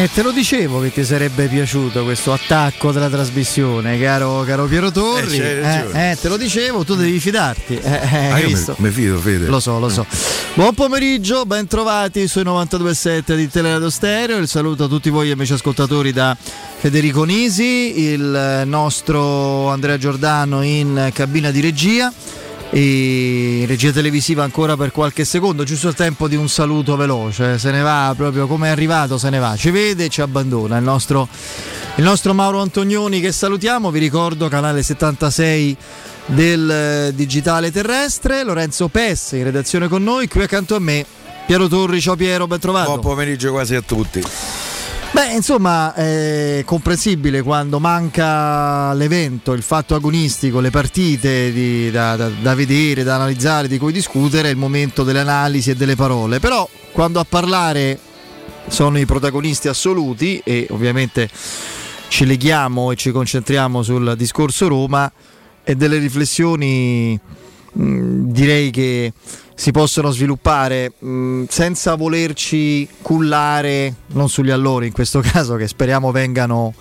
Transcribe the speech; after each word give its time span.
Eh, 0.00 0.08
te 0.14 0.22
lo 0.22 0.30
dicevo 0.30 0.80
che 0.80 0.90
ti 0.90 1.04
sarebbe 1.04 1.46
piaciuto 1.46 2.04
questo 2.04 2.32
attacco 2.32 2.90
della 2.90 3.10
trasmissione, 3.10 4.00
caro, 4.00 4.44
caro 4.46 4.64
Piero 4.64 4.90
Torri. 4.90 5.36
Eh, 5.36 5.60
eh, 5.92 6.10
eh, 6.12 6.18
te 6.18 6.28
lo 6.30 6.38
dicevo, 6.38 6.84
tu 6.84 6.94
devi 6.94 7.20
fidarti. 7.20 7.76
Eh, 7.76 8.00
eh, 8.10 8.28
ah, 8.30 8.40
visto? 8.40 8.74
mi 8.78 8.88
fido, 8.88 9.18
Fede. 9.18 9.44
Lo 9.44 9.60
so, 9.60 9.78
lo 9.78 9.90
so. 9.90 10.06
Buon 10.54 10.72
pomeriggio, 10.72 11.44
ben 11.44 11.66
trovati 11.66 12.26
sui 12.28 12.44
92.7 12.44 13.36
di 13.36 13.50
Teleradio 13.50 13.90
Stereo. 13.90 14.38
Il 14.38 14.48
saluto 14.48 14.84
a 14.84 14.88
tutti 14.88 15.10
voi 15.10 15.30
amici 15.32 15.52
ascoltatori 15.52 16.12
da 16.12 16.34
Federico 16.78 17.24
Nisi, 17.24 18.00
il 18.00 18.62
nostro 18.64 19.68
Andrea 19.68 19.98
Giordano 19.98 20.62
in 20.62 21.10
cabina 21.12 21.50
di 21.50 21.60
regia 21.60 22.10
e 22.70 23.64
regia 23.66 23.90
televisiva 23.90 24.44
ancora 24.44 24.76
per 24.76 24.92
qualche 24.92 25.24
secondo, 25.24 25.64
giusto 25.64 25.88
il 25.88 25.94
tempo 25.94 26.28
di 26.28 26.36
un 26.36 26.48
saluto 26.48 26.96
veloce, 26.96 27.58
se 27.58 27.70
ne 27.70 27.80
va 27.80 28.14
proprio 28.16 28.46
come 28.46 28.68
è 28.68 28.70
arrivato, 28.70 29.18
se 29.18 29.28
ne 29.28 29.38
va, 29.38 29.56
ci 29.56 29.70
vede 29.70 30.04
e 30.04 30.08
ci 30.08 30.20
abbandona 30.20 30.76
il 30.76 30.84
nostro, 30.84 31.28
il 31.96 32.04
nostro 32.04 32.32
Mauro 32.32 32.60
Antonioni 32.60 33.20
che 33.20 33.32
salutiamo, 33.32 33.90
vi 33.90 33.98
ricordo 33.98 34.48
canale 34.48 34.82
76 34.82 35.76
del 36.26 37.12
digitale 37.14 37.72
terrestre, 37.72 38.44
Lorenzo 38.44 38.88
Pesse 38.88 39.38
in 39.38 39.44
redazione 39.44 39.88
con 39.88 40.02
noi, 40.02 40.28
qui 40.28 40.42
accanto 40.42 40.76
a 40.76 40.78
me 40.78 41.04
Piero 41.46 41.66
Torri, 41.66 42.00
ciao 42.00 42.14
Piero, 42.14 42.46
ben 42.46 42.60
trovato. 42.60 42.90
Buon 42.90 43.00
pomeriggio 43.00 43.50
quasi 43.50 43.74
a 43.74 43.82
tutti. 43.82 44.22
Beh, 45.12 45.34
insomma, 45.34 45.92
è 45.92 46.62
comprensibile 46.64 47.42
quando 47.42 47.80
manca 47.80 48.92
l'evento, 48.94 49.52
il 49.52 49.62
fatto 49.62 49.96
agonistico, 49.96 50.60
le 50.60 50.70
partite 50.70 51.52
di, 51.52 51.90
da, 51.90 52.14
da, 52.14 52.28
da, 52.28 52.54
vedere, 52.54 53.02
da 53.02 53.16
analizzare, 53.16 53.66
di 53.66 53.76
cui 53.76 53.92
discutere, 53.92 54.48
è 54.48 54.52
il 54.52 54.56
momento 54.56 55.02
delle 55.02 55.18
analisi 55.18 55.70
e 55.70 55.74
delle 55.74 55.96
parole. 55.96 56.38
Però 56.38 56.66
quando 56.92 57.18
a 57.18 57.26
parlare 57.28 57.98
sono 58.68 59.00
i 59.00 59.04
protagonisti 59.04 59.66
assoluti 59.66 60.40
e 60.44 60.68
ovviamente 60.70 61.28
ci 62.06 62.24
leghiamo 62.24 62.92
e 62.92 62.96
ci 62.96 63.10
concentriamo 63.10 63.82
sul 63.82 64.14
discorso 64.16 64.68
Roma 64.68 65.10
e 65.64 65.74
delle 65.74 65.98
riflessioni 65.98 67.18
mh, 67.72 68.30
direi 68.30 68.70
che 68.70 69.12
si 69.60 69.72
possono 69.72 70.10
sviluppare 70.10 70.94
mh, 70.98 71.44
senza 71.50 71.94
volerci 71.94 72.88
cullare, 73.02 73.94
non 74.12 74.30
sugli 74.30 74.48
allori 74.48 74.86
in 74.86 74.92
questo 74.94 75.20
caso, 75.22 75.56
che 75.56 75.68
speriamo 75.68 76.10
vengano 76.12 76.72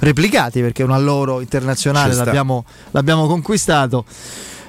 replicati 0.00 0.60
perché 0.60 0.82
un 0.82 0.90
alloro 0.90 1.40
internazionale 1.40 2.12
l'abbiamo, 2.12 2.66
l'abbiamo, 2.90 3.26
conquistato. 3.26 4.04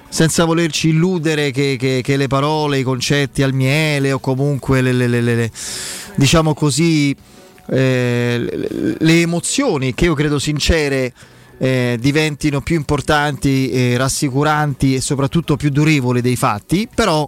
Senza 0.08 0.46
volerci 0.46 0.88
illudere 0.88 1.52
che, 1.52 1.76
che, 1.78 2.00
che, 2.02 2.16
le 2.16 2.28
parole, 2.28 2.80
i 2.80 2.84
concetti 2.84 3.44
al 3.44 3.52
miele 3.52 4.14
o 4.14 4.20
comunque 4.20 4.80
le, 4.80 4.94
le, 4.94 5.08
le, 5.08 5.20
le 5.20 5.52
diciamo 6.16 6.54
così, 6.54 7.14
eh, 7.70 8.96
le 8.98 9.22
emozioni 9.22 9.94
che 9.94 10.06
io 10.06 10.14
credo 10.14 10.40
sincere 10.40 11.12
eh, 11.58 11.98
diventino 12.00 12.62
più 12.62 12.76
importanti, 12.76 13.70
eh, 13.70 13.98
rassicuranti 13.98 14.96
e 14.96 15.02
soprattutto 15.02 15.56
più 15.56 15.70
durevoli 15.70 16.22
dei 16.22 16.36
fatti, 16.36 16.88
però 16.94 17.28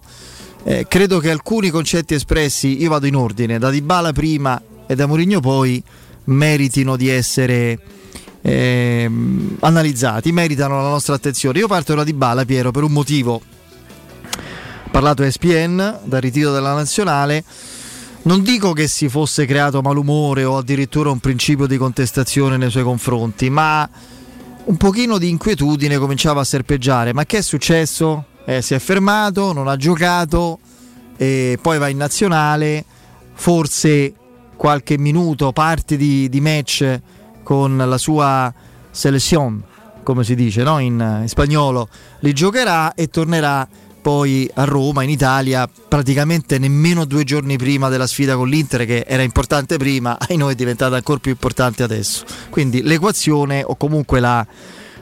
eh, 0.63 0.85
credo 0.87 1.19
che 1.19 1.31
alcuni 1.31 1.69
concetti 1.69 2.13
espressi, 2.13 2.81
io 2.81 2.89
vado 2.89 3.07
in 3.07 3.15
ordine, 3.15 3.57
da 3.57 3.69
Dybala 3.69 4.11
prima 4.11 4.61
e 4.85 4.95
da 4.95 5.05
Mourinho 5.05 5.39
poi, 5.39 5.81
meritino 6.25 6.95
di 6.95 7.09
essere 7.09 7.79
eh, 8.41 9.09
analizzati, 9.59 10.31
meritano 10.31 10.81
la 10.81 10.89
nostra 10.89 11.15
attenzione. 11.15 11.59
Io 11.59 11.67
parto 11.67 11.95
da 11.95 12.03
Dybala, 12.03 12.45
Piero, 12.45 12.71
per 12.71 12.83
un 12.83 12.91
motivo. 12.91 13.33
Ho 13.33 14.91
parlato 14.91 15.23
ESPN, 15.23 15.99
dal 16.03 16.21
ritiro 16.21 16.51
della 16.51 16.73
nazionale. 16.73 17.43
Non 18.21 18.43
dico 18.43 18.73
che 18.73 18.87
si 18.87 19.07
fosse 19.07 19.45
creato 19.45 19.81
malumore 19.81 20.43
o 20.43 20.57
addirittura 20.57 21.09
un 21.09 21.19
principio 21.19 21.67
di 21.67 21.77
contestazione 21.77 22.57
nei 22.57 22.69
suoi 22.69 22.83
confronti, 22.83 23.49
ma 23.49 23.89
un 24.69 24.77
pochino 24.77 25.17
di 25.17 25.29
inquietudine 25.29 25.97
cominciava 25.97 26.41
a 26.41 26.43
serpeggiare. 26.43 27.11
Ma 27.11 27.25
che 27.25 27.39
è 27.39 27.41
successo? 27.41 28.25
Eh, 28.45 28.61
si 28.61 28.75
è 28.75 28.79
fermato, 28.79 29.51
non 29.51 29.67
ha 29.67 29.75
giocato, 29.75 30.59
e 31.17 31.57
poi 31.59 31.79
va 31.79 31.87
in 31.87 31.97
nazionale, 31.97 32.85
forse 33.33 34.13
qualche 34.55 34.97
minuto, 34.97 35.51
parti 35.51 35.97
di, 35.97 36.29
di 36.29 36.39
match 36.39 36.99
con 37.41 37.77
la 37.77 37.97
sua 37.97 38.53
selezione, 38.91 39.61
come 40.03 40.23
si 40.23 40.35
dice 40.35 40.61
no? 40.61 40.77
in, 40.77 41.19
in 41.21 41.27
spagnolo, 41.27 41.87
li 42.19 42.33
giocherà 42.33 42.93
e 42.93 43.07
tornerà 43.07 43.67
poi 44.01 44.49
a 44.55 44.63
Roma, 44.63 45.03
in 45.03 45.09
Italia, 45.09 45.69
praticamente 45.87 46.57
nemmeno 46.57 47.05
due 47.05 47.23
giorni 47.23 47.57
prima 47.57 47.89
della 47.89 48.07
sfida 48.07 48.35
con 48.35 48.47
l'Inter, 48.47 48.85
che 48.85 49.05
era 49.07 49.23
importante 49.23 49.77
prima, 49.77 50.17
ai 50.27 50.37
noi 50.37 50.53
è 50.53 50.55
diventata 50.55 50.95
ancora 50.95 51.19
più 51.19 51.31
importante 51.31 51.83
adesso. 51.83 52.23
Quindi 52.49 52.81
l'equazione 52.81 53.63
o 53.65 53.75
comunque 53.75 54.19
la, 54.19 54.45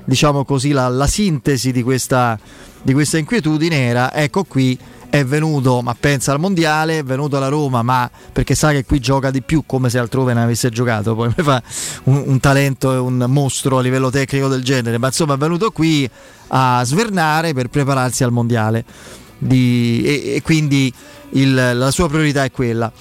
diciamo 0.03 0.45
così, 0.45 0.71
la, 0.71 0.87
la 0.87 1.07
sintesi 1.07 1.71
di 1.71 1.83
questa, 1.83 2.39
di 2.81 2.93
questa 2.93 3.17
inquietudine 3.17 3.85
era, 3.85 4.13
ecco 4.13 4.43
qui, 4.43 4.77
è 5.09 5.23
venuto, 5.23 5.81
ma 5.81 5.95
pensa 5.97 6.31
al 6.33 6.39
mondiale, 6.39 6.99
è 6.99 7.03
venuto 7.03 7.37
alla 7.37 7.47
Roma, 7.47 7.81
ma 7.81 8.09
perché 8.31 8.55
sa 8.55 8.71
che 8.71 8.83
qui 8.85 8.99
gioca 8.99 9.31
di 9.31 9.41
più 9.41 9.63
come 9.65 9.89
se 9.89 9.97
altrove 9.97 10.33
ne 10.33 10.43
avesse 10.43 10.69
giocato, 10.69 11.15
poi 11.15 11.31
mi 11.35 11.43
fa 11.43 11.61
un, 12.03 12.23
un 12.25 12.39
talento 12.39 12.93
e 12.93 12.97
un 12.97 13.25
mostro 13.27 13.77
a 13.77 13.81
livello 13.81 14.09
tecnico 14.09 14.47
del 14.47 14.63
genere, 14.63 14.97
ma 14.97 15.07
insomma 15.07 15.35
è 15.35 15.37
venuto 15.37 15.71
qui 15.71 16.09
a 16.47 16.81
svernare 16.83 17.53
per 17.53 17.67
prepararsi 17.67 18.23
al 18.23 18.31
mondiale 18.31 18.83
di, 19.37 20.01
e, 20.03 20.35
e, 20.35 20.41
quindi 20.41 20.91
il, 21.31 21.53
la 21.53 21.91
sua 21.91 22.07
priorità 22.07 22.43
è 22.43 22.51
quella. 22.51 22.91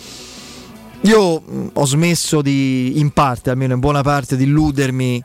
Io 1.02 1.42
ho 1.72 1.86
smesso 1.86 2.42
di, 2.42 2.98
in 2.98 3.10
parte, 3.10 3.50
almeno 3.50 3.74
in 3.74 3.80
buona 3.80 4.02
parte, 4.02 4.36
di 4.36 4.44
illudermi 4.44 5.22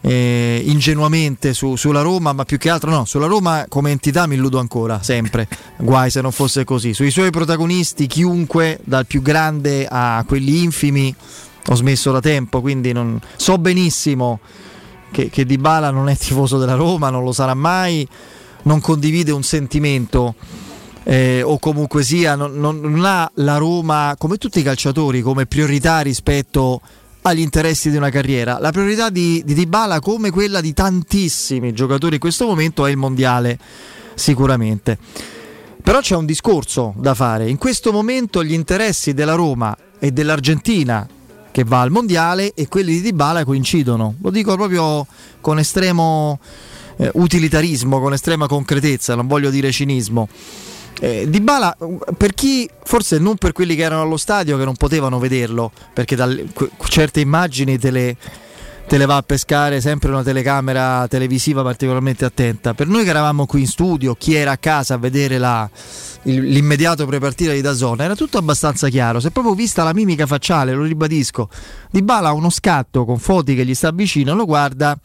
eh, 0.00 0.62
ingenuamente 0.64 1.52
su, 1.52 1.76
sulla 1.76 2.00
Roma, 2.00 2.32
ma 2.32 2.44
più 2.44 2.56
che 2.56 2.70
altro 2.70 2.90
no, 2.90 3.04
sulla 3.04 3.26
Roma 3.26 3.66
come 3.68 3.90
entità 3.90 4.26
mi 4.26 4.36
illudo 4.36 4.58
ancora, 4.58 5.02
sempre, 5.02 5.48
guai 5.78 6.10
se 6.10 6.20
non 6.20 6.32
fosse 6.32 6.64
così. 6.64 6.94
Sui 6.94 7.10
suoi 7.10 7.30
protagonisti, 7.30 8.06
chiunque, 8.06 8.78
dal 8.84 9.06
più 9.06 9.20
grande 9.20 9.86
a 9.88 10.24
quelli 10.26 10.62
infimi, 10.62 11.14
ho 11.66 11.74
smesso 11.74 12.10
da 12.12 12.20
tempo, 12.20 12.60
quindi 12.60 12.92
non, 12.92 13.20
so 13.36 13.58
benissimo 13.58 14.40
che, 15.10 15.30
che 15.30 15.44
Dybala 15.44 15.90
non 15.90 16.08
è 16.08 16.16
tifoso 16.16 16.58
della 16.58 16.74
Roma, 16.74 17.10
non 17.10 17.24
lo 17.24 17.32
sarà 17.32 17.54
mai, 17.54 18.06
non 18.62 18.80
condivide 18.80 19.32
un 19.32 19.42
sentimento. 19.42 20.34
Eh, 21.04 21.42
o 21.42 21.58
comunque 21.58 22.02
sia, 22.02 22.34
non, 22.34 22.58
non, 22.58 22.80
non, 22.80 23.02
ha 23.06 23.30
la 23.36 23.56
Roma 23.56 24.14
come 24.18 24.36
tutti 24.36 24.58
i 24.58 24.62
calciatori 24.62 25.22
come 25.22 25.46
priorità 25.46 26.00
rispetto 26.00 26.82
agli 27.22 27.40
interessi 27.40 27.90
di 27.90 27.96
una 27.96 28.10
carriera. 28.10 28.58
La 28.58 28.72
priorità 28.72 29.08
di, 29.08 29.42
di 29.44 29.54
Dybala, 29.54 30.00
come 30.00 30.30
quella 30.30 30.60
di 30.60 30.74
tantissimi 30.74 31.72
giocatori 31.72 32.14
in 32.14 32.20
questo 32.20 32.46
momento, 32.46 32.84
è 32.84 32.90
il 32.90 32.96
mondiale, 32.96 33.58
sicuramente. 34.14 34.98
Però 35.82 36.00
c'è 36.00 36.14
un 36.14 36.26
discorso 36.26 36.92
da 36.98 37.14
fare. 37.14 37.48
In 37.48 37.56
questo 37.56 37.92
momento 37.92 38.44
gli 38.44 38.52
interessi 38.52 39.14
della 39.14 39.34
Roma 39.34 39.76
e 39.98 40.10
dell'Argentina 40.10 41.08
che 41.58 41.64
va 41.64 41.80
al 41.80 41.90
mondiale 41.90 42.52
e 42.54 42.68
quelli 42.68 42.92
di 42.92 43.00
Dybala 43.00 43.44
coincidono. 43.44 44.14
Lo 44.22 44.30
dico 44.30 44.54
proprio 44.54 45.04
con 45.40 45.58
estremo 45.58 46.38
eh, 46.98 47.10
utilitarismo, 47.14 47.98
con 47.98 48.12
estrema 48.12 48.46
concretezza, 48.46 49.16
non 49.16 49.26
voglio 49.26 49.50
dire 49.50 49.72
cinismo. 49.72 50.28
Eh, 51.00 51.26
Di 51.28 51.40
Bala, 51.40 51.76
per 52.16 52.32
chi, 52.34 52.70
forse 52.84 53.18
non 53.18 53.38
per 53.38 53.50
quelli 53.50 53.74
che 53.74 53.82
erano 53.82 54.02
allo 54.02 54.16
stadio 54.16 54.56
che 54.56 54.64
non 54.64 54.76
potevano 54.76 55.18
vederlo, 55.18 55.72
perché 55.92 56.14
da 56.14 56.32
certe 56.86 57.18
immagini 57.18 57.76
te 57.76 57.90
le, 57.90 58.16
te 58.88 58.96
le, 58.96 59.04
va 59.04 59.16
a 59.16 59.22
pescare 59.22 59.82
sempre 59.82 60.08
una 60.08 60.22
telecamera 60.22 61.06
televisiva 61.08 61.62
particolarmente 61.62 62.24
attenta. 62.24 62.72
Per 62.72 62.86
noi 62.86 63.04
che 63.04 63.10
eravamo 63.10 63.44
qui 63.44 63.60
in 63.60 63.66
studio, 63.66 64.14
chi 64.14 64.34
era 64.34 64.52
a 64.52 64.56
casa 64.56 64.94
a 64.94 64.96
vedere 64.96 65.36
la, 65.36 65.68
il, 66.22 66.40
l'immediato 66.44 67.04
prepartita 67.04 67.52
di 67.52 67.60
Dazona, 67.60 68.04
era 68.04 68.16
tutto 68.16 68.38
abbastanza 68.38 68.88
chiaro. 68.88 69.20
Se 69.20 69.30
proprio 69.30 69.54
vista 69.54 69.84
la 69.84 69.92
mimica 69.92 70.26
facciale, 70.26 70.72
lo 70.72 70.84
ribadisco, 70.84 71.50
Di 71.90 72.02
Bala 72.02 72.28
ha 72.28 72.32
uno 72.32 72.48
scatto 72.48 73.04
con 73.04 73.18
Foti 73.18 73.54
che 73.54 73.66
gli 73.66 73.74
sta 73.74 73.90
vicino, 73.90 74.34
lo 74.34 74.46
guarda. 74.46 74.98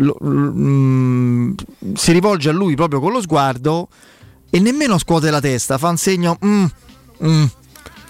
Lo, 0.00 0.16
mm, 0.22 1.54
si 1.94 2.12
rivolge 2.12 2.50
a 2.50 2.52
lui 2.52 2.76
proprio 2.76 3.00
con 3.00 3.12
lo 3.12 3.20
sguardo 3.20 3.88
e 4.50 4.60
nemmeno 4.60 4.96
scuote 4.98 5.30
la 5.30 5.40
testa, 5.40 5.78
fa 5.78 5.88
un 5.88 5.96
segno 5.96 6.38
mm, 6.44 6.64
mm, 7.24 7.44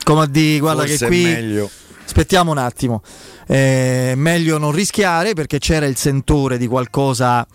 come 0.02 0.22
a 0.22 0.26
dire 0.26 0.58
guarda 0.58 0.82
Forse 0.82 0.98
che 0.98 1.06
qui 1.06 1.22
meglio. 1.22 1.70
Aspettiamo 2.08 2.50
un 2.50 2.58
attimo, 2.58 3.02
eh, 3.46 4.14
meglio 4.16 4.56
non 4.56 4.72
rischiare 4.72 5.34
perché 5.34 5.58
c'era 5.58 5.84
il 5.84 5.96
sentore 5.96 6.56
di 6.56 6.66
qualcosa 6.66 7.46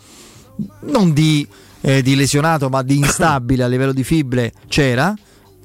non 0.81 1.11
di, 1.11 1.45
eh, 1.81 2.03
di 2.03 2.15
lesionato 2.15 2.69
ma 2.69 2.83
di 2.83 2.97
instabile 2.97 3.63
a 3.63 3.67
livello 3.67 3.94
di 3.94 4.03
fibre 4.03 4.53
c'era. 4.67 5.13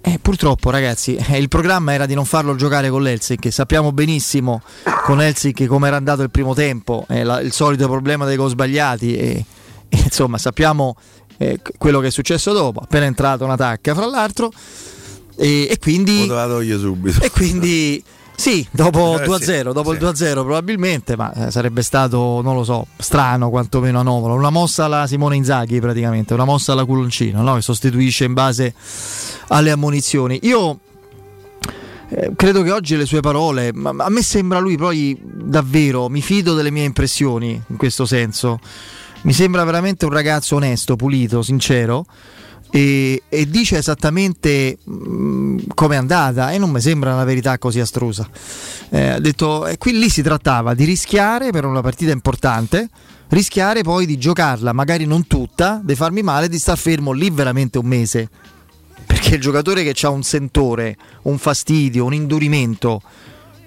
E 0.01 0.19
purtroppo 0.23 0.71
ragazzi 0.71 1.17
eh, 1.17 1.39
il 1.39 1.49
programma 1.49 1.93
era 1.93 2.07
di 2.07 2.15
non 2.15 2.25
farlo 2.25 2.55
giocare 2.55 2.89
con 2.89 3.03
l'Helsinki, 3.03 3.51
sappiamo 3.51 3.93
benissimo 3.93 4.63
con 5.05 5.21
Helsinki 5.21 5.67
come 5.67 5.89
era 5.89 5.97
andato 5.97 6.23
il 6.23 6.31
primo 6.31 6.55
tempo, 6.55 7.05
eh, 7.11 7.25
la, 7.25 7.41
il 7.41 7.53
solito 7.53 7.89
problema 7.89 8.25
dei 8.25 8.37
gol 8.37 8.49
sbagliati 8.49 9.17
e, 9.17 9.45
e 9.87 9.99
insomma 9.99 10.39
sappiamo 10.39 10.97
eh, 11.37 11.61
quello 11.77 12.01
che 12.01 12.07
è 12.07 12.11
successo 12.11 12.53
dopo, 12.53 12.81
appena 12.81 13.05
entrato 13.05 13.45
una 13.45 13.57
tacca 13.57 13.95
fra 13.95 14.07
l'altro. 14.07 14.51
E, 15.37 15.69
e 15.71 15.79
quindi, 15.79 16.27
e 17.21 17.31
quindi 17.31 18.03
Sì, 18.39 18.65
dopo 18.71 19.19
eh, 19.19 19.27
2-0, 19.27 19.37
sì, 19.41 19.63
dopo 19.65 19.91
sì. 19.91 19.97
il 19.97 20.05
2-0 20.05 20.33
probabilmente, 20.45 21.17
ma 21.17 21.33
eh, 21.33 21.51
sarebbe 21.51 21.83
stato, 21.83 22.41
non 22.41 22.55
lo 22.55 22.63
so, 22.63 22.87
strano 22.97 23.51
quantomeno 23.51 23.99
anomalo. 23.99 24.35
Una 24.35 24.51
mossa 24.51 24.85
alla 24.85 25.09
Simone 25.09 25.35
Inzaghi 25.35 25.81
praticamente, 25.81 26.35
una 26.35 26.45
mossa 26.45 26.71
alla 26.71 26.85
culoncino, 26.85 27.43
no? 27.43 27.57
che 27.57 27.63
sostituisce 27.63 28.27
in 28.27 28.35
base 28.35 28.73
alle 29.49 29.73
ammonizioni. 29.73 30.39
Io 30.43 30.79
eh, 32.11 32.31
credo 32.37 32.63
che 32.63 32.71
oggi 32.71 32.97
le 32.97 33.07
sue 33.07 33.19
parole, 33.19 33.73
a 33.75 34.09
me 34.09 34.23
sembra 34.23 34.61
lui 34.61 34.77
poi 34.77 35.21
davvero, 35.21 36.09
mi 36.09 36.23
fido 36.23 36.55
delle 36.55 36.71
mie 36.71 36.85
impressioni 36.85 37.61
in 37.67 37.77
questo 37.77 38.07
senso. 38.07 38.61
Mi 39.23 39.33
sembra 39.33 39.65
veramente 39.65 40.05
un 40.05 40.13
ragazzo 40.13 40.55
onesto, 40.55 40.95
pulito, 40.95 41.43
sincero 41.43 42.07
e, 42.71 43.23
e 43.29 43.49
dice 43.49 43.79
esattamente 43.79 44.79
mm, 44.89 45.59
come 45.75 45.95
è 45.95 45.99
andata 45.99 46.53
e 46.53 46.59
non 46.59 46.71
mi 46.71 46.81
sembra 46.81 47.15
una 47.15 47.25
verità 47.25 47.59
così 47.59 47.81
astrusa. 47.81 48.29
Eh, 48.91 49.09
ha 49.09 49.19
detto, 49.19 49.67
eh, 49.67 49.79
qui 49.79 49.99
lì 49.99 50.09
si 50.09 50.23
trattava 50.23 50.75
di 50.75 50.85
rischiare 50.85 51.51
per 51.51 51.65
una 51.65 51.81
partita 51.81 52.13
importante, 52.13 52.89
rischiare 53.29 53.83
poi 53.83 54.07
di 54.07 54.19
giocarla, 54.19 54.73
magari 54.73 55.07
non 55.07 55.27
tutta, 55.27 55.81
di 55.83 55.95
farmi 55.95 56.23
male, 56.23 56.49
di 56.49 56.59
star 56.59 56.79
fermo 56.79 57.13
lì 57.13 57.31
veramente 57.31 57.79
un 57.79 57.87
mese. 57.87 58.29
Perché 59.07 59.37
il 59.37 59.41
giocatore 59.41 59.83
che 59.83 60.07
ha 60.07 60.11
un 60.11 60.23
sentore, 60.23 60.97
un 61.23 61.39
fastidio, 61.39 62.05
un 62.05 62.13
indurimento, 62.13 63.01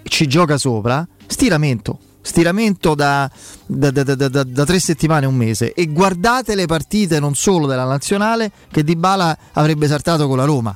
ci 0.03 0.27
gioca 0.27 0.57
sopra, 0.57 1.07
stiramento 1.25 1.99
stiramento 2.21 2.93
da, 2.95 3.29
da, 3.65 3.91
da, 3.91 4.03
da, 4.43 4.65
tre 4.65 4.79
settimane, 4.79 5.25
un 5.25 5.35
mese. 5.35 5.73
E 5.73 5.87
guardate 5.87 6.55
le 6.55 6.65
partite 6.65 7.19
non 7.19 7.35
solo 7.35 7.67
della 7.67 7.85
nazionale 7.85 8.51
che 8.71 8.83
Di 8.83 8.95
Bala 8.95 9.37
avrebbe 9.53 9.87
saltato 9.87 10.27
con 10.27 10.37
la 10.37 10.45
Roma, 10.45 10.75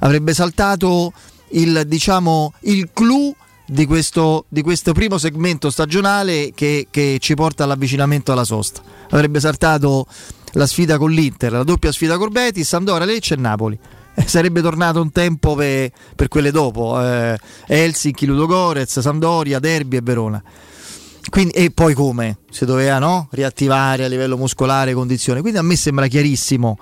avrebbe 0.00 0.34
saltato 0.34 1.12
il, 1.50 1.84
diciamo, 1.86 2.52
il 2.60 2.90
clou 2.92 3.34
di 3.64 3.86
questo, 3.86 4.44
di 4.48 4.62
questo, 4.62 4.92
primo 4.92 5.18
segmento 5.18 5.70
stagionale 5.70 6.52
che, 6.54 6.88
che 6.90 7.16
ci 7.20 7.34
porta 7.34 7.64
all'avvicinamento 7.64 8.32
alla 8.32 8.44
sosta, 8.44 8.82
avrebbe 9.10 9.40
saltato 9.40 10.06
la 10.52 10.66
sfida 10.66 10.98
con 10.98 11.10
l'Inter, 11.10 11.52
la 11.52 11.62
doppia 11.62 11.92
sfida 11.92 12.18
con 12.18 12.30
Betis, 12.30 12.68
Sandora, 12.68 13.04
Lecce 13.04 13.34
e 13.34 13.38
Napoli. 13.38 13.78
Eh, 14.14 14.28
sarebbe 14.28 14.60
tornato 14.60 15.00
un 15.00 15.10
tempo 15.10 15.54
per, 15.54 15.90
per 16.14 16.28
quelle 16.28 16.50
dopo 16.50 17.00
eh, 17.00 17.38
Helsinki, 17.66 18.26
Ludogorez, 18.26 19.00
Sampdoria, 19.00 19.58
Derby 19.58 19.96
e 19.96 20.00
Verona 20.02 20.42
quindi, 21.32 21.54
e 21.54 21.70
poi 21.70 21.94
come? 21.94 22.40
Si 22.50 22.66
doveva 22.66 22.98
no? 22.98 23.28
riattivare 23.30 24.04
a 24.04 24.06
livello 24.06 24.36
muscolare 24.36 24.92
condizioni. 24.92 25.40
Quindi 25.40 25.58
a 25.58 25.62
me 25.62 25.76
sembra 25.76 26.06
chiarissimo 26.06 26.78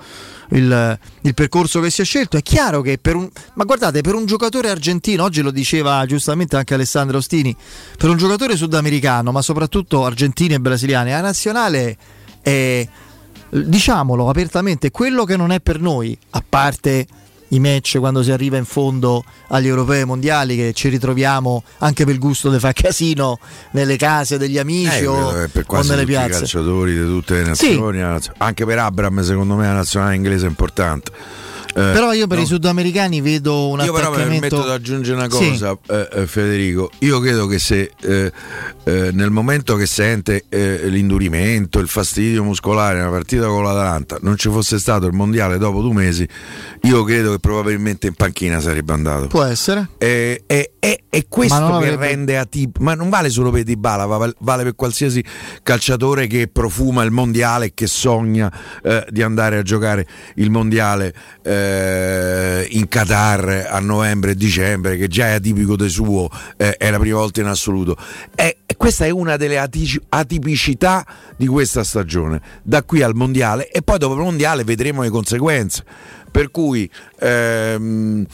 il, 0.49 0.99
il, 1.21 1.35
percorso 1.35 1.79
che 1.79 1.89
si 1.89 2.03
è 2.03 2.05
scelto. 2.05 2.37
È 2.37 2.43
chiaro 2.43 2.81
che 2.83 2.99
per 3.01 3.15
un. 3.15 3.31
Ma 3.55 3.63
guardate, 3.63 4.01
per 4.01 4.15
un 4.15 4.27
giocatore 4.27 4.69
argentino, 4.69 5.23
oggi 5.23 5.41
lo 5.41 5.53
diceva 5.53 6.05
giustamente 6.05 6.57
anche 6.57 6.75
Alessandro 6.75 7.19
Ostini, 7.19 7.55
per 7.97 8.11
un 8.11 8.17
giocatore 8.17 8.57
sudamericano, 8.57 9.31
ma 9.31 9.41
soprattutto 9.41 10.05
argentini 10.05 10.55
e 10.55 10.59
brasiliani, 10.59 11.11
la 11.11 11.21
nazionale 11.21 11.97
è. 12.43 12.89
Diciamolo 13.53 14.29
apertamente, 14.29 14.91
quello 14.91 15.25
che 15.25 15.37
non 15.37 15.53
è 15.53 15.61
per 15.61 15.81
noi, 15.81 16.19
a 16.31 16.43
parte 16.49 17.07
i 17.51 17.61
match 17.61 17.99
quando 17.99 18.23
si 18.23 18.31
arriva 18.31 18.57
in 18.57 18.65
fondo 18.65 19.25
agli 19.49 19.67
europei 19.67 20.05
mondiali 20.05 20.57
che 20.57 20.73
ci 20.73 20.89
ritroviamo 20.89 21.63
anche 21.79 22.05
per 22.05 22.15
il 22.15 22.21
gusto 22.21 22.51
di 22.51 22.59
fare 22.59 22.75
casino 22.75 23.39
nelle 23.73 23.97
case 23.97 24.39
degli 24.39 24.59
amici 24.59 25.03
eh, 25.03 25.07
o, 25.07 25.49
per 25.51 25.65
o 25.67 25.83
nelle 25.83 26.05
piazze. 26.05 26.29
I 26.29 26.39
calciatori 26.39 26.95
di 26.95 27.05
tutte 27.05 27.35
le 27.35 27.45
nazioni, 27.45 28.21
sì. 28.21 28.31
anche 28.39 28.65
per 28.65 28.79
Abram 28.79 29.23
secondo 29.23 29.55
me 29.55 29.67
la 29.67 29.75
nazionale 29.75 30.15
inglese 30.15 30.47
è 30.47 30.49
importante 30.49 31.13
però 31.73 32.13
io 32.13 32.27
per 32.27 32.39
no. 32.39 32.43
i 32.43 32.47
sudamericani 32.47 33.21
vedo 33.21 33.69
un 33.69 33.81
io 33.81 33.93
attaccamento... 33.93 34.01
Io 34.01 34.01
però 34.01 34.11
mi 34.11 34.39
permetto 34.41 34.65
di 34.65 34.71
aggiungere 34.71 35.17
una 35.17 35.29
cosa, 35.29 35.79
sì. 35.83 35.93
eh, 35.93 36.09
eh, 36.13 36.27
Federico. 36.27 36.91
Io 36.99 37.21
credo 37.21 37.47
che 37.47 37.59
se 37.59 37.93
eh, 38.01 38.33
eh, 38.85 39.11
nel 39.13 39.31
momento 39.31 39.77
che 39.77 39.87
sente 39.87 40.45
eh, 40.49 40.89
l'indurimento, 40.89 41.79
il 41.79 41.89
fastidio 41.89 42.43
muscolare 42.43 42.99
nella 42.99 43.11
partita 43.11 43.47
con 43.47 43.63
l'Atalanta 43.63 44.19
non 44.23 44.37
ci 44.37 44.49
fosse 44.49 44.79
stato 44.79 45.07
il 45.07 45.13
mondiale 45.13 45.59
dopo 45.59 45.81
due 45.81 45.95
mesi, 45.95 46.29
io 46.83 47.05
credo 47.05 47.33
che 47.33 47.39
probabilmente 47.39 48.07
in 48.07 48.15
panchina 48.15 48.61
sarebbe 48.61 48.93
andato. 48.93 49.27
Può 49.29 49.45
essere. 49.45 49.91
E, 49.99 50.43
e, 50.47 50.73
e, 50.79 51.05
e 51.09 51.27
questo 51.29 51.57
che 51.57 51.73
avrebbe... 51.73 52.07
rende 52.07 52.39
atip... 52.39 52.79
Ma 52.79 52.95
non 52.95 53.09
vale 53.11 53.31
solo 53.31 53.51
per 53.51 53.63
Dybala, 53.63 54.35
vale 54.39 54.63
per 54.63 54.75
qualsiasi 54.75 55.25
calciatore 55.63 56.27
che 56.27 56.49
profuma 56.49 57.03
il 57.03 57.11
mondiale 57.11 57.67
e 57.67 57.73
che 57.75 57.87
sogna 57.87 58.51
di 59.09 59.23
andare 59.23 59.59
a 59.59 59.63
giocare 59.63 60.07
il 60.37 60.51
mondiale. 60.51 61.15
Eh, 61.43 61.59
eh, 61.61 62.67
in 62.71 62.89
Qatar 62.89 63.69
a 63.71 63.79
novembre 63.81 64.33
e 64.33 64.35
dicembre, 64.35 64.97
che 64.97 65.09
già 65.09 65.27
è 65.27 65.33
atipico 65.33 65.77
del 65.77 65.91
suo, 65.91 66.29
eh, 66.57 66.77
è 66.77 66.91
la 66.91 66.99
prima 66.99 67.19
volta 67.19 67.41
in 67.41 67.47
assoluto. 67.47 67.97
E, 68.35 68.59
questa 68.77 69.05
è 69.05 69.11
una 69.11 69.37
delle 69.37 69.59
atipicità 69.59 71.07
di 71.37 71.47
questa 71.47 71.85
stagione, 71.85 72.41
da 72.63 72.83
qui 72.83 73.03
al 73.03 73.15
mondiale 73.15 73.69
e 73.69 73.83
poi 73.83 73.99
dopo 73.99 74.15
il 74.15 74.21
mondiale 74.21 74.65
vedremo 74.65 75.03
le 75.03 75.11
conseguenze. 75.11 75.85
Per 76.31 76.51
cui 76.51 76.89
ehm, 77.19 78.25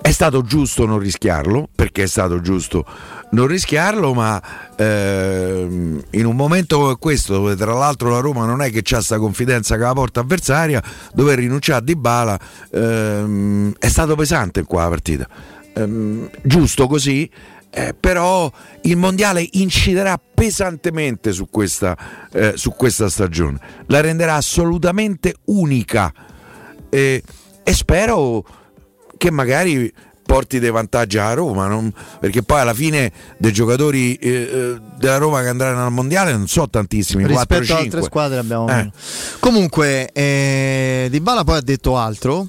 è 0.00 0.10
stato 0.10 0.42
giusto 0.42 0.86
non 0.86 0.98
rischiarlo, 0.98 1.68
perché 1.74 2.04
è 2.04 2.06
stato 2.06 2.40
giusto 2.40 2.84
non 3.30 3.46
rischiarlo, 3.46 4.14
ma 4.14 4.40
ehm, 4.76 6.02
in 6.10 6.26
un 6.26 6.36
momento 6.36 6.78
come 6.78 6.96
questo, 6.96 7.34
dove 7.34 7.56
tra 7.56 7.72
l'altro 7.72 8.10
la 8.10 8.20
Roma 8.20 8.44
non 8.44 8.62
è 8.62 8.70
che 8.70 8.82
c'ha 8.82 8.96
questa 8.96 9.18
confidenza 9.18 9.76
con 9.76 9.86
la 9.86 9.92
porta 9.92 10.20
avversaria, 10.20 10.82
dover 11.12 11.38
rinunciare 11.38 11.80
a 11.80 11.82
Dybala 11.82 12.40
ehm, 12.70 13.74
è 13.78 13.88
stato 13.88 14.14
pesante 14.14 14.62
qua 14.62 14.84
la 14.84 14.88
partita. 14.88 15.28
Ehm, 15.74 16.30
giusto 16.42 16.86
così, 16.86 17.28
eh, 17.70 17.94
però 17.98 18.50
il 18.82 18.96
mondiale 18.96 19.46
inciderà 19.52 20.18
pesantemente 20.18 21.32
su 21.32 21.48
questa, 21.50 21.96
eh, 22.32 22.52
su 22.56 22.70
questa 22.70 23.08
stagione, 23.08 23.58
la 23.86 24.00
renderà 24.00 24.36
assolutamente 24.36 25.34
unica. 25.46 26.12
E, 26.88 27.22
e 27.62 27.72
spero 27.74 28.44
che 29.16 29.30
magari 29.30 29.92
porti 30.26 30.58
dei 30.58 30.70
vantaggi 30.70 31.18
a 31.18 31.32
Roma, 31.32 31.68
non, 31.68 31.90
perché 32.20 32.42
poi 32.42 32.60
alla 32.60 32.74
fine 32.74 33.12
dei 33.38 33.52
giocatori 33.52 34.16
eh, 34.16 34.28
eh 34.28 34.80
della 34.98 35.18
Roma 35.18 35.40
che 35.40 35.48
andranno 35.48 35.86
al 35.86 35.92
mondiale 35.92 36.32
non 36.32 36.48
so 36.48 36.68
tantissimi. 36.68 37.24
Rispetto 37.26 37.64
4, 37.64 37.74
ad 37.74 37.80
altre 37.82 38.02
squadre 38.02 38.38
abbiamo 38.38 38.68
eh. 38.68 38.90
Comunque, 39.38 40.10
eh, 40.12 41.06
Di 41.10 41.20
Bala 41.20 41.44
poi 41.44 41.56
ha 41.58 41.62
detto 41.62 41.96
altro. 41.96 42.48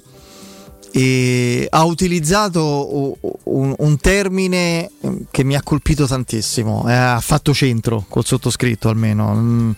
E 0.90 1.66
ha 1.68 1.84
utilizzato 1.84 3.14
un, 3.44 3.74
un, 3.76 3.96
termine 3.98 4.90
che 5.30 5.44
mi 5.44 5.54
ha 5.54 5.62
colpito 5.62 6.06
tantissimo, 6.06 6.88
eh, 6.88 6.94
ha 6.94 7.20
fatto 7.20 7.52
centro 7.52 8.06
col 8.08 8.24
sottoscritto 8.24 8.88
almeno, 8.88 9.34
mm, 9.34 9.70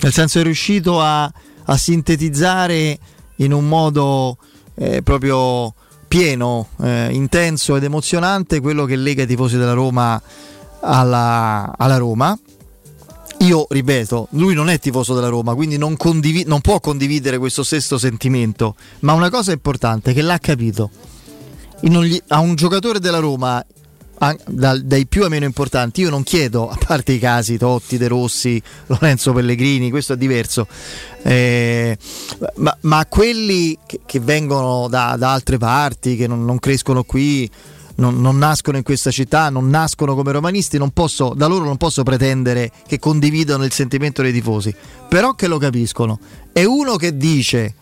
nel 0.00 0.12
senso 0.12 0.40
è 0.40 0.42
riuscito 0.42 1.00
a, 1.00 1.22
a 1.22 1.76
sintetizzare 1.76 2.98
in 3.36 3.52
un 3.52 3.68
modo 3.68 4.38
eh, 4.74 5.02
proprio 5.02 5.72
pieno, 6.10 6.70
eh, 6.82 7.10
intenso 7.12 7.76
ed 7.76 7.84
emozionante 7.84 8.58
quello 8.58 8.84
che 8.84 8.96
lega 8.96 9.22
i 9.22 9.28
tifosi 9.28 9.56
della 9.56 9.74
Roma 9.74 10.20
alla, 10.80 11.72
alla 11.78 11.96
Roma. 11.98 12.36
Io 13.38 13.66
ripeto, 13.70 14.26
lui 14.32 14.54
non 14.54 14.68
è 14.68 14.80
tifoso 14.80 15.14
della 15.14 15.28
Roma, 15.28 15.54
quindi 15.54 15.78
non, 15.78 15.96
condiv- 15.96 16.48
non 16.48 16.60
può 16.62 16.80
condividere 16.80 17.38
questo 17.38 17.62
stesso 17.62 17.96
sentimento, 17.96 18.74
ma 19.00 19.12
una 19.12 19.30
cosa 19.30 19.52
importante 19.52 20.10
è 20.10 20.14
che 20.14 20.22
l'ha 20.22 20.38
capito. 20.38 20.90
Gli, 21.82 22.20
a 22.26 22.40
un 22.40 22.56
giocatore 22.56 22.98
della 22.98 23.20
Roma 23.20 23.64
dai 24.46 25.06
più 25.06 25.22
ai 25.22 25.30
meno 25.30 25.46
importanti, 25.46 26.02
io 26.02 26.10
non 26.10 26.22
chiedo, 26.22 26.68
a 26.68 26.76
parte 26.76 27.12
i 27.12 27.18
casi 27.18 27.56
Totti, 27.56 27.96
De 27.96 28.06
Rossi, 28.06 28.62
Lorenzo 28.86 29.32
Pellegrini, 29.32 29.88
questo 29.88 30.12
è 30.12 30.16
diverso, 30.18 30.66
eh, 31.22 31.96
ma, 32.56 32.76
ma, 32.82 33.06
quelli 33.06 33.78
che, 33.86 34.00
che 34.04 34.20
vengono 34.20 34.88
da, 34.88 35.16
da, 35.18 35.32
altre 35.32 35.56
parti, 35.56 36.16
che 36.16 36.26
non, 36.26 36.44
non 36.44 36.58
crescono 36.58 37.02
qui, 37.02 37.50
non, 37.96 38.20
non, 38.20 38.36
nascono 38.36 38.76
in 38.76 38.82
questa 38.82 39.10
città, 39.10 39.48
non 39.48 39.70
nascono 39.70 40.14
come 40.14 40.32
romanisti, 40.32 40.78
posso, 40.92 41.32
da 41.34 41.46
loro 41.46 41.64
non 41.64 41.78
posso 41.78 42.02
pretendere 42.02 42.70
che 42.86 42.98
condividano 42.98 43.64
il 43.64 43.72
sentimento 43.72 44.20
dei 44.20 44.32
tifosi, 44.32 44.74
però 45.08 45.32
che 45.32 45.46
lo 45.46 45.56
capiscono. 45.56 46.18
È 46.52 46.64
uno 46.64 46.96
che 46.96 47.16
dice 47.16 47.74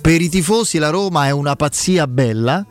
per 0.00 0.20
i 0.20 0.28
tifosi 0.28 0.78
la 0.78 0.90
Roma 0.90 1.26
è 1.26 1.30
una 1.30 1.54
pazzia 1.54 2.08
bella 2.08 2.66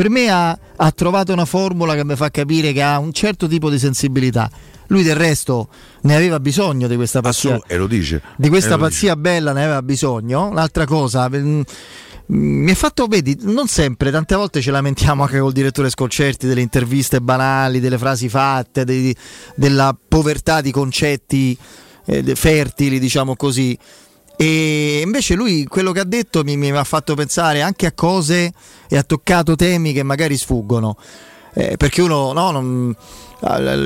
per 0.00 0.08
me 0.08 0.30
ha, 0.30 0.58
ha, 0.76 0.90
trovato 0.92 1.34
una 1.34 1.44
formula 1.44 1.94
che 1.94 2.06
mi 2.06 2.16
fa 2.16 2.30
capire 2.30 2.72
che 2.72 2.80
ha 2.80 2.98
un 2.98 3.12
certo 3.12 3.46
tipo 3.46 3.68
di 3.68 3.78
sensibilità. 3.78 4.50
Lui 4.86 5.02
del 5.02 5.14
resto 5.14 5.68
ne 6.04 6.16
aveva 6.16 6.40
bisogno 6.40 6.88
di 6.88 6.96
questa 6.96 7.20
pazzia. 7.20 7.50
Assolut- 7.50 7.70
e 7.70 7.76
lo 7.76 7.86
dice. 7.86 8.22
Di 8.38 8.48
questa 8.48 8.78
pazzia 8.78 9.12
dice. 9.12 9.20
bella 9.20 9.52
ne 9.52 9.62
aveva 9.62 9.82
bisogno. 9.82 10.46
Un'altra 10.46 10.86
cosa. 10.86 11.28
Mh, 11.28 11.36
mm, 11.36 11.62
mi 12.28 12.70
ha 12.70 12.74
fatto, 12.74 13.08
vedi, 13.08 13.36
non 13.42 13.68
sempre, 13.68 14.10
tante 14.10 14.34
volte 14.36 14.62
ci 14.62 14.70
lamentiamo 14.70 15.24
anche 15.24 15.38
col 15.38 15.52
direttore 15.52 15.90
Sconcerti 15.90 16.46
delle 16.46 16.62
interviste 16.62 17.20
banali, 17.20 17.78
delle 17.78 17.98
frasi 17.98 18.30
fatte, 18.30 18.84
dei, 18.84 19.14
della 19.54 19.94
povertà 20.08 20.62
di 20.62 20.70
concetti 20.70 21.54
eh, 22.06 22.34
fertili, 22.34 22.98
diciamo 22.98 23.36
così. 23.36 23.78
E 24.40 25.02
invece 25.04 25.34
lui 25.34 25.66
quello 25.66 25.92
che 25.92 26.00
ha 26.00 26.04
detto 26.04 26.42
mi, 26.44 26.56
mi 26.56 26.70
ha 26.70 26.82
fatto 26.82 27.14
pensare 27.14 27.60
anche 27.60 27.84
a 27.84 27.92
cose 27.92 28.50
e 28.88 28.96
ha 28.96 29.02
toccato 29.02 29.54
temi 29.54 29.92
che 29.92 30.02
magari 30.02 30.34
sfuggono. 30.34 30.96
eh, 31.52 31.76
perché 31.76 32.00
uno 32.00 32.32
no, 32.32 32.50
non, 32.50 32.96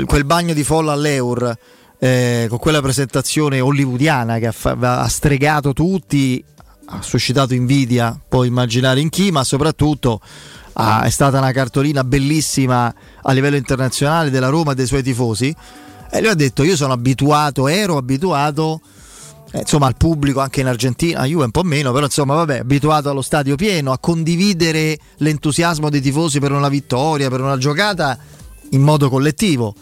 quel 0.07 0.25
bagno 0.25 0.55
di 0.55 0.63
folla 0.63 0.93
all'Eur 0.93 1.59
eh, 1.99 2.47
con 2.49 2.59
quella 2.59 2.81
presentazione 2.81 3.59
hollywoodiana 3.59 4.39
che 4.39 4.47
ha, 4.47 4.55
ha 5.01 5.09
stregato 5.09 5.73
tutti, 5.73 6.45
ha 6.85 7.03
suscitato 7.03 7.53
invidia, 7.53 8.17
può 8.29 8.45
immaginare 8.45 9.01
in 9.01 9.09
chi, 9.09 9.33
ma 9.33 9.43
soprattutto 9.43 10.21
ah, 10.75 11.03
è 11.03 11.11
stata 11.11 11.39
una 11.39 11.51
cartolina 11.51 12.05
bellissima 12.05 12.95
a 13.23 13.33
livello 13.33 13.57
internazionale 13.57 14.31
della 14.31 14.51
Roma 14.51 14.71
e 14.71 14.75
dei 14.77 14.87
suoi 14.87 15.03
tifosi. 15.03 15.53
E 16.13 16.21
lui 16.21 16.29
ha 16.29 16.35
detto: 16.35 16.63
Io 16.63 16.77
sono 16.77 16.93
abituato, 16.93 17.67
ero 17.67 17.97
abituato. 17.97 18.81
Eh, 19.55 19.61
insomma, 19.61 19.87
al 19.87 19.97
pubblico 19.97 20.41
anche 20.41 20.63
in 20.63 20.67
Argentina, 20.67 21.21
a 21.21 21.27
Juve 21.27 21.45
un 21.45 21.53
po' 21.53 21.63
meno, 21.63 21.93
però 21.93 22.07
insomma, 22.07 22.35
vabbè, 22.35 22.59
abituato 22.59 23.09
allo 23.09 23.23
stadio 23.23 23.55
pieno, 23.55 23.93
a 23.93 23.99
condividere 23.99 24.99
l'entusiasmo 25.19 25.91
dei 25.91 26.01
tifosi 26.01 26.41
per 26.41 26.51
una 26.51 26.69
vittoria, 26.69 27.31
per 27.31 27.41
una 27.41 27.57
giocata 27.57 28.19
in 28.71 28.83
modo 28.83 29.09
collettivo. 29.09 29.73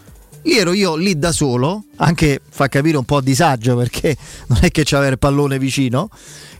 Lì 0.43 0.59
ero 0.59 0.73
io 0.73 0.95
lì 0.95 1.17
da 1.17 1.31
solo, 1.31 1.85
anche 1.95 2.39
fa 2.47 2.67
capire 2.67 2.97
un 2.97 3.03
po' 3.03 3.17
a 3.17 3.21
disagio 3.23 3.75
perché 3.75 4.15
non 4.47 4.59
è 4.61 4.69
che 4.69 4.83
c'aveva 4.85 5.09
il 5.09 5.17
pallone 5.17 5.57
vicino, 5.57 6.07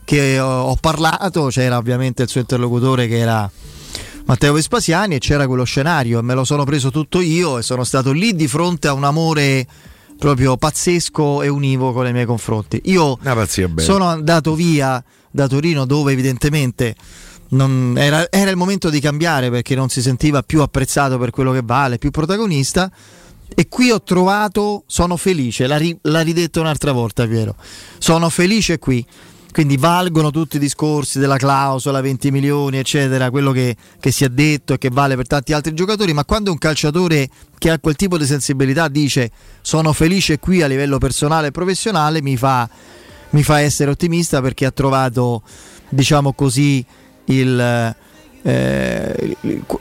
che 0.02 0.40
ho, 0.40 0.74
parlato, 0.80 1.46
c'era 1.46 1.76
ovviamente 1.76 2.24
il 2.24 2.28
suo 2.28 2.40
interlocutore 2.40 3.06
che 3.06 3.18
era 3.18 3.48
Matteo 4.24 4.54
Vespasiani 4.54 5.14
e 5.14 5.18
c'era 5.20 5.46
quello 5.46 5.64
scenario 5.64 6.18
e 6.18 6.22
me 6.22 6.34
lo 6.34 6.42
sono 6.42 6.64
preso 6.64 6.90
tutto 6.90 7.20
io 7.20 7.58
e 7.58 7.62
sono 7.62 7.84
stato 7.84 8.10
lì 8.10 8.34
di 8.34 8.48
fronte 8.48 8.88
a 8.88 8.92
un 8.92 9.04
amore 9.04 9.66
proprio 10.24 10.56
pazzesco 10.56 11.42
e 11.42 11.48
univoco 11.48 12.00
nei 12.00 12.14
miei 12.14 12.24
confronti. 12.24 12.80
Io 12.84 13.18
sono 13.82 14.06
andato 14.06 14.54
via 14.54 15.04
da 15.30 15.46
Torino 15.46 15.84
dove 15.84 16.12
evidentemente 16.12 16.94
era, 17.50 18.30
era, 18.30 18.50
il 18.50 18.56
momento 18.56 18.88
di 18.88 19.00
cambiare 19.00 19.50
perché 19.50 19.74
non 19.74 19.90
si 19.90 20.00
sentiva 20.00 20.42
più 20.42 20.62
apprezzato 20.62 21.18
per 21.18 21.28
quello 21.28 21.52
che 21.52 21.60
vale, 21.62 21.98
più 21.98 22.10
protagonista. 22.10 22.90
E 23.54 23.68
qui 23.68 23.90
ho 23.90 24.02
trovato, 24.02 24.84
sono 24.86 25.18
felice, 25.18 25.66
l'ha, 25.66 25.76
ri, 25.76 25.96
l'ha 26.00 26.22
ridetto 26.22 26.60
un'altra 26.60 26.92
volta 26.92 27.26
Piero, 27.26 27.54
sono 27.98 28.30
felice 28.30 28.78
qui 28.78 29.04
quindi 29.54 29.76
valgono 29.76 30.32
tutti 30.32 30.56
i 30.56 30.58
discorsi 30.58 31.20
della 31.20 31.36
clausola 31.36 32.00
20 32.00 32.32
milioni 32.32 32.78
eccetera 32.78 33.30
quello 33.30 33.52
che, 33.52 33.76
che, 34.00 34.10
si 34.10 34.24
è 34.24 34.28
detto 34.28 34.72
e 34.72 34.78
che 34.78 34.88
vale 34.90 35.14
per 35.14 35.28
tanti 35.28 35.52
altri 35.52 35.74
giocatori 35.74 36.12
ma 36.12 36.24
quando 36.24 36.50
un 36.50 36.58
calciatore 36.58 37.28
che 37.56 37.70
ha 37.70 37.78
quel 37.78 37.94
tipo 37.94 38.18
di 38.18 38.26
sensibilità 38.26 38.88
dice 38.88 39.30
sono 39.60 39.92
felice 39.92 40.40
qui 40.40 40.60
a 40.60 40.66
livello 40.66 40.98
personale 40.98 41.46
e 41.46 41.50
professionale 41.52 42.20
mi 42.20 42.36
fa, 42.36 42.68
mi 43.30 43.44
fa 43.44 43.60
essere 43.60 43.92
ottimista 43.92 44.40
perché 44.40 44.66
ha 44.66 44.72
trovato 44.72 45.42
diciamo 45.88 46.32
così 46.32 46.84
il, 47.26 47.94
eh, 48.42 49.36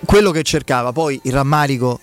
quello 0.05 0.31
che 0.31 0.43
cercava. 0.43 0.91
Poi 0.91 1.19
il 1.23 1.33
rammarico 1.33 1.99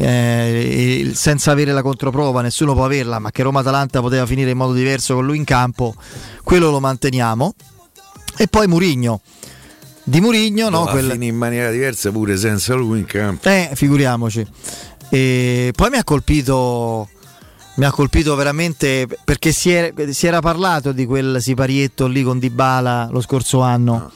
eh, 0.00 1.10
senza 1.14 1.50
avere 1.50 1.72
la 1.72 1.82
controprova, 1.82 2.40
nessuno 2.40 2.72
può 2.72 2.84
averla, 2.84 3.18
ma 3.18 3.30
che 3.30 3.42
Roma-Atalanta 3.42 4.00
poteva 4.00 4.24
finire 4.24 4.50
in 4.50 4.56
modo 4.56 4.72
diverso 4.72 5.14
con 5.14 5.26
lui 5.26 5.36
in 5.36 5.44
campo, 5.44 5.94
quello 6.42 6.70
lo 6.70 6.80
manteniamo. 6.80 7.54
E 8.36 8.46
poi 8.48 8.66
Murigno. 8.66 9.20
Di 10.02 10.20
Murigno, 10.20 10.70
no? 10.70 10.86
Quel... 10.86 11.20
in 11.22 11.36
maniera 11.36 11.70
diversa 11.70 12.10
pure 12.10 12.38
senza 12.38 12.74
lui 12.74 13.00
in 13.00 13.04
campo. 13.04 13.48
Eh, 13.48 13.70
figuriamoci. 13.74 14.46
E 15.10 15.72
poi 15.76 15.90
mi 15.90 15.98
ha 15.98 16.04
colpito 16.04 17.08
mi 17.74 17.84
ha 17.84 17.90
colpito 17.90 18.34
veramente 18.34 19.06
perché 19.24 19.52
si 19.52 19.70
era, 19.70 20.12
si 20.12 20.26
era, 20.26 20.40
parlato 20.40 20.92
di 20.92 21.06
quel 21.06 21.38
siparietto 21.40 22.06
lì 22.06 22.22
con 22.22 22.38
Dybala 22.38 23.08
lo 23.10 23.20
scorso 23.20 23.60
anno 23.60 24.10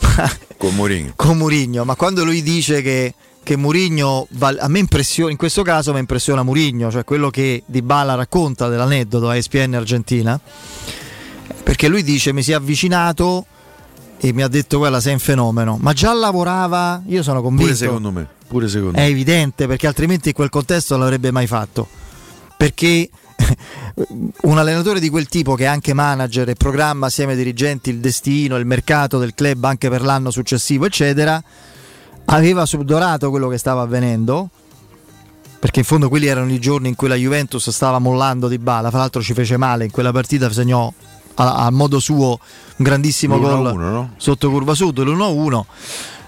ah, 0.00 0.36
con 0.56 0.74
Murigno. 0.74 1.12
con 1.16 1.36
Murigno 1.36 1.84
ma 1.84 1.94
quando 1.94 2.24
lui 2.24 2.42
dice 2.42 2.82
che 2.82 3.14
che 3.46 3.56
Murigno 3.56 4.26
a 4.40 4.66
me 4.66 4.80
impressiona, 4.80 5.30
in 5.30 5.36
questo 5.36 5.62
caso 5.62 5.92
mi 5.92 6.00
impressiona 6.00 6.42
Murigno, 6.42 6.90
cioè 6.90 7.04
quello 7.04 7.30
che 7.30 7.62
Di 7.64 7.80
Bala 7.80 8.16
racconta 8.16 8.66
dell'aneddoto 8.66 9.28
a 9.28 9.36
ESPN 9.36 9.74
Argentina, 9.74 10.38
perché 11.62 11.86
lui 11.86 12.02
dice 12.02 12.32
mi 12.32 12.42
si 12.42 12.50
è 12.50 12.54
avvicinato 12.54 13.46
e 14.18 14.32
mi 14.32 14.42
ha 14.42 14.48
detto 14.48 14.78
quella 14.78 14.98
sei 14.98 15.12
un 15.12 15.20
fenomeno, 15.20 15.78
ma 15.80 15.92
già 15.92 16.12
lavorava, 16.12 17.00
io 17.06 17.22
sono 17.22 17.40
convinto. 17.40 17.66
Pure 17.66 17.76
secondo 17.76 18.10
me, 18.10 18.28
pure 18.48 18.66
secondo 18.66 18.98
è 18.98 19.02
me. 19.02 19.06
evidente 19.06 19.68
perché 19.68 19.86
altrimenti 19.86 20.30
in 20.30 20.34
quel 20.34 20.50
contesto 20.50 20.94
non 20.94 21.04
l'avrebbe 21.04 21.30
mai 21.30 21.46
fatto. 21.46 21.86
Perché 22.56 23.08
un 24.42 24.58
allenatore 24.58 24.98
di 24.98 25.08
quel 25.08 25.28
tipo 25.28 25.54
che 25.54 25.64
è 25.64 25.68
anche 25.68 25.94
manager 25.94 26.48
e 26.48 26.54
programma 26.54 27.06
assieme 27.06 27.30
ai 27.30 27.38
dirigenti 27.38 27.90
il 27.90 28.00
destino, 28.00 28.56
il 28.56 28.66
mercato 28.66 29.18
del 29.18 29.34
club 29.34 29.62
anche 29.62 29.88
per 29.88 30.02
l'anno 30.02 30.32
successivo, 30.32 30.84
eccetera, 30.84 31.40
aveva 32.26 32.66
subdorato 32.66 33.30
quello 33.30 33.48
che 33.48 33.58
stava 33.58 33.82
avvenendo 33.82 34.50
perché 35.58 35.80
in 35.80 35.84
fondo 35.84 36.08
quelli 36.08 36.26
erano 36.26 36.52
i 36.52 36.60
giorni 36.60 36.88
in 36.88 36.94
cui 36.94 37.08
la 37.08 37.14
Juventus 37.14 37.70
stava 37.70 37.98
mollando 37.98 38.46
di 38.46 38.58
bala, 38.58 38.90
fra 38.90 38.98
l'altro 38.98 39.22
ci 39.22 39.32
fece 39.32 39.56
male 39.56 39.84
in 39.84 39.90
quella 39.90 40.12
partita, 40.12 40.50
segnò 40.52 40.92
a, 41.34 41.54
a 41.54 41.70
modo 41.70 41.98
suo 41.98 42.38
un 42.76 42.84
grandissimo 42.84 43.38
gol 43.38 43.74
no? 43.76 44.12
sotto 44.16 44.50
curva 44.50 44.74
sud, 44.74 44.98
l'1-1 44.98 45.62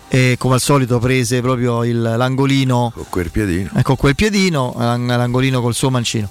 e 0.09 0.37
come 0.39 0.55
al 0.55 0.61
solito 0.61 0.99
prese 0.99 1.41
proprio 1.43 1.85
il, 1.85 2.01
l'angolino 2.01 2.91
con 2.95 3.05
quel 3.11 3.31
piedino, 3.31 3.71
eh, 3.77 3.83
con 3.83 3.97
quel 3.97 4.15
piedino 4.15 4.75
l'angolino 4.77 5.61
col 5.61 5.75
suo 5.75 5.91
mancino 5.91 6.29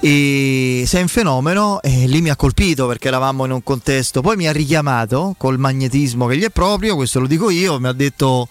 e 0.00 0.84
sei 0.86 1.00
un 1.00 1.08
fenomeno 1.08 1.80
e 1.80 2.06
lì 2.06 2.20
mi 2.20 2.28
ha 2.28 2.36
colpito 2.36 2.86
perché 2.86 3.08
eravamo 3.08 3.46
in 3.46 3.52
un 3.52 3.62
contesto 3.62 4.20
poi 4.20 4.36
mi 4.36 4.46
ha 4.46 4.52
richiamato 4.52 5.34
col 5.38 5.58
magnetismo 5.58 6.26
che 6.26 6.36
gli 6.36 6.44
è 6.44 6.50
proprio 6.50 6.94
questo 6.94 7.18
lo 7.18 7.26
dico 7.26 7.48
io 7.48 7.80
mi 7.80 7.88
ha 7.88 7.92
detto 7.92 8.48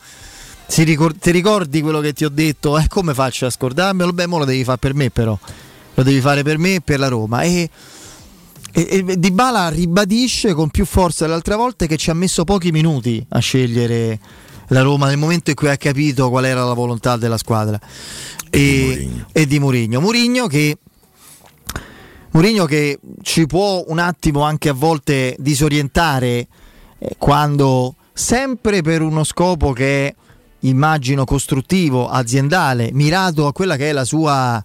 Ricor- 0.68 1.18
ti 1.18 1.32
ricordi 1.32 1.82
quello 1.82 2.00
che 2.00 2.14
ti 2.14 2.26
ho 2.26 2.30
detto? 2.30 2.78
Eh, 2.78 2.88
come 2.88 3.14
faccio 3.14 3.46
a 3.46 3.50
scordarmelo? 3.50 4.12
Beh, 4.12 4.28
mo 4.28 4.40
lo 4.40 4.46
devi 4.46 4.64
fare 4.64 4.78
per 4.78 4.94
me, 4.94 5.10
però. 5.10 5.38
Lo 5.94 6.04
devi 6.04 6.20
fare 6.20 6.44
per 6.44 6.58
me 6.58 6.76
e 6.76 6.82
per 6.82 7.00
la 7.00 7.08
Roma. 7.08 7.42
E, 7.42 7.70
e, 8.72 9.06
e 9.08 9.20
Di 9.20 9.32
Bala 9.32 9.70
ribadisce 9.70 10.54
con 10.54 10.70
più 10.70 10.86
forza 10.86 11.28
le 11.28 11.34
altre 11.34 11.56
volte 11.56 11.88
che 11.88 11.98
ci 11.98 12.10
ha 12.10 12.14
messo 12.14 12.44
pochi 12.44 12.72
minuti 12.72 13.26
a 13.30 13.40
scegliere 13.40 14.20
la 14.70 14.82
Roma 14.82 15.08
nel 15.08 15.18
momento 15.18 15.52
in 15.52 15.56
cui 15.56 15.70
ha 15.70 15.78
capito 15.78 16.30
qual 16.30 16.46
era 16.46 16.64
la 16.66 16.74
volontà 16.74 17.16
della 17.16 17.38
squadra. 17.38 17.80
E, 18.50 19.10
e 19.32 19.46
di 19.46 19.60
Mourinho. 19.60 20.02
Mourinho 20.02 20.48
che. 20.48 20.78
Mourinho 22.32 22.66
che 22.66 23.00
ci 23.22 23.46
può 23.46 23.86
un 23.88 24.00
attimo 24.00 24.42
anche 24.42 24.68
a 24.68 24.74
volte 24.74 25.38
disorientare 25.40 26.48
eh, 26.98 27.16
quando 27.18 27.96
sempre 28.12 28.82
per 28.82 29.02
uno 29.02 29.24
scopo 29.24 29.72
che 29.72 30.08
è 30.08 30.16
immagino 30.68 31.26
costruttivo, 31.26 32.08
aziendale, 32.10 32.90
mirato 32.92 33.48
a 33.48 33.54
quella 33.54 33.76
che 33.76 33.90
è 33.90 33.92
la 33.92 34.06
sua 34.06 34.64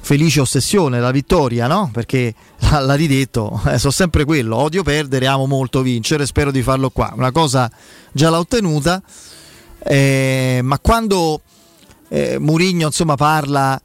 felice 0.00 0.40
ossessione, 0.40 0.98
la 0.98 1.12
vittoria, 1.12 1.66
no? 1.66 1.90
Perché 1.92 2.34
l'ha 2.58 2.94
ridetto, 2.94 3.60
eh, 3.66 3.78
so 3.78 3.90
sempre 3.90 4.24
quello, 4.24 4.56
odio 4.56 4.82
perdere, 4.82 5.26
amo 5.26 5.46
molto 5.46 5.82
vincere, 5.82 6.26
spero 6.26 6.50
di 6.50 6.62
farlo 6.62 6.90
qua. 6.90 7.12
Una 7.16 7.30
cosa 7.30 7.70
già 8.10 8.28
l'ha 8.28 8.38
ottenuta, 8.38 9.00
eh, 9.84 10.60
ma 10.62 10.78
quando 10.80 11.40
eh, 12.08 12.38
Murigno 12.38 12.86
insomma 12.86 13.14
parla 13.14 13.80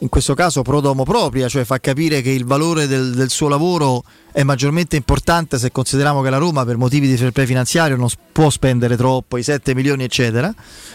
in 0.00 0.08
questo 0.08 0.34
caso 0.34 0.62
pro 0.62 0.80
domo 0.80 1.04
propria, 1.04 1.48
cioè 1.48 1.64
fa 1.64 1.78
capire 1.78 2.20
che 2.20 2.30
il 2.30 2.44
valore 2.44 2.88
del, 2.88 3.14
del, 3.14 3.30
suo 3.30 3.48
lavoro 3.48 4.02
è 4.32 4.42
maggiormente 4.42 4.96
importante 4.96 5.58
se 5.58 5.70
consideriamo 5.70 6.22
che 6.22 6.30
la 6.30 6.38
Roma 6.38 6.64
per 6.64 6.76
motivi 6.76 7.06
di 7.06 7.16
fair 7.16 7.30
play 7.30 7.46
finanziario 7.46 7.96
non 7.96 8.08
può 8.32 8.50
spendere 8.50 8.96
troppo, 8.96 9.36
i 9.36 9.44
7 9.44 9.74
milioni 9.74 10.02
eccetera. 10.02 10.52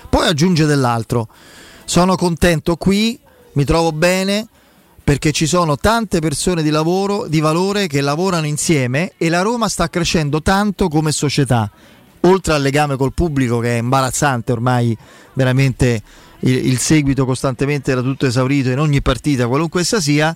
Poi 0.10 0.28
aggiunge 0.28 0.66
dell'altro, 0.66 1.30
sono 1.86 2.16
contento 2.16 2.76
qui, 2.76 3.18
mi 3.54 3.64
trovo 3.64 3.94
bene 3.94 4.48
perché 5.04 5.32
ci 5.32 5.48
sono 5.48 5.78
tante 5.78 6.20
persone 6.20 6.62
di 6.62 6.70
lavoro, 6.70 7.28
di 7.28 7.40
valore 7.40 7.88
che 7.88 8.02
lavorano 8.02 8.46
insieme 8.46 9.14
e 9.18 9.30
la 9.30 9.42
Roma 9.42 9.70
sta 9.70 9.90
crescendo 9.90 10.42
tanto 10.42 10.90
come 10.90 11.12
società. 11.12 11.70
Oltre 12.24 12.54
al 12.54 12.62
legame 12.62 12.98
col 12.98 13.14
pubblico 13.14 13.60
che 13.60 13.76
è 13.76 13.80
imbarazzante 13.80 14.52
ormai 14.52 14.96
veramente 15.34 16.04
il, 16.42 16.68
il 16.68 16.80
seguito 16.80 17.26
costantemente 17.26 17.92
era 17.92 18.02
tutto 18.02 18.26
esaurito 18.26 18.70
in 18.70 18.80
ogni 18.80 19.02
partita, 19.02 19.48
qualunque 19.48 19.82
essa 19.82 20.00
sia, 20.00 20.36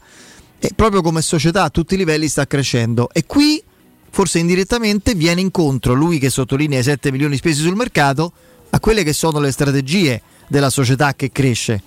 e 0.59 0.71
proprio 0.75 1.01
come 1.01 1.21
società 1.21 1.63
a 1.63 1.69
tutti 1.69 1.93
i 1.93 1.97
livelli 1.97 2.27
sta 2.27 2.47
crescendo. 2.47 3.09
E 3.11 3.25
qui, 3.25 3.61
forse 4.09 4.39
indirettamente, 4.39 5.13
viene 5.13 5.41
incontro 5.41 5.93
lui 5.93 6.19
che 6.19 6.29
sottolinea 6.29 6.79
i 6.79 6.83
7 6.83 7.11
milioni 7.11 7.37
spesi 7.37 7.61
sul 7.61 7.75
mercato 7.75 8.31
a 8.69 8.79
quelle 8.79 9.03
che 9.03 9.13
sono 9.13 9.39
le 9.39 9.51
strategie 9.51 10.21
della 10.47 10.69
società 10.69 11.13
che 11.13 11.31
cresce. 11.31 11.81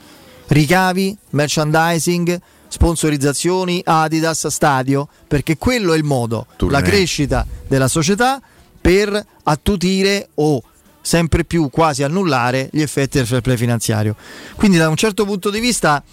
Ricavi, 0.46 1.16
merchandising, 1.30 2.40
sponsorizzazioni, 2.68 3.82
Adidas, 3.84 4.46
stadio, 4.46 5.08
perché 5.26 5.56
quello 5.58 5.92
è 5.92 5.96
il 5.96 6.04
modo, 6.04 6.46
Tournée. 6.56 6.80
la 6.80 6.86
crescita 6.86 7.46
della 7.66 7.88
società 7.88 8.40
per 8.80 9.26
attutire 9.42 10.28
o 10.34 10.62
sempre 11.08 11.44
più 11.44 11.70
quasi 11.70 12.02
annullare 12.02 12.68
gli 12.70 12.82
effetti 12.82 13.16
del 13.16 13.26
fair 13.26 13.40
play 13.40 13.56
finanziario. 13.56 14.14
Quindi 14.56 14.76
da 14.76 14.90
un 14.90 14.96
certo 14.96 15.24
punto 15.24 15.48
di 15.48 15.58
vista, 15.58 16.04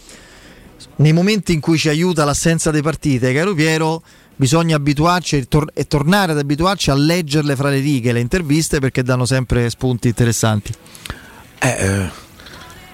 nei 0.97 1.11
momenti 1.11 1.51
in 1.51 1.59
cui 1.59 1.77
ci 1.77 1.89
aiuta 1.89 2.23
l'assenza 2.23 2.71
delle 2.71 2.81
partite, 2.81 3.33
caro 3.33 3.53
Piero, 3.53 4.01
bisogna 4.37 4.77
abituarci 4.77 5.35
e, 5.35 5.47
tor- 5.49 5.73
tornare 5.89 6.31
ad 6.31 6.37
abituarci 6.37 6.91
a 6.91 6.95
leggerle 6.95 7.57
fra 7.57 7.67
le 7.67 7.79
righe, 7.79 8.13
le 8.13 8.21
interviste, 8.21 8.79
perché 8.79 9.03
danno 9.03 9.25
sempre 9.25 9.69
spunti 9.69 10.07
interessanti. 10.07 10.71
Eh, 11.59 11.67
eh, 11.67 12.09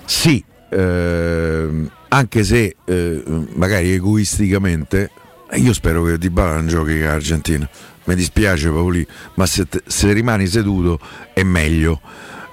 sì, 0.06 0.44
eh, 0.72 1.68
anche 2.08 2.44
se 2.44 2.76
eh, 2.84 3.24
magari 3.54 3.92
egoisticamente, 3.92 5.12
io 5.54 5.74
spero 5.74 6.04
che 6.04 6.18
Di 6.18 6.32
Bala 6.32 6.56
non 6.56 6.68
giochi 6.68 6.94
in 6.94 7.06
Argentina. 7.06 7.70
Mi 8.12 8.18
dispiace 8.18 8.70
Paoli, 8.70 9.08
ma 9.36 9.46
se, 9.46 9.70
te, 9.70 9.84
se 9.88 10.12
rimani 10.12 10.46
seduto 10.46 11.00
è 11.34 11.44
meglio. 11.44 12.02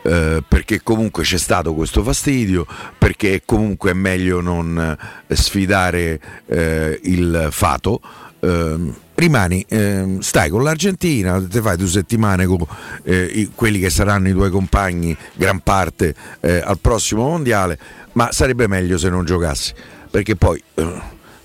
Eh, 0.03 0.41
perché 0.47 0.83
comunque 0.85 1.25
c'è 1.25 1.37
stato 1.37 1.75
questo 1.75 2.05
fastidio, 2.05 2.65
perché 2.97 3.43
comunque 3.45 3.91
è 3.91 3.95
meglio 3.95 4.41
non 4.41 4.97
eh, 5.27 5.35
sfidare 5.35 6.21
eh, 6.47 7.00
il 7.03 7.49
fato. 7.50 8.00
Ehm, 8.38 8.95
rimani, 9.17 9.65
ehm, 9.69 10.21
stai 10.21 10.49
con 10.49 10.62
l'Argentina, 10.62 11.45
ti 11.45 11.61
fai 11.61 11.77
due 11.77 11.88
settimane 11.88 12.47
con 12.47 12.65
eh, 13.03 13.25
i, 13.25 13.50
quelli 13.53 13.81
che 13.81 13.91
saranno 13.91 14.29
i 14.29 14.33
tuoi 14.33 14.50
compagni, 14.50 15.17
gran 15.35 15.59
parte 15.59 16.15
eh, 16.38 16.62
al 16.65 16.79
prossimo 16.79 17.23
mondiale, 17.23 17.77
ma 18.12 18.31
sarebbe 18.31 18.69
meglio 18.69 18.97
se 18.97 19.09
non 19.09 19.25
giocassi, 19.25 19.75
perché 20.09 20.37
poi 20.37 20.62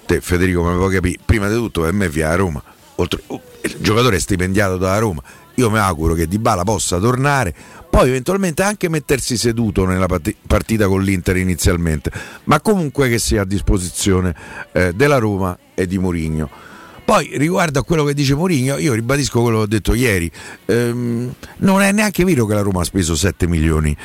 te 0.05 0.21
Federico 0.21 0.61
come 0.61 0.75
puoi 0.75 0.93
capire, 0.93 1.17
prima 1.25 1.47
di 1.47 1.55
tutto 1.55 1.81
per 1.81 1.93
me 1.93 2.07
via 2.07 2.35
Roma, 2.35 2.61
oltre, 2.95 3.21
uh, 3.27 3.39
il 3.61 3.77
giocatore 3.79 4.17
è 4.17 4.19
stipendiato 4.19 4.77
da 4.77 4.97
Roma, 4.97 5.21
io 5.55 5.69
mi 5.69 5.77
auguro 5.77 6.13
che 6.13 6.27
Di 6.27 6.39
Bala 6.39 6.63
possa 6.63 6.99
tornare, 6.99 7.53
poi 7.89 8.09
eventualmente 8.09 8.63
anche 8.63 8.89
mettersi 8.89 9.37
seduto 9.37 9.85
nella 9.85 10.07
partita 10.47 10.87
con 10.87 11.03
l'Inter 11.03 11.37
inizialmente, 11.37 12.11
ma 12.45 12.59
comunque 12.59 13.07
che 13.07 13.19
sia 13.19 13.41
a 13.41 13.45
disposizione 13.45 14.35
eh, 14.71 14.93
della 14.93 15.17
Roma 15.17 15.57
e 15.75 15.85
di 15.85 15.97
Mourinho. 15.99 16.71
Poi 17.05 17.31
riguardo 17.33 17.79
a 17.79 17.83
quello 17.83 18.05
che 18.05 18.13
dice 18.13 18.33
Mourinho, 18.33 18.77
io 18.77 18.93
ribadisco 18.93 19.41
quello 19.41 19.57
che 19.57 19.63
ho 19.63 19.67
detto 19.67 19.93
ieri, 19.93 20.31
ehm, 20.65 21.33
non 21.57 21.81
è 21.81 21.91
neanche 21.91 22.23
vero 22.23 22.45
che 22.45 22.53
la 22.53 22.61
Roma 22.61 22.81
ha 22.81 22.85
speso 22.85 23.13
7 23.13 23.45
milioni, 23.45 23.95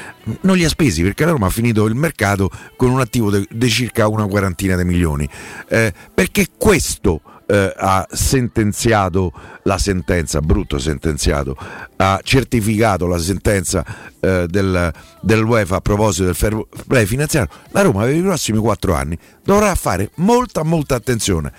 non 0.41 0.57
li 0.57 0.65
ha 0.65 0.69
spesi 0.69 1.03
perché 1.03 1.25
la 1.25 1.31
Roma 1.31 1.47
ha 1.47 1.51
finito 1.51 1.87
il 1.87 1.95
mercato 1.95 2.51
con 2.77 2.91
un 2.91 3.01
attivo 3.01 3.31
di 3.31 3.71
circa 3.71 4.09
una 4.09 4.27
quarantina 4.27 4.77
di 4.77 4.85
milioni, 4.85 5.29
eh, 5.69 5.95
perché 6.13 6.49
questo 6.59 7.23
eh, 7.51 7.73
ha 7.75 8.07
sentenziato 8.11 9.33
la 9.63 9.79
sentenza, 9.79 10.41
brutto 10.41 10.79
sentenziato, 10.79 11.57
ha 11.97 12.21
certificato 12.23 13.07
la 13.07 13.19
sentenza 13.19 13.85
eh, 14.21 14.47
del, 14.47 14.93
dell'UEFA 15.23 15.77
a 15.77 15.81
proposito 15.81 16.25
del 16.27 16.35
fair 16.35 16.61
play 16.87 17.07
finanziario, 17.07 17.51
la 17.71 17.81
Roma 17.81 18.05
per 18.05 18.15
i 18.15 18.21
prossimi 18.21 18.59
quattro 18.59 18.95
anni 18.95 19.19
dovrà 19.43 19.75
fare 19.75 20.11
molta 20.17 20.63
molta 20.63 20.95
attenzione 20.95 21.51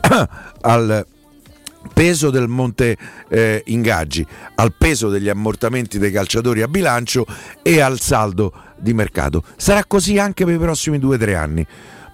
al 0.62 1.04
peso 1.92 2.30
del 2.30 2.46
monte 2.46 2.96
eh, 3.28 3.62
ingaggi, 3.66 4.24
al 4.54 4.72
peso 4.78 5.08
degli 5.08 5.28
ammortamenti 5.28 5.98
dei 5.98 6.12
calciatori 6.12 6.62
a 6.62 6.68
bilancio 6.68 7.26
e 7.62 7.80
al 7.80 7.98
saldo 7.98 8.52
di 8.78 8.94
mercato. 8.94 9.42
Sarà 9.56 9.84
così 9.84 10.18
anche 10.18 10.44
per 10.44 10.54
i 10.54 10.58
prossimi 10.58 11.00
due 11.00 11.16
o 11.16 11.18
tre 11.18 11.34
anni. 11.34 11.66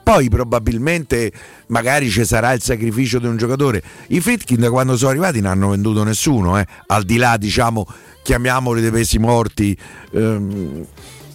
Poi 0.09 0.31
probabilmente 0.31 1.31
magari 1.67 2.09
ci 2.09 2.25
sarà 2.25 2.55
il 2.55 2.63
sacrificio 2.63 3.19
di 3.19 3.27
un 3.27 3.37
giocatore. 3.37 3.83
I 4.07 4.23
Fritkin 4.23 4.59
da 4.59 4.71
quando 4.71 4.97
sono 4.97 5.11
arrivati 5.11 5.43
non 5.43 5.51
hanno 5.51 5.69
venduto 5.69 6.03
nessuno, 6.03 6.59
eh? 6.59 6.65
al 6.87 7.03
di 7.03 7.19
là 7.19 7.37
diciamo, 7.37 7.87
chiamiamoli 8.23 8.81
dei 8.81 8.91
pesi 8.91 9.19
morti. 9.19 9.77
Ehm, 10.13 10.87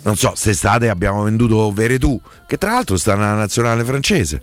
non 0.01 0.15
so, 0.15 0.30
quest'estate 0.30 0.89
abbiamo 0.89 1.22
venduto 1.22 1.72
Veretù, 1.72 2.20
che 2.48 2.58
tra 2.58 2.72
l'altro 2.72 2.98
sta 2.98 3.13
nella 3.13 3.36
nazionale 3.36 3.84
francese 3.84 4.42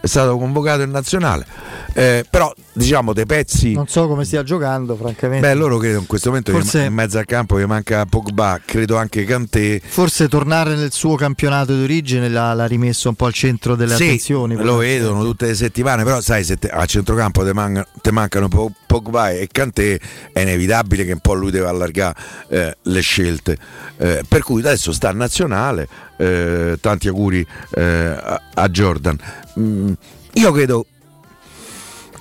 è 0.00 0.06
stato 0.06 0.36
convocato 0.38 0.82
in 0.82 0.90
nazionale. 0.90 1.46
Eh, 1.92 2.24
però 2.28 2.52
diciamo 2.72 3.12
dei 3.12 3.26
pezzi. 3.26 3.72
Non 3.72 3.86
so 3.86 4.06
come 4.06 4.24
stia 4.24 4.42
giocando, 4.42 4.96
francamente. 4.96 5.46
Beh, 5.46 5.54
loro 5.54 5.76
credo 5.76 5.98
in 5.98 6.06
questo 6.06 6.28
momento 6.28 6.52
Forse... 6.52 6.84
in 6.84 6.94
mezzo 6.94 7.18
al 7.18 7.26
campo 7.26 7.56
che 7.56 7.66
manca 7.66 8.06
Pogba, 8.06 8.60
credo 8.64 8.96
anche 8.96 9.24
Kanté. 9.24 9.80
Forse 9.84 10.28
tornare 10.28 10.74
nel 10.74 10.92
suo 10.92 11.16
campionato 11.16 11.76
d'origine 11.76 12.28
l'ha, 12.28 12.54
l'ha 12.54 12.66
rimesso 12.66 13.08
un 13.08 13.14
po' 13.14 13.26
al 13.26 13.32
centro 13.32 13.74
delle 13.74 13.94
sì, 13.94 14.04
attenzioni. 14.04 14.56
Lo 14.56 14.76
vedono 14.76 15.22
tutte 15.22 15.46
le 15.46 15.54
settimane, 15.54 16.04
però 16.04 16.20
sai, 16.20 16.44
se 16.44 16.56
te, 16.56 16.68
a 16.68 16.84
centrocampo 16.86 17.44
te, 17.44 17.52
man, 17.52 17.84
te 18.00 18.10
mancano 18.10 18.48
Pogba 18.90 19.30
e 19.30 19.46
Kanté, 19.46 20.00
è 20.32 20.40
inevitabile 20.40 21.04
che 21.04 21.12
un 21.12 21.20
po' 21.20 21.34
lui 21.34 21.52
deve 21.52 21.68
allargare 21.68 22.16
eh, 22.48 22.76
le 22.82 23.00
scelte. 23.00 23.56
Eh, 23.96 24.24
per 24.26 24.42
cui 24.42 24.58
adesso 24.62 24.90
sta 24.90 25.12
nazionale, 25.12 25.86
eh, 26.16 26.76
tanti 26.80 27.06
auguri 27.06 27.46
eh, 27.76 27.82
a, 27.84 28.42
a, 28.52 28.68
Jordan. 28.68 29.16
Mm, 29.60 29.92
io 30.32 30.50
credo 30.50 30.86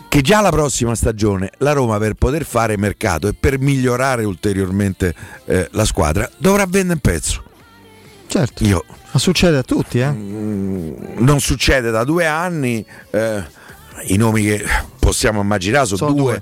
che 0.10 0.22
già 0.22 0.42
la 0.42 0.52
prossima 0.52 0.94
stagione 0.94 1.50
la 1.58 1.72
Roma 1.72 1.98
per 1.98 2.14
poter 2.14 2.46
fare 2.46 2.78
mercato 2.78 3.28
e 3.28 3.34
per 3.34 3.58
migliorare 3.58 4.24
ulteriormente 4.24 5.16
eh, 5.46 5.70
la 5.72 5.86
squadra 5.86 6.30
dovrà 6.38 6.68
vendere 6.68 6.94
un 6.94 7.00
pezzo. 7.00 7.44
Certo. 8.28 8.64
Io, 8.64 8.86
Ma 9.12 9.20
succede 9.20 9.58
a 9.58 9.64
tutti, 9.64 9.98
eh? 9.98 10.12
Mm, 10.12 11.18
non 11.18 11.40
succede 11.40 11.90
da 11.90 12.04
due 12.04 12.28
anni. 12.28 12.86
Eh, 13.10 13.58
I 14.04 14.18
nomi 14.18 14.44
che 14.44 14.66
possiamo 14.98 15.42
immaginare 15.42 15.86
sono, 15.86 15.98
sono 15.98 16.14
due, 16.14 16.32
due, 16.34 16.42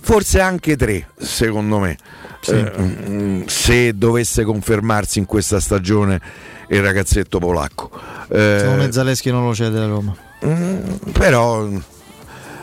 forse 0.00 0.40
anche 0.40 0.76
tre, 0.76 1.08
secondo 1.16 1.78
me. 1.78 1.96
Sì. 2.40 2.52
Eh, 2.52 2.72
mm, 2.78 3.42
se 3.46 3.96
dovesse 3.96 4.44
confermarsi 4.44 5.18
in 5.18 5.26
questa 5.26 5.58
stagione 5.60 6.20
il 6.68 6.82
ragazzetto 6.82 7.38
polacco. 7.38 7.90
Eh, 8.28 8.56
Secondo 8.58 8.82
me 8.82 8.92
Zaleschi 8.92 9.30
non 9.30 9.46
lo 9.46 9.54
cede 9.54 9.78
la 9.78 9.86
Roma. 9.86 10.16
Mm, 10.44 10.78
però 11.12 11.68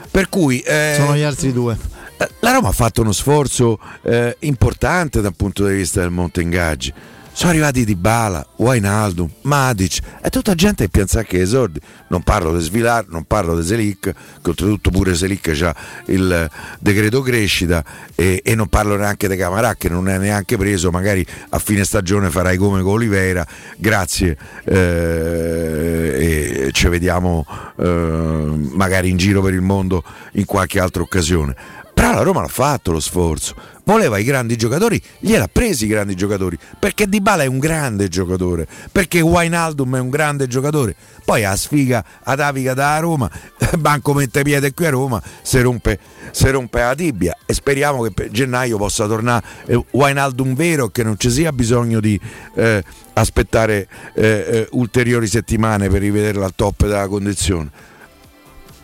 per 0.10 0.30
cui 0.30 0.60
eh, 0.60 0.94
sono 0.96 1.16
gli 1.16 1.22
altri 1.22 1.52
due. 1.52 1.76
Eh, 2.18 2.30
la 2.40 2.52
Roma 2.52 2.70
ha 2.70 2.74
fatto 2.74 3.02
uno 3.02 3.12
sforzo 3.12 3.80
eh, 4.04 4.36
importante 4.40 5.22
dal 5.22 5.34
punto 5.36 5.66
di 5.66 5.74
vista 5.74 6.02
del 6.02 6.12
monte 6.12 6.42
ingaggi 6.42 6.94
sono 7.34 7.50
arrivati 7.50 7.84
Di 7.84 7.96
Bala, 7.96 8.46
Wainaldum, 8.58 9.28
Matic 9.42 9.98
e 10.22 10.30
tutta 10.30 10.54
gente 10.54 10.84
che 10.84 10.90
pensa 10.90 11.24
che 11.24 11.42
esordi. 11.42 11.80
Non 12.10 12.22
parlo 12.22 12.56
di 12.56 12.64
Svilar, 12.64 13.08
non 13.10 13.24
parlo 13.24 13.60
di 13.60 13.66
Selic, 13.66 14.00
che 14.00 14.50
oltretutto 14.50 14.92
pure 14.92 15.16
Selic 15.16 15.60
ha 15.64 15.76
il 16.06 16.50
decreto 16.80 17.22
crescita 17.22 17.84
e, 18.14 18.42
e, 18.44 18.56
non 18.56 18.68
parlo 18.68 18.96
neanche 18.96 19.28
di 19.28 19.36
Camarà 19.36 19.76
che 19.76 19.90
non 19.90 20.08
è 20.08 20.20
neanche 20.20 20.58
preso, 20.58 20.92
magari 20.92 21.26
a 21.50 21.58
fine 21.58 21.84
stagione 21.84 22.30
farai 22.30 22.58
come 22.58 22.84
con 22.84 22.94
Oliveira, 22.94 23.46
grazie 23.78 24.38
eh, 24.66 26.66
e 26.66 26.72
ci 26.72 26.88
vediamo 26.88 27.46
eh, 27.78 28.70
magari 28.74 29.10
in 29.10 29.18
giro 29.18 29.42
per 29.42 29.54
il 29.54 29.62
mondo 29.62 30.04
in 30.34 30.46
qualche 30.46 30.80
altra 30.80 31.02
occasione. 31.02 31.82
Però 31.94 32.14
la 32.14 32.22
Roma 32.22 32.42
l'ha 32.42 32.48
fatto 32.48 32.92
lo 32.92 33.00
sforzo 33.00 33.56
voleva 33.86 34.18
i 34.18 34.24
grandi 34.24 34.56
giocatori, 34.56 35.02
gliel'ha 35.20 35.50
presi 35.52 35.86
i 35.86 35.88
grandi 35.88 36.16
giocatori, 36.16 36.58
perché 36.80 37.08
Di 37.08 37.22
Bala 37.22 37.44
è 37.44 37.48
un 37.48 37.60
grande 37.60 38.08
giocatore, 38.08 38.68
perché 38.92 39.22
Wainaldum 39.22 39.98
è 39.98 40.00
un 40.00 40.10
grande 40.10 40.48
giocatore. 40.48 40.96
Poi 41.24 41.44
a 41.44 41.56
sfiga 41.56 42.04
ad 42.24 42.40
Avica 42.40 42.74
da 42.74 42.98
Roma, 43.00 43.30
Banco 43.78 44.14
mette 44.14 44.42
piede 44.44 44.74
qui 44.74 44.86
a 44.86 44.90
Roma, 44.90 45.22
si 45.42 45.60
rompe, 45.62 46.00
si 46.32 46.50
rompe 46.50 46.80
la 46.80 46.96
tibia 46.96 47.38
e 47.46 47.54
speriamo 47.54 48.02
che 48.04 48.12
per 48.12 48.30
gennaio 48.30 48.78
possa 48.78 49.08
tornare 49.08 49.44
eh, 49.66 49.84
Wainaldum 49.92 50.56
vero 50.56 50.90
che 50.90 51.04
non 51.04 51.18
ci 51.18 51.30
sia 51.30 51.52
bisogno 51.52 52.00
di 52.00 52.20
eh, 52.56 52.84
aspettare 53.14 53.88
eh, 54.16 54.24
eh 54.24 54.68
ulteriori 54.72 55.28
settimane 55.28 55.88
per 55.90 56.02
rivederlo 56.02 56.44
al 56.44 56.54
top 56.56 56.84
della 56.84 57.08
condizione. 57.08 57.92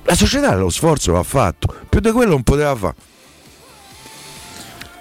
La 0.09 0.15
società 0.15 0.55
lo 0.55 0.71
sforzo 0.71 1.11
l'ha 1.11 1.21
fatto, 1.21 1.71
più 1.87 1.99
di 1.99 2.09
quello 2.09 2.31
non 2.31 2.41
poteva 2.41 2.75
fare. 2.75 2.95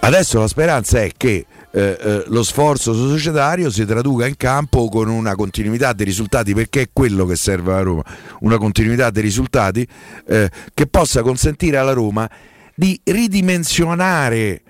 Adesso 0.00 0.38
la 0.38 0.46
speranza 0.46 1.00
è 1.00 1.10
che 1.16 1.46
eh, 1.70 1.98
eh, 1.98 2.24
lo 2.26 2.42
sforzo 2.42 2.92
societario 2.92 3.70
si 3.70 3.86
traduca 3.86 4.26
in 4.26 4.36
campo 4.36 4.86
con 4.90 5.08
una 5.08 5.34
continuità 5.34 5.94
dei 5.94 6.04
risultati 6.04 6.52
perché 6.52 6.82
è 6.82 6.88
quello 6.92 7.24
che 7.24 7.36
serve 7.36 7.72
alla 7.72 7.80
Roma, 7.80 8.02
una 8.40 8.58
continuità 8.58 9.08
dei 9.08 9.22
risultati 9.22 9.88
eh, 10.26 10.50
che 10.74 10.86
possa 10.86 11.22
consentire 11.22 11.78
alla 11.78 11.94
Roma 11.94 12.28
di 12.74 13.00
ridimensionare 13.02 14.60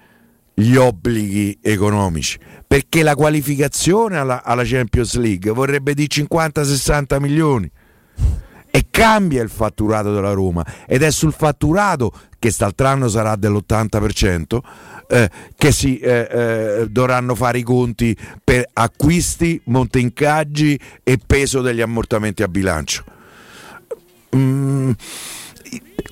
gli 0.55 0.77
obblighi 0.77 1.59
economici 1.61 2.39
perché 2.65 3.03
la 3.03 3.17
qualificazione 3.17 4.17
alla, 4.19 4.45
alla 4.45 4.63
Champions 4.65 5.17
League 5.17 5.51
vorrebbe 5.51 5.95
di 5.95 6.07
50-60 6.09 7.19
milioni 7.19 7.69
e 8.71 8.87
cambia 8.91 9.43
il 9.43 9.49
fatturato 9.49 10.13
della 10.13 10.33
Roma 10.33 10.65
ed 10.87 11.03
è 11.03 11.11
sul 11.11 11.33
fatturato 11.33 12.11
che 12.11 12.37
quest'altro 12.39 12.87
anno 12.87 13.09
sarà 13.09 13.37
dell'80% 13.37 14.61
eh, 15.09 15.31
che 15.57 15.73
si 15.73 15.99
eh, 15.99 16.29
eh, 16.31 16.87
dovranno 16.89 17.35
fare 17.35 17.59
i 17.59 17.63
conti 17.63 18.17
per 18.45 18.69
acquisti, 18.73 19.61
monte 19.65 19.99
incaggi 19.99 20.79
e 21.03 21.19
peso 21.25 21.63
degli 21.63 21.81
ammortamenti 21.81 22.43
a 22.43 22.49
bilancio. 22.49 23.05
Mm, 24.37 24.91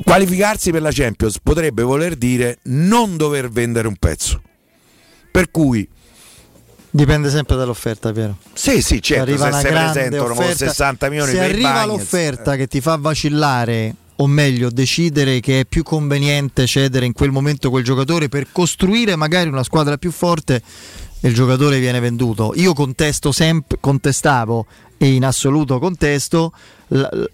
qualificarsi 0.02 0.70
per 0.70 0.80
la 0.80 0.90
Champions 0.90 1.38
potrebbe 1.40 1.82
voler 1.82 2.16
dire 2.16 2.58
non 2.64 3.16
dover 3.16 3.50
vendere 3.50 3.86
un 3.86 3.96
pezzo. 3.96 4.40
Per 5.30 5.50
cui 5.50 5.86
Dipende 6.96 7.28
sempre 7.28 7.56
dall'offerta, 7.56 8.10
vero? 8.10 8.38
Sì, 8.54 8.80
sì, 8.80 9.02
certo. 9.02 9.24
Arriva 9.24 9.52
se 9.52 9.58
si 9.60 9.66
presentano 9.66 10.30
offerta, 10.32 10.54
60 10.54 11.08
milioni 11.10 11.30
se 11.30 11.40
arriva 11.40 11.72
Bagnets, 11.72 11.86
l'offerta 11.88 12.56
che 12.56 12.66
ti 12.68 12.80
fa 12.80 12.96
vacillare 12.96 13.94
o 14.16 14.26
meglio 14.26 14.70
decidere 14.70 15.40
che 15.40 15.60
è 15.60 15.64
più 15.66 15.82
conveniente 15.82 16.66
cedere 16.66 17.04
in 17.04 17.12
quel 17.12 17.32
momento 17.32 17.68
quel 17.68 17.84
giocatore 17.84 18.30
per 18.30 18.46
costruire 18.50 19.14
magari 19.14 19.50
una 19.50 19.62
squadra 19.62 19.98
più 19.98 20.10
forte 20.10 20.62
il 21.20 21.34
giocatore 21.34 21.80
viene 21.80 22.00
venduto. 22.00 22.52
Io 22.56 22.72
contesto 22.72 23.30
sempre, 23.30 23.76
contestavo 23.78 24.64
e 24.96 25.12
in 25.12 25.24
assoluto 25.26 25.78
contesto, 25.78 26.52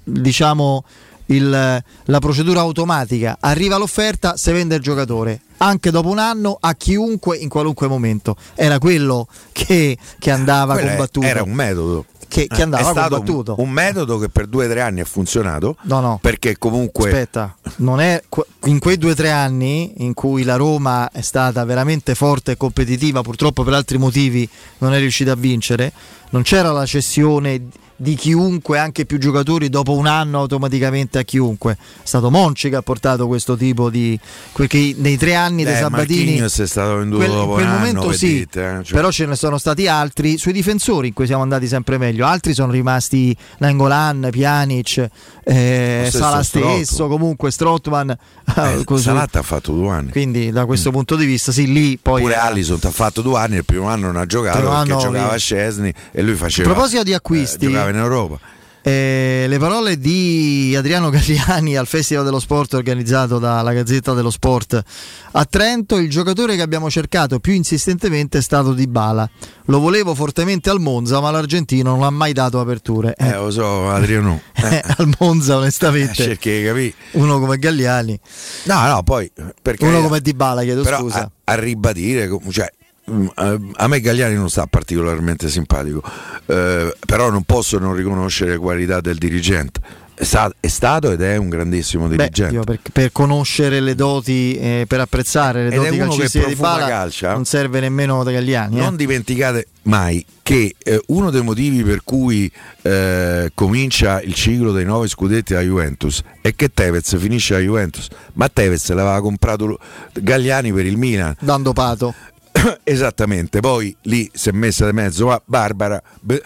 diciamo, 0.03 0.85
il, 1.35 1.83
la 2.05 2.19
procedura 2.19 2.61
automatica. 2.61 3.37
Arriva 3.41 3.77
l'offerta, 3.77 4.37
se 4.37 4.53
vende 4.53 4.77
il 4.77 4.83
giocatore 4.83 5.41
anche 5.63 5.93
dopo 5.93 6.09
un 6.09 6.19
anno 6.19 6.57
a 6.61 6.75
chiunque 6.75 7.37
in 7.37 7.49
qualunque 7.49 7.87
momento. 7.87 8.37
Era 8.55 8.79
quello 8.79 9.29
che, 9.53 9.97
che 10.19 10.31
andava 10.33 10.75
Quella 10.75 10.89
combattuto. 10.89 11.25
Era 11.27 11.43
un 11.45 11.53
metodo 11.53 12.05
che, 12.33 12.47
che 12.47 12.63
andava 12.63 12.89
è 12.89 12.91
stato 12.91 13.17
combattuto. 13.17 13.55
Un, 13.59 13.67
un, 13.67 13.73
metodo 13.73 14.19
che 14.19 14.29
per 14.29 14.47
due 14.47 14.67
o 14.67 14.69
tre 14.69 14.81
anni 14.81 15.01
ha 15.01 15.05
funzionato. 15.05 15.77
No, 15.83 16.01
no. 16.01 16.19
Perché 16.21 16.57
comunque. 16.57 17.11
Aspetta, 17.11 17.55
non 17.77 18.01
è, 18.01 18.23
in 18.65 18.79
quei 18.79 18.97
due 18.97 19.11
o 19.11 19.15
tre 19.15 19.31
anni 19.31 19.93
in 19.99 20.15
cui 20.15 20.43
la 20.43 20.57
Roma 20.57 21.11
è 21.13 21.21
stata 21.21 21.63
veramente 21.65 22.15
forte 22.15 22.53
e 22.53 22.57
competitiva, 22.57 23.21
purtroppo 23.23 23.63
per 23.63 23.75
altri 23.75 23.99
motivi 23.99 24.49
non 24.79 24.95
è 24.95 24.99
riuscita 24.99 25.33
a 25.33 25.37
vincere, 25.37 25.93
non 26.31 26.43
c'era 26.43 26.73
la 26.73 26.87
cessione 26.87 27.69
di 28.03 28.17
chiunque, 28.17 28.79
anche 28.79 29.07
più 29.07 29.19
giocatori, 29.19 29.69
dopo 29.69 29.95
un 29.95 30.09
anno 30.09 30.41
automaticamente 30.41 31.21
a 31.21 31.23
chiunque. 31.23 31.75
È 31.75 31.77
stato 32.03 32.31
Monci 32.31 32.69
che 32.69 32.75
ha 32.75 32.83
portato 32.83 33.29
questo 33.29 33.57
tipo 33.57 33.91
di. 33.91 34.19
perché 34.53 34.95
nei 34.97 35.17
tre 35.17 35.37
anni 35.37 35.63
dei 35.63 35.77
Sabatini. 35.77 36.39
è 36.39 36.49
stato 36.49 36.97
venduto 36.97 37.25
quel, 37.25 37.31
dopo 37.31 37.53
quel 37.53 37.69
momento 37.69 38.01
anno, 38.03 38.13
sì, 38.13 38.39
dite, 38.39 38.79
eh? 38.79 38.85
cioè. 38.85 38.97
però 38.97 39.13
ce 39.13 39.27
ne 39.27 39.37
sono 39.37 39.57
stati 39.57 39.87
altri 39.87 40.37
sui 40.37 40.53
difensori 40.53 41.09
in 41.09 41.15
cui 41.15 41.27
siamo 41.27 41.43
andati 41.43 41.69
sempre 41.69 41.97
meglio. 41.97 42.27
Altri 42.27 42.55
sono 42.55 42.73
rimasti 42.73 43.37
Nangolan, 43.59 44.29
Pjanic, 44.33 45.09
eh, 45.45 46.09
Sala 46.11 46.43
stesso, 46.43 47.07
comunque 47.07 47.53
Strotman. 47.53 48.11
Eh, 48.57 48.85
Salatta 48.99 49.39
ha 49.39 49.43
fatto 49.43 49.73
due 49.73 49.91
anni. 49.91 50.11
Quindi 50.11 50.51
da 50.51 50.67
questo 50.67 50.91
mm. 50.91 50.93
punto 50.93 51.15
di 51.15 51.25
vista, 51.25 51.53
sì, 51.53 51.73
lì 51.73 51.99
poi. 52.03 52.21
Pure 52.23 52.35
Allison 52.35 52.81
ha 52.83 52.91
fatto 52.91 53.23
due 53.23 53.39
anni, 53.39 53.57
il 53.57 53.65
primo 53.65 53.87
anno 53.87 54.07
non 54.07 54.17
ha 54.17 54.27
giocato 54.27 54.59
perché 54.59 54.75
anno, 54.75 54.99
giocava 54.99 55.33
a 55.35 55.37
Scesni 55.37 55.95
e 56.11 56.23
lui 56.23 56.35
faceva. 56.35 56.69
A 56.69 56.73
proposito 56.73 57.05
di 57.05 57.15
acquisti. 57.15 57.67
Eh, 57.67 57.92
in 57.93 57.99
Europa. 57.99 58.39
Eh, 58.85 59.45
le 59.47 59.59
parole 59.59 59.97
di 59.97 60.75
Adriano 60.77 61.09
Galliani 61.09 61.77
al 61.77 61.87
Festival 61.87 62.25
dello 62.25 62.41
Sport 62.41 62.75
organizzato 62.75 63.39
dalla 63.39 63.73
Gazzetta 63.73 64.13
dello 64.13 64.31
Sport 64.31 64.83
a 65.31 65.45
Trento, 65.45 65.99
il 65.99 66.11
giocatore 66.11 66.57
che 66.57 66.63
abbiamo 66.63 66.91
cercato 66.91 67.39
più 67.39 67.53
insistentemente 67.53 68.39
è 68.39 68.43
stato 68.43 68.73
Di 68.73 68.89
Bala. 68.89 69.29
Lo 69.67 69.79
volevo 69.79 70.17
fortemente 70.17 70.69
al 70.69 70.81
Monza, 70.81 71.21
ma 71.21 71.31
l'argentino 71.31 71.95
non 71.95 72.03
ha 72.03 72.11
mai 72.11 72.33
dato 72.33 72.59
aperture. 72.59 73.15
Eh, 73.17 73.29
eh 73.29 73.35
lo 73.35 73.51
so, 73.53 73.89
Adriano. 73.89 74.41
Eh. 74.63 74.83
al 74.97 75.13
Monza, 75.19 75.57
onestamente. 75.57 76.23
Eh, 76.23 76.27
cerchi 76.27 76.63
capire. 76.65 76.95
Uno 77.13 77.39
come 77.39 77.59
Galliani. 77.59 78.19
No, 78.65 78.87
no, 78.87 79.03
poi 79.03 79.31
perché 79.61 79.85
uno 79.85 80.03
come 80.03 80.21
Di 80.21 80.35
Bala, 80.35 80.63
chiedo 80.63 80.83
però 80.83 80.99
scusa. 80.99 81.23
A, 81.23 81.31
a 81.53 81.55
ribadire, 81.55 82.29
cioè 82.51 82.71
a 83.05 83.89
me 83.89 84.01
Gagliani 84.01 84.35
non 84.35 84.49
sta 84.49 84.67
particolarmente 84.67 85.49
simpatico, 85.49 86.03
eh, 86.47 86.95
però 87.05 87.31
non 87.31 87.43
posso 87.43 87.79
non 87.79 87.95
riconoscere 87.95 88.53
le 88.53 88.59
qualità 88.59 89.01
del 89.01 89.19
dirigente. 89.19 89.81
È, 90.15 90.25
stato, 90.25 90.55
è 90.61 90.69
stato 90.69 91.11
ed 91.11 91.21
è 91.21 91.37
un 91.37 91.49
grandissimo 91.49 92.07
dirigente. 92.07 92.59
Beh, 92.59 92.65
per, 92.65 92.81
per, 92.93 93.13
conoscere 93.13 93.81
le 93.81 93.97
doti, 93.97 94.57
eh, 94.57 94.85
per 94.87 95.01
apprezzare 95.01 95.69
le 95.69 95.75
ed 95.75 95.83
doti 95.83 95.97
calcistiche 95.97 96.47
di 96.47 96.55
Bala, 96.55 96.87
calcia, 96.87 97.33
non 97.33 97.45
serve 97.45 97.81
nemmeno 97.81 98.23
da 98.23 98.31
Gagliani. 98.31 98.77
Non 98.77 98.95
eh. 98.95 98.97
dimenticate 98.99 99.67
mai 99.85 100.25
che 100.43 100.77
eh, 100.79 101.01
uno 101.09 101.31
dei 101.31 101.43
motivi 101.43 101.83
per 101.83 102.03
cui 102.05 102.51
eh, 102.83 103.51
comincia 103.55 104.21
il 104.21 104.35
ciclo 104.35 104.71
dei 104.71 104.85
nove 104.85 105.09
scudetti 105.09 105.55
alla 105.55 105.63
Juventus 105.65 106.23
è 106.41 106.55
che 106.55 106.71
Tevez 106.73 107.17
finisce 107.19 107.55
alla 107.55 107.65
Juventus, 107.65 108.07
ma 108.35 108.49
Tevez 108.49 108.91
l'aveva 108.91 109.21
comprato 109.21 109.79
Gagliani 110.13 110.73
per 110.73 110.87
il 110.87 110.99
Milan. 110.99 111.35
Dando 111.41 111.73
pato. 111.73 112.15
Esattamente, 112.85 113.61
poi 113.61 113.95
lì 114.03 114.31
si 114.33 114.49
è 114.49 114.53
messa 114.53 114.87
di 114.87 114.93
mezzo 114.93 115.27
ma 115.27 115.41
Barbara 115.45 116.03
Be- 116.21 116.43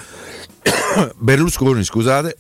Berlusconi, 1.17 1.85
scusate, 1.85 2.39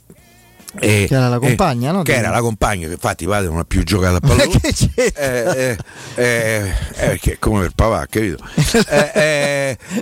e, 0.79 1.07
che 1.07 1.15
era 1.15 1.29
la 1.29 1.39
compagna, 1.39 1.91
e, 1.91 1.93
no? 1.93 2.03
Che 2.03 2.15
era 2.15 2.31
la 2.31 2.41
compagna, 2.41 2.87
che 2.87 2.95
infatti 2.95 3.27
padre 3.27 3.49
non 3.49 3.59
ha 3.59 3.65
più 3.65 3.83
giocato 3.83 4.17
a 4.17 4.21
pallone. 4.21 4.61
eh, 4.95 5.15
eh, 5.15 5.77
eh, 6.15 6.73
perché 6.95 7.39
come 7.39 7.62
per 7.62 7.73
papà, 7.75 8.07
capito? 8.07 8.45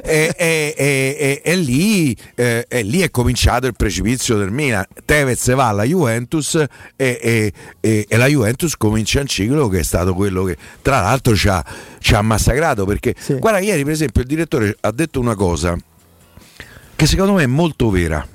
e, 0.03 1.57
lì, 1.57 2.17
lì 2.83 3.01
è 3.01 3.11
cominciato 3.11 3.67
il 3.67 3.75
precipizio 3.75 4.37
del 4.37 4.51
Milan. 4.51 4.85
Tevez 5.05 5.55
va 5.55 5.69
alla 5.69 5.85
Juventus 5.85 6.63
e, 6.97 7.53
la 8.09 8.27
Juventus 8.27 8.77
comincia 8.77 9.21
un 9.21 9.27
ciclo 9.27 9.69
che 9.69 9.81
è 9.81 9.85
stato 9.85 10.15
quello 10.15 10.45
che 10.45 10.57
tra 10.83 11.01
l'altro 11.01 11.37
ci 11.37 11.49
ha, 11.49 11.65
ci 11.99 12.15
ha 12.15 12.23
massacrato. 12.23 12.85
Perché 12.85 13.15
sì. 13.19 13.35
guarda, 13.35 13.61
ieri 13.61 13.85
per 13.85 13.93
esempio 13.93 14.23
il 14.23 14.29
direttore 14.29 14.77
ha 14.81 14.91
detto 14.91 15.21
una 15.21 15.35
cosa 15.35 15.77
che 16.97 17.07
secondo 17.07 17.35
me 17.35 17.43
è 17.43 17.47
molto 17.47 17.91
vera 17.91 18.27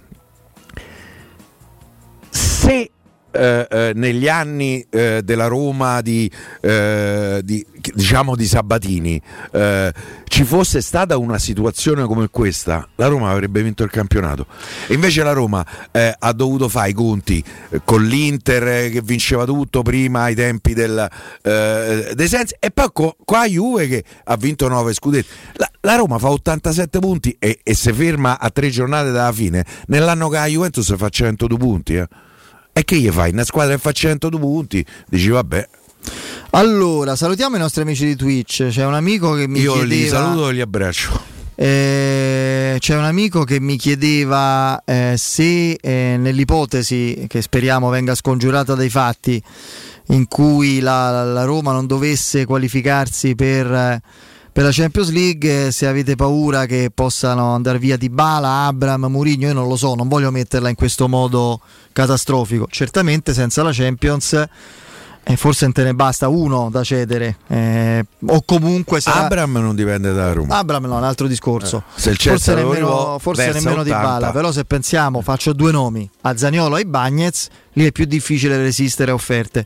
se 2.69 2.91
eh, 3.32 3.67
eh, 3.69 3.91
negli 3.93 4.27
anni 4.27 4.84
eh, 4.89 5.21
della 5.23 5.45
Roma 5.45 6.01
di, 6.01 6.29
eh, 6.62 7.41
di, 7.43 7.63
diciamo 7.93 8.36
di 8.36 8.45
Sabatini 8.45 9.21
eh, 9.51 9.93
ci 10.23 10.43
fosse 10.43 10.82
stata 10.82 11.15
una 11.15 11.38
situazione 11.38 12.05
come 12.05 12.29
questa 12.29 12.88
la 12.95 13.05
Roma 13.05 13.29
avrebbe 13.29 13.62
vinto 13.62 13.84
il 13.84 13.91
campionato. 13.91 14.47
E 14.88 14.95
invece 14.95 15.21
la 15.21 15.34
Roma 15.34 15.63
eh, 15.91 16.12
ha 16.17 16.34
dovuto 16.34 16.69
fare 16.69 16.89
i 16.89 16.93
conti 16.93 17.43
con 17.84 18.03
l'Inter 18.03 18.89
che 18.89 19.01
vinceva 19.03 19.45
tutto 19.45 19.84
prima 19.84 20.23
ai 20.23 20.34
tempi 20.34 20.73
del, 20.73 21.08
dei 21.43 22.27
Sensi 22.27 22.55
e 22.60 22.71
poi 22.71 22.89
con 22.91 23.13
la 23.25 23.45
Juve 23.45 23.88
che 23.88 24.03
ha 24.23 24.36
vinto 24.38 24.67
9 24.67 24.91
scudetti. 24.93 25.27
La, 25.53 25.69
la 25.82 25.95
Roma 25.95 26.17
fa 26.17 26.29
87 26.29 26.97
punti 26.97 27.36
e, 27.38 27.60
e 27.63 27.73
si 27.75 27.93
ferma 27.93 28.39
a 28.39 28.49
tre 28.49 28.69
giornate 28.69 29.12
dalla 29.12 29.32
fine 29.32 29.63
nell'anno 29.88 30.29
che 30.29 30.38
la 30.38 30.45
Juventus 30.45 30.95
fa 30.97 31.10
102 31.10 31.58
punti 31.58 31.95
eh 31.95 32.08
e 32.79 32.83
che 32.85 32.97
gli 32.97 33.09
fai? 33.09 33.31
Una 33.31 33.43
squadra 33.43 33.75
che 33.75 33.81
fa 33.81 33.91
102 33.91 34.39
punti, 34.39 34.85
dici 35.07 35.29
vabbè. 35.29 35.67
Allora, 36.51 37.15
salutiamo 37.15 37.57
i 37.57 37.59
nostri 37.59 37.81
amici 37.81 38.05
di 38.05 38.15
Twitch. 38.15 38.67
C'è 38.69 38.85
un 38.85 38.93
amico 38.93 39.33
che 39.33 39.47
mi 39.47 39.59
Io 39.59 39.73
chiedeva... 39.73 39.93
li 39.93 40.07
saluto 40.07 40.49
e 40.49 40.53
li 40.53 40.61
abbraccio. 40.61 41.37
Eh, 41.55 42.77
c'è 42.79 42.95
un 42.95 43.03
amico 43.03 43.43
che 43.43 43.59
mi 43.59 43.77
chiedeva 43.77 44.81
eh, 44.85 45.15
se 45.17 45.73
eh, 45.73 46.15
nell'ipotesi 46.17 47.25
che 47.27 47.41
speriamo 47.41 47.89
venga 47.89 48.15
scongiurata 48.15 48.75
dai 48.75 48.89
fatti 48.89 49.43
in 50.07 50.29
cui 50.29 50.79
la, 50.79 51.25
la 51.25 51.43
Roma 51.43 51.73
non 51.73 51.85
dovesse 51.85 52.45
qualificarsi 52.45 53.35
per 53.35 54.01
per 54.51 54.63
la 54.63 54.71
Champions 54.71 55.12
League 55.12 55.71
se 55.71 55.88
avete 55.88 56.15
paura 56.15 56.65
che 56.65 56.91
possano 56.93 57.53
andare 57.53 57.79
via 57.79 57.97
di 57.97 58.09
Bala, 58.09 58.65
Abram, 58.65 59.05
Murigno, 59.05 59.47
io 59.47 59.53
non 59.53 59.67
lo 59.67 59.75
so, 59.75 59.95
non 59.95 60.07
voglio 60.07 60.31
metterla 60.31 60.69
in 60.69 60.75
questo 60.75 61.07
modo 61.07 61.62
catastrofico. 61.93 62.67
Certamente 62.69 63.33
senza 63.33 63.63
la 63.63 63.71
Champions 63.71 64.47
eh, 65.29 65.35
forse 65.35 65.71
te 65.71 65.83
ne 65.83 65.93
basta 65.93 66.27
uno 66.27 66.69
da 66.71 66.83
cedere 66.83 67.38
eh, 67.47 68.03
o 68.25 68.41
comunque 68.43 68.99
sarà... 68.99 69.25
Abram 69.25 69.51
non 69.57 69.75
dipende 69.75 70.12
da 70.12 70.33
Roma. 70.33 70.57
Abram 70.57 70.85
no, 70.85 70.97
un 70.97 71.03
altro 71.03 71.27
discorso. 71.27 71.83
Eh, 71.95 71.99
se 71.99 72.09
il 72.09 72.17
forse 72.17 72.55
nemmeno, 72.55 73.17
forse 73.19 73.51
nemmeno 73.51 73.83
di 73.83 73.91
Bala 73.91 74.31
però 74.31 74.51
se 74.51 74.65
pensiamo 74.65 75.21
faccio 75.21 75.53
due 75.53 75.71
nomi 75.71 76.09
a 76.21 76.35
Zagnolo 76.35 76.77
e 76.77 76.85
Bagnez 76.85 77.47
lì 77.73 77.86
è 77.86 77.91
più 77.91 78.05
difficile 78.05 78.58
resistere 78.58 79.12
a 79.12 79.13
offerte. 79.13 79.65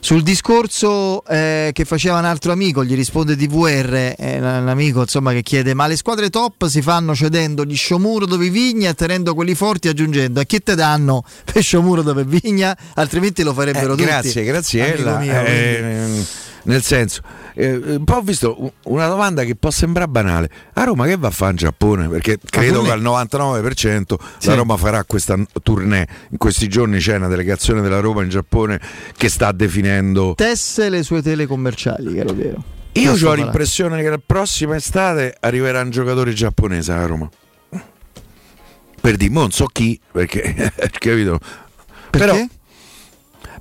Sul 0.00 0.22
discorso 0.22 1.24
eh, 1.26 1.70
che 1.72 1.84
faceva 1.84 2.18
un 2.18 2.24
altro 2.24 2.52
amico, 2.52 2.84
gli 2.84 2.94
risponde 2.94 3.36
DVR, 3.36 4.14
eh, 4.16 4.38
un 4.38 4.68
amico 4.68 5.00
insomma, 5.00 5.32
che 5.32 5.42
chiede: 5.42 5.74
Ma 5.74 5.86
le 5.86 5.96
squadre 5.96 6.30
top 6.30 6.66
si 6.66 6.80
fanno 6.82 7.14
cedendo 7.14 7.64
gli 7.64 7.76
Sciomuro 7.76 8.26
dove 8.26 8.48
Vigna, 8.48 8.94
tenendo 8.94 9.34
quelli 9.34 9.54
forti 9.54 9.88
aggiungendo. 9.88 10.40
A 10.40 10.44
chi 10.44 10.60
te 10.62 10.74
danno 10.74 11.22
per 11.44 11.62
Sciomuro 11.62 12.02
dove 12.02 12.24
Vigna? 12.24 12.76
Altrimenti 12.94 13.42
lo 13.42 13.52
farebbero 13.52 13.92
eh, 13.92 13.96
tutti. 13.96 14.04
Grazie, 14.04 14.44
grazie. 14.44 15.18
Mio, 15.20 16.24
nel 16.64 16.82
senso, 16.82 17.22
eh, 17.54 17.74
un 17.74 18.04
po' 18.04 18.16
ho 18.16 18.20
visto 18.22 18.72
una 18.84 19.08
domanda 19.08 19.44
che 19.44 19.54
può 19.54 19.70
sembrare 19.70 20.08
banale. 20.08 20.50
A 20.74 20.84
Roma 20.84 21.06
che 21.06 21.16
va 21.16 21.28
a 21.28 21.30
fare 21.30 21.52
in 21.52 21.56
Giappone? 21.56 22.08
Perché 22.08 22.38
credo 22.48 22.82
che 22.82 22.90
al 22.90 23.02
99% 23.02 24.14
sì. 24.38 24.48
la 24.48 24.54
Roma 24.54 24.76
farà 24.76 25.04
questa 25.04 25.36
tournée. 25.62 26.06
In 26.30 26.38
questi 26.38 26.68
giorni 26.68 26.98
c'è 26.98 27.16
una 27.16 27.28
delegazione 27.28 27.80
della 27.80 28.00
Roma 28.00 28.22
in 28.22 28.28
Giappone 28.28 28.80
che 29.16 29.28
sta 29.28 29.52
definendo... 29.52 30.34
Tesse 30.36 30.88
le 30.88 31.02
sue 31.02 31.22
tele 31.22 31.46
commerciali, 31.46 32.14
caro 32.14 32.32
vero. 32.32 32.62
Io 32.92 33.12
ho 33.12 33.34
l'impressione 33.34 34.02
che 34.02 34.10
la 34.10 34.20
prossima 34.24 34.74
estate 34.74 35.36
arriverà 35.40 35.80
un 35.80 35.90
giocatore 35.90 36.32
giapponese 36.32 36.92
a 36.92 37.06
Roma. 37.06 37.28
Per 39.00 39.16
dire, 39.16 39.32
non 39.32 39.50
so 39.50 39.66
chi, 39.66 39.98
perché, 40.10 40.72
capito? 40.98 41.38
Perché? 42.10 42.26
Però, 42.26 42.46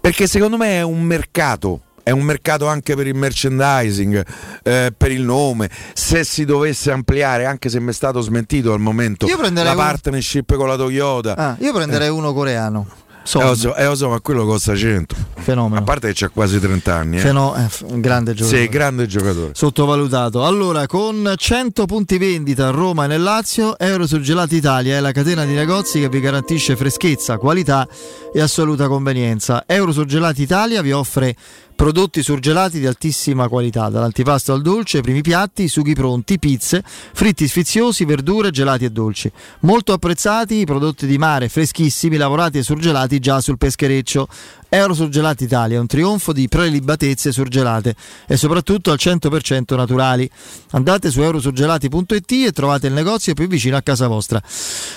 perché 0.02 0.28
secondo 0.28 0.58
me 0.58 0.78
è 0.78 0.82
un 0.82 1.04
mercato 1.04 1.82
è 2.10 2.12
un 2.12 2.24
mercato 2.24 2.66
anche 2.66 2.96
per 2.96 3.06
il 3.06 3.14
merchandising, 3.14 4.26
eh, 4.64 4.92
per 4.96 5.12
il 5.12 5.22
nome. 5.22 5.70
Se 5.94 6.24
si 6.24 6.44
dovesse 6.44 6.92
ampliare, 6.92 7.46
anche 7.46 7.70
se 7.70 7.80
mi 7.80 7.90
è 7.90 7.94
stato 7.94 8.20
smentito 8.22 8.74
al 8.74 8.80
momento, 8.80 9.28
la 9.28 9.76
partnership 9.76 10.56
con 10.56 10.68
la 10.68 10.76
Toyota. 10.76 11.36
Ah, 11.36 11.56
io 11.60 11.72
prenderei 11.72 12.08
eh. 12.08 12.12
uno 12.12 12.34
coreano. 12.34 12.88
Eh, 13.32 13.44
lo 13.44 13.54
so, 13.54 13.76
eh, 13.76 13.86
lo 13.86 13.96
so, 13.96 14.10
ma 14.10 14.20
quello 14.22 14.44
costa 14.46 14.76
100. 14.76 15.16
Fenomeno. 15.36 15.80
A 15.80 15.84
parte 15.84 16.08
che 16.08 16.14
c'ha 16.16 16.30
quasi 16.30 16.60
30 16.60 16.96
anni. 16.96 17.18
Eh. 17.18 17.20
Feno- 17.20 17.56
eh, 17.56 17.68
un 17.84 18.02
grande 18.02 18.34
giocatore. 18.34 18.64
Sì, 18.64 18.70
grande 18.70 19.06
giocatore. 19.06 19.52
Sottovalutato. 19.54 20.44
Allora, 20.44 20.88
con 20.88 21.32
100 21.36 21.86
punti 21.86 22.18
vendita 22.18 22.70
a 22.70 22.72
Roma 22.72 23.04
e 23.04 23.08
nel 23.08 23.22
Lazio, 23.22 23.78
Eurosurgelati 23.78 24.56
Italia 24.56 24.98
è 24.98 25.00
la 25.00 25.12
catena 25.12 25.46
di 25.46 25.54
negozi 25.54 26.00
che 26.00 26.10
vi 26.10 26.22
garantisce 26.22 26.76
freschezza, 26.76 27.38
qualità 27.38 27.88
e 28.34 28.42
assoluta 28.42 28.88
convenienza. 28.88 29.64
Eurosurgelati 29.68 30.42
Italia 30.42 30.82
vi 30.82 30.92
offre 30.92 31.36
prodotti 31.80 32.22
surgelati 32.22 32.78
di 32.78 32.88
altissima 32.88 33.48
qualità, 33.48 33.88
dall'antipasto 33.88 34.52
al 34.52 34.62
dolce, 34.62 35.00
primi 35.00 35.22
piatti, 35.22 35.70
sughi 35.70 35.94
pronti, 35.94 36.38
pizze, 36.38 36.84
fritti 36.84 37.48
sfiziosi, 37.48 38.04
verdure, 38.04 38.52
gelati 38.52 38.84
e 38.84 38.90
dolci. 38.90 39.32
Molto 39.62 39.94
apprezzati 39.94 40.56
i 40.56 40.66
prodotti 40.66 41.08
di 41.08 41.18
mare 41.18 41.48
freschissimi, 41.48 42.18
lavorati 42.18 42.58
e 42.58 42.64
surgelati 42.64 43.20
già 43.20 43.40
sul 43.40 43.58
peschereccio. 43.58 44.28
Euro 44.70 44.94
Surgelati 44.94 45.46
Italia, 45.46 45.80
un 45.80 45.88
trionfo 45.88 46.32
di 46.32 46.48
prelibatezze 46.48 47.32
surgelate 47.32 47.96
e 48.28 48.38
soprattutto 48.38 48.92
al 48.92 48.98
100% 49.02 49.76
naturali. 49.76 50.30
Andate 50.72 51.10
su 51.10 51.22
eurosurgelati.it 51.22 52.32
e 52.32 52.52
trovate 52.52 52.86
il 52.86 52.94
negozio 52.94 53.34
più 53.34 53.48
vicino 53.48 53.78
a 53.78 53.82
casa 53.82 54.08
vostra. 54.08 54.40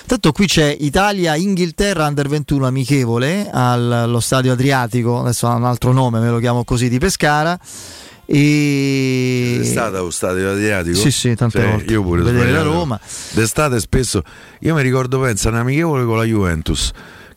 Tanto 0.07 0.33
qui 0.33 0.47
c'è 0.47 0.77
Italia-Inghilterra 0.79 2.07
Under 2.07 2.29
21 2.29 2.67
amichevole 2.67 3.49
allo 3.51 4.21
stadio 4.21 4.53
Adriatico, 4.53 5.21
adesso 5.21 5.47
ha 5.47 5.55
un 5.55 5.65
altro 5.65 5.93
nome, 5.93 6.21
me 6.21 6.29
lo 6.29 6.39
chiamo 6.39 6.65
così, 6.65 6.91
di 6.91 6.99
Pescara. 6.99 7.59
E... 8.27 9.59
È 9.63 9.65
stata 9.65 10.01
lo 10.01 10.11
stadio 10.11 10.51
Adriatico? 10.51 10.97
Sì, 10.99 11.11
sì, 11.11 11.35
tante 11.35 11.61
sì, 11.61 11.67
volte. 11.67 11.93
Io 11.93 12.03
pure 12.03 12.23
Vedere 12.23 12.53
la 12.53 12.63
Roma. 12.63 13.01
D'estate 13.31 13.81
spesso. 13.81 14.23
Io 14.61 14.75
mi 14.75 14.83
ricordo, 14.83 15.19
pensa, 15.19 15.49
un 15.49 15.57
amichevole 15.57 16.05
con 16.05 16.19
la 16.19 16.25
Juventus 16.25 16.93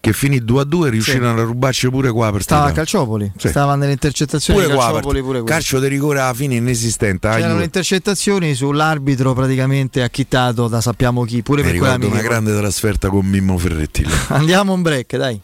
che 0.06 0.14
finì 0.14 0.46
2 0.46 0.62
a 0.62 0.64
2 0.66 0.90
riuscirono 0.92 1.36
sì. 1.36 1.42
a 1.42 1.46
rubarci 1.46 1.90
pure 1.90 2.12
qua 2.12 2.32
per 2.32 2.44
stava 2.44 2.66
a 2.66 2.72
Calciopoli 2.72 3.32
sì. 3.36 3.48
stava 3.48 3.74
nelle 3.74 3.94
intercettazioni 3.94 4.62
pure 4.62 4.76
Calciopoli 4.76 5.22
pure 5.24 5.44
calcio 5.44 5.80
di 5.80 5.88
rigore 5.88 6.20
alla 6.20 6.34
fine 6.36 6.56
inesistente 6.56 7.28
c'erano 7.28 7.64
intercettazioni 7.64 8.54
sull'arbitro 8.54 9.34
praticamente 9.34 10.04
acchittato 10.04 10.68
da 10.68 10.80
sappiamo 10.80 11.24
chi 11.24 11.42
pure 11.42 11.64
Mi 11.64 11.72
per 11.72 11.80
quella 11.80 11.98
una 12.06 12.22
grande 12.22 12.56
trasferta 12.56 13.10
con 13.10 13.26
Mimmo 13.26 13.58
Ferretti 13.58 14.06
andiamo 14.30 14.74
un 14.74 14.84
break 14.84 15.18
dai. 15.18 15.42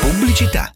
Pubblicità 0.00 0.75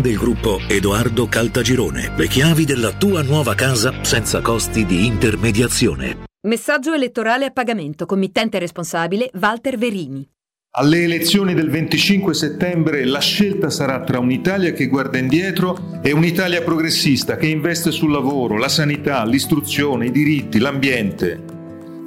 del 0.00 0.16
gruppo 0.16 0.58
Edoardo 0.68 1.26
Caltagirone. 1.26 2.12
Le 2.16 2.28
chiavi 2.28 2.64
della 2.64 2.92
tua 2.92 3.22
nuova 3.22 3.54
casa 3.54 4.04
senza 4.04 4.40
costi 4.40 4.84
di 4.84 5.06
intermediazione. 5.06 6.26
Messaggio 6.46 6.92
elettorale 6.94 7.46
a 7.46 7.50
pagamento. 7.50 8.06
Committente 8.06 8.58
responsabile 8.58 9.30
Walter 9.34 9.76
Verini. 9.76 10.28
Alle 10.76 11.02
elezioni 11.02 11.54
del 11.54 11.70
25 11.70 12.34
settembre 12.34 13.04
la 13.04 13.20
scelta 13.20 13.70
sarà 13.70 14.04
tra 14.04 14.18
un'Italia 14.18 14.72
che 14.72 14.86
guarda 14.86 15.18
indietro 15.18 16.00
e 16.02 16.12
un'Italia 16.12 16.62
progressista 16.62 17.36
che 17.36 17.48
investe 17.48 17.90
sul 17.90 18.12
lavoro, 18.12 18.58
la 18.58 18.68
sanità, 18.68 19.24
l'istruzione, 19.24 20.06
i 20.06 20.10
diritti, 20.12 20.58
l'ambiente. 20.58 21.57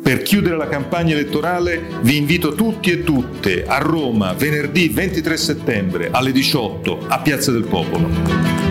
Per 0.02 0.24
chiudere 0.24 0.58
la 0.58 0.68
campagna 0.68 1.14
elettorale 1.14 2.00
vi 2.02 2.18
invito 2.18 2.54
tutti 2.56 2.90
e 2.90 3.04
tutte 3.04 3.66
a 3.66 3.78
Roma 3.78 4.34
venerdì 4.34 4.90
23 4.90 5.38
settembre 5.38 6.10
alle 6.12 6.32
18 6.32 7.06
a 7.08 7.20
Piazza 7.20 7.52
del 7.52 7.66
Popolo. 7.66 8.71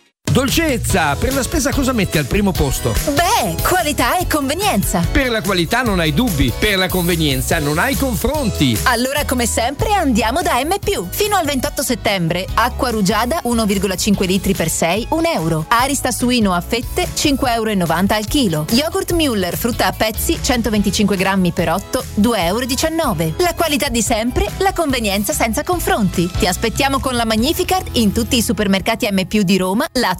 Dolcezza, 0.31 1.17
per 1.17 1.33
la 1.33 1.43
spesa 1.43 1.73
cosa 1.73 1.91
metti 1.91 2.17
al 2.17 2.23
primo 2.23 2.53
posto? 2.53 2.95
Beh, 3.07 3.61
qualità 3.67 4.17
e 4.17 4.27
convenienza. 4.27 5.05
Per 5.11 5.29
la 5.29 5.41
qualità 5.41 5.81
non 5.81 5.99
hai 5.99 6.13
dubbi, 6.13 6.53
per 6.57 6.77
la 6.77 6.87
convenienza 6.87 7.59
non 7.59 7.77
hai 7.77 7.97
confronti. 7.97 8.79
Allora, 8.83 9.25
come 9.25 9.45
sempre, 9.45 9.91
andiamo 9.91 10.41
da 10.41 10.53
M. 10.63 10.69
Fino 11.09 11.35
al 11.35 11.45
28 11.45 11.81
settembre, 11.81 12.47
acqua 12.53 12.91
rugiada 12.91 13.41
1,5 13.43 14.25
litri 14.25 14.53
per 14.53 14.69
6, 14.69 15.07
1 15.09 15.27
euro. 15.33 15.65
Arista 15.67 16.11
suino 16.11 16.53
a 16.53 16.61
fette 16.61 17.09
5,90 17.13 17.53
euro 17.53 17.71
al 18.07 18.25
chilo. 18.25 18.65
Yogurt 18.69 19.11
Müller, 19.11 19.57
frutta 19.57 19.87
a 19.87 19.91
pezzi 19.91 20.39
125 20.41 21.17
grammi 21.17 21.51
per 21.51 21.71
8, 21.71 22.05
2,19 22.21 22.35
euro. 22.37 23.33
La 23.39 23.53
qualità 23.53 23.89
di 23.89 24.01
sempre, 24.01 24.49
la 24.59 24.71
convenienza 24.71 25.33
senza 25.33 25.63
confronti. 25.63 26.31
Ti 26.39 26.47
aspettiamo 26.47 27.01
con 27.01 27.15
la 27.15 27.25
Magnificard 27.25 27.97
in 27.97 28.13
tutti 28.13 28.37
i 28.37 28.41
supermercati 28.41 29.09
M. 29.11 29.25
di 29.25 29.57
Roma, 29.57 29.85
Lazio 29.91 30.19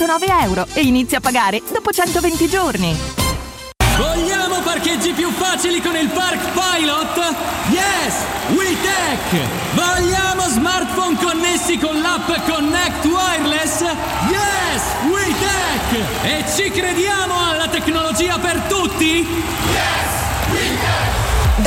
109 0.00 0.26
euro 0.44 0.66
e 0.72 0.80
inizia 0.80 1.18
a 1.18 1.20
pagare 1.20 1.60
dopo 1.70 1.90
120 1.90 2.48
giorni. 2.48 2.96
Vogliamo 3.98 4.60
parcheggi 4.62 5.12
più 5.12 5.30
facili 5.30 5.82
con 5.82 5.94
il 5.94 6.08
Park 6.08 6.40
Pilot? 6.52 7.34
Yes! 7.68 8.14
WeTech! 8.48 9.46
Vogliamo 9.74 10.48
smartphone 10.48 11.18
connessi 11.22 11.76
con 11.76 12.00
l'app 12.00 12.30
Connect 12.48 13.04
Wireless? 13.04 13.80
Yes! 13.80 14.82
WeTech! 15.06 16.24
E 16.24 16.44
ci 16.50 16.70
crediamo 16.70 17.34
alla 17.50 17.68
tecnologia 17.68 18.38
per 18.38 18.58
tutti? 18.68 19.26
Yes! 19.26 19.99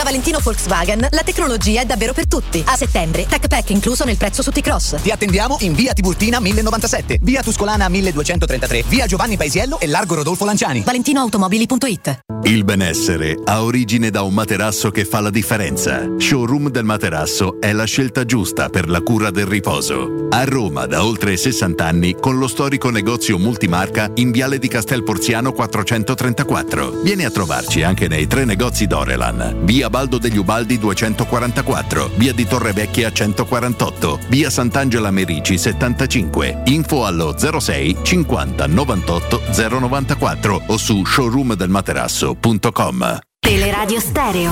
Da 0.03 0.09
Valentino 0.09 0.39
Volkswagen 0.43 1.07
la 1.11 1.23
tecnologia 1.23 1.79
è 1.79 1.85
davvero 1.85 2.11
per 2.11 2.27
tutti. 2.27 2.61
A 2.67 2.75
settembre, 2.75 3.25
Tech 3.25 3.47
Pack 3.47 3.69
incluso 3.69 4.03
nel 4.03 4.17
prezzo 4.17 4.41
su 4.41 4.51
T-Cross. 4.51 5.01
Ti 5.01 5.11
attendiamo 5.11 5.55
in 5.61 5.73
via 5.73 5.93
Tiburtina 5.93 6.41
1097, 6.41 7.19
via 7.21 7.41
Tuscolana 7.41 7.87
1233, 7.87 8.83
via 8.89 9.05
Giovanni 9.05 9.37
Paisiello 9.37 9.79
e 9.79 9.87
largo 9.87 10.15
Rodolfo 10.15 10.43
Lanciani. 10.43 10.81
ValentinoAutomobili.it 10.81 12.19
Il 12.43 12.65
benessere 12.65 13.37
ha 13.45 13.63
origine 13.63 14.09
da 14.09 14.23
un 14.23 14.33
materasso 14.33 14.91
che 14.91 15.05
fa 15.05 15.21
la 15.21 15.29
differenza. 15.29 16.05
Showroom 16.17 16.69
del 16.69 16.83
materasso 16.83 17.61
è 17.61 17.71
la 17.71 17.85
scelta 17.85 18.25
giusta 18.25 18.67
per 18.67 18.89
la 18.89 18.99
cura 18.99 19.31
del 19.31 19.45
riposo. 19.45 20.27
A 20.31 20.43
Roma 20.43 20.85
da 20.85 21.05
oltre 21.05 21.37
60 21.37 21.85
anni 21.85 22.15
con 22.19 22.37
lo 22.37 22.47
storico 22.47 22.89
negozio 22.89 23.37
multimarca 23.37 24.11
in 24.15 24.31
Viale 24.31 24.59
di 24.59 24.67
Castel 24.67 25.03
Porziano 25.03 25.53
434. 25.53 27.03
Vieni 27.03 27.23
a 27.23 27.31
trovarci 27.31 27.83
anche 27.83 28.09
nei 28.09 28.27
tre 28.27 28.43
negozi 28.43 28.85
Dorelan. 28.85 29.59
Via 29.63 29.91
via 29.93 29.93
Baldo 29.93 30.17
degli 30.17 30.37
Ubaldi 30.37 30.79
244, 30.79 32.09
via 32.15 32.33
di 32.33 32.47
Torrevecchia 32.47 33.11
148, 33.11 34.21
via 34.27 34.49
Sant'Angela 34.49 35.11
Merici 35.11 35.59
75, 35.59 36.63
info 36.65 37.05
allo 37.05 37.35
06 37.37 37.97
50 38.01 38.65
98 38.65 39.41
094 39.55 40.63
o 40.65 40.77
su 40.77 41.05
showroomdelmaterasso.com. 41.05 43.19
Teleradio 43.39 43.99
Stereo 43.99 44.51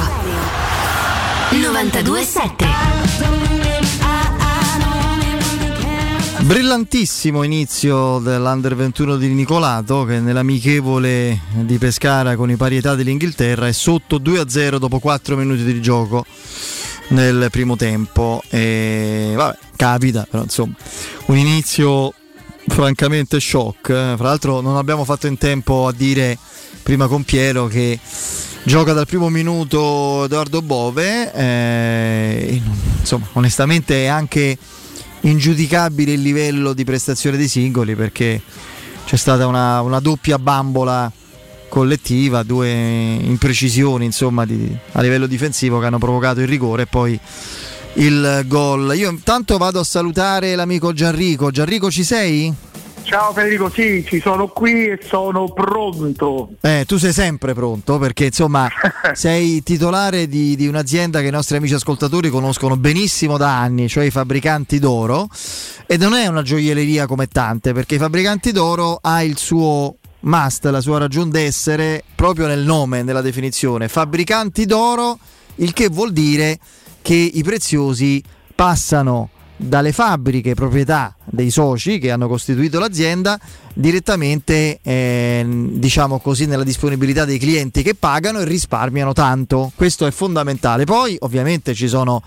927 1.49 3.00
Brillantissimo 6.51 7.43
inizio 7.43 8.19
dell'Under 8.19 8.75
21 8.75 9.15
di 9.15 9.29
Nicolato 9.29 10.03
che 10.03 10.19
nell'amichevole 10.19 11.39
di 11.61 11.77
Pescara 11.77 12.35
con 12.35 12.51
i 12.51 12.57
parietà 12.57 12.93
dell'Inghilterra 12.93 13.69
è 13.69 13.71
sotto 13.71 14.19
2-0 14.19 14.75
dopo 14.75 14.99
4 14.99 15.37
minuti 15.37 15.63
di 15.63 15.81
gioco 15.81 16.25
nel 17.11 17.47
primo 17.51 17.77
tempo. 17.77 18.43
E 18.49 19.31
vabbè, 19.33 19.57
capita, 19.77 20.27
però 20.29 20.43
insomma, 20.43 20.73
un 21.27 21.37
inizio 21.37 22.13
francamente 22.67 23.39
shock. 23.39 23.85
Fra 23.85 24.17
l'altro 24.17 24.59
non 24.59 24.75
abbiamo 24.75 25.05
fatto 25.05 25.27
in 25.27 25.37
tempo 25.37 25.87
a 25.87 25.93
dire 25.93 26.37
prima 26.83 27.07
con 27.07 27.23
Piero 27.23 27.67
che 27.67 27.97
gioca 28.63 28.91
dal 28.91 29.07
primo 29.07 29.29
minuto 29.29 30.25
Edoardo 30.25 30.61
Bove. 30.61 31.31
Eh, 31.33 32.61
insomma, 32.99 33.25
onestamente 33.31 34.03
è 34.03 34.07
anche 34.07 34.57
ingiudicabile 35.21 36.13
il 36.13 36.21
livello 36.21 36.73
di 36.73 36.83
prestazione 36.83 37.37
dei 37.37 37.47
singoli 37.47 37.95
perché 37.95 38.41
c'è 39.05 39.15
stata 39.15 39.47
una, 39.47 39.81
una 39.81 39.99
doppia 39.99 40.39
bambola 40.39 41.11
collettiva, 41.69 42.43
due 42.43 42.69
imprecisioni 42.69 44.05
insomma 44.05 44.45
di, 44.45 44.75
a 44.91 45.01
livello 45.01 45.25
difensivo 45.25 45.79
che 45.79 45.85
hanno 45.85 45.99
provocato 45.99 46.41
il 46.41 46.47
rigore 46.47 46.83
e 46.83 46.87
poi 46.87 47.19
il 47.93 48.43
gol. 48.45 48.93
Io 48.95 49.09
intanto 49.09 49.57
vado 49.57 49.79
a 49.79 49.83
salutare 49.83 50.55
l'amico 50.55 50.93
Gianrico. 50.93 51.51
Gianrico 51.51 51.89
ci 51.89 52.03
sei? 52.03 52.53
Ciao 53.11 53.33
Federico, 53.33 53.69
sì, 53.69 54.05
ci 54.07 54.21
sono 54.21 54.47
qui 54.47 54.85
e 54.85 54.99
sono 55.05 55.51
pronto. 55.51 56.51
Eh, 56.61 56.85
tu 56.87 56.95
sei 56.97 57.11
sempre 57.11 57.53
pronto 57.53 57.97
perché 57.97 58.27
insomma 58.27 58.69
sei 59.11 59.61
titolare 59.63 60.29
di, 60.29 60.55
di, 60.55 60.65
un'azienda 60.65 61.19
che 61.19 61.27
i 61.27 61.31
nostri 61.31 61.57
amici 61.57 61.73
ascoltatori 61.73 62.29
conoscono 62.29 62.77
benissimo 62.77 63.35
da 63.35 63.59
anni, 63.59 63.89
cioè 63.89 64.05
i 64.05 64.11
fabbricanti 64.11 64.79
d'oro. 64.79 65.27
E 65.87 65.97
non 65.97 66.13
è 66.13 66.25
una 66.27 66.41
gioielleria 66.41 67.05
come 67.05 67.27
tante, 67.27 67.73
perché 67.73 67.95
i 67.95 67.97
fabbricanti 67.97 68.53
d'oro 68.53 68.97
ha 69.01 69.21
il 69.23 69.37
suo 69.37 69.97
must, 70.21 70.63
la 70.67 70.79
sua 70.79 70.97
ragione 70.97 71.31
d'essere 71.31 72.05
proprio 72.15 72.47
nel 72.47 72.63
nome, 72.63 73.03
nella 73.03 73.21
definizione. 73.21 73.89
Fabbricanti 73.89 74.65
d'oro, 74.65 75.19
il 75.55 75.73
che 75.73 75.89
vuol 75.89 76.13
dire 76.13 76.59
che 77.01 77.15
i 77.15 77.43
preziosi 77.43 78.23
passano 78.55 79.31
dalle 79.61 79.91
fabbriche 79.91 80.53
proprietà 80.53 81.15
dei 81.23 81.51
soci 81.51 81.99
che 81.99 82.11
hanno 82.11 82.27
costituito 82.27 82.79
l'azienda 82.79 83.39
direttamente 83.73 84.79
eh, 84.81 85.45
diciamo 85.47 86.19
così 86.19 86.45
nella 86.45 86.63
disponibilità 86.63 87.25
dei 87.25 87.37
clienti 87.37 87.83
che 87.83 87.95
pagano 87.95 88.39
e 88.39 88.45
risparmiano 88.45 89.13
tanto. 89.13 89.71
Questo 89.75 90.05
è 90.05 90.11
fondamentale. 90.11 90.85
Poi 90.85 91.15
ovviamente 91.19 91.73
ci 91.73 91.87
sono 91.87 92.21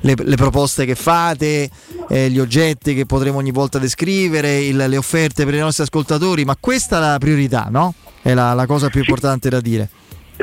le, 0.00 0.14
le 0.16 0.36
proposte 0.36 0.84
che 0.84 0.94
fate 0.94 1.70
eh, 2.08 2.30
gli 2.30 2.38
oggetti 2.38 2.94
che 2.94 3.06
potremo 3.06 3.38
ogni 3.38 3.52
volta 3.52 3.78
descrivere 3.78 4.60
il, 4.60 4.76
le 4.76 4.96
offerte 4.96 5.44
per 5.44 5.54
i 5.54 5.58
nostri 5.58 5.82
ascoltatori 5.82 6.44
ma 6.44 6.56
questa 6.58 6.96
è 6.96 7.00
la 7.00 7.18
priorità 7.18 7.68
no? 7.70 7.94
è 8.22 8.34
la, 8.34 8.54
la 8.54 8.66
cosa 8.66 8.88
più 8.88 9.00
importante 9.00 9.48
da 9.48 9.60
dire. 9.60 9.88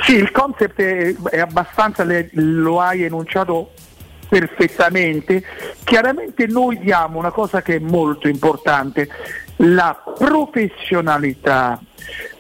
Sì, 0.02 0.16
il 0.16 0.32
concept 0.32 0.80
è, 0.82 1.16
è 1.30 1.40
abbastanza, 1.40 2.06
lo 2.34 2.82
hai 2.82 3.04
enunciato 3.04 3.72
perfettamente, 4.28 5.44
chiaramente 5.84 6.48
noi 6.48 6.80
diamo 6.80 7.20
una 7.20 7.32
cosa 7.32 7.62
che 7.62 7.76
è 7.76 7.80
molto 7.80 8.28
importante, 8.28 9.08
la 9.58 10.02
professionalità, 10.18 11.80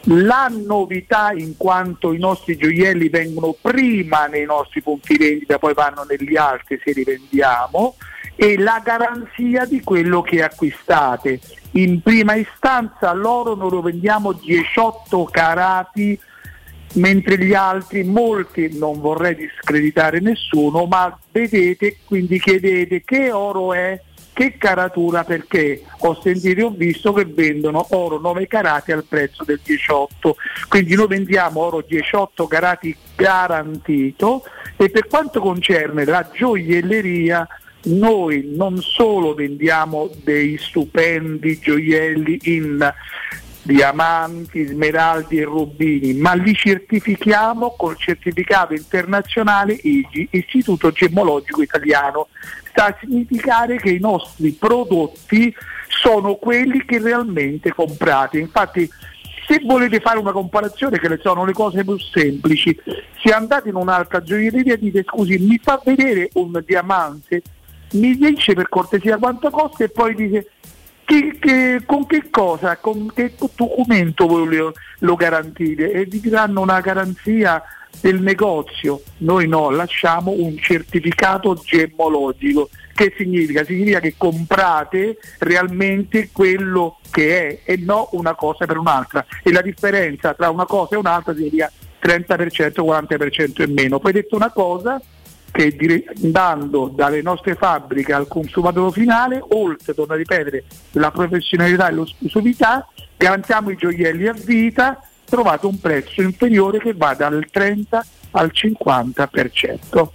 la 0.04 0.52
novità 0.52 1.32
in 1.34 1.56
quanto 1.58 2.12
i 2.12 2.20
nostri 2.20 2.58
gioielli 2.58 3.10
vengono 3.10 3.56
prima 3.60 4.26
nei 4.28 4.46
nostri 4.46 4.82
punti 4.82 5.18
vendita, 5.18 5.58
poi 5.58 5.74
vanno 5.74 6.06
negli 6.08 6.36
altri 6.36 6.80
se 6.84 6.92
li 6.92 7.04
vendiamo 7.04 7.96
e 8.36 8.58
la 8.58 8.82
garanzia 8.84 9.66
di 9.66 9.82
quello 9.82 10.22
che 10.22 10.44
acquistate. 10.44 11.40
In 11.72 12.02
prima 12.02 12.36
istanza 12.36 13.14
l'oro 13.14 13.56
noi 13.56 13.70
lo 13.70 13.82
vendiamo 13.82 14.34
18 14.34 15.26
carati 15.26 16.20
mentre 16.96 17.38
gli 17.38 17.54
altri, 17.54 18.04
molti, 18.04 18.78
non 18.78 19.00
vorrei 19.00 19.36
discreditare 19.36 20.20
nessuno, 20.20 20.86
ma 20.86 21.18
vedete, 21.32 21.98
quindi 22.06 22.40
chiedete 22.40 23.04
che 23.04 23.32
oro 23.32 23.74
è, 23.74 24.00
che 24.36 24.58
caratura 24.58 25.24
perché 25.24 25.82
ho 26.00 26.20
sentito 26.22 26.60
e 26.60 26.64
ho 26.64 26.70
visto 26.70 27.14
che 27.14 27.24
vendono 27.24 27.88
oro 27.92 28.20
9 28.20 28.48
carati 28.48 28.92
al 28.92 29.06
prezzo 29.06 29.46
del 29.46 29.62
18 29.64 30.36
quindi 30.68 30.94
noi 30.94 31.08
vendiamo 31.08 31.62
oro 31.62 31.82
18 31.88 32.46
carati 32.46 32.94
garantito 33.16 34.44
e 34.76 34.90
per 34.90 35.08
quanto 35.08 35.40
concerne 35.40 36.04
la 36.04 36.30
gioielleria 36.34 37.48
noi 37.84 38.52
non 38.54 38.82
solo 38.82 39.34
vendiamo 39.34 40.10
dei 40.24 40.58
stupendi 40.58 41.58
gioielli 41.60 42.40
in 42.44 42.94
diamanti, 43.66 44.64
smeraldi 44.64 45.40
e 45.40 45.44
rubini, 45.44 46.14
ma 46.14 46.34
li 46.34 46.54
certifichiamo 46.54 47.74
col 47.76 47.98
certificato 47.98 48.74
internazionale 48.74 49.74
IGI, 49.74 50.28
Istituto 50.32 50.92
Gemmologico 50.92 51.64
Italiano. 51.64 52.28
Sta 52.70 52.86
a 52.88 52.98
significare 53.00 53.78
che 53.78 53.90
i 53.90 54.00
nostri 54.00 54.52
prodotti 54.52 55.54
sono 55.88 56.36
quelli 56.36 56.86
che 56.86 57.00
realmente 57.00 57.74
comprate. 57.74 58.38
Infatti 58.38 58.88
se 59.48 59.60
volete 59.66 60.00
fare 60.00 60.20
una 60.20 60.32
comparazione 60.32 61.00
che 61.00 61.20
sono 61.22 61.44
le 61.44 61.54
cose 61.54 61.84
più 61.84 61.98
semplici, 61.98 62.78
se 63.24 63.32
andate 63.32 63.70
in 63.70 63.76
un'altra 63.76 64.22
gioielleria 64.22 64.74
e 64.74 64.78
dite 64.78 65.04
scusi 65.04 65.40
mi 65.40 65.60
fa 65.62 65.82
vedere 65.84 66.30
un 66.34 66.62
diamante, 66.66 67.42
mi 67.94 68.16
dice 68.16 68.54
per 68.54 68.70
cortesia 68.70 69.18
quanto 69.18 69.50
costa 69.50 69.84
e 69.84 69.90
poi 69.90 70.14
dice 70.14 70.50
che, 71.06 71.38
che, 71.40 71.82
con 71.86 72.06
che 72.08 72.30
cosa, 72.30 72.78
con 72.78 73.12
che 73.14 73.34
documento 73.56 74.26
lo, 74.26 74.74
lo 75.00 75.16
garantite 75.16 75.92
e 75.92 76.06
vi 76.06 76.20
diranno 76.20 76.62
una 76.62 76.82
garanzia 76.82 77.64
del 78.02 78.22
negozio, 78.22 79.02
noi 79.18 79.48
no, 79.48 79.70
lasciamo 79.70 80.32
un 80.32 80.58
certificato 80.58 81.56
gemmologico. 81.64 82.70
Che 82.94 83.14
significa? 83.18 83.64
Significa 83.64 84.00
che 84.00 84.16
comprate 84.18 85.18
realmente 85.40 86.30
quello 86.32 87.00
che 87.12 87.48
è 87.48 87.72
e 87.72 87.78
no 87.78 88.10
una 88.14 88.36
cosa 88.36 88.66
per 88.66 88.78
un'altra. 88.78 89.26
E 89.44 89.52
la 89.52 89.62
differenza 89.62 90.34
tra 90.34 90.50
una 90.50 90.66
cosa 90.66 90.96
e 90.96 90.98
un'altra 90.98 91.34
significa 91.34 91.72
30%, 92.02 92.82
40% 92.82 93.62
e 93.62 93.68
meno. 93.68 94.00
Poi 94.00 94.12
detto 94.12 94.36
una 94.36 94.52
cosa 94.52 95.02
che 95.56 96.04
andando 96.22 96.92
dalle 96.94 97.22
nostre 97.22 97.56
fabbriche 97.56 98.12
al 98.12 98.28
consumatore 98.28 98.92
finale, 98.92 99.42
oltre, 99.50 99.94
torno 99.94 100.14
a 100.14 100.18
ripetere, 100.18 100.66
la 100.92 101.12
professionalità 101.12 101.88
e 101.88 101.94
l'esclusività, 101.94 102.86
garantiamo 103.16 103.70
i 103.70 103.78
gioielli 103.78 104.28
a 104.28 104.34
vita 104.34 105.00
trovate 105.24 105.66
un 105.66 105.80
prezzo 105.80 106.22
inferiore 106.22 106.80
che 106.80 106.94
va 106.94 107.14
dal 107.14 107.48
30 107.50 108.06
al 108.32 108.52
50%. 108.54 110.08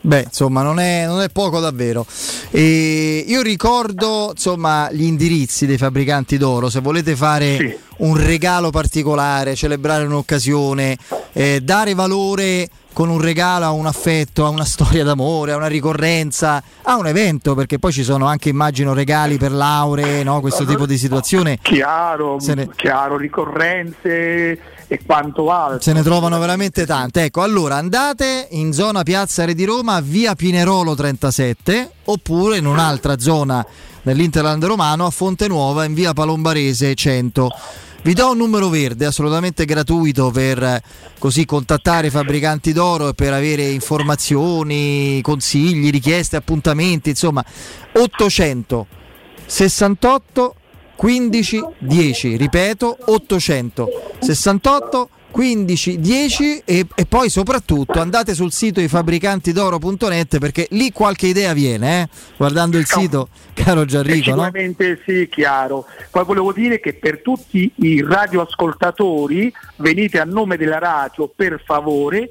Beh, 0.00 0.22
insomma, 0.22 0.62
non 0.62 0.80
è, 0.80 1.06
non 1.06 1.20
è 1.20 1.28
poco 1.28 1.60
davvero. 1.60 2.04
E 2.50 3.24
io 3.26 3.42
ricordo 3.42 4.30
insomma, 4.32 4.90
gli 4.90 5.02
indirizzi 5.02 5.66
dei 5.66 5.78
fabbricanti 5.78 6.38
d'oro. 6.38 6.70
Se 6.70 6.80
volete 6.80 7.14
fare 7.14 7.56
sì. 7.56 7.76
un 7.98 8.16
regalo 8.16 8.70
particolare, 8.70 9.54
celebrare 9.54 10.04
un'occasione, 10.04 10.96
eh, 11.32 11.60
dare 11.62 11.94
valore 11.94 12.68
con 12.98 13.10
un 13.10 13.20
regalo 13.20 13.64
a 13.64 13.70
un 13.70 13.86
affetto, 13.86 14.44
a 14.44 14.48
una 14.48 14.64
storia 14.64 15.04
d'amore, 15.04 15.52
a 15.52 15.56
una 15.56 15.68
ricorrenza, 15.68 16.60
a 16.82 16.96
un 16.96 17.06
evento, 17.06 17.54
perché 17.54 17.78
poi 17.78 17.92
ci 17.92 18.02
sono 18.02 18.26
anche, 18.26 18.48
immagino, 18.48 18.92
regali 18.92 19.38
per 19.38 19.52
lauree, 19.52 20.24
no? 20.24 20.40
questo 20.40 20.64
tipo 20.64 20.84
di 20.84 20.98
situazione. 20.98 21.60
Chiaro, 21.62 22.38
ne... 22.40 22.68
chiaro, 22.74 23.16
ricorrenze 23.16 24.58
e 24.88 25.00
quanto 25.06 25.48
altro. 25.52 25.80
Se 25.80 25.92
ne 25.92 26.02
trovano 26.02 26.40
veramente 26.40 26.86
tante. 26.86 27.22
Ecco, 27.22 27.42
allora 27.42 27.76
andate 27.76 28.48
in 28.50 28.72
zona 28.72 29.04
Piazza 29.04 29.44
Re 29.44 29.54
di 29.54 29.64
Roma, 29.64 30.00
via 30.00 30.34
Pinerolo 30.34 30.96
37, 30.96 31.90
oppure 32.06 32.56
in 32.56 32.66
un'altra 32.66 33.16
zona 33.20 33.64
dell'Interland 34.02 34.64
romano 34.64 35.06
a 35.06 35.10
Fonte 35.10 35.46
Nuova 35.46 35.84
in 35.84 35.94
via 35.94 36.12
Palombarese 36.14 36.96
100. 36.96 37.48
Vi 38.08 38.14
do 38.14 38.30
un 38.30 38.38
numero 38.38 38.70
verde 38.70 39.04
assolutamente 39.04 39.66
gratuito 39.66 40.30
per 40.30 40.80
così 41.18 41.44
contattare 41.44 42.06
i 42.06 42.10
fabbricanti 42.10 42.72
d'oro 42.72 43.08
e 43.08 43.12
per 43.12 43.34
avere 43.34 43.68
informazioni, 43.68 45.20
consigli, 45.20 45.90
richieste, 45.90 46.36
appuntamenti, 46.36 47.10
insomma 47.10 47.44
800 47.92 48.86
68 49.44 50.54
15 50.96 51.64
10, 51.80 52.36
ripeto 52.38 52.96
800 53.04 53.88
68 54.20 55.10
15 55.30 56.00
10 56.00 56.62
e, 56.64 56.86
e, 56.94 57.06
poi 57.06 57.28
soprattutto 57.28 58.00
andate 58.00 58.34
sul 58.34 58.52
sito 58.52 58.80
di 58.80 58.88
fabbricantidoro.net 58.88 60.38
perché 60.38 60.66
lì 60.70 60.90
qualche 60.90 61.26
idea 61.26 61.52
viene 61.52 62.02
eh? 62.02 62.08
guardando 62.36 62.78
il 62.78 62.86
sito 62.86 63.28
caro 63.52 63.84
Gianrico 63.84 64.24
sicuramente 64.24 64.88
no? 64.88 64.98
sì 65.04 65.28
chiaro 65.30 65.86
poi 66.10 66.24
volevo 66.24 66.52
dire 66.52 66.80
che 66.80 66.94
per 66.94 67.20
tutti 67.20 67.70
i 67.76 68.02
radioascoltatori 68.02 69.52
venite 69.76 70.18
a 70.18 70.24
nome 70.24 70.56
della 70.56 70.78
radio 70.78 71.28
per 71.28 71.62
favore 71.64 72.28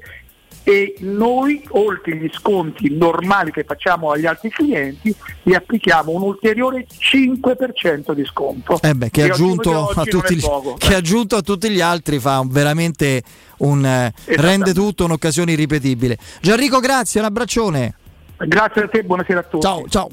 e 0.68 0.96
noi 0.98 1.64
oltre 1.70 2.14
gli 2.14 2.28
sconti 2.30 2.94
normali 2.94 3.50
che 3.50 3.64
facciamo 3.64 4.10
agli 4.10 4.26
altri 4.26 4.50
clienti 4.50 5.14
gli 5.42 5.54
applichiamo 5.54 6.12
un 6.12 6.20
ulteriore 6.20 6.86
5% 6.86 8.12
di 8.12 8.22
sconto. 8.26 8.78
Eh 8.82 8.94
beh, 8.94 9.08
che, 9.08 9.22
aggiunto 9.22 9.88
a 9.88 10.04
tutti 10.04 10.36
gli, 10.36 10.44
che 10.76 10.94
aggiunto 10.94 11.36
a 11.36 11.40
tutti 11.40 11.70
gli 11.70 11.80
altri 11.80 12.18
fa 12.18 12.42
veramente 12.44 13.22
un 13.58 13.82
eh, 13.82 14.12
rende 14.36 14.74
tutto 14.74 15.06
un'occasione 15.06 15.52
irripetibile. 15.52 16.18
Gianrico 16.42 16.80
grazie 16.80 17.20
un 17.20 17.26
abbraccione. 17.26 17.94
Grazie 18.36 18.82
a 18.82 18.88
te 18.88 19.02
buonasera 19.04 19.40
a 19.40 19.44
tutti. 19.44 19.64
Ciao 19.64 19.88
ciao. 19.88 20.10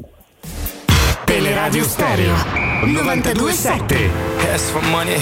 Teleradio 1.26 1.84
Stereo 1.84 2.34
927 2.86 4.10
Ask 4.54 4.72
for 4.72 4.82
money 4.84 5.22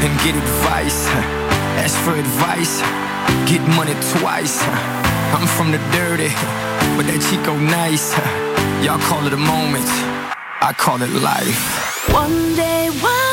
and 0.00 0.20
get 0.22 0.34
advice 0.34 1.06
Ask 1.76 1.96
for 2.00 2.14
advice 2.14 3.07
Get 3.46 3.62
money 3.76 3.94
twice. 4.18 4.62
I'm 5.34 5.46
from 5.46 5.70
the 5.72 5.78
dirty, 5.92 6.30
but 6.96 7.06
that 7.06 7.20
Chico 7.28 7.56
nice. 7.58 8.12
Y'all 8.84 8.98
call 8.98 9.26
it 9.26 9.32
a 9.32 9.36
moment, 9.36 9.86
I 10.60 10.72
call 10.76 11.02
it 11.02 11.10
life. 11.22 12.12
One 12.12 12.54
day 12.54 12.88
while 13.00 13.27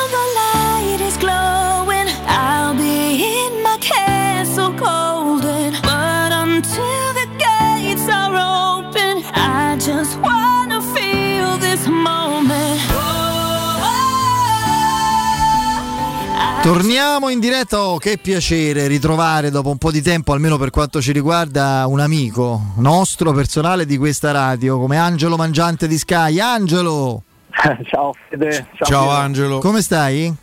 Torniamo 16.66 17.30
in 17.30 17.40
diretta, 17.40 17.80
oh, 17.80 18.00
che 18.00 18.18
piacere 18.18 18.88
ritrovare 18.88 19.52
dopo 19.52 19.70
un 19.70 19.78
po' 19.78 19.92
di 19.92 20.02
tempo, 20.02 20.34
almeno 20.34 20.58
per 20.58 20.72
quanto 20.72 21.00
ci 21.00 21.12
riguarda, 21.12 21.86
un 21.88 22.00
amico 22.00 22.74
nostro 22.78 23.34
personale 23.34 23.86
di 23.86 23.98
questa 23.98 24.32
radio, 24.32 24.80
come 24.80 24.98
Angelo 24.98 25.36
Mangiante 25.36 25.88
di 25.88 25.96
Sky. 25.96 26.40
Angelo! 26.40 27.22
Ciao 27.86 28.16
Fede. 28.28 28.66
Ciao, 28.78 28.88
Ciao 28.88 29.10
Angelo. 29.12 29.60
Come 29.60 29.84
stai? 29.84 30.34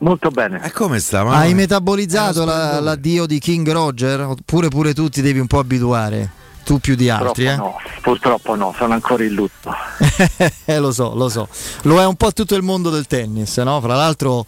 Molto 0.00 0.28
bene. 0.28 0.60
E 0.62 0.70
come 0.70 0.98
sta? 0.98 1.24
Ma 1.24 1.36
Hai 1.36 1.54
metabolizzato 1.54 2.44
la, 2.44 2.78
l'addio 2.80 3.24
di 3.24 3.38
King 3.38 3.72
Roger? 3.72 4.20
Oppure 4.20 4.68
pure 4.68 4.92
tu 4.92 5.08
ti 5.08 5.22
devi 5.22 5.38
un 5.38 5.46
po' 5.46 5.60
abituare? 5.60 6.30
Tu 6.62 6.78
più 6.78 6.94
di 6.94 7.08
altri, 7.08 7.46
purtroppo 7.46 7.52
eh? 7.52 7.56
No, 7.56 7.76
purtroppo 8.02 8.54
no, 8.54 8.74
sono 8.76 8.92
ancora 8.92 9.24
in 9.24 9.32
lutto. 9.32 9.72
eh, 10.66 10.78
lo 10.78 10.92
so, 10.92 11.14
lo 11.14 11.30
so. 11.30 11.48
Lo 11.84 12.02
è 12.02 12.04
un 12.04 12.16
po' 12.16 12.32
tutto 12.32 12.54
il 12.54 12.62
mondo 12.62 12.90
del 12.90 13.06
tennis, 13.06 13.56
no? 13.56 13.80
Fra 13.80 13.94
l'altro 13.94 14.44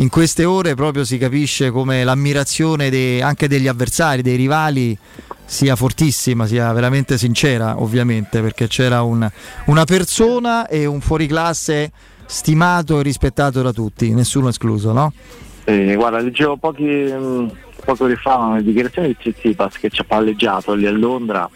in 0.00 0.08
queste 0.08 0.44
ore 0.44 0.74
proprio 0.74 1.04
si 1.04 1.18
capisce 1.18 1.70
come 1.70 2.04
l'ammirazione 2.04 2.88
de, 2.90 3.20
anche 3.22 3.48
degli 3.48 3.66
avversari, 3.66 4.22
dei 4.22 4.36
rivali 4.36 4.96
sia 5.44 5.76
fortissima, 5.76 6.46
sia 6.46 6.72
veramente 6.72 7.18
sincera 7.18 7.80
ovviamente 7.80 8.40
perché 8.40 8.68
c'era 8.68 9.02
un, 9.02 9.28
una 9.66 9.84
persona 9.84 10.68
e 10.68 10.86
un 10.86 11.00
fuoriclasse 11.00 11.90
stimato 12.26 13.00
e 13.00 13.02
rispettato 13.02 13.62
da 13.62 13.72
tutti, 13.72 14.12
nessuno 14.12 14.48
escluso, 14.48 14.92
no? 14.92 15.12
Eh, 15.64 15.94
guarda, 15.96 16.18
leggevo 16.18 16.56
pochi, 16.56 16.84
mh, 16.84 17.50
poco 17.84 18.08
fa 18.16 18.36
una 18.36 18.60
dichiarazione 18.60 19.08
di 19.08 19.16
Tsitsipas 19.16 19.78
che 19.78 19.88
ci 19.88 20.02
ha 20.02 20.04
palleggiato 20.04 20.74
lì 20.74 20.86
a 20.86 20.92
Londra 20.92 21.48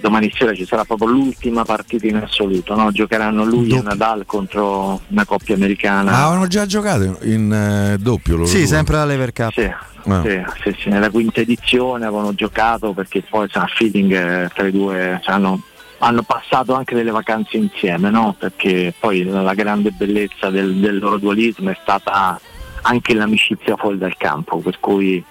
domani 0.00 0.32
sera 0.34 0.54
ci 0.54 0.64
sarà 0.64 0.84
proprio 0.84 1.08
l'ultima 1.08 1.64
partita 1.64 2.06
in 2.06 2.16
assoluto, 2.16 2.74
no? 2.74 2.90
giocheranno 2.90 3.44
lui 3.44 3.68
doppio. 3.68 3.80
e 3.80 3.82
Nadal 3.82 4.24
contro 4.26 5.00
una 5.08 5.24
coppia 5.24 5.54
americana. 5.54 6.12
Ah, 6.12 6.26
hanno 6.28 6.46
già 6.46 6.66
giocato 6.66 7.18
in 7.22 7.52
eh, 7.52 7.98
doppio 7.98 8.36
loro 8.36 8.48
Sì, 8.48 8.58
due. 8.58 8.66
sempre 8.66 8.96
all'Ever 8.96 9.32
Cup. 9.32 9.52
Sì. 9.52 9.70
Ah. 10.04 10.22
Sì, 10.22 10.42
sì, 10.62 10.76
sì, 10.80 10.88
nella 10.88 11.10
quinta 11.10 11.40
edizione 11.40 12.06
avevano 12.06 12.34
giocato 12.34 12.92
perché 12.92 13.22
poi 13.22 13.46
c'è 13.46 13.60
feeling 13.68 14.12
eh, 14.12 14.50
tra 14.52 14.66
i 14.66 14.72
due, 14.72 15.20
cioè, 15.22 15.34
hanno, 15.34 15.60
hanno, 15.98 16.22
passato 16.22 16.74
anche 16.74 16.96
delle 16.96 17.12
vacanze 17.12 17.56
insieme, 17.56 18.10
no? 18.10 18.34
perché 18.36 18.92
poi 18.98 19.22
la 19.22 19.54
grande 19.54 19.90
bellezza 19.90 20.50
del, 20.50 20.74
del 20.74 20.98
loro 20.98 21.18
dualismo 21.18 21.70
è 21.70 21.78
stata 21.80 22.40
anche 22.82 23.14
l'amicizia 23.14 23.76
fuori 23.76 23.98
dal 23.98 24.16
campo, 24.16 24.56
per 24.58 24.80
cui 24.80 25.24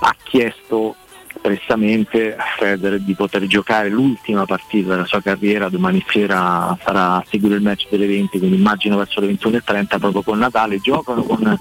ha 0.00 0.16
chiesto 0.24 0.96
espressamente 1.46 2.36
Federer 2.58 3.00
di 3.00 3.14
poter 3.14 3.46
giocare 3.46 3.88
l'ultima 3.88 4.44
partita 4.44 4.90
della 4.90 5.04
sua 5.04 5.20
carriera, 5.20 5.68
domani 5.68 6.04
sera 6.08 6.76
sarà 6.82 7.16
a 7.16 7.24
seguire 7.28 7.54
il 7.56 7.62
match 7.62 7.86
delle 7.88 8.06
20, 8.06 8.38
quindi 8.38 8.56
immagino 8.56 8.96
verso 8.96 9.20
le 9.20 9.28
21.30 9.28 9.98
proprio 9.98 10.22
con 10.22 10.38
Natale, 10.38 10.80
giocano 10.80 11.22
con 11.22 11.58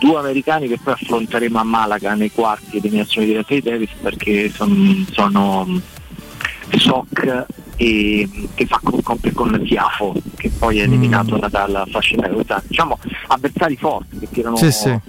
due 0.00 0.18
americani 0.18 0.68
che 0.68 0.78
poi 0.82 0.94
affronteremo 0.94 1.58
a 1.58 1.64
Malaga 1.64 2.14
nei 2.14 2.30
quarti 2.30 2.70
di 2.72 2.78
eliminazione 2.78 3.26
diretta 3.26 3.54
di 3.54 3.62
Davis 3.62 3.90
perché 4.02 4.50
son, 4.50 5.06
sono 5.10 5.80
Soc 6.76 7.46
e 7.76 8.28
che 8.54 8.66
fa 8.66 8.80
coppia 8.82 9.32
con 9.32 9.62
Tiafo 9.64 10.14
che 10.36 10.50
poi 10.50 10.80
è 10.80 10.82
eliminato 10.82 11.36
mm. 11.36 11.46
dalla 11.48 11.86
fascia 11.90 12.16
diciamo 12.66 12.98
avversari 13.28 13.76
forti 13.76 14.18
che 14.18 14.28
tirano 14.30 14.56
sì, 14.56 14.70
sì 14.70 15.00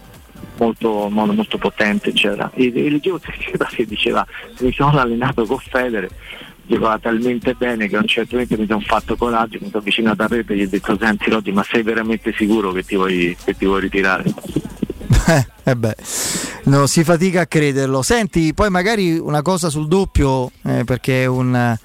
molto, 0.58 1.10
molto, 1.10 1.58
potente 1.58 2.10
eccetera. 2.10 2.52
E, 2.54 2.72
e 2.74 2.90
leggevo 2.90 3.20
che 3.70 3.86
diceva 3.86 4.26
mi 4.60 4.72
sono 4.72 5.00
allenato 5.00 5.46
con 5.46 5.58
Federe 5.60 6.10
giocava 6.68 6.98
talmente 6.98 7.54
bene 7.54 7.88
che 7.88 7.96
a 7.96 8.00
un 8.00 8.08
certo 8.08 8.32
momento 8.34 8.58
mi 8.60 8.66
sono 8.66 8.80
fatto 8.80 9.16
coraggio, 9.16 9.60
mi 9.62 9.68
sono 9.68 9.80
avvicinato 9.80 10.24
a 10.24 10.28
Pepe 10.28 10.54
e 10.54 10.58
gli 10.58 10.64
ho 10.64 10.70
detto 10.70 10.98
senti 11.00 11.30
Rodi 11.30 11.52
ma 11.52 11.64
sei 11.64 11.84
veramente 11.84 12.34
sicuro 12.36 12.72
che 12.72 12.84
ti 12.84 12.96
vuoi, 12.96 13.38
che 13.44 13.56
ti 13.56 13.66
vuoi 13.66 13.82
ritirare? 13.82 14.24
Eh, 15.28 15.48
eh 15.64 15.76
beh, 15.76 15.96
no, 16.66 16.86
si 16.86 17.04
fatica 17.04 17.42
a 17.42 17.46
crederlo. 17.48 18.04
Senti, 18.04 18.54
poi 18.54 18.70
magari 18.70 19.18
una 19.18 19.42
cosa 19.42 19.70
sul 19.70 19.88
doppio, 19.88 20.52
eh, 20.64 20.84
perché 20.84 21.24
è 21.24 21.26
un, 21.26 21.76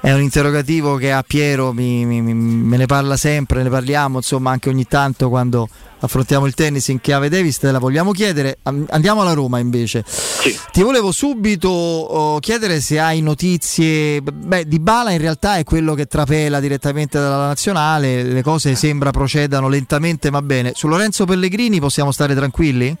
è 0.00 0.12
un, 0.12 0.20
interrogativo 0.20 0.96
che 0.96 1.12
a 1.12 1.22
Piero 1.26 1.72
mi, 1.72 2.04
mi, 2.04 2.20
me 2.22 2.76
ne 2.76 2.86
parla 2.86 3.16
sempre, 3.16 3.62
ne 3.62 3.68
parliamo 3.68 4.18
insomma 4.18 4.50
anche 4.50 4.68
ogni 4.68 4.86
tanto 4.86 5.28
quando 5.28 5.68
affrontiamo 6.00 6.46
il 6.46 6.54
tennis 6.54 6.88
in 6.88 7.00
chiave 7.00 7.28
Davis, 7.28 7.58
te 7.58 7.70
la 7.70 7.78
vogliamo 7.78 8.12
chiedere. 8.12 8.58
Andiamo 8.62 9.22
alla 9.22 9.32
Roma 9.32 9.58
invece. 9.58 10.04
Sì. 10.06 10.56
Ti 10.70 10.82
volevo 10.82 11.10
subito 11.12 11.68
oh, 11.68 12.38
chiedere 12.40 12.80
se 12.80 13.00
hai 13.00 13.20
notizie. 13.20 14.20
Beh, 14.20 14.66
Di 14.66 14.78
Bala 14.78 15.10
in 15.10 15.20
realtà 15.20 15.56
è 15.56 15.64
quello 15.64 15.94
che 15.94 16.06
trapela 16.06 16.60
direttamente 16.60 17.18
dalla 17.18 17.46
nazionale, 17.46 18.22
le 18.22 18.42
cose 18.42 18.74
sembra 18.74 19.10
procedano 19.10 19.68
lentamente, 19.68 20.30
ma 20.30 20.42
bene. 20.42 20.72
Su 20.74 20.88
Lorenzo 20.88 21.24
Pellegrini 21.24 21.80
possiamo 21.80 22.12
stare 22.12 22.34
tranquilli? 22.34 22.96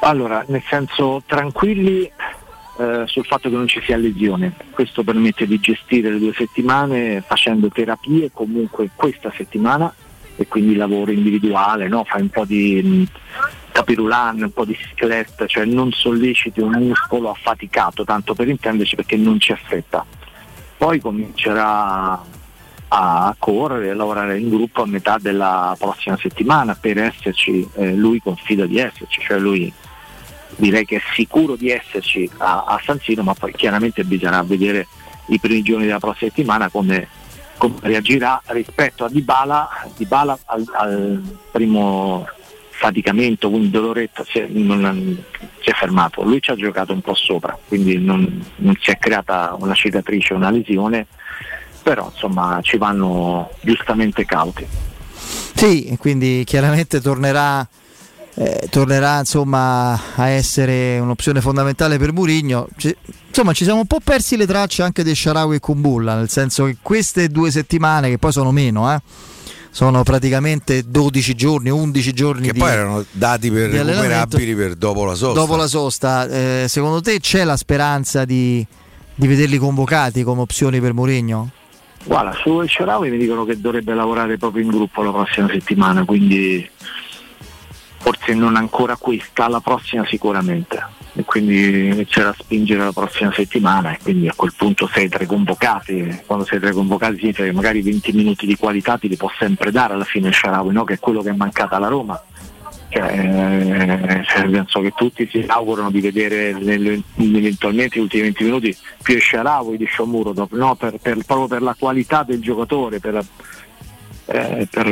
Allora, 0.00 0.44
nel 0.48 0.62
senso 0.68 1.22
tranquilli 1.24 2.10
eh, 2.76 3.02
sul 3.06 3.24
fatto 3.24 3.48
che 3.48 3.56
non 3.56 3.68
ci 3.68 3.80
sia 3.82 3.96
lesione. 3.96 4.52
Questo 4.70 5.02
permette 5.04 5.46
di 5.46 5.60
gestire 5.60 6.10
le 6.10 6.18
due 6.18 6.32
settimane 6.32 7.22
facendo 7.26 7.68
terapie 7.68 8.30
comunque 8.32 8.90
questa 8.94 9.32
settimana 9.36 9.92
e 10.36 10.48
quindi 10.48 10.74
lavoro 10.74 11.12
individuale, 11.12 11.86
no? 11.88 12.04
fai 12.04 12.22
un 12.22 12.28
po' 12.28 12.44
di 12.44 13.06
capirulan, 13.70 14.42
un 14.42 14.52
po' 14.52 14.64
di 14.64 14.76
sclet, 14.92 15.46
cioè 15.46 15.64
non 15.64 15.92
solleciti 15.92 16.60
un 16.60 16.72
muscolo 16.72 17.30
affaticato, 17.30 18.04
tanto 18.04 18.34
per 18.34 18.48
intenderci 18.48 18.96
perché 18.96 19.16
non 19.16 19.38
ci 19.38 19.52
affetta. 19.52 20.04
Poi 20.76 21.00
comincerà 21.00 22.22
a 22.88 23.34
correre, 23.38 23.90
a 23.90 23.94
lavorare 23.94 24.38
in 24.38 24.48
gruppo 24.48 24.82
a 24.82 24.86
metà 24.86 25.18
della 25.20 25.74
prossima 25.78 26.16
settimana 26.16 26.76
per 26.80 26.98
esserci, 26.98 27.68
eh, 27.74 27.94
lui 27.94 28.20
confida 28.20 28.66
di 28.66 28.78
esserci, 28.78 29.20
cioè 29.20 29.38
lui 29.38 29.72
direi 30.56 30.84
che 30.84 30.96
è 30.96 31.02
sicuro 31.14 31.56
di 31.56 31.70
esserci 31.70 32.28
a, 32.38 32.64
a 32.66 32.80
San 32.84 32.98
Siro, 33.00 33.22
ma 33.22 33.34
poi 33.34 33.52
chiaramente 33.52 34.04
bisognerà 34.04 34.42
vedere 34.42 34.86
i 35.26 35.38
primi 35.38 35.62
giorni 35.62 35.86
della 35.86 35.98
prossima 35.98 36.30
settimana 36.30 36.68
come 36.68 37.08
come 37.56 37.76
reagirà 37.82 38.42
rispetto 38.46 39.04
a 39.04 39.08
Dybala, 39.08 39.68
Dybala 39.96 40.38
al, 40.46 40.64
al 40.72 41.36
primo 41.50 42.26
faticamento, 42.70 43.48
quindi 43.48 43.70
doloretto 43.70 44.24
si 44.24 44.40
è, 44.40 44.46
non, 44.48 45.24
si 45.60 45.70
è 45.70 45.72
fermato, 45.72 46.22
lui 46.22 46.42
ci 46.42 46.50
ha 46.50 46.56
giocato 46.56 46.92
un 46.92 47.00
po' 47.00 47.14
sopra, 47.14 47.56
quindi 47.68 47.98
non, 47.98 48.44
non 48.56 48.76
si 48.80 48.90
è 48.90 48.98
creata 48.98 49.56
una 49.58 49.74
cicatrice, 49.74 50.34
una 50.34 50.50
lesione, 50.50 51.06
però 51.82 52.10
insomma 52.12 52.58
ci 52.62 52.76
vanno 52.76 53.50
giustamente 53.62 54.24
cauti. 54.24 54.66
Sì, 55.54 55.96
quindi 55.98 56.42
chiaramente 56.44 57.00
tornerà 57.00 57.66
eh, 58.36 58.66
tornerà 58.68 59.20
insomma 59.20 59.92
a 60.16 60.28
essere 60.28 60.98
un'opzione 60.98 61.40
fondamentale 61.40 61.98
per 61.98 62.12
Murigno. 62.12 62.66
C- 62.76 62.96
insomma, 63.28 63.52
ci 63.52 63.64
siamo 63.64 63.80
un 63.80 63.86
po' 63.86 64.00
persi 64.02 64.36
le 64.36 64.46
tracce 64.46 64.82
anche 64.82 65.04
di 65.04 65.14
Sharawi 65.14 65.56
e 65.56 65.60
Kumbulla, 65.60 66.16
nel 66.16 66.28
senso 66.28 66.64
che 66.64 66.76
queste 66.82 67.28
due 67.28 67.50
settimane, 67.50 68.08
che 68.08 68.18
poi 68.18 68.32
sono 68.32 68.50
meno, 68.50 68.92
eh, 68.92 69.00
sono 69.70 70.02
praticamente 70.02 70.82
12 70.88 71.34
giorni, 71.34 71.70
11 71.70 72.12
giorni 72.12 72.46
che 72.46 72.52
di, 72.52 72.58
poi 72.58 72.70
erano 72.70 73.04
dati 73.10 73.50
per 73.50 73.70
recuperabili 73.70 74.54
per 74.54 74.74
dopo 74.74 75.04
la 75.04 75.14
sosta. 75.14 75.40
Dopo 75.40 75.56
la 75.56 75.66
sosta, 75.66 76.28
eh, 76.28 76.66
secondo 76.68 77.00
te 77.00 77.20
c'è 77.20 77.44
la 77.44 77.56
speranza 77.56 78.24
di, 78.24 78.66
di 79.14 79.26
vederli 79.26 79.58
convocati 79.58 80.22
come 80.24 80.40
opzioni 80.40 80.80
per 80.80 80.92
Mourinho? 80.92 81.50
Guarda, 82.06 82.32
su 82.32 82.60
El 82.60 82.68
Sharawi 82.68 83.10
mi 83.10 83.16
dicono 83.16 83.44
che 83.44 83.58
dovrebbe 83.58 83.94
lavorare 83.94 84.36
proprio 84.36 84.62
in 84.62 84.68
gruppo 84.68 85.02
la 85.02 85.10
prossima 85.10 85.48
settimana, 85.48 86.04
quindi 86.04 86.68
forse 88.04 88.34
non 88.34 88.54
ancora 88.56 88.96
questa, 88.96 89.48
la 89.48 89.60
prossima 89.60 90.04
sicuramente. 90.04 90.78
E 91.14 91.24
quindi 91.24 91.86
inizierà 91.86 92.30
a 92.30 92.36
spingere 92.38 92.84
la 92.84 92.92
prossima 92.92 93.32
settimana 93.32 93.94
e 93.94 93.98
quindi 94.02 94.28
a 94.28 94.34
quel 94.36 94.52
punto 94.54 94.86
sei 94.92 95.08
tre 95.08 95.24
convocati, 95.24 96.22
quando 96.26 96.44
sei 96.44 96.60
tre 96.60 96.72
convocati 96.72 97.16
significa 97.16 97.44
che 97.44 97.52
magari 97.52 97.80
20 97.80 98.12
minuti 98.12 98.44
di 98.44 98.56
qualità 98.56 98.98
ti 98.98 99.08
li 99.08 99.16
può 99.16 99.30
sempre 99.38 99.70
dare 99.70 99.94
alla 99.94 100.04
fine 100.04 100.30
Sharawi, 100.30 100.72
no? 100.72 100.84
che 100.84 100.94
è 100.94 100.98
quello 100.98 101.22
che 101.22 101.30
è 101.30 101.34
mancato 101.34 101.76
alla 101.76 101.88
Roma. 101.88 102.22
Cioè, 102.90 103.10
eh, 103.10 104.50
penso 104.50 104.80
che 104.80 104.92
tutti 104.94 105.26
si 105.30 105.42
augurano 105.46 105.90
di 105.90 106.00
vedere 106.00 106.50
eventualmente 106.50 107.98
gli 107.98 108.02
ultimi 108.02 108.22
20 108.24 108.44
minuti 108.44 108.76
più 109.02 109.18
Sharawi 109.18 109.78
di 109.78 109.88
Shomuro, 109.90 110.34
no? 110.50 110.74
per, 110.74 110.98
per, 111.00 111.24
proprio 111.24 111.46
per 111.46 111.62
la 111.62 111.74
qualità 111.78 112.22
del 112.22 112.40
giocatore, 112.40 113.00
per, 113.00 113.24
eh, 114.26 114.68
per 114.70 114.86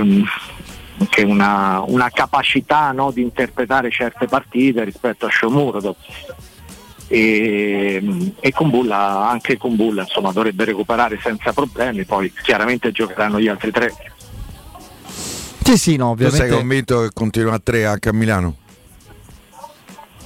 anche 0.98 1.22
una, 1.22 1.82
una 1.86 2.10
capacità 2.10 2.92
no, 2.92 3.10
di 3.10 3.22
interpretare 3.22 3.90
certe 3.90 4.26
partite 4.26 4.84
rispetto 4.84 5.26
a 5.26 5.30
Shomurodov 5.30 5.96
e, 7.08 8.32
e 8.40 8.52
con 8.52 8.70
Bulla, 8.70 9.28
anche 9.28 9.56
con 9.58 9.76
Bulla 9.76 10.02
insomma, 10.02 10.32
dovrebbe 10.32 10.64
recuperare 10.64 11.18
senza 11.22 11.52
problemi, 11.52 12.04
poi 12.04 12.32
chiaramente 12.42 12.92
giocheranno 12.92 13.40
gli 13.40 13.48
altri 13.48 13.70
tre. 13.70 13.92
Sì, 15.62 15.76
sì, 15.76 15.96
no, 15.96 16.10
ovviamente. 16.10 16.44
Tu 16.44 16.48
sei 16.48 16.58
convinto 16.58 17.02
che 17.02 17.10
continua 17.12 17.54
a 17.54 17.60
tre 17.62 17.86
anche 17.86 18.08
a 18.08 18.12
Milano? 18.12 18.56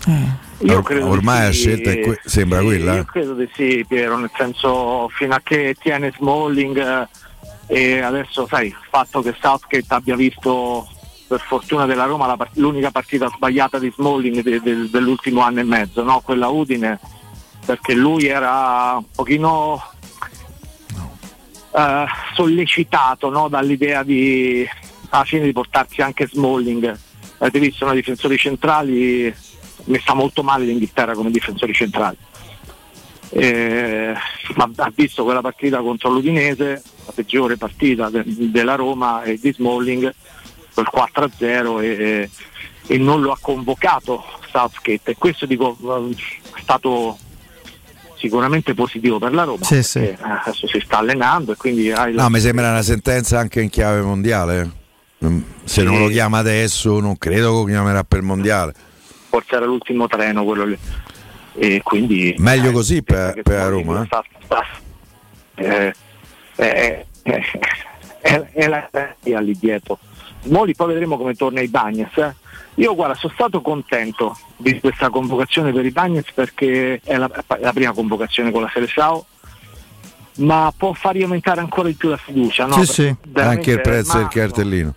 Eh. 0.06 0.44
Io 0.60 0.82
credo 0.82 1.08
Ormai 1.08 1.52
sì, 1.52 1.68
la 1.68 1.74
scelta 1.76 2.00
que- 2.00 2.20
sembra 2.24 2.60
sì, 2.60 2.64
quella. 2.64 2.94
Io 2.94 3.04
credo 3.04 3.34
di 3.34 3.48
sì, 3.54 3.84
Piero, 3.86 4.16
nel 4.16 4.30
senso 4.34 5.08
fino 5.10 5.34
a 5.34 5.40
che 5.42 5.76
tiene 5.78 6.12
Smalling 6.16 7.08
e 7.66 8.00
adesso 8.00 8.46
sai 8.46 8.68
il 8.68 8.76
fatto 8.90 9.22
che 9.22 9.34
Southgate 9.40 9.86
abbia 9.88 10.16
visto 10.16 10.88
per 11.26 11.40
fortuna 11.40 11.86
della 11.86 12.04
Roma 12.04 12.36
part- 12.36 12.56
l'unica 12.56 12.90
partita 12.90 13.28
sbagliata 13.28 13.78
di 13.78 13.92
Smalling 13.94 14.42
de- 14.42 14.60
de- 14.60 14.88
dell'ultimo 14.88 15.40
anno 15.40 15.60
e 15.60 15.64
mezzo, 15.64 16.02
no? 16.02 16.20
quella 16.20 16.48
Udine, 16.48 17.00
perché 17.64 17.94
lui 17.94 18.26
era 18.26 18.94
un 18.96 19.04
pochino 19.12 19.82
eh, 21.74 22.04
sollecitato 22.34 23.28
no? 23.28 23.48
dall'idea 23.48 24.02
di 24.02 24.66
alla 25.08 25.24
fine 25.24 25.44
di 25.44 25.52
portarsi 25.52 26.00
anche 26.02 26.26
Smalling. 26.26 26.98
Avete 27.38 27.58
visto 27.58 27.84
noi 27.84 27.96
difensori 27.96 28.36
centrali, 28.36 29.32
messa 29.84 30.14
molto 30.14 30.42
male 30.42 30.64
l'Inghilterra 30.64 31.14
come 31.14 31.30
difensori 31.30 31.72
centrali. 31.72 32.16
Eh, 33.30 34.14
ma 34.54 34.70
ha 34.76 34.92
visto 34.94 35.24
quella 35.24 35.40
partita 35.40 35.80
contro 35.80 36.10
l'Udinese, 36.10 36.82
la 37.04 37.12
peggiore 37.12 37.56
partita 37.56 38.08
de- 38.08 38.24
della 38.24 38.76
Roma 38.76 39.22
e 39.22 39.38
di 39.40 39.52
Smalling 39.52 40.14
col 40.72 40.88
4-0 40.92 41.82
e, 41.82 42.30
e, 42.86 42.98
non 42.98 43.22
lo 43.22 43.32
ha 43.32 43.38
convocato 43.40 44.22
Southgate 44.50 45.12
e 45.12 45.16
questo 45.16 45.46
dico 45.46 45.76
è 46.54 46.60
stato 46.60 47.18
sicuramente 48.16 48.74
positivo 48.74 49.18
per 49.18 49.32
la 49.32 49.44
Roma 49.44 49.64
sì, 49.64 49.82
sì. 49.82 50.16
adesso 50.20 50.66
si 50.66 50.80
sta 50.84 50.98
allenando 50.98 51.52
e 51.52 51.56
quindi 51.56 51.90
hai 51.90 52.12
la... 52.12 52.22
No, 52.22 52.28
mi 52.28 52.40
sembra 52.40 52.70
una 52.70 52.82
sentenza 52.82 53.38
anche 53.38 53.60
in 53.60 53.70
chiave 53.70 54.02
mondiale. 54.02 54.70
Mm, 55.24 55.40
Se 55.64 55.82
non 55.82 55.98
lo 55.98 56.08
chiama 56.08 56.38
adesso, 56.38 57.00
non 57.00 57.16
credo 57.16 57.50
che 57.50 57.56
lo 57.56 57.64
chiamerà 57.64 58.04
per 58.04 58.18
il 58.18 58.24
mondiale. 58.24 58.74
forse 59.30 59.56
era 59.56 59.64
l'ultimo 59.64 60.06
treno 60.06 60.44
quello 60.44 60.64
lì 60.64 60.78
e 61.58 61.80
quindi 61.82 62.34
Meglio 62.38 62.70
eh, 62.70 62.72
così 62.72 63.02
per, 63.02 63.40
per 63.42 63.56
la 63.56 63.68
Roma. 63.68 64.02
eh? 64.02 64.06
sta- 64.06 64.24
sta- 64.44 64.64
eh, 65.54 65.94
eh, 66.56 67.06
eh, 67.22 67.42
è, 68.20 68.42
è 68.52 68.66
la 68.68 68.88
regia 68.90 69.40
lì 69.40 69.56
dietro. 69.58 69.98
Moli 70.44 70.74
poi 70.74 70.88
vedremo 70.88 71.16
come 71.16 71.34
torna 71.34 71.60
i 71.60 71.68
Bagnes. 71.68 72.16
eh. 72.16 72.34
Io 72.76 72.94
guarda, 72.94 73.14
sono 73.14 73.32
stato 73.34 73.62
contento 73.62 74.36
di 74.56 74.78
questa 74.80 75.08
convocazione 75.08 75.72
per 75.72 75.84
i 75.86 75.90
Bagnes 75.90 76.30
perché 76.32 77.00
è 77.02 77.16
la, 77.16 77.30
la 77.58 77.72
prima 77.72 77.92
convocazione 77.92 78.50
con 78.52 78.60
la 78.62 78.70
Seleção, 78.72 79.22
ma 80.36 80.72
può 80.76 80.92
far 80.92 81.16
aumentare 81.16 81.60
ancora 81.60 81.88
di 81.88 81.94
più 81.94 82.10
la 82.10 82.18
fiducia. 82.18 82.66
No? 82.66 82.84
Sì, 82.84 82.92
sì. 82.92 83.16
Anche 83.34 83.70
il 83.72 83.80
prezzo 83.80 84.18
del 84.18 84.28
cartellino. 84.28 84.94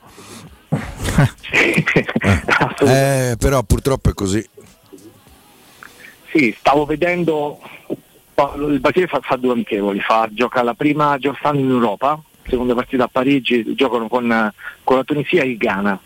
Eh, 2.81 3.35
però 3.37 3.63
purtroppo 3.63 4.09
è 4.09 4.13
così. 4.13 4.47
Sì, 6.31 6.55
stavo 6.57 6.85
vedendo 6.85 7.59
il 8.67 8.79
Basile 8.79 9.07
fa, 9.07 9.19
fa 9.21 9.35
due 9.35 9.53
amichevoli, 9.53 9.99
fa, 9.99 10.29
gioca 10.31 10.63
la 10.63 10.73
prima 10.73 11.17
giornata 11.17 11.57
in 11.57 11.69
Europa, 11.69 12.21
seconda 12.47 12.73
partita 12.73 13.05
a 13.05 13.09
Parigi, 13.11 13.75
giocano 13.75 14.07
con, 14.07 14.53
con 14.83 14.95
la 14.97 15.03
Tunisia 15.03 15.43
e 15.43 15.49
il 15.49 15.57
Ghana, 15.57 15.99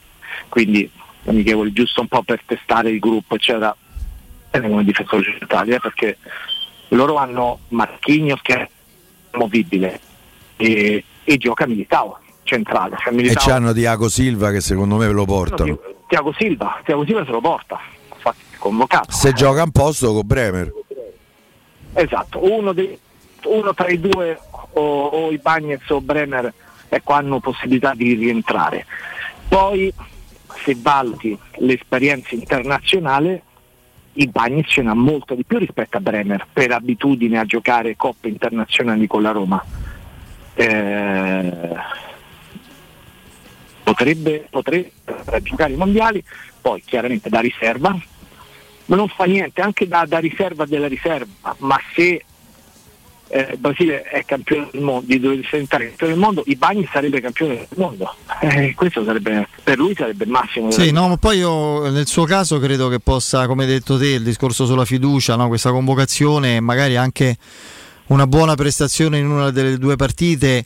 quindi 0.49 0.89
amichevoli 1.25 1.71
giusto 1.73 2.01
un 2.01 2.07
po' 2.07 2.23
per 2.23 2.41
testare 2.45 2.89
il 2.89 2.99
gruppo, 2.99 3.35
eccetera, 3.35 3.75
e 4.49 4.61
come 4.61 4.83
difensore 4.83 5.23
centrale, 5.23 5.75
eh, 5.75 5.79
perché 5.79 6.17
loro 6.89 7.15
hanno 7.15 7.59
Marchignos 7.69 8.41
che 8.41 8.53
è 8.53 8.69
movibile 9.31 9.99
e, 10.57 11.03
e 11.23 11.37
gioca 11.37 11.65
Militao 11.65 12.19
centrale. 12.43 12.95
Cioè 12.99 13.11
E 13.11 13.15
Militao, 13.15 13.43
c'hanno 13.45 13.73
Diago 13.73 14.09
Silva 14.09 14.51
che 14.51 14.61
secondo 14.61 14.97
me 14.97 15.07
ve 15.07 15.13
lo 15.13 15.25
portano. 15.25 15.79
Tiago 16.07 16.33
Silva, 16.37 16.81
Tiago 16.85 17.05
Silva 17.05 17.25
se 17.25 17.31
lo 17.31 17.41
porta, 17.41 17.79
convocato. 18.63 19.11
Se 19.11 19.33
gioca 19.33 19.61
un 19.61 19.71
posto 19.71 20.13
con 20.13 20.25
Bremer. 20.25 20.71
esatto, 21.91 22.49
uno, 22.49 22.71
dei, 22.71 22.97
uno 23.43 23.73
tra 23.73 23.89
i 23.89 23.99
due 23.99 24.39
o, 24.71 25.05
o 25.05 25.31
i 25.31 25.37
Bagnets 25.37 25.89
o 25.89 25.99
Bremer 25.99 26.53
ecco, 26.87 27.11
hanno 27.11 27.41
possibilità 27.41 27.93
di 27.93 28.13
rientrare. 28.13 28.85
Poi 29.49 29.93
se 30.63 30.77
valuti 30.77 31.37
l'esperienza 31.57 32.35
internazionale, 32.35 33.43
i 34.13 34.27
Bagnets 34.27 34.71
ce 34.71 34.81
n'ha 34.81 34.93
molto 34.93 35.35
di 35.35 35.43
più 35.43 35.57
rispetto 35.57 35.97
a 35.97 35.99
Bremer 35.99 36.47
per 36.53 36.71
abitudine 36.71 37.39
a 37.39 37.45
giocare 37.45 37.97
coppe 37.97 38.29
internazionali 38.29 39.07
con 39.07 39.23
la 39.23 39.31
Roma. 39.31 39.61
Eh, 40.53 41.75
potrebbe, 43.83 44.47
potrebbe 44.49 44.91
giocare 45.41 45.73
i 45.73 45.77
mondiali, 45.77 46.23
poi 46.61 46.81
chiaramente 46.85 47.29
da 47.29 47.41
riserva, 47.41 47.99
ma 48.85 48.95
non 48.95 49.07
fa 49.07 49.25
niente, 49.25 49.61
anche 49.61 49.87
da, 49.87 50.05
da 50.07 50.19
riserva 50.19 50.65
della 50.65 50.87
riserva, 50.87 51.55
ma 51.59 51.79
se 51.95 52.23
eh, 53.33 53.49
il 53.53 53.57
Brasile 53.57 54.03
è 54.03 54.23
campione 54.25 54.69
del 54.71 54.81
mondo, 54.81 55.05
di 55.07 55.19
dovesse 55.19 55.49
diventare 55.51 55.87
campione 55.87 56.13
del 56.13 56.21
mondo, 56.21 56.43
i 56.45 56.55
Bagni 56.55 56.87
sarebbe 56.91 57.19
campione 57.19 57.55
del 57.55 57.67
mondo. 57.77 58.15
Eh, 58.41 58.73
questo 58.75 59.03
sarebbe, 59.03 59.47
per 59.63 59.77
lui 59.77 59.95
sarebbe 59.95 60.25
il 60.25 60.29
massimo. 60.29 60.69
Sì, 60.69 60.91
no, 60.91 61.07
ma 61.07 61.17
poi 61.17 61.39
io 61.39 61.89
nel 61.89 62.05
suo 62.05 62.25
caso 62.25 62.59
credo 62.59 62.89
che 62.89 62.99
possa, 62.99 63.47
come 63.47 63.63
hai 63.63 63.69
detto 63.69 63.97
te, 63.97 64.09
il 64.09 64.23
discorso 64.23 64.65
sulla 64.65 64.85
fiducia, 64.85 65.35
no? 65.35 65.47
questa 65.47 65.71
convocazione, 65.71 66.59
magari 66.59 66.95
anche 66.95 67.37
una 68.07 68.27
buona 68.27 68.53
prestazione 68.53 69.17
in 69.17 69.27
una 69.27 69.49
delle 69.49 69.77
due 69.77 69.95
partite 69.95 70.65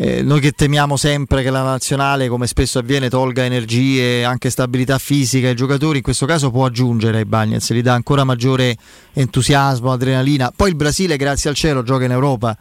eh, 0.00 0.22
noi 0.22 0.38
che 0.38 0.52
temiamo 0.52 0.96
sempre 0.96 1.42
che 1.42 1.50
la 1.50 1.62
nazionale, 1.62 2.28
come 2.28 2.46
spesso 2.46 2.78
avviene, 2.78 3.08
tolga 3.08 3.44
energie, 3.44 4.22
anche 4.24 4.48
stabilità 4.48 4.96
fisica 4.98 5.48
ai 5.48 5.56
giocatori, 5.56 5.96
in 5.96 6.04
questo 6.04 6.24
caso 6.24 6.52
può 6.52 6.64
aggiungere 6.66 7.18
ai 7.18 7.24
Bagnets, 7.24 7.72
gli 7.72 7.82
dà 7.82 7.94
ancora 7.94 8.22
maggiore 8.22 8.76
entusiasmo, 9.12 9.90
adrenalina. 9.90 10.52
Poi 10.54 10.68
il 10.68 10.76
Brasile, 10.76 11.16
grazie 11.16 11.50
al 11.50 11.56
cielo, 11.56 11.82
gioca 11.82 12.04
in 12.04 12.12
Europa. 12.12 12.56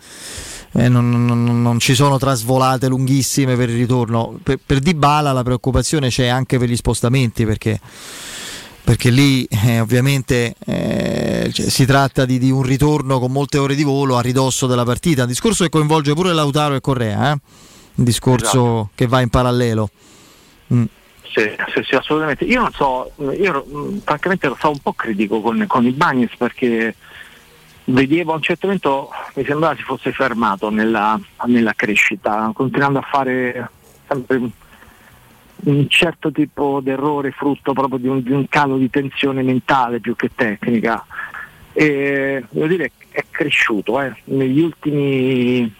Eh, 0.73 0.89
non, 0.89 1.25
non, 1.27 1.61
non, 1.61 1.79
ci 1.79 1.93
sono 1.93 2.17
trasvolate 2.17 2.87
lunghissime 2.87 3.55
per 3.55 3.69
il 3.69 3.77
ritorno. 3.77 4.39
Per, 4.41 4.57
per 4.65 4.79
Dybala 4.79 5.31
la 5.31 5.43
preoccupazione 5.43 6.09
c'è 6.09 6.25
anche 6.25 6.57
per 6.57 6.67
gli 6.67 6.75
spostamenti 6.75 7.45
perché 7.45 7.79
perché 8.87 9.09
lì 9.09 9.43
eh, 9.43 9.81
ovviamente 9.81 10.55
eh, 10.65 11.49
cioè, 11.51 11.67
si 11.67 11.85
tratta 11.85 12.23
di, 12.23 12.39
di, 12.39 12.51
un 12.51 12.63
ritorno 12.63 13.19
con 13.19 13.33
molte 13.33 13.57
ore 13.57 13.75
di 13.75 13.83
volo 13.83 14.15
a 14.15 14.21
ridosso 14.21 14.65
della 14.65 14.85
partita, 14.85 15.23
un 15.23 15.27
discorso 15.27 15.65
che 15.65 15.69
coinvolge 15.69 16.13
pure 16.13 16.31
Lautaro 16.31 16.73
e 16.73 16.79
Correa, 16.79 17.33
eh? 17.33 17.37
un 17.95 18.03
discorso 18.05 18.47
esatto. 18.47 18.89
che 18.95 19.07
va 19.07 19.19
in 19.19 19.27
parallelo. 19.27 19.89
Mm. 20.73 20.85
Sì, 21.23 21.51
sì, 21.73 21.83
sì, 21.83 21.95
assolutamente. 21.95 22.45
Io 22.45 22.61
non 22.61 22.71
so, 22.71 23.11
io 23.37 23.65
mm, 23.69 23.97
francamente 24.05 24.47
lo 24.47 24.55
so 24.57 24.69
un 24.69 24.79
po' 24.79 24.93
critico 24.93 25.41
con, 25.41 25.65
con 25.67 25.85
i 25.85 25.91
Bagnes 25.91 26.37
perché 26.37 26.95
vedevo 27.83 28.31
a 28.31 28.35
un 28.35 28.41
certo 28.41 28.67
momento 28.67 29.09
mi 29.33 29.43
sembrava 29.43 29.75
si 29.75 29.83
fosse 29.83 30.13
fermato 30.13 30.69
nella, 30.69 31.19
nella 31.47 31.73
crescita, 31.75 32.51
continuando 32.53 32.99
a 32.99 33.05
fare 33.11 33.69
sempre 34.07 34.49
un 35.65 35.87
certo 35.89 36.31
tipo 36.31 36.79
di 36.81 36.91
errore 36.91 37.31
frutto 37.31 37.73
proprio 37.73 37.99
di 37.99 38.07
un, 38.07 38.21
di 38.21 38.31
un, 38.31 38.47
calo 38.47 38.77
di 38.77 38.89
tensione 38.89 39.41
mentale 39.41 39.99
più 39.99 40.15
che 40.15 40.29
tecnica. 40.33 41.05
E, 41.73 42.43
devo 42.49 42.67
dire 42.67 42.91
è 43.11 43.23
cresciuto, 43.29 43.99
eh. 44.01 44.15
negli 44.25 44.59
ultimi 44.59 45.73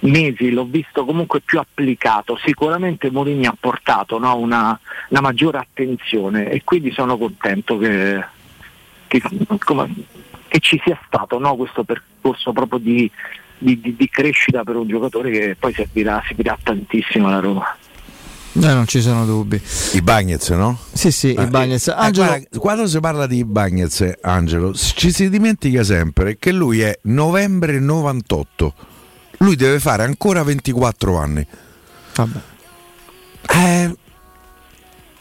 mesi 0.00 0.50
l'ho 0.50 0.64
visto 0.64 1.04
comunque 1.04 1.40
più 1.40 1.58
applicato, 1.58 2.36
sicuramente 2.36 3.10
Morini 3.10 3.46
ha 3.46 3.56
portato 3.58 4.18
no, 4.18 4.36
una, 4.36 4.78
una, 5.08 5.20
maggiore 5.20 5.58
attenzione 5.58 6.50
e 6.50 6.62
quindi 6.64 6.90
sono 6.92 7.18
contento 7.18 7.76
che, 7.78 8.24
che, 9.06 9.20
come, 9.58 9.92
che 10.48 10.58
ci 10.60 10.80
sia 10.84 10.98
stato 11.06 11.38
no, 11.38 11.56
questo 11.56 11.84
percorso 11.84 12.52
proprio 12.52 12.78
di, 12.78 13.10
di, 13.58 13.80
di, 13.80 14.08
crescita 14.08 14.64
per 14.64 14.76
un 14.76 14.88
giocatore 14.88 15.30
che 15.30 15.56
poi 15.58 15.72
servirà, 15.72 16.22
servirà 16.26 16.56
tantissimo 16.62 17.28
alla 17.28 17.40
Roma. 17.40 17.76
No, 18.52 18.74
non 18.74 18.86
ci 18.86 19.00
sono 19.00 19.24
dubbi. 19.24 19.60
I 19.92 20.02
Bagnets, 20.02 20.48
no? 20.50 20.76
Sì, 20.92 21.12
sì, 21.12 21.34
ah, 21.36 21.42
i 21.42 21.46
Bagnets. 21.46 21.86
Eh, 21.88 21.94
Angelo... 21.96 22.26
guarda, 22.26 22.58
quando 22.58 22.86
si 22.88 22.98
parla 22.98 23.26
di 23.26 23.44
Bagnets, 23.44 24.12
Angelo, 24.22 24.74
ci 24.74 25.12
si 25.12 25.28
dimentica 25.28 25.84
sempre 25.84 26.36
che 26.36 26.50
lui 26.50 26.80
è 26.80 26.98
novembre 27.02 27.78
98. 27.78 28.74
Lui 29.38 29.54
deve 29.54 29.78
fare 29.78 30.02
ancora 30.02 30.42
24 30.42 31.16
anni. 31.16 31.46
Vabbè. 32.16 32.40
Eh, 33.52 33.96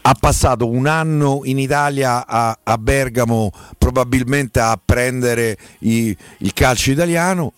ha 0.01 0.13
passato 0.19 0.67
un 0.67 0.87
anno 0.87 1.41
in 1.43 1.59
Italia 1.59 2.25
a, 2.25 2.57
a 2.63 2.77
Bergamo, 2.79 3.51
probabilmente 3.77 4.59
a 4.59 4.79
prendere 4.83 5.57
i, 5.79 6.15
il 6.37 6.53
calcio 6.53 6.91
italiano 6.91 7.53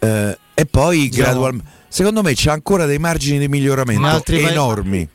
eh, 0.00 0.36
e 0.54 0.66
poi 0.66 1.08
gradualmente 1.08 1.73
secondo 1.94 2.22
me 2.22 2.34
c'è 2.34 2.50
ancora 2.50 2.86
dei 2.86 2.98
margini 2.98 3.38
di 3.38 3.46
miglioramento 3.46 4.32
enormi. 4.32 5.08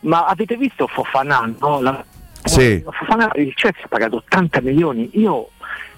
Ma 0.00 0.26
avete 0.26 0.56
visto 0.56 0.88
Fofana? 0.88 1.48
No? 1.60 1.80
La... 1.80 2.04
Sì. 2.42 2.82
Fofana, 2.84 3.30
il 3.36 3.54
Chelsea 3.54 3.84
ha 3.84 3.88
pagato 3.88 4.16
80 4.16 4.60
milioni. 4.60 5.08
Io 5.12 5.50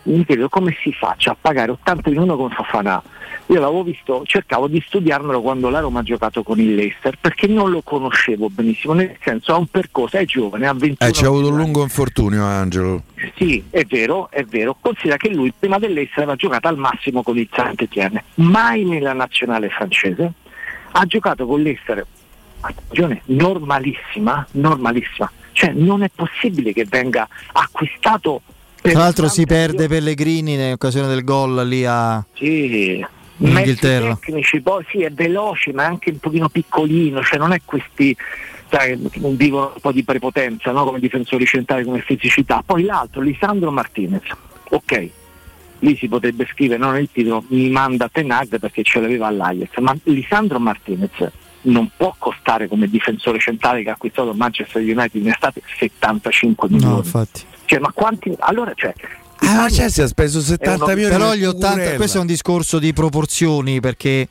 mi 0.05 0.25
chiedo 0.25 0.49
come 0.49 0.77
si 0.83 0.93
faccia 0.93 1.33
a 1.33 1.37
pagare 1.39 1.73
80 1.73 2.11
milioni 2.11 2.37
con 2.37 2.51
Fofana. 2.51 3.03
Io 3.47 3.61
l'avevo 3.61 3.83
visto, 3.83 4.23
cercavo 4.27 4.69
di 4.69 4.83
studiarmelo 4.85 5.41
quando 5.41 5.71
la 5.71 5.81
Roma 5.81 6.01
ha 6.01 6.03
giocato 6.03 6.43
con 6.43 6.61
il 6.61 6.75
Leicester 6.75 7.17
perché 7.19 7.47
non 7.47 7.71
lo 7.71 7.81
conoscevo 7.83 8.51
benissimo, 8.51 8.93
nel 8.93 9.17
senso 9.23 9.55
ha 9.55 9.57
un 9.57 9.67
percorso, 9.67 10.19
è 10.19 10.25
giovane, 10.25 10.67
ha 10.67 10.75
21 10.75 11.09
eh, 11.09 11.13
c'è 11.13 11.27
avuto 11.27 11.49
un 11.49 11.57
lungo 11.57 11.83
infortunio 11.83 12.45
Angelo. 12.45 13.05
Sì, 13.37 13.65
è 13.71 13.85
vero, 13.85 14.31
è 14.31 14.45
vero. 14.45 14.77
Considera 14.79 15.17
che 15.17 15.31
lui 15.31 15.53
prima 15.59 15.79
dell'Leicester 15.79 16.25
aveva 16.25 16.37
giocato 16.37 16.69
al 16.69 16.77
massimo 16.77 17.23
con 17.23 17.39
il 17.39 17.49
Saint-Étienne, 17.51 18.25
mai 18.35 18.85
nella 18.85 19.15
nazionale 19.15 19.71
francese. 19.71 20.33
Ha 20.93 21.05
giocato 21.07 21.47
con 21.47 21.63
l'Leicester 21.63 22.07
a 22.61 22.75
stagione 22.85 23.23
normalissima, 23.27 24.47
normalissima. 24.53 25.31
Cioè 25.53 25.73
non 25.73 26.03
è 26.03 26.11
possibile 26.15 26.73
che 26.73 26.85
venga 26.85 27.27
acquistato 27.53 28.43
tra 28.93 29.01
l'altro 29.01 29.29
si 29.29 29.45
perde 29.47 29.89
Pellegrini 29.89 30.55
in 30.55 30.73
occasione 30.73 31.09
del 31.09 31.25
gol 31.25 31.67
lì 31.67 31.85
a 31.85 32.25
sì, 32.35 33.05
Inghilterra. 33.39 34.19
tecnici, 34.21 34.61
poi 34.61 34.85
sì, 34.89 35.03
è 35.03 35.11
veloce 35.11 35.73
ma 35.73 35.85
è 35.85 35.87
anche 35.87 36.11
un 36.11 36.19
pochino 36.19 36.49
piccolino, 36.49 37.23
cioè 37.23 37.39
non 37.39 37.53
è 37.53 37.61
questi 37.65 38.17
sai, 38.69 38.99
vivono 39.13 39.73
un 39.75 39.81
po' 39.81 39.93
di 39.93 40.05
prepotenza 40.05 40.73
no? 40.73 40.85
come 40.85 40.99
difensori 40.99 41.47
centrali, 41.47 41.85
come 41.85 42.01
fisicità. 42.01 42.63
Poi 42.65 42.83
l'altro, 42.83 43.21
Lisandro 43.21 43.71
Martinez, 43.71 44.25
ok, 44.71 45.11
lì 45.81 45.97
si 45.97 46.09
potrebbe 46.09 46.47
scrivere 46.51 46.81
non 46.81 46.95
nel 46.95 47.09
titolo 47.13 47.45
mi 47.49 47.71
manda 47.71 48.09
Tenag 48.09 48.59
perché 48.59 48.83
ce 48.83 49.01
l'aveva 49.01 49.29
all'Ajax, 49.29 49.79
ma 49.79 49.97
Lisandro 50.05 50.59
Martinez 50.59 51.31
non 51.63 51.91
può 51.97 52.15
costare 52.19 52.69
come 52.69 52.89
difensore 52.89 53.39
centrale 53.39 53.83
che 53.83 53.91
ha 53.91 53.93
acquistato 53.93 54.33
Manchester 54.33 54.83
United 54.83 55.15
in 55.15 55.29
estate 55.29 55.63
75 55.79 56.69
milioni. 56.69 56.93
No, 56.93 56.99
infatti. 56.99 57.43
Cioè, 57.69 57.79
ma 57.81 57.93
quanti. 57.93 58.35
Allora, 58.39 58.73
cioè, 58.75 58.95
Ah, 59.41 59.55
ma 59.55 59.69
Chelsea 59.69 60.05
ha 60.05 60.09
speso 60.09 60.41
70 60.41 60.87
milioni. 60.95 61.11
Però 61.11 61.35
gli 61.35 61.45
80, 61.45 61.95
questo 61.97 62.17
è 62.17 62.21
un 62.21 62.27
discorso 62.27 62.79
di 62.79 62.93
proporzioni 62.93 63.79
perché 63.79 64.27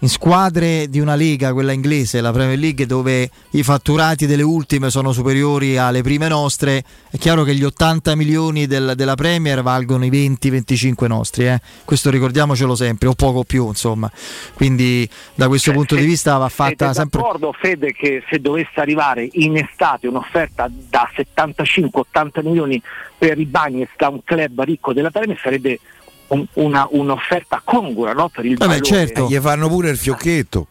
in 0.00 0.08
squadre 0.08 0.88
di 0.88 1.00
una 1.00 1.16
lega, 1.16 1.52
quella 1.52 1.72
inglese, 1.72 2.20
la 2.20 2.30
Premier 2.30 2.58
League, 2.58 2.86
dove 2.86 3.28
i 3.50 3.62
fatturati 3.64 4.26
delle 4.26 4.42
ultime 4.42 4.90
sono 4.90 5.12
superiori 5.12 5.76
alle 5.76 6.02
prime 6.02 6.28
nostre, 6.28 6.84
è 7.10 7.16
chiaro 7.18 7.42
che 7.42 7.54
gli 7.54 7.64
80 7.64 8.14
milioni 8.14 8.66
del, 8.66 8.92
della 8.94 9.16
Premier 9.16 9.62
valgono 9.62 10.04
i 10.04 10.10
20-25 10.10 11.06
nostri, 11.06 11.46
eh? 11.46 11.60
questo 11.84 12.10
ricordiamocelo 12.10 12.76
sempre, 12.76 13.08
o 13.08 13.14
poco 13.14 13.42
più, 13.42 13.66
insomma. 13.66 14.10
Quindi 14.54 15.08
da 15.34 15.48
questo 15.48 15.70
cioè, 15.70 15.74
punto 15.74 15.96
se, 15.96 16.00
di 16.00 16.06
vista 16.06 16.36
va 16.36 16.48
fatta 16.48 16.92
sempre... 16.92 17.20
d'accordo 17.20 17.52
Fede 17.52 17.92
che 17.92 18.22
se 18.30 18.40
dovesse 18.40 18.80
arrivare 18.80 19.28
in 19.32 19.56
estate 19.56 20.06
un'offerta 20.06 20.70
da 20.70 21.10
75-80 21.12 22.44
milioni 22.44 22.80
per 23.16 23.38
i 23.38 23.46
Bagnets 23.46 23.92
da 23.96 24.08
un 24.08 24.22
club 24.22 24.62
ricco 24.62 24.92
della 24.92 25.10
Premier 25.10 25.38
sarebbe 25.40 25.80
un, 26.28 26.46
una, 26.54 26.86
un'offerta 26.90 27.60
congrua 27.64 28.12
no? 28.12 28.28
per 28.28 28.44
il 28.44 28.56
Vabbè, 28.56 28.80
certo. 28.80 29.26
gli 29.28 29.36
fanno 29.36 29.68
pure 29.68 29.90
il 29.90 29.98
fiocchetto. 29.98 30.66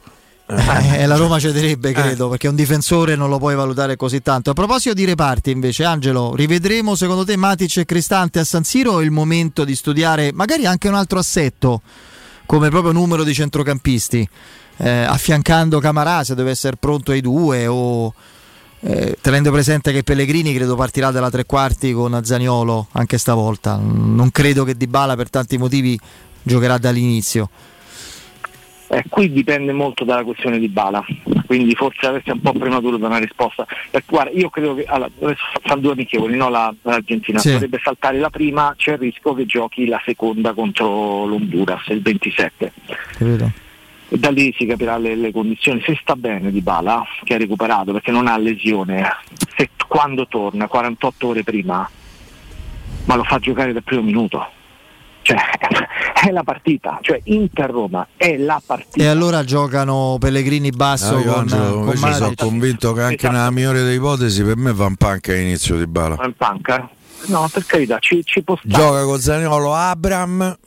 Eh, 0.49 1.05
la 1.05 1.17
Roma 1.17 1.39
cederebbe, 1.39 1.91
credo, 1.91 2.27
eh. 2.27 2.29
perché 2.29 2.47
un 2.47 2.55
difensore 2.55 3.15
non 3.15 3.27
lo 3.29 3.37
puoi 3.37 3.53
valutare 3.55 3.97
così 3.97 4.21
tanto. 4.21 4.51
A 4.51 4.53
proposito 4.53 4.93
di 4.93 5.03
reparti, 5.03 5.51
invece, 5.51 5.83
Angelo, 5.83 6.35
rivedremo 6.35 6.95
secondo 6.95 7.25
te 7.25 7.35
Matic 7.35 7.77
e 7.77 7.85
Cristante 7.85 8.39
a 8.39 8.45
San 8.45 8.63
Siro 8.63 8.93
o 8.93 8.99
è 9.01 9.03
il 9.03 9.11
momento 9.11 9.65
di 9.65 9.75
studiare 9.75 10.31
magari 10.31 10.65
anche 10.65 10.87
un 10.87 10.95
altro 10.95 11.19
assetto 11.19 11.81
come 12.45 12.69
proprio 12.69 12.93
numero 12.93 13.25
di 13.25 13.33
centrocampisti, 13.33 14.27
eh, 14.77 14.89
affiancando 14.89 15.79
Camarà 15.79 16.23
se 16.23 16.33
deve 16.33 16.51
essere 16.51 16.77
pronto 16.77 17.11
ai 17.11 17.19
due 17.19 17.67
o 17.67 18.13
eh, 18.81 19.17
tenendo 19.21 19.51
presente 19.51 19.91
che 19.91 20.03
Pellegrini 20.03 20.53
credo 20.53 20.75
partirà 20.75 21.11
dalla 21.11 21.29
tre 21.29 21.45
quarti 21.45 21.91
con 21.93 22.19
Zaniolo 22.23 22.87
anche 22.93 23.17
stavolta. 23.17 23.77
Non 23.81 24.29
credo 24.31 24.63
che 24.63 24.75
Dybala 24.75 25.15
per 25.15 25.29
tanti 25.29 25.57
motivi 25.57 25.99
giocherà 26.43 26.77
dall'inizio. 26.77 27.49
Eh, 28.89 29.03
qui 29.09 29.29
dipende 29.33 29.73
molto 29.73 30.05
dalla 30.05 30.23
questione 30.23 30.59
di 30.59 30.69
Bala, 30.69 31.05
quindi 31.45 31.75
forse 31.75 32.05
adesso 32.05 32.29
è 32.29 32.31
un 32.31 32.39
po' 32.39 32.53
prematuro 32.53 32.95
da 32.95 33.07
una 33.07 33.17
risposta. 33.17 33.65
Eh, 33.91 34.01
guarda, 34.07 34.31
io 34.31 34.49
credo 34.49 34.75
che 34.75 34.85
allora, 34.85 35.09
adesso 35.23 35.43
fanno 35.61 35.81
due 35.81 35.91
amichevoli, 35.91 36.37
no? 36.37 36.47
la, 36.47 36.73
l'Argentina 36.83 37.37
Sì. 37.39 37.51
potrebbe 37.51 37.81
saltare 37.83 38.17
la 38.17 38.29
prima, 38.29 38.73
c'è 38.77 38.93
il 38.93 38.99
rischio 38.99 39.33
che 39.33 39.45
giochi 39.45 39.87
la 39.87 40.01
seconda 40.05 40.53
contro 40.53 41.25
l'Honduras 41.25 41.87
il 41.87 42.01
27. 42.01 42.71
Capito? 43.17 43.51
Da 44.09 44.29
lì 44.29 44.53
si 44.57 44.65
capirà 44.65 44.97
le, 44.97 45.15
le 45.15 45.31
condizioni. 45.31 45.81
Se 45.81 45.97
sta 46.01 46.15
bene 46.15 46.51
di 46.51 46.61
Bala, 46.61 47.03
che 47.23 47.33
ha 47.33 47.37
recuperato 47.37 47.91
perché 47.91 48.11
non 48.11 48.27
ha 48.27 48.37
lesione, 48.37 49.05
se 49.55 49.69
quando 49.87 50.27
torna 50.27 50.67
48 50.67 51.27
ore 51.27 51.43
prima, 51.43 51.89
ma 53.05 53.15
lo 53.15 53.23
fa 53.23 53.39
giocare 53.39 53.73
dal 53.73 53.83
primo 53.83 54.03
minuto. 54.03 54.45
Cioè, 55.23 55.35
è 56.25 56.31
la 56.31 56.43
partita, 56.43 56.99
cioè 57.01 57.19
Inter-Roma 57.25 58.07
è 58.15 58.37
la 58.37 58.61
partita. 58.65 59.03
E 59.03 59.07
allora 59.07 59.43
giocano 59.43 60.15
Pellegrini 60.19 60.69
basso 60.69 61.15
No, 61.15 61.19
io 61.19 61.31
con, 61.31 61.39
Angelo, 61.39 61.79
con 61.81 61.97
sono 61.97 62.33
convinto 62.33 62.93
che 62.93 63.01
anche 63.01 63.29
nella 63.29 63.51
migliore 63.51 63.79
delle 63.79 63.95
ipotesi 63.95 64.41
per 64.43 64.55
me 64.55 64.71
Van 64.71 64.95
Panca 64.95 65.33
è 65.33 65.37
inizio 65.37 65.77
di 65.77 65.85
bala. 65.85 66.15
Van 66.15 66.33
Panca? 66.33 66.89
No, 67.25 67.49
per 67.51 67.65
carità, 67.65 67.99
ci, 67.99 68.23
ci 68.23 68.41
può 68.41 68.55
stare. 68.55 68.73
Gioca 68.73 69.03
con 69.03 69.19
Zaniolo 69.19 69.73
Abram 69.73 70.57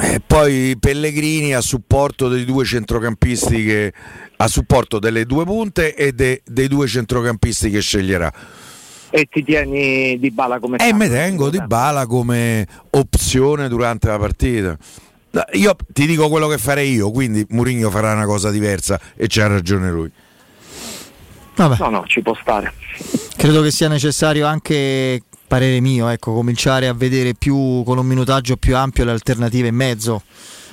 e 0.00 0.20
poi 0.24 0.76
Pellegrini 0.78 1.54
a 1.54 1.60
supporto 1.60 2.28
dei 2.28 2.44
due 2.44 2.64
centrocampisti 2.64 3.64
che 3.64 3.92
a 4.36 4.46
supporto 4.46 4.98
delle 4.98 5.24
due 5.24 5.44
punte 5.44 5.94
e 5.94 6.12
de- 6.12 6.42
dei 6.44 6.68
due 6.68 6.86
centrocampisti 6.86 7.70
che 7.70 7.80
sceglierà. 7.80 8.32
E 9.10 9.24
ti 9.24 9.42
tieni 9.42 10.18
di 10.18 10.30
bala 10.30 10.58
come 10.58 10.76
E 10.76 10.92
mi 10.92 11.08
tengo 11.08 11.48
di 11.50 11.60
bala 11.64 12.06
come 12.06 12.66
opzione 12.90 13.68
durante 13.68 14.08
la 14.08 14.18
partita. 14.18 14.76
Io 15.52 15.76
ti 15.92 16.06
dico 16.06 16.28
quello 16.28 16.46
che 16.48 16.58
farei 16.58 16.92
io, 16.92 17.10
quindi 17.10 17.44
Mourinho 17.50 17.90
farà 17.90 18.12
una 18.12 18.26
cosa 18.26 18.50
diversa 18.50 19.00
e 19.16 19.26
c'ha 19.28 19.46
ragione 19.46 19.90
lui. 19.90 20.10
Vabbè. 21.56 21.76
No, 21.80 21.90
no, 21.90 22.04
ci 22.06 22.22
può 22.22 22.36
stare. 22.40 22.72
Credo 23.36 23.62
che 23.62 23.70
sia 23.70 23.88
necessario 23.88 24.46
anche, 24.46 25.22
parere 25.48 25.80
mio, 25.80 26.08
ecco, 26.08 26.32
cominciare 26.34 26.86
a 26.86 26.92
vedere 26.94 27.34
più 27.34 27.82
con 27.84 27.98
un 27.98 28.06
minutaggio 28.06 28.56
più 28.56 28.76
ampio 28.76 29.04
le 29.04 29.10
alternative 29.12 29.68
in 29.68 29.74
mezzo. 29.74 30.22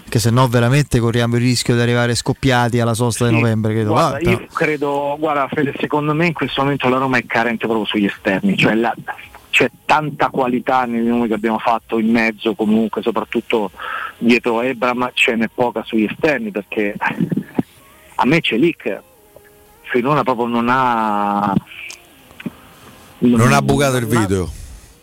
Che 0.07 0.19
se 0.19 0.30
no 0.30 0.47
veramente 0.47 0.99
corriamo 0.99 1.36
il 1.38 1.41
rischio 1.41 1.73
di 1.73 1.82
arrivare 1.82 2.13
scoppiati 2.13 2.80
alla 2.80 2.93
sosta 2.93 3.26
di 3.28 3.34
novembre, 3.34 3.73
credo. 3.73 3.89
Guarda, 3.89 4.17
Ah, 4.17 4.32
io 4.32 4.45
credo, 4.53 5.15
guarda 5.17 5.47
Fede, 5.51 5.73
secondo 5.80 6.13
me 6.13 6.28
in 6.28 6.34
questo 6.34 6.61
momento 6.61 6.88
la 6.89 6.97
Roma 6.97 7.17
è 7.17 7.26
carente 7.26 7.65
proprio 7.65 7.86
sugli 7.88 8.05
esterni, 8.05 8.55
cioè 8.55 8.76
la- 8.76 8.93
c'è 9.49 9.71
tanta 9.86 10.30
qualità 10.30 10.86
nei 10.86 11.03
nomi 11.03 11.28
che 11.28 11.34
abbiamo 11.34 11.57
fatto 11.57 11.97
in 11.97 12.11
mezzo 12.11 12.53
comunque, 12.53 13.01
soprattutto 13.01 13.71
dietro 14.19 14.61
Ebram, 14.61 15.09
ce 15.15 15.34
n'è 15.36 15.47
poca 15.51 15.82
sugli 15.84 16.03
esterni 16.07 16.51
perché 16.51 16.93
a 18.15 18.26
me 18.26 18.41
Celic 18.41 18.99
finora 19.84 20.23
proprio 20.23 20.45
non 20.45 20.67
ha... 20.69 21.51
Non 23.19 23.53
ha 23.53 23.61
bucato 23.61 23.97
il 23.97 24.05
video. 24.05 24.51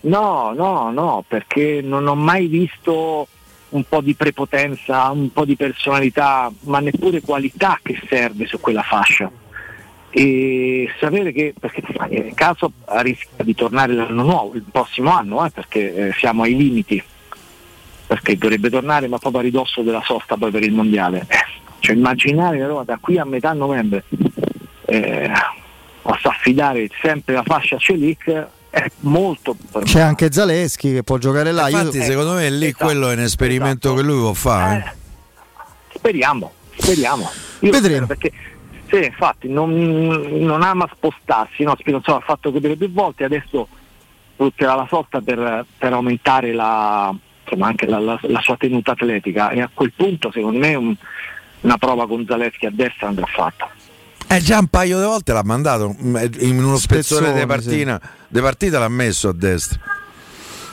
No, 0.02 0.52
no, 0.52 0.90
no, 0.90 1.24
perché 1.26 1.80
non 1.82 2.06
ho 2.06 2.14
mai 2.14 2.46
visto 2.46 3.28
un 3.70 3.84
po' 3.84 4.00
di 4.00 4.14
prepotenza, 4.14 5.10
un 5.10 5.32
po' 5.32 5.44
di 5.44 5.56
personalità, 5.56 6.50
ma 6.62 6.80
neppure 6.80 7.20
qualità 7.20 7.78
che 7.82 8.00
serve 8.08 8.46
su 8.46 8.60
quella 8.60 8.82
fascia. 8.82 9.30
E 10.10 10.90
sapere 10.98 11.32
che, 11.32 11.54
perché 11.58 11.82
eh, 12.10 12.32
caso 12.34 12.72
rischia 12.86 13.44
di 13.44 13.54
tornare 13.54 13.94
l'anno 13.94 14.22
nuovo, 14.22 14.54
il 14.54 14.64
prossimo 14.70 15.10
anno, 15.10 15.44
eh, 15.46 15.50
perché 15.50 15.94
eh, 16.08 16.12
siamo 16.12 16.42
ai 16.42 16.56
limiti, 16.56 17.02
perché 18.06 18.36
dovrebbe 18.36 18.68
tornare 18.70 19.08
ma 19.08 19.18
proprio 19.18 19.40
a 19.40 19.44
ridosso 19.44 19.82
della 19.82 20.02
sosta 20.02 20.36
poi 20.36 20.50
per 20.50 20.64
il 20.64 20.72
mondiale. 20.72 21.26
Cioè 21.78 21.96
immaginare 21.96 22.58
che 22.58 22.66
Roma 22.66 22.84
da 22.84 22.98
qui 23.00 23.18
a 23.18 23.24
metà 23.24 23.52
novembre 23.52 24.04
eh, 24.84 25.30
possa 26.02 26.28
affidare 26.28 26.88
sempre 27.00 27.34
la 27.34 27.42
fascia 27.42 27.76
a 27.76 27.78
Celic 27.78 28.48
è 28.74 28.90
molto 29.00 29.54
C'è 29.84 30.00
anche 30.00 30.32
Zaleschi 30.32 30.92
che 30.92 31.02
può 31.02 31.18
giocare 31.18 31.52
là. 31.52 31.68
Io- 31.68 31.78
Infatti, 31.78 32.02
secondo 32.02 32.32
me 32.32 32.48
lì 32.50 32.66
esatto, 32.68 32.84
quello 32.86 33.10
è 33.10 33.12
un 33.14 33.20
esperimento 33.20 33.92
che 33.94 34.02
lui 34.02 34.18
può 34.18 34.32
fare. 34.32 34.94
eh. 34.96 35.00
Speriamo, 35.98 36.52
speriamo. 36.76 37.30
Io 37.60 37.70
Vedremo. 37.70 38.06
perché 38.06 38.32
sì, 38.90 39.04
infatti 39.04 39.48
non, 39.48 39.70
non 40.40 40.62
ama 40.62 40.88
spostarsi, 40.94 41.62
no? 41.64 41.76
Spinazzola 41.78 42.16
ha 42.16 42.20
fatto 42.20 42.50
capire 42.52 42.76
più 42.76 42.90
volte, 42.90 43.24
adesso 43.24 43.68
sfrutterà 44.34 44.74
la 44.74 44.86
sosta 44.88 45.20
per, 45.20 45.64
per 45.78 45.92
aumentare 45.92 46.52
la, 46.52 47.14
insomma, 47.44 47.66
anche 47.68 47.86
la, 47.86 47.98
la- 47.98 48.18
la 48.22 48.40
sua 48.40 48.56
tenuta 48.56 48.92
atletica 48.92 49.50
e 49.50 49.60
a 49.60 49.70
quel 49.72 49.92
punto 49.94 50.30
secondo 50.32 50.58
me 50.58 50.74
un- 50.74 50.96
una 51.60 51.76
prova 51.78 52.06
con 52.08 52.24
Zaleschi 52.26 52.66
a 52.66 52.70
destra 52.72 53.08
andrà 53.08 53.26
fatta. 53.26 53.70
Eh, 54.36 54.40
già 54.40 54.58
un 54.58 54.66
paio 54.68 54.98
di 54.98 55.04
volte 55.04 55.32
l'ha 55.32 55.42
mandato 55.44 55.94
mm, 56.02 56.16
in 56.40 56.62
uno 56.62 56.76
spezzone 56.78 57.26
Spezzone, 57.26 57.40
di 57.40 57.46
partita, 57.46 58.00
di 58.28 58.40
partita 58.40 58.78
l'ha 58.78 58.88
messo 58.88 59.28
a 59.28 59.32
destra. 59.32 59.78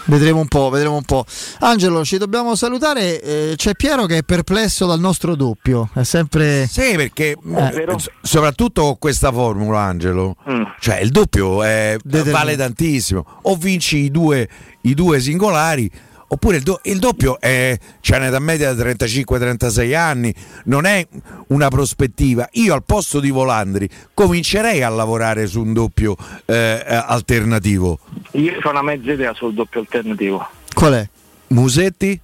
Vedremo 0.06 0.40
un 0.40 0.48
po', 0.48 0.70
vedremo 0.70 0.96
un 0.96 1.04
po'. 1.04 1.24
Angelo, 1.60 2.04
ci 2.04 2.18
dobbiamo 2.18 2.56
salutare. 2.56 3.22
eh, 3.22 3.54
c'è 3.56 3.76
Piero 3.76 4.06
che 4.08 4.18
è 4.18 4.24
perplesso 4.24 4.88
dal 4.88 5.00
nostro 5.00 5.36
doppio. 5.36 5.90
È 5.94 6.02
sempre. 6.04 6.66
Sì, 6.68 6.94
perché 6.96 7.38
Eh. 7.56 7.86
eh, 7.88 8.00
s- 8.00 8.10
soprattutto 8.22 8.82
con 8.84 8.98
questa 8.98 9.32
formula, 9.32 9.82
Angelo, 9.82 10.36
cioè 10.80 11.00
il 11.02 11.12
doppio 11.12 11.62
è- 11.62 11.98
vale 12.04 12.56
tantissimo. 12.56 13.24
O 13.44 13.56
vinci 13.56 13.98
i 13.98 14.10
due, 14.10 14.50
i 14.82 14.96
due 14.96 15.20
singolari, 15.20 15.92
oppure 16.30 16.58
il, 16.58 16.64
do- 16.64 16.80
il 16.84 17.00
doppio 17.00 17.40
è, 17.40 17.78
c'è 18.02 18.18
un'età 18.18 18.40
media 18.40 18.74
da 18.74 18.84
35-36 18.84 19.96
anni, 19.96 20.34
non 20.66 20.86
è 20.86 21.06
una 21.48 21.68
prospettiva. 21.70 22.48
Io 22.54 22.74
al 22.74 22.84
posto 22.84 23.20
di 23.20 23.30
Volandri 23.30 23.90
comincerei 24.14 24.82
a 24.82 24.90
lavorare 24.90 25.48
su 25.48 25.62
un 25.62 25.74
doppio 25.74 26.16
eh, 26.46 26.84
eh, 26.86 26.96
alternativo. 26.96 28.00
Io 28.32 28.60
ho 28.62 28.70
una 28.70 28.82
mezza 28.82 29.12
idea 29.12 29.34
sul 29.34 29.54
doppio 29.54 29.82
alternativo. 29.82 30.48
Qual 30.74 30.94
è? 30.94 31.08
Musetti? 31.48 32.20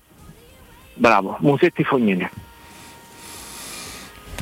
Bravo, 0.94 1.38
Musetti 1.42 1.84
Fognini. 1.84 2.30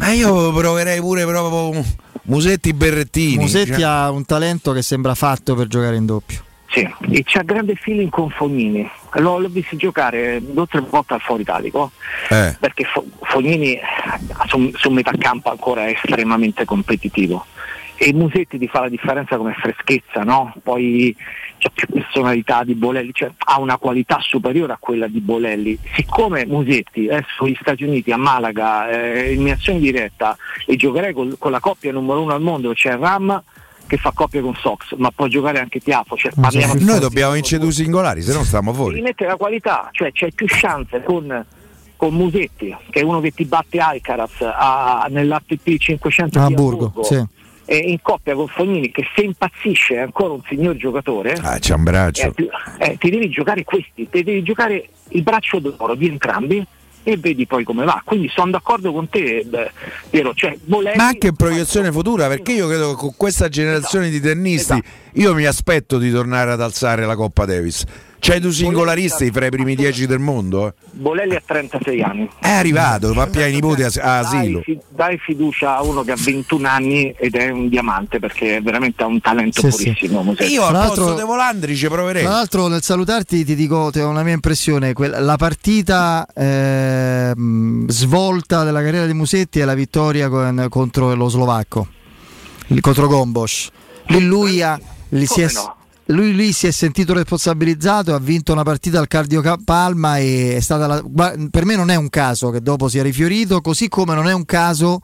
Eh, 0.02 0.14
io 0.14 0.52
proverei 0.52 1.00
pure 1.00 1.26
proprio 1.26 1.84
Musetti 2.24 2.74
Berrettini. 2.74 3.38
Musetti 3.38 3.74
cioè- 3.74 3.84
ha 3.84 4.12
un 4.12 4.26
talento 4.26 4.72
che 4.72 4.82
sembra 4.82 5.16
fatto 5.16 5.56
per 5.56 5.68
giocare 5.68 5.96
in 5.96 6.06
doppio. 6.06 6.44
Sì, 6.70 6.88
e 7.12 7.24
c'ha 7.24 7.44
grande 7.44 7.76
feeling 7.76 8.10
con 8.10 8.30
Fognini. 8.32 8.90
L'ho, 9.16 9.38
l'ho 9.40 9.48
visto 9.50 9.76
giocare 9.76 10.42
due 10.42 10.64
o 10.64 10.68
tre 10.68 10.82
volte 10.82 11.14
al 11.14 11.22
Foro 11.22 11.42
Italico, 11.42 11.92
Eh. 12.30 12.56
perché 12.60 12.84
Fo- 12.86 13.06
Fognini 13.22 13.74
eh, 13.74 13.82
su, 14.48 14.72
su 14.76 14.90
metà 14.90 15.12
campo 15.18 15.52
ancora 15.52 15.86
è 15.86 15.92
estremamente 15.92 16.66
competitivo. 16.66 17.46
E 17.96 18.12
Musetti 18.12 18.58
ti 18.58 18.68
fa 18.68 18.82
la 18.82 18.90
differenza 18.90 19.38
come 19.38 19.54
freschezza, 19.54 20.24
no? 20.24 20.54
Poi 20.64 21.16
c'ha 21.60 21.70
più 21.74 21.88
personalità 21.88 22.64
di 22.64 22.74
Bolelli, 22.74 23.12
cioè 23.14 23.32
ha 23.38 23.60
una 23.60 23.78
qualità 23.78 24.18
superiore 24.20 24.74
a 24.74 24.78
quella 24.80 25.08
di 25.08 25.20
Bolelli. 25.22 25.78
Siccome 25.94 26.46
Musetti 26.46 27.06
è 27.06 27.24
sugli 27.38 27.56
Stati 27.62 27.84
Uniti, 27.84 28.12
a 28.12 28.18
Malaga, 28.18 28.90
eh, 28.90 29.34
in 29.34 29.50
azione 29.50 29.80
diretta, 29.80 30.36
e 30.66 30.76
giocherei 30.76 31.14
col- 31.14 31.38
con 31.38 31.52
la 31.52 31.60
coppia 31.60 31.92
numero 31.92 32.22
uno 32.22 32.34
al 32.34 32.42
mondo, 32.42 32.74
c'è 32.74 32.98
Ram 32.98 33.42
che 33.88 33.98
fa 33.98 34.12
coppia 34.14 34.42
con 34.42 34.56
Sox, 34.56 34.94
ma 34.98 35.12
può 35.12 35.28
giocare 35.28 35.60
anche 35.60 35.80
Tiafo. 35.80 36.16
Cioè, 36.18 36.32
parliamo 36.40 36.74
Noi 36.80 37.00
dobbiamo 37.00 37.34
vincere 37.34 37.62
due 37.62 37.72
singolari, 37.72 38.22
se 38.22 38.34
no 38.34 38.44
stiamo 38.44 38.74
fuori. 38.74 38.92
devi 38.96 39.06
mettere 39.06 39.30
la 39.30 39.36
qualità, 39.38 39.90
cioè 39.92 40.12
c'è 40.12 40.32
più 40.32 40.46
chance 40.50 41.04
con, 41.04 41.46
con 41.96 42.14
Musetti, 42.14 42.76
che 42.90 43.00
è 43.02 43.04
uno 43.04 43.20
che 43.20 43.32
ti 43.32 43.46
batte 43.46 43.78
Alcaraz 43.80 44.42
a- 44.42 45.06
nell'ATP 45.10 45.78
500 45.78 46.40
A 46.40 46.44
Hamburgo, 46.46 46.86
Hamburgo, 46.86 47.04
sì. 47.04 47.24
e 47.66 47.78
in 47.78 48.02
coppia 48.02 48.34
con 48.36 48.48
Fognini 48.48 48.92
che 48.92 49.06
se 49.16 49.22
impazzisce 49.24 49.96
è 49.96 50.00
ancora 50.00 50.34
un 50.34 50.42
signor 50.48 50.76
giocatore. 50.76 51.34
Ah, 51.42 51.60
c'è 51.60 51.74
un 51.76 51.84
braccio. 51.84 52.28
eh, 52.28 52.34
ti, 52.34 52.50
eh, 52.80 52.98
ti 52.98 53.10
devi 53.10 53.30
giocare 53.30 53.64
questi, 53.64 54.08
ti 54.10 54.24
devi 54.24 54.42
giocare 54.44 54.88
il 55.10 55.22
braccio 55.24 55.60
d'oro 55.60 55.96
di 55.96 56.08
entrambi 56.08 56.66
e 57.04 57.18
vedi 57.18 57.46
poi 57.46 57.64
come 57.64 57.86
va. 57.86 58.02
Quindi 58.04 58.30
sono 58.34 58.52
d'accordo 58.52 58.92
con 58.92 59.10
te, 59.10 59.44
beh, 59.46 59.72
Piero, 60.10 60.34
cioè 60.34 60.58
Bolelli 60.64 60.98
Ma 60.98 61.08
anche 61.08 61.28
in 61.28 61.36
proiezione 61.36 61.92
futura, 61.92 62.28
perché 62.28 62.54
io 62.54 62.68
credo 62.68 62.92
che 62.92 62.96
con 62.96 63.14
questa 63.16 63.50
generazione 63.50 64.10
di 64.10 64.20
tennisti 64.20 64.82
io 65.14 65.34
mi 65.34 65.46
aspetto 65.46 65.98
di 65.98 66.12
tornare 66.12 66.52
ad 66.52 66.62
alzare 66.62 67.06
la 67.06 67.16
Coppa 67.16 67.46
Davis. 67.46 67.84
C'hai 68.26 68.40
due 68.40 68.54
singolaristi 68.54 69.32
fra 69.32 69.48
i 69.48 69.50
primi 69.50 69.76
dieci 69.76 70.06
del 70.08 70.20
mondo. 70.20 70.68
eh. 70.68 70.74
Bolelli 70.92 71.36
ha 71.36 71.42
36 71.46 72.02
anni. 72.02 72.30
È 72.40 72.50
arrivato, 72.50 73.14
va 73.14 73.28
più 73.28 73.42
ai 73.42 73.52
nipoti 73.52 73.84
a, 73.84 73.90
a 74.02 74.20
asilo. 74.20 74.62
Dai, 74.66 74.80
dai 74.88 75.18
fiducia 75.18 75.76
a 75.76 75.82
uno 75.84 76.04
che 76.04 76.14
ha 76.14 76.16
21 76.18 76.66
anni 76.66 77.14
ed 77.18 77.36
è 77.36 77.50
un 77.50 77.68
diamante 77.68 78.20
perché 78.20 78.62
veramente 78.62 79.04
ha 79.04 79.08
un 79.08 79.20
talento 79.20 79.60
Sì, 79.60 79.72
sì. 79.72 79.84
purissimo. 79.90 80.24
Musetti. 80.24 80.54
Io 80.54 80.64
al 80.64 80.88
posto 80.88 81.16
di 81.16 81.22
Volandri 81.24 81.76
ci 81.76 81.88
proverei. 81.90 82.24
Tra 82.24 82.32
l'altro, 82.32 82.68
nel 82.68 82.82
salutarti, 82.82 83.44
ti 83.44 83.56
dico 83.56 83.90
ti 83.92 84.00
ho 84.00 84.08
una 84.08 84.24
mia 84.24 84.34
impressione: 84.36 84.94
la 84.96 85.36
partita 85.36 86.26
ehm, 86.34 87.90
svolta 87.90 88.64
della 88.64 88.82
carriera 88.82 89.06
di 89.06 89.14
Musetti 89.14 89.60
è 89.60 89.66
la 89.66 89.74
vittoria 89.74 90.30
con- 90.30 90.68
contro 90.70 91.14
lo 91.14 91.28
slovacco, 91.28 91.88
il- 92.68 92.80
contro 92.80 93.08
Gombos. 93.08 93.70
Lì 94.08 94.22
lui 94.26 94.62
ha, 94.62 94.80
gli 95.10 95.26
si 95.26 95.42
è, 95.42 95.48
Come 95.52 95.66
no? 95.66 95.76
Lui 96.08 96.36
lì 96.36 96.52
si 96.52 96.68
è 96.68 96.72
sentito 96.72 97.14
responsabilizzato, 97.14 98.14
ha 98.14 98.20
vinto 98.20 98.52
una 98.52 98.64
partita 98.64 99.00
al 99.00 99.08
Cardio 99.08 99.42
Palma 99.64 100.18
e 100.18 100.56
è 100.56 100.60
stata 100.60 100.88
la, 100.88 101.04
per 101.50 101.66
me 101.66 101.76
non 101.76 101.90
è 101.90 101.96
un 101.96 102.10
caso 102.10 102.50
che 102.50 102.62
dopo 102.62 102.90
sia 102.90 103.04
rifiorito, 103.04 103.62
così 103.62 103.88
come 103.88 104.14
non 104.14 104.28
è 104.28 104.34
un 104.34 104.46
caso 104.46 105.00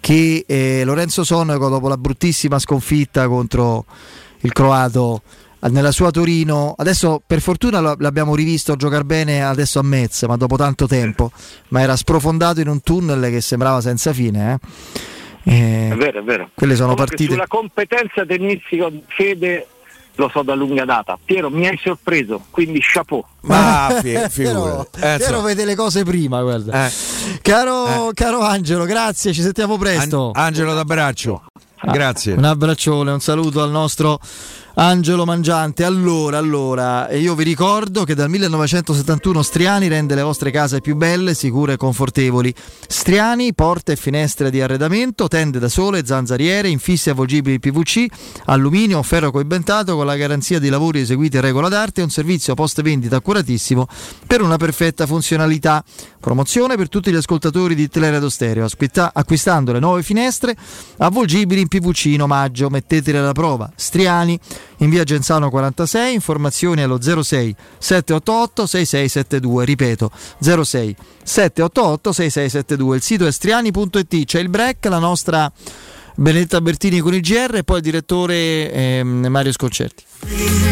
che 0.00 0.44
eh, 0.46 0.82
Lorenzo 0.84 1.24
Sonego 1.24 1.68
dopo 1.68 1.88
la 1.88 1.96
bruttissima 1.96 2.58
sconfitta 2.58 3.26
contro 3.28 3.86
il 4.40 4.52
croato 4.52 5.22
nella 5.70 5.92
sua 5.92 6.10
Torino, 6.10 6.74
adesso 6.76 7.22
per 7.24 7.40
fortuna 7.40 7.80
l'abbiamo 7.80 8.34
rivisto 8.34 8.74
giocare 8.74 9.04
bene 9.04 9.44
adesso 9.44 9.78
a 9.78 9.82
Metz, 9.82 10.24
ma 10.24 10.36
dopo 10.36 10.56
tanto 10.56 10.88
tempo, 10.88 11.30
ma 11.68 11.80
era 11.80 11.94
sprofondato 11.94 12.60
in 12.60 12.66
un 12.66 12.82
tunnel 12.82 13.30
che 13.30 13.40
sembrava 13.40 13.80
senza 13.80 14.12
fine. 14.12 14.58
Eh. 15.44 15.50
Eh, 15.54 15.90
è 15.92 15.96
vero, 15.96 16.20
è 16.20 16.22
vero. 16.22 16.50
Quelle 16.54 16.74
sono 16.74 16.94
Comunque 16.94 17.06
partite. 17.06 17.32
Sulla 17.32 17.46
competenza 17.46 18.26
tennistica 18.26 18.90
di 18.90 19.02
Fede 19.06 19.66
lo 20.16 20.28
so 20.32 20.42
da 20.42 20.54
lunga 20.54 20.84
data. 20.84 21.18
Piero 21.22 21.50
mi 21.50 21.66
hai 21.66 21.78
sorpreso, 21.82 22.42
quindi 22.50 22.80
chapeau. 22.80 23.24
Ma 23.42 23.98
fi- 24.02 24.18
Piero. 24.32 24.86
Eh, 25.00 25.16
Piero 25.18 25.40
vede 25.40 25.64
le 25.64 25.74
cose 25.74 26.04
prima, 26.04 26.42
guarda. 26.42 26.88
Caro, 27.40 28.10
caro 28.14 28.40
Angelo, 28.40 28.84
grazie, 28.84 29.32
ci 29.32 29.42
sentiamo 29.42 29.76
presto. 29.78 30.30
An- 30.34 30.42
Angelo 30.44 30.74
d'abbraccio. 30.74 31.42
Grazie. 31.84 32.34
Un 32.34 32.44
abbraccione, 32.44 33.10
un 33.10 33.20
saluto 33.20 33.60
al 33.60 33.70
nostro 33.70 34.20
Angelo 34.74 35.26
Mangiante. 35.26 35.84
Allora, 35.84 36.38
allora, 36.38 37.10
io 37.12 37.34
vi 37.34 37.44
ricordo 37.44 38.04
che 38.04 38.14
dal 38.14 38.30
1971 38.30 39.42
Striani 39.42 39.88
rende 39.88 40.14
le 40.14 40.22
vostre 40.22 40.50
case 40.50 40.80
più 40.80 40.96
belle, 40.96 41.34
sicure 41.34 41.74
e 41.74 41.76
confortevoli. 41.76 42.54
Striani, 42.86 43.52
porte 43.54 43.92
e 43.92 43.96
finestre 43.96 44.50
di 44.50 44.62
arredamento, 44.62 45.28
tende 45.28 45.58
da 45.58 45.68
sole, 45.68 46.06
zanzariere, 46.06 46.68
infissi 46.68 47.10
avvolgibili 47.10 47.58
PVC, 47.58 48.06
alluminio 48.46 48.98
o 48.98 49.02
ferro 49.02 49.30
coibentato 49.30 49.94
con 49.94 50.06
la 50.06 50.16
garanzia 50.16 50.58
di 50.58 50.70
lavori 50.70 51.00
eseguiti 51.00 51.36
a 51.36 51.42
regola 51.42 51.68
d'arte 51.68 52.00
e 52.00 52.04
un 52.04 52.10
servizio 52.10 52.54
post 52.54 52.80
vendita 52.80 53.16
accuratissimo 53.16 53.86
per 54.26 54.40
una 54.40 54.56
perfetta 54.56 55.06
funzionalità. 55.06 55.84
Promozione 56.18 56.76
per 56.76 56.88
tutti 56.88 57.10
gli 57.10 57.16
ascoltatori 57.16 57.74
di 57.74 57.88
Teleradio 57.88 58.28
Stereo. 58.28 58.68
Acquistando 59.12 59.72
le 59.72 59.80
nuove 59.80 60.02
finestre 60.02 60.56
avvolgibili 60.98 61.60
in 61.60 61.68
PVC 61.68 62.06
in 62.06 62.22
omaggio. 62.22 62.70
Mettetele 62.70 63.18
alla 63.18 63.32
prova. 63.32 63.70
Striani 63.74 64.38
in 64.78 64.90
via 64.90 65.04
Genzano 65.04 65.50
46. 65.50 66.14
Informazioni 66.14 66.82
allo 66.82 67.00
06 67.00 67.54
788 67.78 68.66
6672. 68.66 69.64
Ripeto 69.64 70.10
06 70.40 70.96
788 71.22 72.12
6672. 72.12 72.96
Il 72.96 73.02
sito 73.02 73.26
è 73.26 73.32
striani.it. 73.32 74.24
C'è 74.24 74.40
il 74.40 74.48
break, 74.48 74.84
la 74.86 74.98
nostra 74.98 75.50
Benedetta 76.14 76.60
Bertini 76.60 77.00
con 77.00 77.14
il 77.14 77.20
GR 77.20 77.56
e 77.56 77.64
poi 77.64 77.78
il 77.78 77.82
direttore 77.82 78.72
ehm, 78.72 79.26
Mario 79.28 79.52
Sconcerti. 79.52 80.71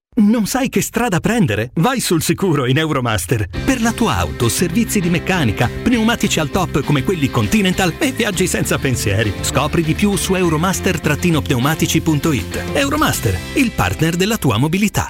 Non 0.13 0.45
sai 0.45 0.67
che 0.67 0.81
strada 0.81 1.21
prendere? 1.21 1.71
Vai 1.75 2.01
sul 2.01 2.21
sicuro 2.21 2.65
in 2.65 2.77
Euromaster. 2.77 3.47
Per 3.47 3.81
la 3.81 3.93
tua 3.93 4.17
auto, 4.17 4.49
servizi 4.49 4.99
di 4.99 5.09
meccanica, 5.09 5.69
pneumatici 5.81 6.41
al 6.41 6.49
top 6.49 6.83
come 6.83 7.03
quelli 7.03 7.29
Continental 7.29 7.93
e 7.97 8.11
viaggi 8.11 8.45
senza 8.45 8.77
pensieri. 8.77 9.31
Scopri 9.39 9.83
di 9.83 9.93
più 9.93 10.17
su 10.17 10.35
euromaster-pneumatici.it. 10.35 12.63
Euromaster, 12.73 13.37
il 13.53 13.71
partner 13.71 14.17
della 14.17 14.35
tua 14.35 14.57
mobilità. 14.57 15.09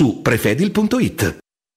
prefedil.it. 0.23 1.37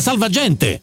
Salvagente. 0.00 0.82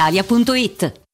brispalitalia.it. 0.00 1.09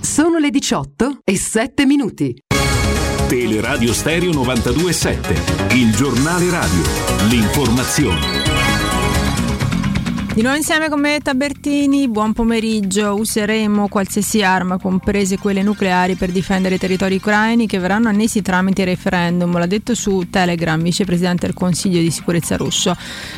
Sono 0.01 0.37
le 0.37 0.49
18 0.49 1.19
e 1.23 1.37
7 1.37 1.85
minuti. 1.85 2.35
Teleradio 3.27 3.93
Stereo 3.93 4.31
92.7 4.31 5.75
Il 5.75 5.95
giornale 5.95 6.49
radio 6.49 6.81
L'informazione 7.29 8.38
Di 10.31 10.45
nuovo 10.45 10.57
insieme 10.57 10.89
con 10.89 11.01
me 11.01 11.19
Tabertini, 11.19 12.07
buon 12.07 12.33
pomeriggio. 12.33 13.15
Useremo 13.15 13.89
qualsiasi 13.89 14.41
arma, 14.41 14.77
comprese 14.77 15.37
quelle 15.37 15.63
nucleari, 15.63 16.15
per 16.15 16.29
difendere 16.31 16.75
i 16.75 16.77
territori 16.77 17.15
ucraini 17.15 17.65
che 17.67 17.79
verranno 17.79 18.07
annesi 18.09 18.41
tramite 18.41 18.85
referendum. 18.85 19.57
L'ha 19.57 19.65
detto 19.65 19.95
su 19.95 20.27
Telegram 20.29 20.81
vicepresidente 20.81 21.47
del 21.47 21.55
Consiglio 21.55 21.99
di 21.99 22.11
sicurezza 22.11 22.55
russo. 22.55 22.95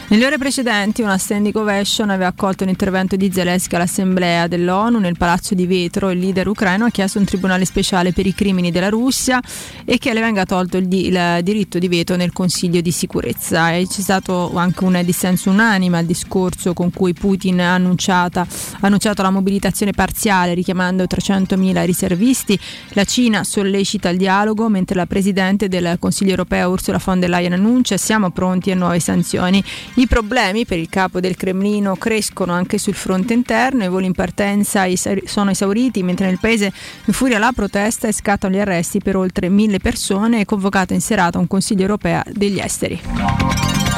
Nelle 0.10 0.26
ore 0.26 0.38
precedenti 0.38 1.02
una 1.02 1.18
standing 1.18 1.56
ovation 1.56 2.10
aveva 2.10 2.28
accolto 2.28 2.64
un 2.64 2.70
intervento 2.70 3.16
di 3.16 3.32
Zelensky 3.34 3.78
all'Assemblea 3.78 4.48
dell'ONU 4.48 5.00
nel 5.00 5.18
palazzo 5.18 5.56
di 5.56 5.66
vetro. 5.66 6.12
Il 6.12 6.20
leader 6.20 6.50
ucraino 6.50 6.86
ha 6.86 6.89
chiesto 6.89 7.18
un 7.18 7.26
tribunale 7.26 7.66
speciale 7.66 8.12
per 8.12 8.28
i 8.28 8.36
crimini 8.36 8.70
della 8.70 8.89
Russia 8.89 9.42
e 9.86 9.98
che 9.98 10.14
le 10.14 10.20
venga 10.20 10.46
tolto 10.46 10.78
il, 10.78 10.88
di, 10.88 11.08
il 11.08 11.39
diritto 11.42 11.80
di 11.80 11.88
veto 11.88 12.16
nel 12.18 12.34
Consiglio 12.34 12.82
di 12.82 12.92
sicurezza. 12.92 13.72
E 13.72 13.88
c'è 13.88 14.02
stato 14.02 14.56
anche 14.56 14.84
un 14.84 15.02
dissenso 15.04 15.50
unanime 15.50 15.98
al 15.98 16.06
discorso 16.06 16.74
con 16.82 16.91
cui 16.91 17.13
Putin 17.13 17.61
ha, 17.61 17.75
annunciato 17.75 19.21
la 19.21 19.29
mobilitazione 19.29 19.91
parziale 19.91 20.55
richiamando 20.55 21.03
300.000 21.03 21.86
riservisti. 21.86 22.59
La 22.93 23.03
Cina 23.03 23.43
sollecita 23.43 24.09
il 24.09 24.17
dialogo 24.17 24.67
mentre 24.67 24.95
la 24.95 25.05
Presidente 25.05 25.67
del 25.67 25.97
Consiglio 25.99 26.32
europeo 26.32 26.71
Ursula 26.71 26.99
von 27.03 27.19
der 27.19 27.29
Leyen 27.29 27.53
annuncia 27.53 27.97
siamo 27.97 28.32
pronti 28.32 28.71
a 28.71 28.75
nuove 28.75 28.99
sanzioni. 28.99 29.63
I 29.95 30.07
problemi 30.07 30.65
per 30.65 30.79
il 30.79 30.89
capo 30.89 31.19
del 31.19 31.36
Cremlino 31.36 31.95
crescono 31.97 32.51
anche 32.51 32.79
sul 32.79 32.95
fronte 32.95 33.34
interno, 33.34 33.84
i 33.84 33.88
voli 33.88 34.07
in 34.07 34.13
partenza 34.13 34.86
sono 35.25 35.51
esauriti 35.51 36.01
mentre 36.01 36.25
nel 36.25 36.39
paese 36.39 36.73
infuria 37.05 37.38
la 37.38 37.51
protesta 37.53 38.07
e 38.07 38.11
scattano 38.11 38.55
gli 38.55 38.59
arresti 38.59 39.01
per 39.01 39.15
oltre 39.15 39.49
mille 39.49 39.77
persone 39.77 40.39
e 40.39 40.45
convocata 40.45 40.95
in 40.95 41.01
serata 41.01 41.38
un 41.38 41.45
Consiglio 41.45 41.82
europeo 41.82 42.23
degli 42.32 42.59
esteri. 42.59 43.91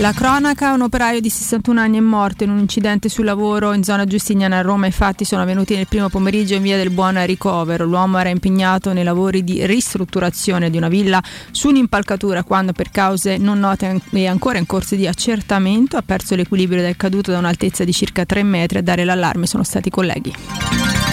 La 0.00 0.12
cronaca, 0.12 0.74
un 0.74 0.82
operaio 0.82 1.20
di 1.20 1.28
61 1.28 1.80
anni 1.80 1.96
è 1.96 2.00
morto 2.00 2.44
in 2.44 2.50
un 2.50 2.58
incidente 2.58 3.08
sul 3.08 3.24
lavoro 3.24 3.72
in 3.72 3.82
zona 3.82 4.04
Giustiniana 4.04 4.58
a 4.58 4.60
Roma. 4.60 4.86
I 4.86 4.92
fatti 4.92 5.24
sono 5.24 5.42
avvenuti 5.42 5.74
nel 5.74 5.88
primo 5.88 6.08
pomeriggio 6.08 6.54
in 6.54 6.62
via 6.62 6.76
del 6.76 6.90
Buon 6.90 7.26
Ricovero. 7.26 7.84
L'uomo 7.84 8.16
era 8.18 8.28
impegnato 8.28 8.92
nei 8.92 9.02
lavori 9.02 9.42
di 9.42 9.66
ristrutturazione 9.66 10.70
di 10.70 10.76
una 10.76 10.86
villa 10.86 11.20
su 11.50 11.70
un'impalcatura 11.70 12.44
quando 12.44 12.72
per 12.72 12.92
cause 12.92 13.38
non 13.38 13.58
note 13.58 14.00
e 14.10 14.26
ancora 14.28 14.58
in 14.58 14.66
corso 14.66 14.94
di 14.94 15.08
accertamento 15.08 15.96
ha 15.96 16.02
perso 16.02 16.36
l'equilibrio 16.36 16.78
ed 16.78 16.86
è 16.86 16.96
caduto 16.96 17.32
da 17.32 17.38
un'altezza 17.38 17.82
di 17.82 17.92
circa 17.92 18.24
3 18.24 18.44
metri. 18.44 18.78
A 18.78 18.82
dare 18.82 19.04
l'allarme 19.04 19.46
sono 19.46 19.64
stati 19.64 19.88
i 19.88 19.90
colleghi. 19.90 21.07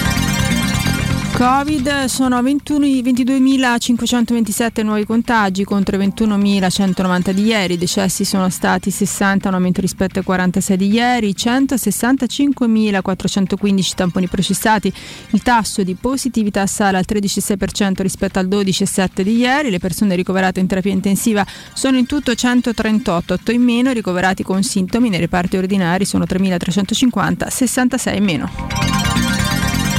Covid 1.38 2.06
sono 2.06 2.42
21 2.42 2.86
22.527 2.86 4.84
nuovi 4.84 5.06
contagi 5.06 5.66
contro 5.66 5.98
i 5.98 6.08
21.190 6.08 7.32
di 7.32 7.44
ieri, 7.44 7.74
i 7.74 7.78
decessi 7.78 8.24
sono 8.24 8.50
stati 8.50 8.90
60, 8.90 9.50
un 9.50 9.56
aumento 9.56 9.82
rispetto 9.82 10.20
ai 10.20 10.26
46 10.26 10.78
di 10.78 10.94
ieri, 10.94 11.36
165.415 11.38 13.94
tamponi 13.96 14.30
processati, 14.30 14.94
il 15.32 15.44
tasso 15.44 15.84
di 15.84 15.96
positività 15.96 16.66
sale 16.68 16.96
al 16.96 17.04
13,6% 17.06 18.02
rispetto 18.02 18.40
al 18.40 18.48
12,7 18.48 19.22
di 19.22 19.36
ieri, 19.36 19.72
le 19.72 19.80
persone 19.80 20.16
ricoverate 20.16 20.62
in 20.62 20.68
terapia 20.68 20.94
intensiva 20.94 21.46
sono 21.74 21.98
in 21.98 22.06
tutto 22.06 22.34
138, 22.34 23.34
8 23.34 23.52
in 23.52 23.62
meno, 23.62 23.92
ricoverati 23.92 24.42
con 24.42 24.64
sintomi 24.64 25.10
nei 25.10 25.20
reparti 25.20 25.58
ordinari 25.58 26.06
sono 26.06 26.24
3.350, 26.24 27.50
66 27.50 28.18
in 28.18 28.24
meno. 28.24 29.24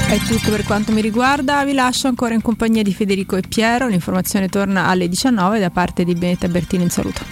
È 0.09 0.19
tutto 0.19 0.51
per 0.51 0.63
quanto 0.63 0.93
mi 0.93 1.01
riguarda, 1.01 1.65
vi 1.65 1.73
lascio 1.73 2.07
ancora 2.07 2.33
in 2.33 2.41
compagnia 2.41 2.85
di 2.85 2.95
Federico 2.95 3.35
e 3.35 3.43
Piero, 3.43 3.89
l'informazione 3.89 4.49
torna 4.49 4.87
alle 4.87 5.09
19 5.09 5.59
da 5.59 5.71
parte 5.71 6.05
di 6.05 6.15
Benetta 6.15 6.47
Bertini 6.47 6.85
in 6.85 6.91
saluto. 6.91 7.25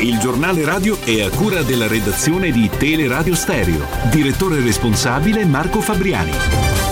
Il 0.00 0.18
giornale 0.18 0.64
radio 0.64 0.98
è 1.00 1.20
a 1.22 1.30
cura 1.30 1.62
della 1.62 1.86
redazione 1.86 2.50
di 2.50 2.68
Teleradio 2.76 3.36
Stereo. 3.36 3.86
Direttore 4.10 4.60
responsabile 4.60 5.44
Marco 5.44 5.80
Fabriani. 5.80 6.91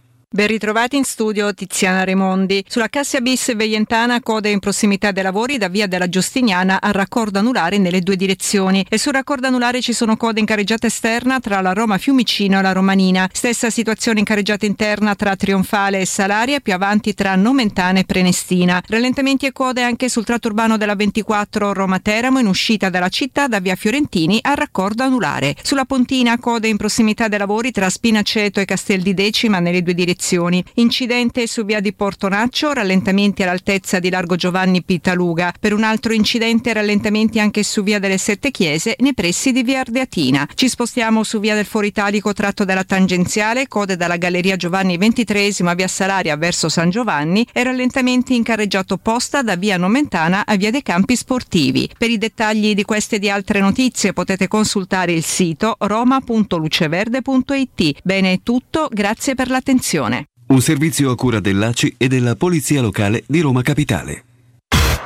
Ben 0.33 0.47
ritrovati 0.47 0.95
in 0.95 1.03
studio 1.03 1.53
Tiziana 1.53 2.05
Remondi. 2.05 2.63
Sulla 2.65 2.87
Cassia 2.87 3.19
Bis 3.19 3.53
Veientana 3.53 4.21
code 4.21 4.49
in 4.49 4.59
prossimità 4.59 5.11
dei 5.11 5.23
lavori 5.23 5.57
da 5.57 5.67
via 5.67 5.87
della 5.87 6.07
Giustiniana 6.07 6.79
a 6.79 6.91
raccordo 6.91 7.37
anulare 7.39 7.77
nelle 7.77 7.99
due 7.99 8.15
direzioni 8.15 8.85
e 8.87 8.97
sul 8.97 9.11
raccordo 9.11 9.47
anulare 9.47 9.81
ci 9.81 9.91
sono 9.91 10.15
code 10.15 10.39
in 10.39 10.45
carreggiata 10.45 10.87
esterna 10.87 11.41
tra 11.41 11.59
la 11.59 11.73
Roma 11.73 11.97
Fiumicino 11.97 12.59
e 12.59 12.61
la 12.61 12.71
Romanina. 12.71 13.27
Stessa 13.29 13.69
situazione 13.69 14.19
in 14.19 14.25
carreggiata 14.25 14.65
interna 14.65 15.15
tra 15.15 15.35
Trionfale 15.35 15.99
e 15.99 16.05
Salaria 16.05 16.61
più 16.61 16.71
avanti 16.71 17.13
tra 17.13 17.35
Nomentana 17.35 17.99
e 17.99 18.05
Prenestina. 18.05 18.81
Rallentamenti 18.87 19.47
e 19.47 19.51
code 19.51 19.83
anche 19.83 20.07
sul 20.07 20.23
tratto 20.23 20.47
urbano 20.47 20.77
della 20.77 20.95
24 20.95 21.73
Roma 21.73 21.99
Teramo 21.99 22.39
in 22.39 22.47
uscita 22.47 22.89
dalla 22.89 23.09
città 23.09 23.49
da 23.49 23.59
via 23.59 23.75
Fiorentini 23.75 24.39
a 24.41 24.53
raccordo 24.53 25.03
anulare. 25.03 25.57
Sulla 25.61 25.83
Pontina 25.83 26.39
code 26.39 26.69
in 26.69 26.77
prossimità 26.77 27.27
dei 27.27 27.37
lavori 27.37 27.71
tra 27.71 27.89
Spinaceto 27.89 28.61
e 28.61 28.65
Castel 28.65 29.01
di 29.01 29.13
Decima 29.13 29.59
nelle 29.59 29.83
due 29.83 29.93
direzioni 29.93 30.19
direzioni. 30.21 30.63
Incidente 30.75 31.47
su 31.47 31.65
via 31.65 31.79
di 31.79 31.93
Portonaccio, 31.93 32.73
rallentamenti 32.73 33.41
all'altezza 33.41 33.97
di 33.99 34.11
Largo 34.11 34.35
Giovanni 34.35 34.83
Pitaluga. 34.83 35.51
Per 35.59 35.73
un 35.73 35.81
altro 35.83 36.13
incidente 36.13 36.71
rallentamenti 36.73 37.39
anche 37.39 37.63
su 37.63 37.81
via 37.81 37.97
delle 37.99 38.19
Sette 38.19 38.51
Chiese 38.51 38.95
nei 38.99 39.15
pressi 39.15 39.51
di 39.51 39.63
via 39.63 39.79
Ardeatina. 39.79 40.47
Ci 40.53 40.69
spostiamo 40.69 41.23
su 41.23 41.39
via 41.39 41.55
del 41.55 41.65
Foritalico 41.65 42.33
tratto 42.33 42.63
dalla 42.63 42.83
tangenziale, 42.83 43.67
code 43.67 43.97
dalla 43.97 44.17
Galleria 44.17 44.55
Giovanni 44.55 44.97
XXIII 44.97 45.67
a 45.67 45.73
via 45.73 45.87
Salaria 45.87 46.37
verso 46.37 46.69
San 46.69 46.91
Giovanni 46.91 47.47
e 47.51 47.63
rallentamenti 47.63 48.35
in 48.35 48.43
carreggiato 48.43 48.93
opposta 48.93 49.41
da 49.41 49.55
via 49.55 49.77
Nomentana 49.77 50.45
a 50.45 50.55
via 50.55 50.69
dei 50.69 50.83
Campi 50.83 51.15
Sportivi. 51.15 51.89
Per 51.97 52.11
i 52.11 52.19
dettagli 52.19 52.75
di 52.75 52.83
queste 52.83 53.15
e 53.15 53.19
di 53.19 53.29
altre 53.29 53.59
notizie 53.59 54.13
potete 54.13 54.47
consultare 54.47 55.13
il 55.13 55.23
sito 55.23 55.77
roma.luceverde.it. 55.79 58.01
Bene 58.03 58.33
è 58.33 58.39
tutto, 58.43 58.87
grazie 58.91 59.33
per 59.35 59.49
l'attenzione. 59.49 60.10
Un 60.51 60.59
servizio 60.59 61.09
a 61.11 61.15
cura 61.15 61.39
dell'ACI 61.39 61.95
e 61.97 62.09
della 62.09 62.35
Polizia 62.35 62.81
Locale 62.81 63.23
di 63.25 63.39
Roma 63.39 63.61
Capitale. 63.61 64.25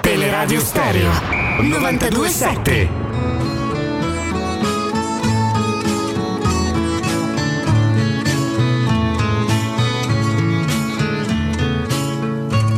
Teleradio 0.02 0.60
Stereo 0.60 1.12
927. 1.62 2.89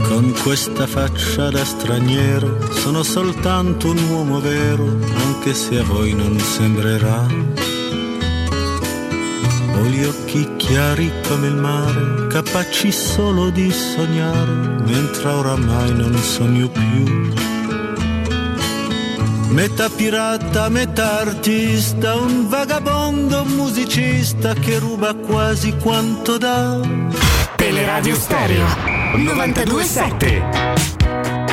Con 0.10 0.34
questa 0.44 0.88
faccia 0.88 1.50
da 1.50 1.64
straniero 1.64 2.70
sono 2.74 3.02
soltanto 3.04 3.92
un 3.92 4.10
uomo 4.10 4.42
vero, 4.42 4.84
anche 5.16 5.54
se 5.54 5.78
a 5.78 5.84
voi 5.84 6.14
non 6.14 6.38
sembrerà. 6.38 7.77
Ho 9.78 9.86
gli 9.86 10.04
occhi 10.04 10.56
chiari 10.58 11.12
come 11.28 11.48
il 11.48 11.56
mare, 11.56 12.28
capaci 12.28 12.92
solo 12.92 13.50
di 13.50 13.72
sognare, 13.72 14.52
mentre 14.84 15.30
oramai 15.30 15.94
non 15.94 16.16
sogno 16.18 16.68
più. 16.68 17.32
Metà 19.50 19.90
pirata, 19.90 20.70
metà 20.70 21.20
artista, 21.20 22.16
un 22.16 22.50
vagabondo 22.50 23.46
musicista 23.46 24.54
che 24.54 24.80
ruba 24.80 25.14
quasi 25.14 25.76
quanto 25.78 26.38
dà. 26.38 26.80
Teleradio 27.56 28.16
Stereo 28.16 28.66
927. 29.16 31.47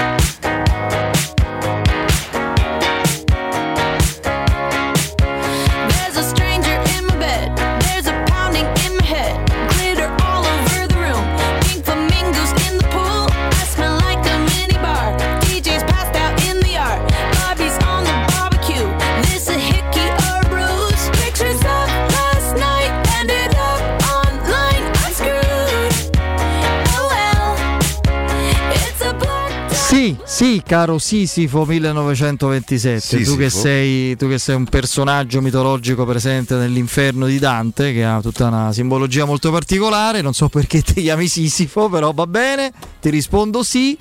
Sì, 30.04 30.18
sì, 30.22 30.62
caro 30.62 30.98
Sisifo 30.98 31.64
1927, 31.64 33.24
tu 33.24 33.36
che, 33.38 33.48
Sisifo? 33.48 33.48
sei, 33.48 34.16
tu 34.16 34.28
che 34.28 34.36
sei 34.36 34.54
un 34.54 34.66
personaggio 34.66 35.40
mitologico 35.40 36.04
presente 36.04 36.56
nell'inferno 36.56 37.24
di 37.24 37.38
Dante, 37.38 37.94
che 37.94 38.04
ha 38.04 38.20
tutta 38.20 38.48
una 38.48 38.70
simbologia 38.70 39.24
molto 39.24 39.50
particolare, 39.50 40.20
non 40.20 40.34
so 40.34 40.50
perché 40.50 40.82
ti 40.82 41.00
chiami 41.00 41.26
Sisifo, 41.26 41.88
però 41.88 42.12
va 42.12 42.26
bene, 42.26 42.70
ti 43.00 43.08
rispondo 43.08 43.62
sì. 43.62 43.96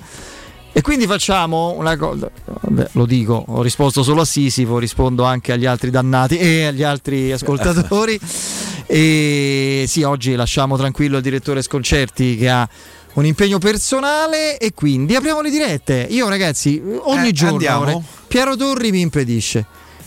E 0.76 0.82
quindi 0.82 1.06
facciamo 1.06 1.72
una 1.78 1.96
cosa, 1.96 2.30
vabbè, 2.44 2.90
lo 2.92 3.06
dico, 3.06 3.42
ho 3.46 3.62
risposto 3.62 4.02
solo 4.02 4.20
a 4.20 4.24
Sisifo, 4.26 4.76
rispondo 4.76 5.24
anche 5.24 5.52
agli 5.52 5.64
altri 5.64 5.88
dannati 5.88 6.36
e 6.36 6.64
agli 6.66 6.82
altri 6.82 7.32
ascoltatori. 7.32 8.20
e 8.84 9.86
sì, 9.88 10.02
oggi 10.02 10.34
lasciamo 10.34 10.76
tranquillo 10.76 11.16
il 11.16 11.22
direttore 11.22 11.62
Sconcerti 11.62 12.36
che 12.36 12.50
ha 12.50 12.68
un 13.14 13.26
impegno 13.26 13.58
personale 13.58 14.58
e 14.58 14.72
quindi 14.74 15.14
apriamo 15.14 15.40
le 15.40 15.50
dirette. 15.50 16.06
Io 16.10 16.28
ragazzi, 16.28 16.82
ogni 17.02 17.28
Eh, 17.28 17.32
giorno 17.32 17.52
andiamo? 17.54 17.82
avrei- 17.82 18.02
Piero 18.26 18.56
Torri 18.56 18.90
mi 18.90 19.00
impedisce. 19.00 19.64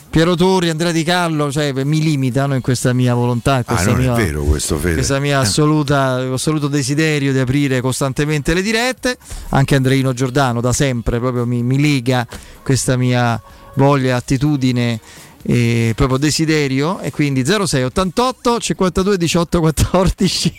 Piero 0.10 0.36
Torri, 0.36 0.70
Andrea 0.70 0.91
Di 0.91 1.03
Carlo, 1.03 1.51
cioè, 1.51 1.72
mi 1.84 2.01
limitano 2.01 2.55
in 2.55 2.62
questa 2.62 2.91
mia 2.93 3.14
volontà, 3.14 3.55
in 3.58 3.64
Ah, 3.68 3.74
questa 3.74 3.91
non 3.91 3.99
mia, 3.99 4.14
è 4.16 4.26
vero 4.26 4.43
questo, 4.43 4.78
questa 4.78 5.20
mia 5.20 5.39
Eh. 5.39 5.43
assoluta, 5.43 6.14
assoluto 6.34 6.68
desiderio 6.68 7.32
di 7.34 7.39
aprire 7.39 7.82
costantemente 7.82 8.53
le 8.53 8.62
dirette. 8.62 9.18
Anche 9.49 9.76
Andreino 9.76 10.14
Giordano 10.14 10.60
da 10.62 10.74
sempre 10.74 11.20
proprio 11.20 11.45
mi, 11.45 11.62
mi 11.62 11.80
lega 11.80 12.26
questa 12.64 12.95
mia 12.97 13.39
voglia, 13.76 14.16
attitudine 14.16 14.99
e 15.43 15.93
proprio 15.95 16.18
desiderio 16.18 16.99
e 16.99 17.12
quindi 17.12 17.43
06 17.45 17.84
88 17.84 18.60
52 18.60 19.18
18 19.18 19.60
14 19.60 20.55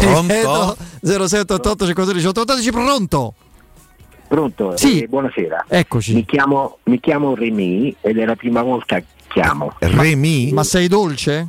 Pronto? 0.00 0.76
06 1.02 1.40
88 1.40 1.86
52 1.86 2.14
18 2.14 2.40
14 2.44 2.70
pronto 2.70 3.34
Pronto? 4.26 4.76
Sì. 4.76 5.02
Eh, 5.02 5.06
buonasera. 5.06 5.66
Eccoci. 5.68 6.14
Mi 6.14 6.24
chiamo, 6.24 6.78
mi 6.84 6.98
chiamo 6.98 7.34
Remy 7.34 7.94
ed 8.00 8.18
è 8.18 8.24
la 8.24 8.34
prima 8.34 8.62
volta 8.62 8.96
che 8.98 9.04
chiamo. 9.28 9.74
Remy? 9.78 10.50
ma 10.52 10.64
sei 10.64 10.88
dolce? 10.88 11.44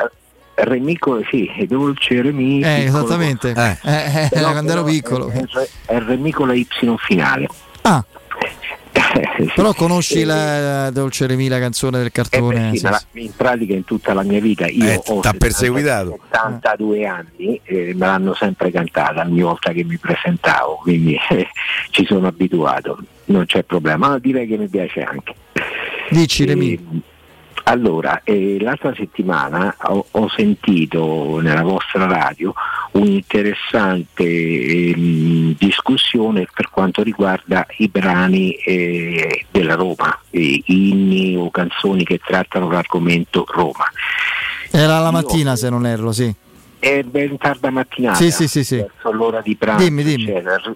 Remy, 0.56 0.96
co- 0.98 1.22
sì, 1.30 1.48
è 1.58 1.66
dolce 1.66 2.22
Remy. 2.22 2.62
Eh, 2.64 2.84
piccolo. 2.84 3.00
esattamente. 3.00 3.54
Eh, 3.56 3.78
eh, 4.24 4.28
Però- 4.30 4.52
quando 4.52 4.72
ero 4.72 4.84
piccolo. 4.84 5.30
È, 5.30 5.40
è- 5.42 5.70
è 5.94 6.00
Remy 6.00 6.32
con 6.32 6.48
la 6.48 6.54
Y 6.54 6.68
finale. 7.00 7.48
Ah. 7.82 8.04
Però 9.56 9.74
conosci 9.74 10.22
Eh, 10.22 10.26
la 10.26 10.90
Dolce 10.92 11.28
Remi, 11.28 11.48
la 11.48 11.60
canzone 11.60 11.98
del 11.98 12.08
eh, 12.08 12.12
cartone? 12.12 12.72
beh, 12.72 12.78
sì, 12.78 12.84
la- 12.84 13.02
sì. 13.12 13.24
in 13.26 13.32
pratica 13.36 13.74
in 13.74 13.84
tutta 13.84 14.14
la 14.14 14.24
mia 14.24 14.40
vita 14.40 14.68
io 14.68 14.84
Eh, 14.86 14.96
ho 14.96 15.20
t'ha 15.22 15.32
70 15.32 15.38
perseguitato. 15.38 16.20
72 16.32 17.06
anni 17.06 17.60
e 17.64 17.94
me 17.94 18.06
l'hanno 18.06 18.34
sempre 18.34 18.72
cantata 18.72 19.22
ogni 19.22 19.42
volta 19.42 19.72
che 19.72 19.84
mi 19.84 19.98
presentavo 19.98 20.80
quindi 20.82 21.18
eh, 21.30 21.48
ci 21.92 22.06
sono 22.06 22.28
abituato 22.28 22.98
non 23.26 23.46
c'è 23.46 23.64
problema 23.64 24.08
ma 24.10 24.20
direi 24.20 24.48
che 24.48 24.58
mi 24.58 24.68
piace 24.68 25.02
anche 25.02 25.34
Dici 26.10 26.46
Remi. 26.46 27.02
Eh, 27.66 27.72
allora, 27.72 28.22
eh, 28.24 28.58
l'altra 28.60 28.94
settimana 28.96 29.76
ho, 29.86 30.06
ho 30.10 30.30
sentito 30.30 31.40
nella 31.42 31.64
vostra 31.64 32.06
radio 32.06 32.54
un'interessante 32.92 34.24
ehm, 34.24 35.56
discussione 35.58 36.48
per 36.54 36.70
quanto 36.70 37.02
riguarda 37.04 37.66
i 37.78 37.88
brani 37.88 38.52
eh, 38.54 39.46
della 39.52 39.76
Roma, 39.76 40.18
eh, 40.30 40.62
inni 40.66 41.36
o 41.36 41.50
canzoni 41.50 42.04
che 42.04 42.20
trattano 42.24 42.70
l'argomento 42.70 43.46
Roma. 43.48 43.86
Era 44.72 45.00
la 45.00 45.12
mattina 45.12 45.56
se 45.56 45.70
non 45.70 45.86
erro, 45.86 46.12
sì. 46.12 46.34
È 46.86 47.02
ben 47.02 47.36
tarda 47.38 47.72
mattinata, 47.72 48.16
Sì, 48.18 48.30
sì, 48.30 48.48
sì, 48.48 48.64
sì. 48.64 48.76
verso 48.76 49.12
l'ora 49.12 49.42
di 49.42 49.56
pranzo, 49.56 49.84
Dimmi, 49.86 50.04
dimmi. 50.04 50.32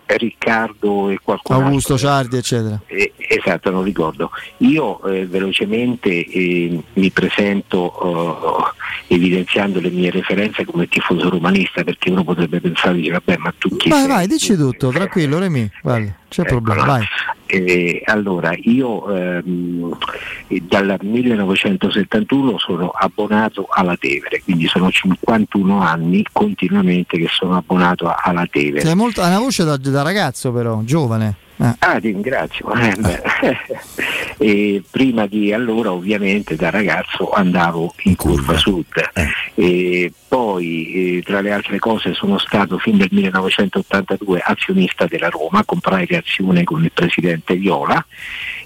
Riccardo 0.08 1.10
e 1.10 1.20
qualcun 1.22 1.56
Augusto 1.56 1.94
altro. 1.94 2.08
Ciardi, 2.08 2.38
eccetera. 2.38 2.80
Eh, 2.88 3.14
esatto, 3.16 3.70
non 3.70 3.84
ricordo. 3.84 4.32
Io 4.58 5.04
eh, 5.04 5.28
velocemente 5.28 6.10
eh, 6.10 6.82
mi 6.94 7.12
presento 7.12 8.74
eh, 9.08 9.14
evidenziando 9.14 9.80
le 9.80 9.92
mie 9.92 10.10
referenze 10.10 10.66
come 10.66 10.88
tifoso 10.88 11.30
romanista 11.30 11.84
perché 11.84 12.10
uno 12.10 12.24
potrebbe 12.24 12.60
pensare, 12.60 12.96
dice, 12.96 13.12
vabbè, 13.12 13.38
ma 13.38 13.54
tu 13.56 13.70
chi 13.78 13.90
Vai, 13.90 14.00
sei? 14.00 14.08
vai, 14.08 14.28
dici 14.28 14.56
tutto, 14.56 14.90
tranquillo 14.90 15.38
Remi. 15.38 15.70
Guarda, 15.84 16.16
c'è 16.30 16.42
Ecco, 16.42 16.62
problema, 16.62 16.86
vai. 16.86 17.06
Eh, 17.48 18.04
allora, 18.06 18.52
io 18.56 19.14
ehm, 19.14 19.98
eh, 20.48 20.62
dal 20.62 20.98
1971 21.02 22.58
sono 22.60 22.90
abbonato 22.90 23.68
alla 23.70 23.98
Tevere, 23.98 24.42
quindi 24.44 24.68
sono 24.68 24.90
51 24.90 25.82
anni 25.82 26.24
continuamente 26.32 27.18
che 27.18 27.28
sono 27.30 27.58
abbonato 27.58 28.14
alla 28.16 28.46
Tevere. 28.50 28.86
Sei 28.86 28.96
molto, 28.96 29.22
hai 29.22 29.30
una 29.30 29.40
voce 29.40 29.64
da, 29.64 29.78
da 29.78 30.04
ragazzo 30.04 30.52
però, 30.52 30.82
giovane. 30.84 31.48
Eh. 31.62 31.76
Ah, 31.80 32.00
ti 32.00 32.12
ringrazio. 32.12 32.72
Eh. 32.74 32.98
E 34.42 34.82
prima 34.90 35.26
di 35.26 35.52
allora 35.52 35.92
ovviamente 35.92 36.56
da 36.56 36.70
ragazzo 36.70 37.30
andavo 37.32 37.94
in 38.04 38.16
curva 38.16 38.56
sud. 38.56 38.86
E 39.56 40.14
poi 40.30 41.18
eh, 41.18 41.22
tra 41.24 41.42
le 41.42 41.52
altre 41.52 41.78
cose 41.78 42.14
sono 42.14 42.38
stato 42.38 42.78
fin 42.78 42.98
dal 42.98 43.10
1982 43.12 44.40
azionista 44.40 45.08
della 45.08 45.28
Roma, 45.28 45.66
comprai 45.66 46.06
le 46.08 46.18
azioni 46.18 46.64
con 46.64 46.82
il 46.82 46.92
presidente 46.94 47.56
Viola 47.56 48.06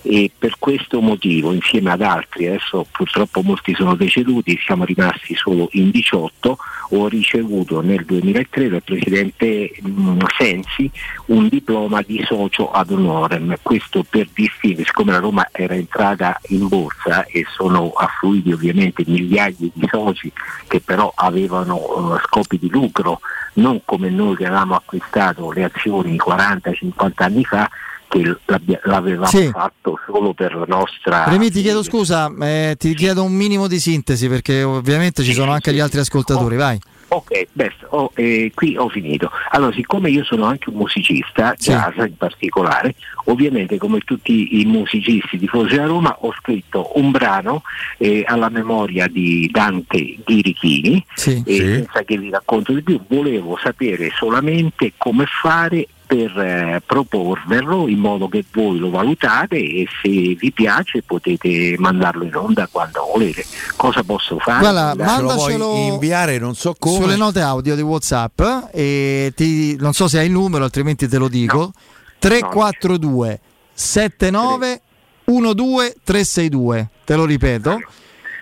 e 0.04 0.30
per 0.38 0.56
questo 0.60 1.02
motivo 1.02 1.54
insieme 1.54 1.92
ad 1.92 2.02
altri, 2.02 2.48
adesso 2.48 2.86
purtroppo 2.92 3.42
molti 3.42 3.74
sono 3.74 3.96
deceduti, 3.96 4.60
siamo 4.64 4.84
rimasti 4.84 5.34
solo 5.34 5.70
in 5.72 5.92
18, 5.92 6.58
ho 6.90 7.08
ricevuto 7.08 7.82
nel 7.82 8.04
2003 8.04 8.70
dal 8.70 8.84
Presidente 8.84 9.72
mh, 9.82 10.26
Sensi 10.38 10.92
un 11.28 11.48
diploma 11.48 12.02
di 12.02 12.22
socio 12.26 12.70
ad 12.84 12.92
honorem, 12.92 13.56
questo 13.62 14.06
per 14.08 14.28
distinguere, 14.34 14.86
siccome 14.86 15.12
la 15.12 15.20
Roma 15.20 15.48
era 15.52 15.74
entrata 15.74 16.40
in 16.50 16.68
borsa 16.68 17.26
e 17.26 17.46
sono 17.56 17.90
affluiti 17.92 18.52
ovviamente 18.52 19.04
migliaia 19.08 19.54
di 19.58 19.88
soci 19.90 20.32
che 20.68 20.80
però 20.80 21.12
avevano 21.16 21.76
uh, 21.76 22.18
scopi 22.26 22.60
di 22.60 22.70
lucro, 22.70 23.20
non 23.54 23.82
come 23.86 24.10
noi 24.10 24.36
che 24.36 24.46
avevamo 24.46 24.76
acquistato 24.76 25.52
le 25.52 25.64
azioni 25.64 26.16
40-50 26.16 27.12
anni 27.18 27.44
fa, 27.44 27.70
che 28.08 28.38
l'avevamo 28.84 29.26
Sì. 29.26 29.50
fatto 29.50 30.00
solo 30.06 30.34
per 30.34 30.56
la 30.56 30.66
nostra 30.68 31.24
Remi, 31.26 31.50
ti 31.50 31.62
chiedo 31.62 31.82
scusa, 31.82 32.32
eh, 32.42 32.76
ti 32.78 32.94
chiedo 32.94 33.24
un 33.24 33.34
minimo 33.34 33.68
di 33.68 33.80
sintesi 33.80 34.28
perché 34.28 34.62
ovviamente 34.62 35.24
ci 35.24 35.34
sono 35.34 35.52
anche 35.52 35.74
gli 35.74 35.80
altri 35.80 36.00
ascoltatori, 36.00 36.56
vai. 36.56 36.80
Ok, 37.14 37.48
beh, 37.52 37.72
ho- 37.90 38.12
eh, 38.16 38.52
qui 38.56 38.76
ho 38.76 38.90
finito. 38.90 39.30
Allora, 39.52 39.72
siccome 39.74 40.10
io 40.10 40.24
sono 40.24 40.46
anche 40.46 40.70
un 40.70 40.78
musicista, 40.78 41.54
Sì. 41.56 41.70
jazz 41.70 41.96
in 41.98 42.18
particolare, 42.18 42.96
ovviamente 43.26 43.78
come 43.78 44.00
tutti 44.00 44.60
i 44.60 44.66
musicisti 44.66 45.38
di 45.38 45.48
Fosse 45.48 45.80
a 45.80 45.86
Roma 45.86 46.16
ho 46.22 46.34
scritto 46.40 46.92
un 46.96 47.12
brano 47.12 47.62
eh, 48.00 48.24
alla 48.26 48.50
memoria 48.50 49.06
di 49.08 49.48
Dante 49.52 50.18
Ghirichini, 50.26 51.06
Sì. 51.14 51.44
e 51.46 51.56
senza 51.56 52.04
che 52.04 52.18
vi 52.18 52.32
racconto 52.32 52.74
di 52.74 52.82
più, 52.82 53.00
volevo 53.08 53.58
sapere 53.62 54.10
solamente 54.16 54.94
come 54.98 55.26
fare 55.28 55.88
per 56.14 56.38
eh, 56.38 56.82
proporverlo 56.86 57.88
in 57.88 57.98
modo 57.98 58.28
che 58.28 58.46
voi 58.52 58.78
lo 58.78 58.92
valutate 58.92 59.56
e 59.58 59.88
se 60.02 60.10
vi 60.10 60.52
piace 60.52 61.02
potete 61.02 61.74
mandarlo 61.80 62.24
in 62.24 62.36
onda 62.36 62.68
quando 62.72 63.04
volete. 63.12 63.44
Cosa 63.76 64.04
posso 64.04 64.38
fare? 64.38 64.60
Guarda, 64.60 64.94
mandacelo 64.96 65.76
inviare, 65.76 66.38
non 66.38 66.54
so 66.54 66.76
come. 66.78 67.02
sulle 67.02 67.16
note 67.16 67.42
audio 67.42 67.74
di 67.76 67.82
WhatsApp 67.82 68.42
e 68.72 69.34
ti- 69.36 69.76
non 69.78 69.94
so 69.94 70.08
se 70.08 70.20
hai 70.20 70.28
il 70.28 70.32
numero, 70.32 70.64
altrimenti 70.64 71.08
te 71.08 71.18
lo 71.18 71.28
dico. 71.28 71.72
342 72.20 73.40
79 73.74 74.82
12 75.26 75.96
362. 76.04 76.90
Te 77.06 77.16
lo 77.16 77.26
ripeto. 77.26 77.82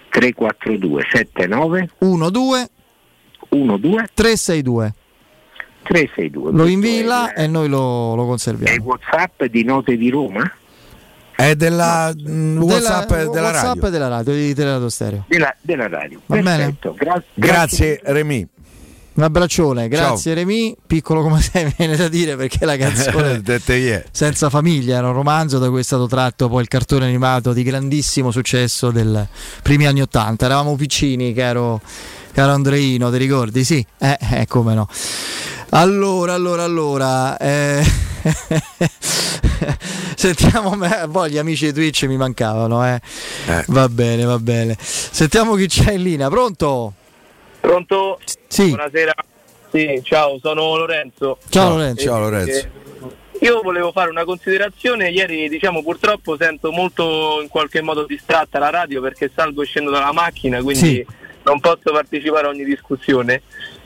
342 0.10 1.04
79 1.10 1.90
12 1.98 2.70
12 4.14 4.94
362. 5.84 6.52
362. 6.52 6.52
Lo 6.52 6.68
invii 6.68 7.04
là 7.04 7.34
e 7.34 7.48
noi 7.48 7.68
lo, 7.68 8.16
lo 8.16 8.24
È 8.24 8.28
conserviamo. 8.28 8.76
il 8.76 8.82
WhatsApp 8.82 9.44
di 9.46 9.64
Note 9.64 9.98
di 9.98 10.10
Roma? 10.10 10.52
È 11.36 11.56
della 11.56 12.14
mm, 12.16 12.62
WhatsApp 12.62 13.10
Della- 13.10 13.30
della, 13.32 13.42
WhatsApp 13.48 13.74
radio. 13.76 13.90
della 13.90 14.08
radio 14.08 14.34
di 14.34 14.54
Teleradio 14.54 14.90
Stereo. 14.90 15.26
Della, 15.28 15.56
della 15.62 15.88
radio. 15.88 16.22
Va 16.28 16.36
bene? 16.36 16.58
Perfetto, 16.58 16.96
gra- 16.98 17.24
Grazie 17.34 18.00
Remi. 18.04 18.48
Un 19.14 19.24
abbraccione, 19.24 19.90
grazie 19.90 20.34
Remi, 20.34 20.74
piccolo 20.88 21.22
come 21.22 21.42
sei 21.42 21.70
viene 21.78 21.98
da 21.98 22.08
dire 22.08 22.38
perché 22.38 22.64
la 22.64 22.78
canzone. 22.78 23.42
Senza 24.12 24.50
famiglia 24.50 24.98
era 24.98 25.08
un 25.08 25.14
romanzo 25.14 25.60
da 25.60 25.70
cui 25.70 25.82
è 25.82 25.84
stato 25.84 26.08
tratto 26.08 26.48
poi 26.48 26.62
il 26.62 26.70
cartone 26.70 27.06
animato 27.08 27.52
di 27.52 27.62
grandissimo 27.64 28.32
successo 28.32 28.90
del 28.90 29.28
primi 29.64 29.86
anni 29.86 30.02
Ottanta. 30.02 30.46
Eravamo 30.46 30.76
piccini, 30.78 31.34
caro, 31.34 31.82
caro 32.32 32.54
Andreino, 32.54 33.12
ti 33.12 33.18
ricordi? 33.18 33.66
Sì, 33.66 33.86
eh, 33.98 34.18
eh, 34.32 34.48
come 34.48 34.76
no. 34.76 34.88
Allora, 35.74 36.34
allora, 36.34 36.64
allora. 36.64 37.38
eh, 37.38 37.82
Sentiamo, 40.16 40.72
me- 40.76 41.08
poi 41.12 41.32
gli 41.32 41.38
amici 41.38 41.66
di 41.68 41.74
Twitch 41.74 42.04
mi 42.04 42.18
mancavano, 42.18 42.86
eh. 42.86 43.00
Va 43.68 43.88
bene, 43.90 44.24
va 44.26 44.38
bene. 44.38 44.76
Sentiamo 44.80 45.56
chi 45.56 45.68
c'è 45.68 45.94
in 45.94 46.04
linea, 46.04 46.30
pronto? 46.30 46.94
Pronto? 47.60 48.20
Sì. 48.48 48.68
Buonasera. 48.68 49.14
Sì, 49.72 50.02
ciao, 50.04 50.38
sono 50.42 50.76
Lorenzo. 50.76 51.38
Ciao, 51.50 51.70
Lorenzo. 51.70 52.02
Eh, 52.02 52.04
Ciao, 52.06 52.20
Lorenzo. 52.20 52.52
eh, 52.52 52.70
io 53.46 53.62
volevo 53.64 53.92
fare 53.92 54.10
una 54.10 54.26
considerazione, 54.26 55.10
ieri 55.10 55.48
diciamo 55.50 55.82
purtroppo 55.82 56.36
sento 56.38 56.72
molto 56.72 57.40
in 57.42 57.48
qualche 57.48 57.82
modo 57.82 58.04
distratta 58.06 58.60
la 58.60 58.70
radio 58.70 59.02
perché 59.02 59.32
salgo 59.34 59.64
e 59.64 59.66
scendo 59.66 59.90
dalla 59.90 60.12
macchina, 60.12 60.62
quindi 60.62 60.88
Sì. 60.88 61.06
non 61.44 61.60
posso 61.60 61.92
partecipare 61.92 62.46
a 62.48 62.50
ogni 62.50 62.66
discussione. 62.66 63.42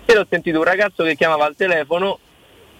E 0.05 0.17
ho 0.17 0.25
sentito 0.29 0.59
un 0.59 0.63
ragazzo 0.63 1.03
che 1.03 1.15
chiamava 1.15 1.45
al 1.45 1.55
telefono 1.55 2.19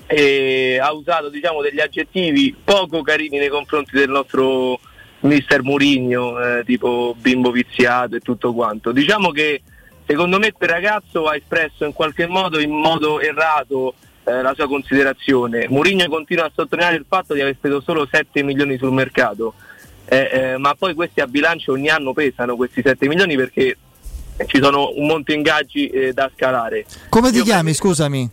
e 0.07 0.77
ha 0.79 0.93
usato 0.93 1.29
diciamo 1.29 1.61
degli 1.61 1.79
aggettivi 1.79 2.55
poco 2.63 3.01
carini 3.01 3.39
nei 3.39 3.49
confronti 3.49 3.95
del 3.95 4.09
nostro 4.09 4.79
mister 5.21 5.63
Murigno, 5.63 6.39
eh, 6.39 6.63
tipo 6.63 7.15
bimbo 7.17 7.51
viziato 7.51 8.15
e 8.15 8.19
tutto 8.19 8.53
quanto. 8.53 8.91
Diciamo 8.91 9.31
che 9.31 9.61
secondo 10.05 10.37
me 10.37 10.51
quel 10.51 10.69
ragazzo 10.69 11.25
ha 11.25 11.35
espresso 11.35 11.85
in 11.85 11.93
qualche 11.93 12.27
modo, 12.27 12.59
in 12.59 12.71
modo 12.71 13.19
errato, 13.19 13.95
eh, 14.23 14.41
la 14.41 14.53
sua 14.53 14.67
considerazione. 14.67 15.67
Mourinho 15.67 16.07
continua 16.07 16.45
a 16.45 16.51
sottolineare 16.53 16.97
il 16.97 17.05
fatto 17.07 17.33
di 17.33 17.41
aver 17.41 17.55
speso 17.55 17.81
solo 17.81 18.07
7 18.09 18.43
milioni 18.43 18.77
sul 18.77 18.91
mercato, 18.91 19.55
eh, 20.05 20.29
eh, 20.31 20.57
ma 20.57 20.75
poi 20.75 20.93
questi 20.93 21.21
a 21.21 21.27
bilancio 21.27 21.71
ogni 21.71 21.89
anno 21.89 22.13
pesano 22.13 22.55
questi 22.55 22.81
7 22.83 23.07
milioni 23.07 23.35
perché 23.35 23.77
ci 24.45 24.59
sono 24.61 24.91
un 24.95 25.05
monte 25.07 25.33
ingaggi 25.33 25.87
eh, 25.87 26.13
da 26.13 26.29
scalare. 26.35 26.85
Come 27.09 27.31
ti 27.31 27.41
chiami, 27.41 27.73
scusami? 27.73 28.29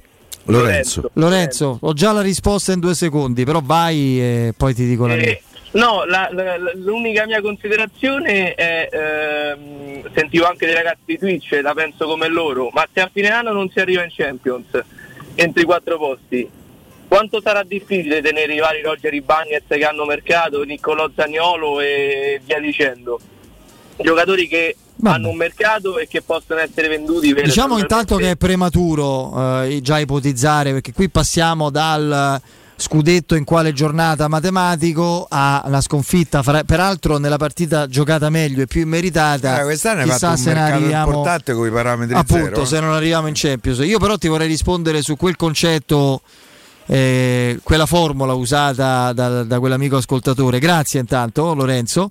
Lorenzo. 0.47 1.11
Lorenzo, 1.15 1.79
ho 1.81 1.93
già 1.93 2.11
la 2.13 2.21
risposta 2.23 2.73
in 2.73 2.81
due 2.81 2.95
secondi, 2.95 3.45
però 3.45 3.61
vai 3.63 4.21
e 4.21 4.55
poi 4.57 4.75
ti 4.75 4.85
dico 4.87 5.07
la 5.07 5.15
mia. 5.15 5.27
Eh, 5.27 5.43
no, 5.73 6.05
la- 6.05 6.29
la- 6.33 6.57
l'unica 6.75 7.25
mia 7.27 7.41
considerazione 7.41 8.55
è, 8.55 8.89
ehm, 8.91 10.11
sentivo 10.13 10.47
anche 10.47 10.67
dei 10.67 10.75
ragazzi 10.75 11.03
di 11.05 11.19
Twitch, 11.19 11.61
la 11.63 11.73
penso 11.75 12.07
come 12.07 12.27
loro, 12.29 12.71
ma 12.73 12.85
se 12.93 13.01
a 13.01 13.11
fine 13.13 13.29
anno 13.31 13.53
non 13.53 13.71
si 13.71 13.79
arriva 13.79 14.03
in 14.03 14.11
Champions, 14.13 14.67
entro 15.37 15.63
i 15.63 15.65
quattro 15.65 15.97
posti, 15.97 16.49
quanto 17.07 17.41
sarà 17.41 17.63
difficile 17.63 18.21
tenere 18.21 18.53
i 18.55 18.59
vari 18.59 18.83
Roger 18.83 19.15
Ibagnez 19.15 19.63
che 19.69 19.85
hanno 19.85 20.05
mercato, 20.05 20.63
Niccolò 20.65 21.09
Zagnolo 21.15 21.79
e 21.81 22.41
via 22.45 22.59
dicendo? 22.59 23.21
Giocatori 23.97 24.49
che 24.49 24.75
hanno 25.05 25.29
un 25.31 25.37
mercato 25.37 25.99
e 25.99 26.07
che 26.07 26.23
possono 26.23 26.61
essere 26.61 26.89
venduti 26.89 27.33
per 27.35 27.45
Diciamo 27.45 27.79
intanto 27.79 28.17
che 28.17 28.33
è 28.33 28.37
prematuro 28.37 29.63
eh, 29.63 29.81
già 29.83 29.99
ipotizzare, 29.99 30.73
perché 30.73 30.93
qui 30.93 31.09
passiamo 31.09 31.71
dal 31.71 32.41
scudetto 32.83 33.37
in 33.37 33.45
quale 33.45 33.73
giornata 33.73 34.27
matematico 34.27 35.27
alla 35.31 35.81
sconfitta, 35.81 36.43
fra- 36.43 36.65
peraltro 36.65 37.19
nella 37.19 37.37
partita 37.37 37.87
giocata 37.87 38.29
meglio 38.29 38.63
e 38.63 38.67
più 38.67 38.81
immeritata. 38.81 39.61
Eh, 39.61 39.63
quest'anno 39.63 40.03
chissà 40.03 40.19
fatto 40.19 40.33
un 40.33 40.39
se 40.39 40.49
ne 40.49 40.55
mercato 40.55 40.75
arriviamo 40.77 41.07
importante 41.07 41.53
con 41.53 41.67
i 41.67 41.71
parametri 41.71 42.15
appunto 42.15 42.45
zero. 42.45 42.63
eh. 42.63 42.67
se 42.67 42.81
non 42.81 42.93
arriviamo 42.93 43.27
in 43.29 43.35
Champions. 43.37 43.79
Io 43.79 43.99
però 43.99 44.17
ti 44.17 44.29
vorrei 44.29 44.49
rispondere 44.49 45.01
su 45.01 45.17
quel 45.17 45.37
concetto, 45.37 46.23
eh, 46.87 47.59
quella 47.63 47.87
formula 47.87 48.33
usata 48.35 49.13
da, 49.13 49.43
da 49.45 49.59
quell'amico 49.59 49.97
ascoltatore. 49.97 50.59
Grazie 50.59 51.01
intanto 51.01 51.55
Lorenzo 51.55 52.11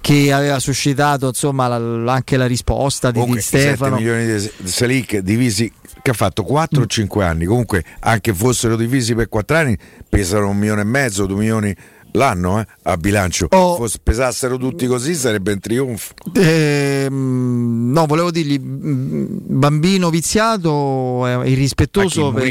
che 0.00 0.32
aveva 0.32 0.58
suscitato 0.58 1.28
insomma 1.28 1.66
la- 1.78 2.12
anche 2.12 2.36
la 2.36 2.46
risposta 2.46 3.10
di, 3.10 3.18
Comunque, 3.18 3.40
di 3.40 3.46
i 3.46 3.48
7 3.60 3.66
Stefano. 3.68 3.96
milioni 3.96 4.26
di 4.26 4.50
Salic 4.64 5.18
divisi 5.18 5.72
che 6.02 6.10
ha 6.10 6.14
fatto 6.14 6.42
4 6.42 6.82
o 6.82 6.86
5 6.86 7.24
anni 7.24 7.46
comunque 7.46 7.82
anche 8.00 8.34
fossero 8.34 8.76
divisi 8.76 9.14
per 9.14 9.30
4 9.30 9.56
anni 9.56 9.78
pesano 10.06 10.50
un 10.50 10.58
milione 10.58 10.82
e 10.82 10.84
mezzo 10.84 11.24
2 11.24 11.38
milioni 11.38 11.74
l'anno 12.12 12.60
eh, 12.60 12.66
a 12.82 12.96
bilancio 12.98 13.46
Oh. 13.50 13.76
Fosse- 13.76 13.98
pesassero 14.02 14.58
tutti 14.58 14.86
così 14.86 15.14
sarebbe 15.14 15.52
un 15.52 15.60
trionfo 15.60 16.12
Ehm, 16.34 17.90
no, 17.92 18.04
volevo 18.06 18.30
dirgli 18.30 18.58
mm, 18.60 19.24
bambino 19.58 20.10
viziato 20.10 21.26
è 21.26 21.46
irrispettoso 21.48 22.30
per, 22.32 22.42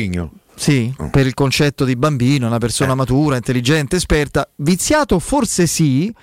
Sì, 0.55 0.93
per 1.11 1.25
il 1.25 1.33
concetto 1.33 1.83
di 1.83 1.95
bambino, 1.95 2.47
una 2.47 2.57
persona 2.57 2.95
matura, 2.95 3.35
intelligente, 3.35 3.95
esperta. 3.95 4.47
Viziato 4.57 5.19
forse 5.19 5.67
sì, 5.67 6.13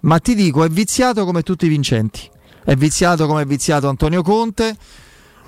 ma 0.00 0.18
ti 0.18 0.34
dico 0.34 0.64
è 0.64 0.68
viziato 0.68 1.24
come 1.24 1.42
tutti 1.42 1.66
i 1.66 1.68
vincenti. 1.68 2.28
È 2.64 2.74
viziato 2.74 3.26
come 3.26 3.42
è 3.42 3.46
viziato 3.46 3.88
Antonio 3.88 4.22
Conte, 4.22 4.76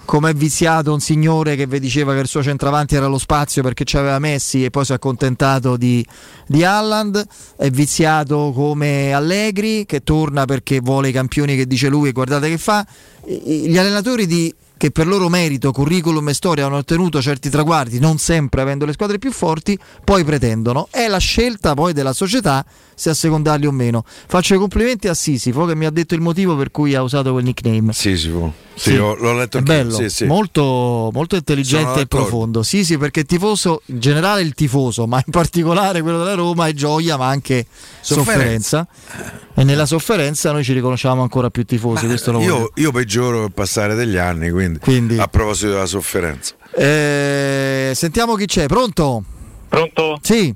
come 0.06 0.30
è 0.30 0.34
viziato 0.34 0.92
un 0.92 1.00
signore 1.00 1.54
che 1.54 1.66
vi 1.66 1.78
diceva 1.78 2.14
che 2.14 2.20
il 2.20 2.26
suo 2.26 2.42
centravanti 2.42 2.94
era 2.94 3.06
lo 3.06 3.18
spazio 3.18 3.62
perché 3.62 3.84
c'aveva 3.84 4.18
Messi 4.18 4.64
e 4.64 4.70
poi 4.70 4.84
si 4.84 4.92
è 4.92 4.94
accontentato 4.94 5.76
di, 5.76 6.04
di 6.46 6.64
Haaland, 6.64 7.24
è 7.56 7.70
viziato 7.70 8.52
come 8.54 9.12
Allegri 9.12 9.84
che 9.86 10.02
torna 10.02 10.46
perché 10.46 10.80
vuole 10.80 11.10
i 11.10 11.12
campioni 11.12 11.56
che 11.56 11.66
dice 11.66 11.88
lui 11.88 12.08
e 12.08 12.12
guardate 12.12 12.48
che 12.48 12.58
fa. 12.58 12.86
Gli 13.24 13.76
allenatori 13.76 14.26
di 14.26 14.52
che 14.80 14.90
per 14.90 15.06
loro 15.06 15.28
merito, 15.28 15.72
curriculum 15.72 16.30
e 16.30 16.32
storia 16.32 16.64
hanno 16.64 16.78
ottenuto 16.78 17.20
certi 17.20 17.50
traguardi, 17.50 17.98
non 17.98 18.16
sempre 18.16 18.62
avendo 18.62 18.86
le 18.86 18.94
squadre 18.94 19.18
più 19.18 19.30
forti, 19.30 19.78
poi 20.02 20.24
pretendono. 20.24 20.88
È 20.90 21.06
la 21.06 21.18
scelta 21.18 21.74
poi 21.74 21.92
della 21.92 22.14
società 22.14 22.64
se 23.00 23.08
assecondarli 23.08 23.64
o 23.64 23.70
meno. 23.72 24.04
Faccio 24.04 24.54
i 24.54 24.58
complimenti 24.58 25.08
a 25.08 25.14
Sisifo 25.14 25.64
che 25.64 25.74
mi 25.74 25.86
ha 25.86 25.90
detto 25.90 26.14
il 26.14 26.20
motivo 26.20 26.54
per 26.54 26.70
cui 26.70 26.94
ha 26.94 27.00
usato 27.02 27.32
quel 27.32 27.44
nickname. 27.44 27.94
Sisifo. 27.94 28.52
Sì, 28.74 28.94
l'ho, 28.94 29.14
l'ho 29.14 29.32
letto 29.34 29.56
anche 29.56 29.72
bello, 29.72 29.90
sì, 29.94 30.10
sì. 30.10 30.26
Molto, 30.26 31.08
molto 31.10 31.34
intelligente 31.34 32.00
e 32.00 32.06
profondo. 32.06 32.62
Sì, 32.62 32.84
sì, 32.84 32.98
perché 32.98 33.24
tifoso, 33.24 33.80
in 33.86 34.00
generale 34.00 34.42
il 34.42 34.52
tifoso, 34.52 35.06
ma 35.06 35.16
in 35.24 35.32
particolare 35.32 36.02
quello 36.02 36.18
della 36.18 36.34
Roma 36.34 36.66
è 36.68 36.72
gioia, 36.74 37.16
ma 37.16 37.28
anche 37.28 37.64
Sofferenza. 38.02 38.86
sofferenza. 38.86 39.50
E 39.54 39.64
nella 39.64 39.86
sofferenza 39.86 40.52
noi 40.52 40.62
ci 40.62 40.74
riconosciamo 40.74 41.22
ancora 41.22 41.48
più 41.48 41.64
tifosi. 41.64 42.04
questo 42.06 42.32
lo 42.32 42.38
voglio 42.38 42.56
Io, 42.58 42.70
io 42.74 42.92
peggioro 42.92 43.40
col 43.40 43.52
passare 43.52 43.94
degli 43.94 44.16
anni, 44.16 44.50
quindi, 44.50 44.78
Quindi- 44.78 45.18
a 45.18 45.26
proposito 45.26 45.70
della 45.72 45.86
sofferenza. 45.86 46.54
Eh, 46.74 47.92
sentiamo 47.94 48.34
chi 48.34 48.44
c'è, 48.44 48.66
pronto? 48.66 49.24
Pronto? 49.68 50.18
Sì. 50.20 50.54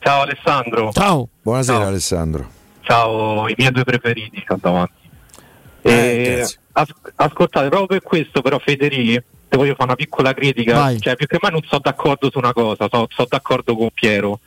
Ciao 0.00 0.22
Alessandro. 0.22 0.90
Ciao. 0.92 1.28
Buonasera 1.42 1.78
Ciao. 1.78 1.88
Alessandro. 1.88 2.50
Ciao, 2.80 3.48
i 3.48 3.54
miei 3.56 3.70
due 3.72 3.84
preferiti 3.84 4.42
qua 4.44 4.56
davanti. 4.60 4.92
Eh, 5.82 5.90
Eh, 5.92 6.46
as- 6.72 6.94
ascoltate, 7.16 7.68
proprio 7.68 7.86
per 7.98 8.02
questo 8.02 8.40
però 8.40 8.58
Federici, 8.58 9.22
ti 9.48 9.56
voglio 9.56 9.72
fare 9.74 9.84
una 9.84 9.94
piccola 9.94 10.32
critica, 10.34 10.74
Vai. 10.74 11.00
cioè 11.00 11.16
più 11.16 11.26
che 11.26 11.38
mai 11.40 11.50
non 11.52 11.62
sono 11.66 11.80
d'accordo 11.82 12.30
su 12.30 12.38
una 12.38 12.52
cosa, 12.52 12.88
sono 12.90 13.06
d'accordo 13.28 13.76
con 13.76 13.90
Piero. 13.92 14.40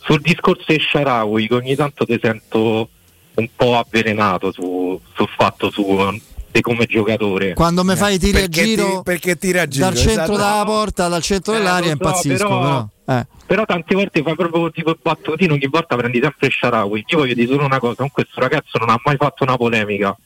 Sul 0.00 0.20
discorso 0.20 0.64
di 0.68 0.78
Sharawi, 0.80 1.48
che 1.48 1.54
ogni 1.54 1.74
tanto 1.74 2.04
ti 2.04 2.18
sento 2.20 2.88
un 3.34 3.48
po' 3.56 3.78
avvelenato 3.78 4.52
su- 4.52 5.00
sul 5.14 5.28
fatto 5.28 5.70
suo 5.70 6.14
come 6.60 6.86
giocatore. 6.86 7.54
Quando 7.54 7.84
mi 7.84 7.96
fai 7.96 8.14
i 8.14 8.18
tiri 8.18 8.36
a 8.36 8.40
Perché 8.40 8.62
ti- 8.62 8.68
giro, 8.74 9.02
perché 9.02 9.36
tiri 9.36 9.58
a 9.58 9.66
giro, 9.66 9.84
dal 9.86 9.94
centro 9.96 10.12
esatto. 10.22 10.32
della 10.36 10.62
porta, 10.64 11.08
dal 11.08 11.22
centro 11.22 11.52
Eh, 11.52 11.56
dell'aria, 11.58 11.86
so, 11.86 11.92
impazzisco. 11.92 12.48
però- 12.48 12.60
Però, 13.04 13.18
eh. 13.18 13.26
Però 13.46 13.64
tante 13.66 13.94
volte 13.94 14.22
fai 14.22 14.34
proprio 14.34 14.70
tipo 14.70 14.90
il 14.90 14.98
battutino, 15.02 15.54
ogni 15.54 15.66
volta 15.68 15.96
prendi 15.96 16.18
sempre 16.22 16.48
Sharawi. 16.50 17.04
Io 17.08 17.18
voglio 17.18 17.34
dire 17.34 17.46
solo 17.52 17.64
una 17.64 17.78
cosa, 17.78 17.94
con 17.96 18.10
questo 18.10 18.40
ragazzo 18.40 18.78
non 18.78 18.88
ha 18.90 18.98
mai 19.04 19.16
fatto 19.16 19.42
una 19.44 19.56
polemica. 19.56 20.16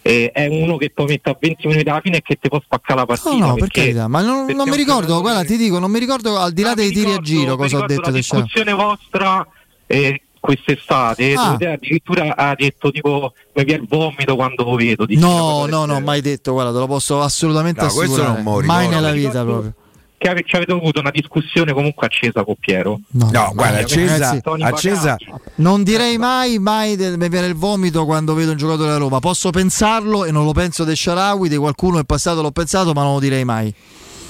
È 0.00 0.46
uno 0.50 0.76
che 0.78 0.90
poi 0.94 1.04
mette 1.06 1.28
a 1.28 1.36
20 1.38 1.66
minuti 1.66 1.86
alla 1.88 2.00
fine 2.00 2.18
e 2.18 2.22
che 2.22 2.36
ti 2.40 2.48
può 2.48 2.60
spaccare 2.64 3.00
la 3.00 3.04
partita. 3.06 3.30
No, 3.30 3.38
no, 3.38 3.52
per 3.54 3.62
perché- 3.64 3.80
carità, 3.80 4.08
ma 4.08 4.22
non, 4.22 4.46
perché 4.46 4.54
non 4.54 4.68
mi 4.70 4.76
ricordo, 4.76 5.20
guarda, 5.20 5.44
ti 5.44 5.56
dico, 5.58 5.78
non 5.78 5.90
mi 5.90 5.98
ricordo 5.98 6.38
al 6.38 6.52
di 6.52 6.62
là 6.62 6.72
dei 6.74 6.86
mi 6.88 6.92
tiri 6.92 7.04
a 7.04 7.08
ricordo- 7.18 7.28
giro 7.28 7.56
cosa 7.56 7.76
ho 7.76 7.80
ricordo 7.80 7.86
detto 7.94 8.10
la 8.10 8.16
discussione 8.16 8.72
vostra 8.72 9.46
eh, 9.86 10.22
quest'estate, 10.40 11.34
Ah. 11.34 11.56
addirittura 11.60 12.34
ha 12.36 12.54
detto 12.54 12.90
tipo 12.90 13.32
mi 13.54 13.64
viene 13.64 13.82
il 13.82 13.88
vomito 13.88 14.36
quando 14.36 14.64
lo 14.64 14.74
vedo. 14.76 15.04
No, 15.08 15.66
no, 15.66 15.84
no, 15.84 16.00
mai 16.00 16.20
detto, 16.20 16.52
guarda, 16.52 16.72
te 16.72 16.78
lo 16.78 16.86
posso 16.86 17.20
assolutamente 17.22 17.80
No, 17.80 17.86
assicurare. 17.86 18.42
lo 18.42 18.50
mai 18.62 18.62
ricordo. 18.86 18.88
nella 18.88 19.12
Mi 19.12 19.18
vita 19.18 19.44
proprio. 19.44 19.72
Che 20.20 20.28
ave- 20.28 20.42
ci 20.44 20.56
avete 20.56 20.72
avuto 20.72 20.98
una 20.98 21.12
discussione 21.12 21.72
comunque 21.72 22.06
accesa 22.08 22.42
con 22.42 22.56
Piero. 22.58 22.98
No, 23.12 23.52
guarda, 23.54 23.78
accesa, 23.78 24.32
ragazzi, 24.32 24.62
accesa 24.64 25.16
Non 25.56 25.84
direi 25.84 26.18
mai, 26.18 26.58
mai 26.58 26.96
del- 26.96 27.16
mi 27.16 27.28
viene 27.28 27.46
il 27.46 27.54
vomito 27.54 28.04
quando 28.04 28.34
vedo 28.34 28.50
un 28.50 28.56
giocatore 28.56 28.86
della 28.88 28.98
Roma. 28.98 29.20
Posso 29.20 29.50
pensarlo 29.50 30.24
e 30.24 30.32
non 30.32 30.44
lo 30.44 30.50
penso 30.50 30.82
del 30.82 30.96
Sharawi, 30.96 31.48
di 31.48 31.56
qualcuno 31.56 31.98
in 31.98 32.04
passato 32.04 32.42
l'ho 32.42 32.50
pensato, 32.50 32.92
ma 32.94 33.04
non 33.04 33.12
lo 33.14 33.20
direi 33.20 33.44
mai. 33.44 33.72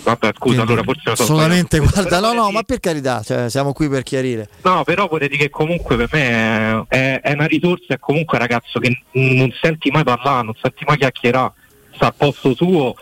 Vabbè, 0.03 0.31
scusa, 0.39 0.63
allora 0.63 0.83
forse 0.83 1.03
so 1.15 1.23
Assolutamente, 1.23 1.77
sbagliato. 1.79 2.09
guarda, 2.09 2.21
no, 2.21 2.33
no, 2.33 2.51
ma 2.51 2.63
per 2.63 2.81
carità, 2.81 3.23
cioè, 3.23 3.51
siamo 3.51 3.73
qui 3.73 3.89
per 3.89 4.03
chiarire. 4.03 4.49
No, 4.63 4.83
però 4.85 5.07
vorrei 5.09 5.29
dire 5.29 5.45
che 5.45 5.51
comunque 5.51 5.97
per 5.97 6.09
me 6.13 6.87
è, 6.89 6.97
è- 6.97 7.21
è 7.21 7.33
una 7.33 7.47
risorsa, 7.47 7.95
è 7.95 7.99
comunque 7.99 8.39
un 8.39 8.47
ragazzo 8.47 8.79
che 8.79 9.03
non 9.13 9.53
senti 9.61 9.91
mai 9.91 10.05
parlare, 10.05 10.45
non 10.45 10.55
senti 10.61 10.85
mai 10.87 10.97
chiacchierare, 10.97 11.53
sta 11.95 12.07
al 12.07 12.15
posto 12.17 12.55
suo 12.55 12.95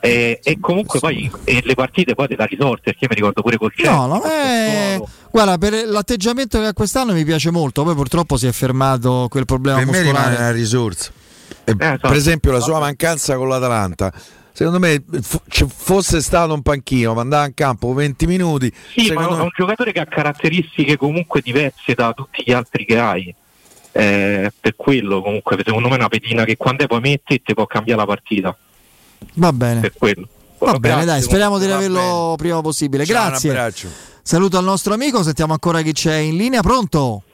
e, 0.00 0.38
e 0.42 0.58
comunque 0.60 1.00
poi 1.00 1.28
e 1.42 1.60
le 1.64 1.74
partite 1.74 2.14
poi 2.14 2.28
te 2.28 2.36
la 2.36 2.44
risorte, 2.46 2.82
perché 2.92 3.06
mi 3.08 3.16
ricordo 3.16 3.42
pure 3.42 3.58
col 3.58 3.72
Chelsea. 3.74 3.94
No, 3.94 4.06
no, 4.06 4.24
eh, 4.24 5.02
guarda, 5.30 5.58
per 5.58 5.72
l'atteggiamento 5.86 6.60
che 6.60 6.66
ha 6.66 6.72
quest'anno 6.72 7.12
mi 7.12 7.24
piace 7.24 7.50
molto, 7.50 7.82
poi 7.82 7.94
purtroppo 7.94 8.36
si 8.36 8.46
è 8.46 8.52
fermato 8.52 9.26
quel 9.28 9.44
problema 9.44 9.78
Per 9.78 9.86
me 9.88 10.00
rimane 10.00 10.12
muscolare. 10.18 10.36
una 10.42 10.50
risorsa. 10.52 11.10
E, 11.64 11.74
esatto. 11.78 12.08
Per 12.08 12.16
esempio 12.16 12.52
la 12.52 12.60
sua 12.60 12.78
mancanza 12.78 13.36
con 13.36 13.48
l'Atalanta. 13.48 14.12
Secondo 14.56 14.78
me 14.78 15.02
f- 15.20 15.42
ci 15.48 15.66
fosse 15.68 16.20
stato 16.20 16.54
un 16.54 16.62
panchino, 16.62 17.12
ma 17.12 17.22
andava 17.22 17.46
in 17.46 17.54
campo 17.54 17.92
20 17.92 18.26
minuti. 18.28 18.72
Sì, 18.92 19.12
ma 19.12 19.22
secondo 19.22 19.38
è 19.38 19.42
un 19.42 19.50
giocatore 19.52 19.90
che 19.90 19.98
ha 19.98 20.06
caratteristiche 20.06 20.96
comunque 20.96 21.40
diverse 21.40 21.94
da 21.94 22.12
tutti 22.12 22.44
gli 22.46 22.52
altri 22.52 22.84
che 22.84 22.96
hai. 22.96 23.34
Eh, 23.90 24.52
per 24.60 24.76
quello 24.76 25.22
comunque 25.22 25.60
secondo 25.64 25.88
me 25.88 25.94
è 25.94 25.98
una 25.98 26.08
pedina 26.08 26.44
che 26.44 26.56
quando 26.56 26.86
poi 26.86 27.00
metti 27.00 27.42
ti 27.42 27.52
può 27.52 27.66
cambiare 27.66 28.00
la 28.00 28.06
partita. 28.06 28.56
Va 29.34 29.52
bene. 29.52 29.80
Per 29.80 29.92
quello. 29.98 30.28
Va 30.58 30.78
bene, 30.78 30.94
Grazie, 30.94 31.06
dai, 31.06 31.22
speriamo 31.22 31.58
di 31.58 31.66
va 31.66 31.74
averlo 31.74 32.34
prima 32.38 32.60
possibile. 32.60 33.04
Ciao, 33.04 33.22
un 33.24 33.28
Grazie. 33.30 33.50
abbraccio. 33.50 33.88
Saluto 34.22 34.56
al 34.56 34.64
nostro 34.64 34.94
amico, 34.94 35.24
sentiamo 35.24 35.52
ancora 35.52 35.82
chi 35.82 35.92
c'è 35.92 36.14
in 36.14 36.36
linea. 36.36 36.62
Pronto? 36.62 37.24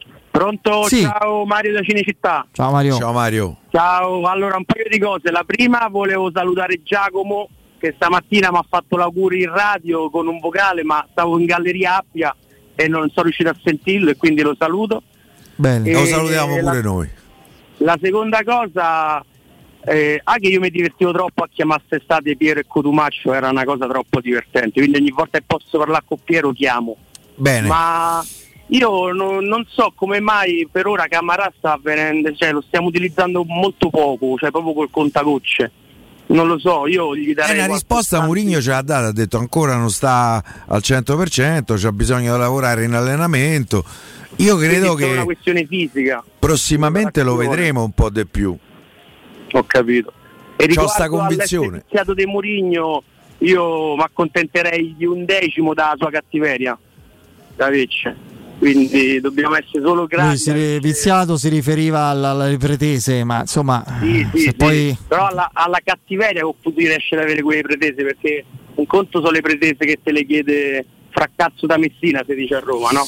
Pronto? 0.44 0.84
Sì. 0.84 1.02
Ciao 1.02 1.44
Mario 1.44 1.74
da 1.74 1.82
Cinecittà. 1.82 2.46
Ciao 2.52 2.70
Mario. 2.70 2.96
Ciao 2.96 3.12
Mario. 3.12 3.56
Ciao, 3.68 4.22
allora 4.22 4.56
un 4.56 4.64
paio 4.64 4.86
di 4.88 4.98
cose. 4.98 5.30
La 5.30 5.44
prima 5.44 5.86
volevo 5.90 6.30
salutare 6.32 6.82
Giacomo 6.82 7.46
che 7.78 7.92
stamattina 7.94 8.50
mi 8.50 8.56
ha 8.56 8.64
fatto 8.66 8.96
l'auguri 8.96 9.42
in 9.42 9.52
radio 9.52 10.08
con 10.08 10.26
un 10.28 10.38
vocale 10.38 10.82
ma 10.82 11.06
stavo 11.10 11.38
in 11.38 11.44
galleria 11.44 11.98
Appia 11.98 12.34
e 12.74 12.88
non 12.88 13.10
sono 13.10 13.24
riuscito 13.24 13.50
a 13.50 13.56
sentirlo 13.62 14.08
e 14.08 14.16
quindi 14.16 14.40
lo 14.40 14.56
saluto. 14.58 15.02
Bene. 15.56 15.90
E 15.90 15.92
Lo 15.92 16.06
salutiamo 16.06 16.56
la- 16.56 16.70
pure 16.70 16.82
noi. 16.82 17.10
La 17.76 17.98
seconda 18.00 18.42
cosa, 18.42 19.22
eh, 19.84 20.20
anche 20.24 20.48
io 20.48 20.60
mi 20.60 20.70
divertivo 20.70 21.12
troppo 21.12 21.42
a 21.42 21.48
chiamare 21.52 21.82
estate 21.86 22.34
Piero 22.36 22.60
e 22.60 22.64
Cotumaccio, 22.66 23.34
era 23.34 23.50
una 23.50 23.64
cosa 23.64 23.86
troppo 23.86 24.22
divertente, 24.22 24.80
quindi 24.80 24.96
ogni 24.96 25.10
volta 25.10 25.36
che 25.36 25.44
posso 25.46 25.76
parlare 25.76 26.04
con 26.06 26.16
Piero 26.24 26.50
chiamo. 26.52 26.96
Bene. 27.34 27.68
Ma 27.68 28.24
io 28.70 29.12
no- 29.12 29.40
non 29.40 29.64
so 29.68 29.92
come 29.94 30.20
mai 30.20 30.66
per 30.70 30.86
ora 30.86 31.06
Camarà 31.08 31.52
sta 31.56 31.72
avvenendo, 31.74 32.32
cioè 32.34 32.52
lo 32.52 32.62
stiamo 32.66 32.88
utilizzando 32.88 33.44
molto 33.44 33.90
poco, 33.90 34.36
cioè 34.38 34.50
proprio 34.50 34.74
col 34.74 34.90
contagocce. 34.90 35.72
Non 36.26 36.46
lo 36.46 36.60
so, 36.60 36.86
io 36.86 37.16
gli 37.16 37.34
darei 37.34 37.56
una 37.56 37.66
qualche 37.66 37.72
risposta 37.84 38.18
chance. 38.18 38.26
Mourinho 38.32 38.60
ce 38.60 38.70
l'ha 38.70 38.82
data, 38.82 39.06
ha 39.06 39.12
detto 39.12 39.36
ancora 39.38 39.74
non 39.76 39.90
sta 39.90 40.42
al 40.68 40.80
100%, 40.80 41.74
c'ha 41.76 41.90
bisogno 41.92 42.34
di 42.34 42.38
lavorare 42.38 42.84
in 42.84 42.92
allenamento. 42.94 43.84
Io 44.36 44.56
credo 44.56 44.94
Quindi 44.94 45.02
è 45.02 45.06
una 45.10 45.18
che 45.18 45.24
questione 45.24 45.66
fisica, 45.66 46.22
prossimamente 46.38 47.24
lo 47.24 47.34
vedremo 47.34 47.82
un 47.82 47.90
po' 47.90 48.10
di 48.10 48.24
più. 48.26 48.56
ho 49.52 49.64
capito. 49.64 50.12
E 50.56 50.68
C'ho 50.68 50.86
sta 50.86 51.08
convinzione. 51.08 51.66
all'essenziato 51.66 52.14
di 52.14 52.24
Mourinho, 52.26 53.02
io 53.38 53.96
mi 53.96 54.02
accontenterei 54.02 54.94
di 54.96 55.06
un 55.06 55.24
decimo 55.24 55.74
dalla 55.74 55.94
sua 55.96 56.10
cattiveria, 56.10 56.78
da 57.56 57.68
Vecce. 57.70 58.16
Quindi 58.60 59.20
dobbiamo 59.22 59.54
essere 59.56 59.80
solo 59.82 60.00
Lui 60.00 60.06
grandi. 60.06 60.36
si 60.36 60.78
viziato 60.80 61.38
si 61.38 61.48
riferiva 61.48 62.00
alla- 62.04 62.32
alle 62.32 62.58
pretese, 62.58 63.24
ma 63.24 63.40
insomma, 63.40 63.82
Sì, 64.02 64.28
sì, 64.34 64.38
sì. 64.42 64.54
poi 64.54 64.94
Però 65.08 65.28
alla, 65.28 65.48
alla 65.54 65.78
cattiveria 65.82 66.42
con 66.42 66.52
cui 66.62 66.74
tu 66.74 66.78
riesci 66.80 67.14
ad 67.14 67.20
avere 67.22 67.40
quelle 67.40 67.62
pretese, 67.62 68.02
perché 68.04 68.44
un 68.74 68.84
conto 68.86 69.20
sono 69.20 69.30
le 69.30 69.40
pretese 69.40 69.76
che 69.86 69.98
te 70.02 70.12
le 70.12 70.26
chiede 70.26 70.84
Fraccazzo 71.08 71.64
da 71.64 71.78
Messina, 71.78 72.22
si 72.26 72.34
dice 72.34 72.56
a 72.56 72.60
Roma, 72.60 72.90
no? 72.90 73.06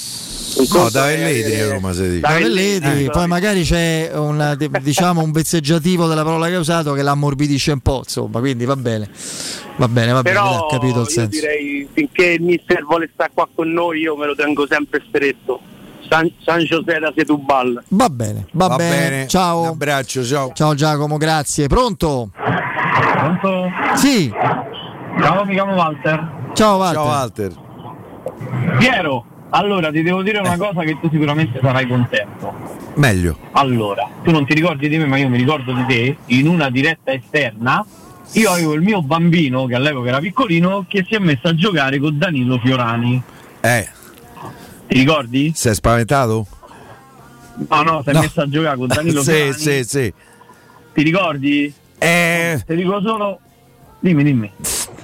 No, 0.72 0.88
da 0.90 1.10
è 1.10 1.16
Velletri 1.16 1.60
a 1.60 1.68
Roma 1.72 1.92
si 1.92 2.02
dice. 2.08 2.20
Da 2.20 2.28
da 2.28 2.34
Velletri, 2.38 3.04
eh, 3.04 3.10
poi 3.10 3.26
magari 3.26 3.62
c'è 3.62 4.10
un, 4.14 4.54
de- 4.58 4.70
diciamo, 4.82 5.22
un 5.22 5.32
vezzeggiativo 5.32 6.06
della 6.06 6.22
parola 6.24 6.48
che 6.48 6.54
ha 6.54 6.58
usato 6.58 6.92
che 6.92 7.02
l'ammorbidisce 7.02 7.72
un 7.72 7.80
po', 7.80 7.98
insomma, 8.04 8.38
quindi 8.40 8.64
va 8.64 8.76
bene, 8.76 9.08
va 9.76 9.88
bene, 9.88 10.12
va 10.12 10.22
bene, 10.22 10.38
ho 10.38 10.66
capito 10.66 11.00
il 11.00 11.04
io 11.04 11.08
senso. 11.08 11.28
direi 11.40 11.88
finché 11.92 12.24
il 12.32 12.42
mister 12.42 12.84
vuole 12.84 13.08
stare 13.12 13.30
qua 13.34 13.48
con 13.54 13.70
noi 13.70 14.00
io 14.00 14.16
me 14.16 14.26
lo 14.26 14.34
tengo 14.34 14.66
sempre 14.66 15.02
stretto. 15.08 15.60
San, 16.08 16.30
San 16.44 16.58
José 16.60 16.98
da 16.98 17.10
Setubal. 17.16 17.82
Va 17.88 18.10
bene, 18.10 18.46
va, 18.52 18.66
Va 18.66 18.76
bene. 18.76 19.08
bene. 19.08 19.26
ciao. 19.28 19.60
Un 19.62 19.66
abbraccio, 19.68 20.22
ciao. 20.22 20.52
Ciao 20.52 20.74
Giacomo, 20.74 21.16
grazie. 21.16 21.68
Pronto? 21.68 22.30
Pronto? 22.34 23.70
Sì. 23.94 24.30
Ciao, 25.20 25.44
mi 25.46 25.54
chiamo 25.54 25.72
Walter. 25.74 26.30
Ciao 26.52 26.76
Walter. 26.76 26.94
Ciao 26.96 27.06
Walter. 27.06 27.52
Piero, 28.78 29.24
allora 29.54 29.90
ti 29.90 30.02
devo 30.02 30.22
dire 30.22 30.38
una 30.38 30.56
cosa 30.56 30.80
che 30.82 30.98
tu 31.00 31.08
sicuramente 31.10 31.58
sarai 31.62 31.86
contento. 31.86 32.52
Meglio. 32.94 33.36
Allora, 33.52 34.08
tu 34.22 34.30
non 34.30 34.44
ti 34.46 34.54
ricordi 34.54 34.88
di 34.88 34.98
me, 34.98 35.06
ma 35.06 35.16
io 35.16 35.28
mi 35.28 35.36
ricordo 35.38 35.72
di 35.72 35.84
te, 35.86 36.16
in 36.26 36.46
una 36.46 36.70
diretta 36.70 37.12
esterna, 37.12 37.84
io 38.32 38.50
avevo 38.50 38.72
il 38.74 38.80
mio 38.82 39.02
bambino, 39.02 39.66
che 39.66 39.74
all'epoca 39.74 40.08
era 40.08 40.18
piccolino, 40.18 40.84
che 40.88 41.04
si 41.06 41.14
è 41.14 41.18
messo 41.18 41.48
a 41.48 41.54
giocare 41.54 41.98
con 41.98 42.16
Danilo 42.18 42.58
Fiorani. 42.58 43.22
Eh. 43.60 43.88
Ti 44.88 44.98
ricordi? 44.98 45.52
Sei 45.54 45.74
spaventato? 45.74 46.46
No, 47.68 47.82
no, 47.82 48.02
si 48.02 48.10
è 48.10 48.12
No. 48.14 48.20
messo 48.20 48.40
a 48.40 48.48
giocare 48.48 48.76
con 48.76 48.86
Danilo 48.88 49.20
sì, 49.24 49.30
Fiorani. 49.32 49.52
sì, 49.58 49.84
sì. 49.84 50.12
Ti 50.94 51.02
ricordi? 51.02 51.72
Eh. 51.98 52.62
Ti 52.66 52.74
dico 52.74 53.00
solo... 53.02 53.38
Dimmi, 54.00 54.24
dimmi. 54.24 54.50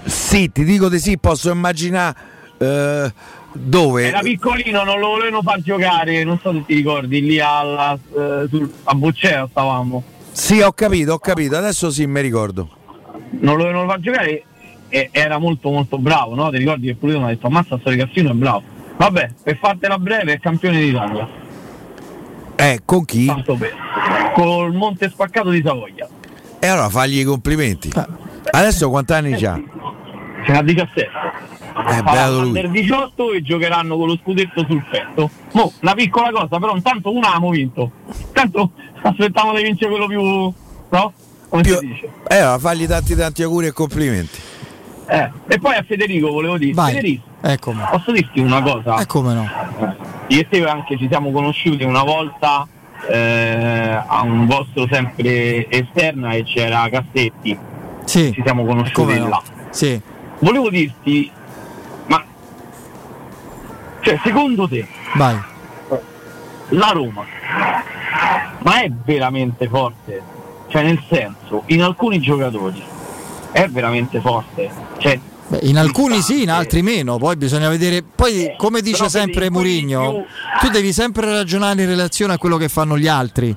Sì, 0.05 0.51
ti 0.51 0.65
dico 0.65 0.89
di 0.89 0.99
sì, 0.99 1.19
posso 1.19 1.51
immaginare 1.51 2.16
eh, 2.59 3.12
dove. 3.53 4.07
Era 4.09 4.20
piccolino, 4.20 4.85
non 4.85 4.99
lo 4.99 5.09
volevano 5.09 5.43
far 5.43 5.61
giocare, 5.61 6.23
non 6.25 6.39
so 6.41 6.53
se 6.53 6.65
ti 6.66 6.75
ricordi, 6.75 7.20
lì 7.23 7.41
alla, 7.41 7.95
eh, 7.95 8.47
sul- 8.49 8.73
a 8.85 8.95
Boccea 8.95 9.47
stavamo. 9.51 10.03
Sì, 10.33 10.61
ho 10.61 10.73
capito, 10.73 11.15
ho 11.15 11.19
capito, 11.19 11.57
adesso 11.57 11.91
sì, 11.91 12.07
mi 12.07 12.20
ricordo. 12.20 12.69
non 13.41 13.57
lo 13.57 13.65
volevano 13.65 13.89
far 13.89 14.01
giocare 14.01 14.43
e- 14.89 15.09
era 15.12 15.39
molto 15.39 15.70
molto 15.70 15.99
bravo, 15.99 16.35
no? 16.35 16.51
Ti 16.51 16.57
ricordi 16.59 16.87
che 16.87 16.97
mi 17.07 17.23
ha 17.23 17.27
detto 17.27 17.47
ammazza 17.49 17.77
sto 17.79 17.91
ragazzino 17.91 18.31
è 18.31 18.35
bravo. 18.35 18.62
Vabbè, 18.97 19.31
per 19.43 19.57
fartela 19.59 19.99
breve 19.99 20.33
è 20.35 20.39
campione 20.41 20.81
d'Italia. 20.81 21.29
Eh, 22.57 22.81
con 22.85 23.05
chi? 23.05 23.33
Col 24.35 24.73
Monte 24.75 25.09
Spaccato 25.11 25.51
di 25.51 25.62
Savoia. 25.65 26.09
E 26.59 26.66
allora 26.66 26.89
fagli 26.89 27.20
i 27.20 27.25
complimenti. 27.25 27.91
Adesso 28.51 28.89
quanti 28.91 29.12
anni 29.12 29.37
c'ha? 29.37 29.61
Ce 30.45 30.53
n'ha 30.53 30.62
17. 30.62 31.11
Eh, 31.78 31.82
Farà 31.92 32.02
beato 32.02 32.38
lui. 32.40 32.46
under 32.48 32.68
18 32.70 33.32
e 33.32 33.42
giocheranno 33.42 33.96
con 33.96 34.09
lo 34.09 34.18
scudetto 34.22 34.64
sul 34.68 34.82
petto. 34.90 35.30
Mo, 35.52 35.72
una 35.80 35.94
piccola 35.94 36.30
cosa, 36.30 36.59
però 36.59 36.74
intanto 36.74 37.12
una 37.12 37.28
abbiamo 37.28 37.50
vinto. 37.50 37.90
Intanto 38.26 38.70
aspettiamo 39.02 39.55
di 39.55 39.62
vincere 39.62 39.90
quello 39.90 40.06
più. 40.06 40.20
no? 40.22 41.12
Come 41.48 41.64
si 41.64 41.78
dice? 41.80 42.10
Eh, 42.28 42.56
fagli 42.59 42.86
tanti 42.86 43.14
tanti 43.14 43.42
auguri 43.42 43.66
e 43.68 43.72
complimenti. 43.72 44.38
Eh, 45.06 45.30
E 45.46 45.59
poi 45.59 45.74
a 45.76 45.82
Federico 45.86 46.30
volevo 46.30 46.59
dire, 46.59 46.74
Vai. 46.74 46.92
Federico, 46.92 47.24
Eccomi. 47.40 47.80
posso 47.90 48.12
dirti 48.12 48.40
una 48.40 48.60
cosa? 48.60 48.96
E 48.98 49.06
come 49.06 49.32
no? 49.34 49.48
Io 50.26 50.40
e 50.40 50.46
te 50.48 50.62
anche 50.64 50.98
ci 50.98 51.06
siamo 51.09 51.30
conosciuti 51.30 51.84
una 51.84 52.02
volta 52.02 52.66
eh, 53.09 54.02
a 54.06 54.22
un 54.22 54.44
vostro 54.46 54.86
sempre 54.90 55.70
esterna 55.70 56.32
e 56.32 56.42
c'era 56.44 56.86
Cassetti. 56.90 57.56
Sì. 58.05 58.32
Ci 58.34 58.42
siamo 58.44 58.64
conosciuti 58.66 58.92
Come 59.00 59.18
no? 59.18 59.28
là. 59.28 59.42
Sì. 59.70 59.98
Volevo 60.40 60.68
dirti, 60.68 61.30
cioè, 64.09 64.20
secondo 64.22 64.68
te 64.68 64.86
Vai. 65.14 65.39
la 66.68 66.90
Roma 66.90 67.24
ma 68.60 68.82
è 68.82 68.90
veramente 69.05 69.68
forte? 69.68 70.22
Cioè 70.68 70.82
nel 70.82 71.02
senso, 71.09 71.62
in 71.66 71.82
alcuni 71.82 72.20
giocatori 72.20 72.82
è 73.51 73.66
veramente 73.68 74.20
forte. 74.20 74.70
Cioè, 74.98 75.18
Beh, 75.48 75.60
in 75.62 75.78
alcuni 75.78 76.20
sì, 76.20 76.43
in 76.43 76.51
altri 76.51 76.82
meno, 76.82 77.16
poi 77.16 77.36
bisogna 77.36 77.68
vedere. 77.68 78.02
Poi, 78.02 78.55
come 78.56 78.82
dice 78.82 79.09
sempre 79.09 79.48
Mourinho, 79.48 80.24
tu 80.60 80.68
devi 80.68 80.93
sempre 80.93 81.30
ragionare 81.30 81.82
in 81.82 81.89
relazione 81.89 82.35
a 82.35 82.39
quello 82.39 82.59
che 82.59 82.68
fanno 82.68 82.98
gli 82.98 83.09
altri. 83.09 83.56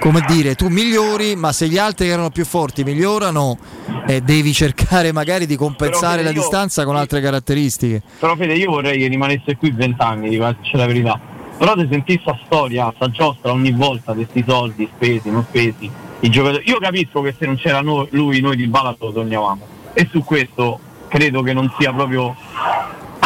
Come 0.00 0.24
dire, 0.26 0.54
tu 0.54 0.68
migliori, 0.68 1.36
ma 1.36 1.52
se 1.52 1.68
gli 1.68 1.76
altri 1.76 2.06
che 2.06 2.12
erano 2.12 2.30
più 2.30 2.44
forti 2.46 2.82
migliorano, 2.82 3.58
eh, 4.06 4.22
devi 4.22 4.52
cercare 4.54 5.12
magari 5.12 5.46
di 5.46 5.56
compensare 5.56 6.22
la 6.22 6.30
io- 6.30 6.40
distanza 6.40 6.84
con 6.84 6.96
altre 6.96 7.20
caratteristiche. 7.20 8.00
Però 8.18 8.34
Fede 8.36 8.54
io 8.54 8.70
vorrei 8.70 8.98
che 8.98 9.06
rimanesse 9.08 9.56
qui 9.56 9.70
vent'anni, 9.72 10.30
dico 10.30 10.44
la 10.44 10.86
verità. 10.86 11.20
Però 11.58 11.74
di 11.74 11.86
sentire 11.90 12.20
sta 12.22 12.38
storia, 12.46 12.90
sta 12.94 13.10
giostra 13.10 13.52
ogni 13.52 13.72
volta 13.72 14.12
questi 14.14 14.44
soldi 14.46 14.88
spesi, 14.94 15.30
non 15.30 15.44
spesi, 15.46 15.90
i 16.20 16.28
giocatori. 16.30 16.64
Io 16.68 16.78
capisco 16.78 17.20
che 17.20 17.34
se 17.38 17.44
non 17.46 17.56
c'era 17.56 17.80
no- 17.82 18.06
lui, 18.10 18.40
noi 18.40 18.56
di 18.56 18.66
Bala 18.66 18.94
lo 18.98 19.12
sognavamo. 19.12 19.66
E 19.92 20.08
su 20.10 20.22
questo 20.24 20.78
credo 21.08 21.42
che 21.42 21.52
non 21.52 21.70
sia 21.78 21.92
proprio. 21.92 22.34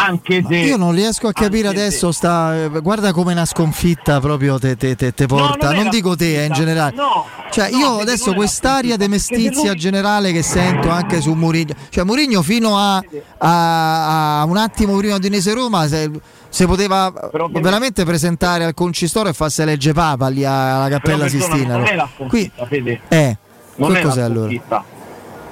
Anche 0.03 0.43
se. 0.49 0.57
Io 0.57 0.77
non 0.77 0.93
riesco 0.93 1.29
a 1.29 1.33
capire 1.33 1.69
adesso, 1.69 2.11
sta, 2.13 2.55
eh, 2.65 2.69
guarda 2.81 3.13
come 3.13 3.33
una 3.33 3.45
sconfitta 3.45 4.19
proprio 4.21 4.59
te, 4.59 4.77
te- 4.77 4.97
te- 4.97 5.13
te 5.13 5.27
porta, 5.27 5.67
non 5.67 5.73
è 5.73 5.77
non, 5.77 5.85
la 5.85 5.91
dico 5.91 6.17
te, 6.17 6.43
eh, 6.43 6.47
in 6.47 6.53
generale. 6.53 6.95
No, 6.95 7.27
Cioè, 7.51 7.71
no, 7.71 7.77
io 7.79 7.99
adesso 7.99 8.27
non 8.27 8.37
quest'aria 8.37 8.97
di 8.97 9.09
mestizia 9.09 9.75
generale 9.75 10.33
che 10.33 10.43
sento 10.43 10.89
anche 10.89 11.21
su 11.21 11.33
Mourinho, 11.35 11.75
cioè 11.91 12.05
Mourinho 12.05 12.43
fino 12.43 12.77
a, 12.79 13.03
a- 13.39 14.41
a 14.41 14.45
un 14.45 14.57
attimo 14.57 14.97
prima 14.97 15.19
di 15.19 15.27
Udinese 15.27 15.53
Roma 15.53 15.87
se, 15.87 16.11
se 16.49 16.67
poteva 16.67 17.13
veramente 17.53 18.05
presentare 18.05 18.65
al 18.65 18.75
concistore 18.75 19.31
e 19.31 19.33
farsi 19.33 19.65
legge 19.65 19.93
Papa 19.93 20.29
lì 20.29 20.45
alla 20.45 20.89
Cappella 20.89 21.29
Sistina. 21.29 21.77
Non 21.77 21.87
è 21.87 21.95
la 21.95 22.09
Qui, 22.27 22.51
eh, 23.09 23.37
non 23.77 23.97
è 23.97 24.03
la 24.03 24.25
allora? 24.25 24.85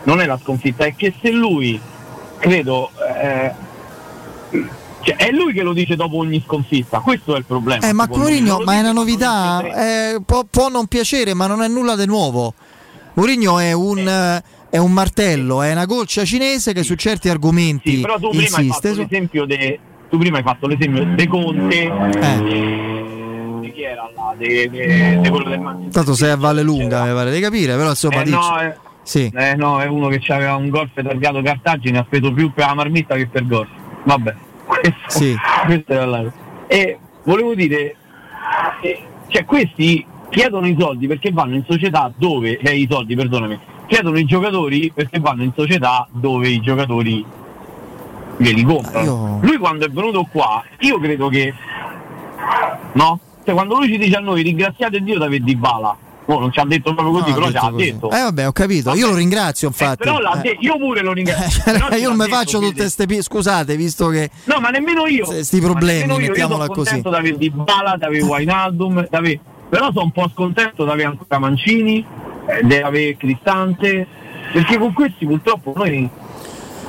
Non 0.04 0.20
è 0.20 0.26
la 0.26 0.38
sconfitta, 0.42 0.84
è 0.86 0.94
che 0.94 1.12
se 1.20 1.30
lui, 1.30 1.78
credo, 2.38 2.90
eh, 3.20 3.52
cioè, 5.02 5.16
è 5.16 5.30
lui 5.30 5.52
che 5.52 5.62
lo 5.62 5.72
dice 5.72 5.96
dopo 5.96 6.16
ogni 6.18 6.42
sconfitta, 6.44 7.00
questo 7.00 7.34
è 7.34 7.38
il 7.38 7.44
problema. 7.44 7.86
Eh, 7.86 7.92
ma. 7.92 8.06
Mourinho, 8.08 8.60
ma 8.64 8.74
è 8.74 8.80
una 8.80 8.92
novità, 8.92 9.62
eh, 9.62 10.20
può, 10.24 10.44
può 10.48 10.68
non 10.68 10.86
piacere, 10.86 11.34
ma 11.34 11.46
non 11.46 11.62
è 11.62 11.68
nulla 11.68 11.96
di 11.96 12.06
nuovo. 12.06 12.54
Mourinho 13.14 13.58
è 13.58 13.72
un, 13.72 14.06
eh, 14.06 14.42
è 14.70 14.78
un 14.78 14.92
martello, 14.92 15.62
è 15.62 15.72
una 15.72 15.86
goccia 15.86 16.24
cinese 16.24 16.72
che 16.72 16.82
su 16.82 16.94
certi 16.94 17.28
argomenti 17.28 17.96
Sì, 17.96 18.00
però 18.00 18.18
tu 18.18 18.28
prima 18.30 18.56
hai 18.58 18.66
insiste. 18.66 18.88
fatto 18.88 19.00
l'esempio 19.02 19.44
de, 19.44 19.78
tu 20.10 20.18
prima 20.18 20.36
hai 20.38 20.42
fatto 20.44 20.66
l'esempio 20.66 21.04
De 21.14 21.26
Conte 21.26 21.82
Eh. 21.82 22.42
di 23.60 23.72
chi 23.72 23.82
era 23.82 24.10
là, 24.14 24.34
de, 24.36 24.68
de- 24.70 25.18
de 25.20 25.30
quello 25.30 25.48
del 25.48 25.60
Manchester. 25.60 25.92
Tanto 25.92 26.14
sei 26.14 26.30
a 26.30 26.36
Valle 26.36 26.62
Lunga, 26.62 27.04
mi 27.04 27.12
pare 27.12 27.32
di 27.32 27.40
capire, 27.40 27.76
però 27.76 27.88
insomma 27.90 28.20
Eh, 28.20 28.24
dici- 28.24 28.36
no, 28.36 28.60
eh, 28.60 28.74
sì. 29.02 29.32
eh, 29.34 29.54
no, 29.56 29.80
è 29.80 29.86
uno 29.86 30.08
che 30.08 30.20
aveva 30.32 30.54
un 30.56 30.68
golf 30.68 30.90
targato 30.94 31.40
Cartagine, 31.42 31.98
ha 31.98 32.04
speso 32.06 32.32
più 32.32 32.52
per 32.52 32.66
la 32.66 32.74
marmitta 32.74 33.14
che 33.16 33.26
per 33.26 33.46
golf. 33.46 33.68
Vabbè, 34.08 34.34
questo, 34.64 34.92
Sì. 35.08 35.36
questo 35.66 35.92
era. 35.92 36.32
E 36.66 36.98
volevo 37.24 37.54
dire, 37.54 37.94
eh, 38.80 39.02
cioè 39.26 39.44
questi 39.44 40.02
chiedono 40.30 40.66
i 40.66 40.74
soldi 40.78 41.06
perché 41.06 41.30
vanno 41.30 41.56
in 41.56 41.64
società 41.68 42.10
dove, 42.16 42.56
eh, 42.56 42.74
i 42.74 42.86
soldi, 42.90 43.14
perdonami, 43.14 43.58
chiedono 43.86 44.18
i 44.18 44.24
giocatori 44.24 44.90
perché 44.94 45.20
vanno 45.20 45.42
in 45.42 45.52
società 45.54 46.08
dove 46.10 46.48
i 46.48 46.60
giocatori 46.60 47.22
glieli 48.38 48.62
comprano. 48.62 49.40
Lui 49.42 49.58
quando 49.58 49.84
è 49.84 49.90
venuto 49.90 50.26
qua, 50.30 50.62
io 50.78 50.98
credo 50.98 51.28
che 51.28 51.52
no? 52.92 53.20
Cioè 53.44 53.54
quando 53.54 53.76
lui 53.76 53.88
ci 53.88 53.98
dice 53.98 54.16
a 54.16 54.20
noi 54.20 54.42
ringraziate 54.42 55.00
Dio 55.02 55.18
di 55.18 55.24
aver 55.24 55.42
di 55.42 55.54
bala. 55.54 55.94
Oh, 56.30 56.38
non 56.40 56.52
ci 56.52 56.60
ha 56.60 56.64
detto 56.66 56.92
proprio 56.94 57.20
così, 57.20 57.30
No, 57.30 57.34
però 57.36 57.50
ci 57.50 57.56
ha 57.56 57.70
detto. 57.74 58.10
Eh 58.10 58.20
vabbè, 58.20 58.46
ho 58.48 58.52
capito, 58.52 58.92
io 58.94 59.08
lo 59.08 59.14
ringrazio 59.14 59.68
infatti. 59.68 60.04
Però 60.04 60.18
l'ha 60.18 60.38
Eh. 60.38 60.40
de- 60.42 60.56
io 60.60 60.76
pure 60.76 61.00
lo 61.02 61.12
ringrazio. 61.14 61.62
Ce 61.90 61.96
io 61.96 62.08
non 62.08 62.18
mi 62.18 62.28
faccio 62.28 62.58
tutte 62.58 62.74
queste 62.82 63.06
pi- 63.06 63.22
scusate, 63.22 63.76
visto 63.76 64.08
che 64.08 64.28
No, 64.44 64.60
ma 64.60 64.68
nemmeno 64.68 65.06
io. 65.06 65.24
Questi 65.24 65.58
problemi, 65.60 66.12
io. 66.12 66.18
mettiamola 66.18 66.64
io 66.66 66.74
sono 66.74 66.74
così. 66.74 66.90
contento 67.00 67.08
di 67.08 67.16
avere 67.16 67.36
Di 67.38 67.50
Bala, 67.50 67.94
di 67.96 68.04
avere 68.04 68.22
Wijnaldum, 68.24 69.08
di 69.08 69.40
però 69.70 69.86
sono 69.90 70.04
un 70.04 70.10
po' 70.12 70.30
scontento 70.34 70.84
di 70.84 70.90
avere 70.90 71.08
ancora 71.08 71.38
Mancini, 71.38 72.04
eh, 72.46 72.60
di 72.66 72.74
avere 72.76 73.16
Cristante, 73.16 74.06
perché 74.52 74.76
con 74.78 74.92
questi 74.92 75.24
purtroppo 75.26 75.72
noi 75.76 76.08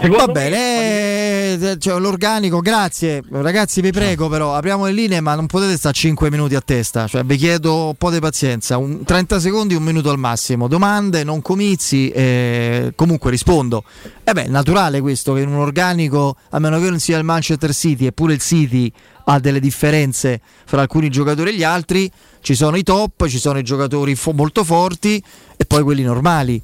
Va 0.07 0.27
bene, 0.27 1.53
eh, 1.53 1.77
cioè, 1.77 1.99
l'organico, 1.99 2.61
grazie. 2.61 3.21
Ragazzi, 3.29 3.81
vi 3.81 3.91
prego, 3.91 4.29
però 4.29 4.55
apriamo 4.55 4.85
le 4.85 4.93
linee, 4.93 5.19
ma 5.19 5.35
non 5.35 5.45
potete 5.45 5.75
stare 5.75 5.93
5 5.93 6.31
minuti 6.31 6.55
a 6.55 6.61
testa. 6.61 7.05
Cioè, 7.05 7.23
vi 7.25 7.35
chiedo 7.35 7.87
un 7.87 7.95
po' 7.95 8.09
di 8.09 8.19
pazienza, 8.19 8.77
un 8.77 9.03
30 9.03 9.41
secondi, 9.41 9.75
un 9.75 9.83
minuto 9.83 10.09
al 10.09 10.17
massimo. 10.17 10.69
Domande, 10.69 11.25
non 11.25 11.41
comizi, 11.41 12.09
eh, 12.11 12.93
comunque 12.95 13.29
rispondo. 13.29 13.83
E 14.23 14.31
beh, 14.31 14.45
è 14.45 14.47
naturale 14.47 15.01
questo 15.01 15.33
che 15.33 15.41
in 15.41 15.49
un 15.49 15.59
organico, 15.59 16.37
a 16.49 16.59
meno 16.59 16.79
che 16.79 16.89
non 16.89 16.99
sia 16.99 17.17
il 17.17 17.25
Manchester 17.25 17.73
City, 17.73 18.05
eppure 18.05 18.33
il 18.33 18.39
City 18.39 18.89
ha 19.25 19.39
delle 19.39 19.59
differenze 19.59 20.39
fra 20.65 20.79
alcuni 20.81 21.09
giocatori 21.09 21.49
e 21.49 21.55
gli 21.55 21.63
altri. 21.63 22.09
Ci 22.41 22.55
sono 22.55 22.77
i 22.77 22.83
top, 22.83 23.27
ci 23.27 23.37
sono 23.37 23.59
i 23.59 23.63
giocatori 23.63 24.15
fo- 24.15 24.31
molto 24.31 24.63
forti 24.63 25.21
e 25.57 25.65
poi 25.65 25.83
quelli 25.83 26.03
normali. 26.03 26.61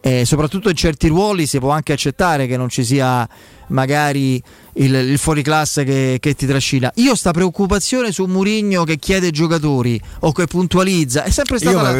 Eh, 0.00 0.24
soprattutto 0.24 0.68
in 0.70 0.76
certi 0.76 1.08
ruoli 1.08 1.46
si 1.46 1.58
può 1.58 1.70
anche 1.70 1.92
accettare 1.92 2.46
che 2.46 2.56
non 2.56 2.68
ci 2.68 2.84
sia 2.84 3.28
magari 3.70 4.40
il, 4.74 4.94
il 4.94 5.18
fuoriclasse 5.18 5.84
che, 5.84 6.18
che 6.20 6.34
ti 6.34 6.46
trascina. 6.46 6.90
Io 6.96 7.14
sta 7.16 7.32
preoccupazione 7.32 8.12
su 8.12 8.24
Murigno 8.26 8.84
che 8.84 8.96
chiede 8.98 9.30
giocatori 9.30 10.00
o 10.20 10.32
che 10.32 10.46
puntualizza 10.46 11.24
è 11.24 11.30
sempre 11.30 11.58
stata 11.58 11.76
Io 11.76 11.82
la- 11.82 11.90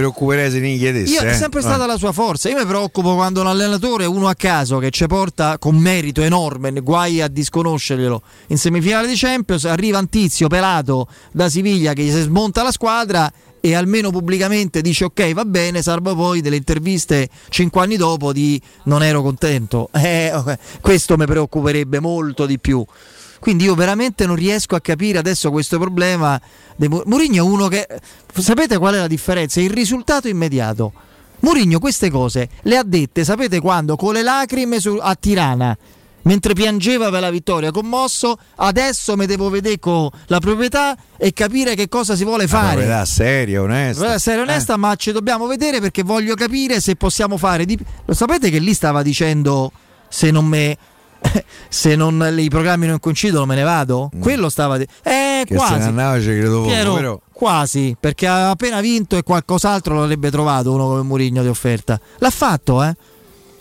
chiedesse. 0.79 1.12
io- 1.12 1.20
è 1.23 1.31
eh. 1.33 1.35
sempre 1.35 1.59
Eh. 1.61 1.65
stata 1.65 1.87
la 1.87 1.97
sua 1.99 2.12
forza. 2.12 2.49
Io 2.49 2.57
mi 2.57 2.65
preoccupo 2.66 3.15
quando 3.16 3.41
un 3.41 3.49
allenatore, 3.49 4.07
uno 4.07 4.29
a 4.29 4.35
caso, 4.35 4.79
che 4.79 4.91
ci 4.91 5.07
porta 5.07 5.59
con 5.59 5.77
merito 5.77 6.23
enorme, 6.23 6.70
guai 6.81 7.20
a 7.20 7.29
disconoscerglielo, 7.29 8.23
in 8.49 8.59
semifinale 8.59 9.09
di 9.09 9.15
Champions, 9.16 9.65
arriva 9.65 9.99
un 9.99 10.09
tizio 10.09 10.47
pelato 10.47 11.09
da 11.33 11.49
Siviglia 11.49 11.93
che 11.93 12.03
gli 12.05 12.11
si 12.12 12.23
smonta 12.23 12.62
la 12.62 12.70
squadra 12.73 13.31
e 13.60 13.74
almeno 13.74 14.10
pubblicamente 14.10 14.80
dice 14.80 15.05
ok 15.05 15.32
va 15.32 15.44
bene, 15.44 15.82
salvo 15.82 16.14
poi 16.14 16.40
delle 16.40 16.56
interviste 16.56 17.28
cinque 17.48 17.82
anni 17.82 17.97
dopo 17.97 18.32
di 18.32 18.60
non 18.85 19.02
ero 19.02 19.22
contento. 19.22 19.89
Eh, 20.09 20.32
ok, 20.32 20.59
Questo 20.80 21.16
mi 21.16 21.26
preoccuperebbe 21.26 22.01
molto 22.01 22.47
di 22.47 22.59
più. 22.59 22.85
Quindi 23.40 23.64
io 23.64 23.74
veramente 23.74 24.26
non 24.26 24.36
riesco 24.36 24.74
a 24.74 24.80
capire 24.80 25.18
adesso 25.18 25.51
questo 25.51 25.78
problema. 25.78 26.40
Mourinho 26.76 27.36
è 27.36 27.40
uno 27.40 27.68
che... 27.68 27.86
Sapete 28.35 28.78
qual 28.78 28.94
è 28.94 28.98
la 28.98 29.06
differenza? 29.06 29.60
Il 29.60 29.70
risultato 29.70 30.28
immediato. 30.28 30.93
Mourinho 31.40 31.78
queste 31.78 32.10
cose 32.10 32.48
le 32.62 32.76
ha 32.76 32.82
dette, 32.82 33.24
sapete 33.24 33.60
quando? 33.60 33.97
Con 33.97 34.14
le 34.14 34.22
lacrime 34.22 34.80
su- 34.80 34.98
a 35.01 35.14
Tirana. 35.14 35.76
Mentre 36.29 36.53
piangeva 36.53 37.09
per 37.09 37.21
la 37.23 37.31
vittoria, 37.31 37.71
commosso, 37.71 38.37
adesso 38.57 39.17
mi 39.17 39.25
devo 39.25 39.49
vedere 39.49 39.79
con 39.79 40.11
la 40.27 40.39
proprietà 40.41 40.95
e 41.17 41.33
capire 41.33 41.75
che 41.75 41.89
cosa 41.89 42.15
si 42.17 42.25
vuole 42.25 42.47
fare. 42.47 42.75
Proprietà 42.75 43.05
seria, 43.07 43.63
onesta. 43.63 43.99
Guarda, 44.01 44.15
Essere 44.17 44.41
onesta, 44.43 44.77
ma 44.77 44.95
ci 44.97 45.11
dobbiamo 45.13 45.47
vedere 45.47 45.81
perché 45.81 46.03
voglio 46.03 46.35
capire 46.35 46.81
se 46.83 46.97
possiamo 46.97 47.39
fare 47.39 47.65
di 47.65 47.79
Lo 48.05 48.13
sapete 48.13 48.51
che 48.51 48.59
lì 48.59 48.75
stava 48.75 49.03
dicendo 49.03 49.73
se 50.07 50.31
non 50.31 50.45
me 50.45 50.77
se 51.71 51.97
non 51.97 52.35
i 52.39 52.49
programmi 52.51 52.87
non 52.87 53.01
coincidono 53.01 53.47
me 53.47 53.55
ne 53.55 53.63
vado? 53.63 54.11
Quello 54.21 54.51
stava 54.51 54.77
di- 54.77 54.87
Eh, 55.03 55.27
Mm. 55.39 55.43
Che 55.45 55.55
se 55.55 55.55
quasi. 55.57 55.79
ne 55.79 55.85
andava 55.85 56.19
ci 56.21 56.27
credo 56.27 56.63
Piero, 56.63 56.95
però. 56.95 57.21
quasi, 57.33 57.97
perché 57.99 58.27
ha 58.27 58.51
appena 58.51 58.81
vinto 58.81 59.17
e 59.17 59.23
qualcos'altro 59.23 59.95
l'avrebbe 59.99 60.31
trovato 60.31 60.73
uno 60.73 60.89
come 60.89 61.03
Murigno 61.03 61.41
di 61.43 61.49
offerta. 61.49 61.99
L'ha 62.19 62.31
fatto, 62.31 62.83
eh? 62.83 62.95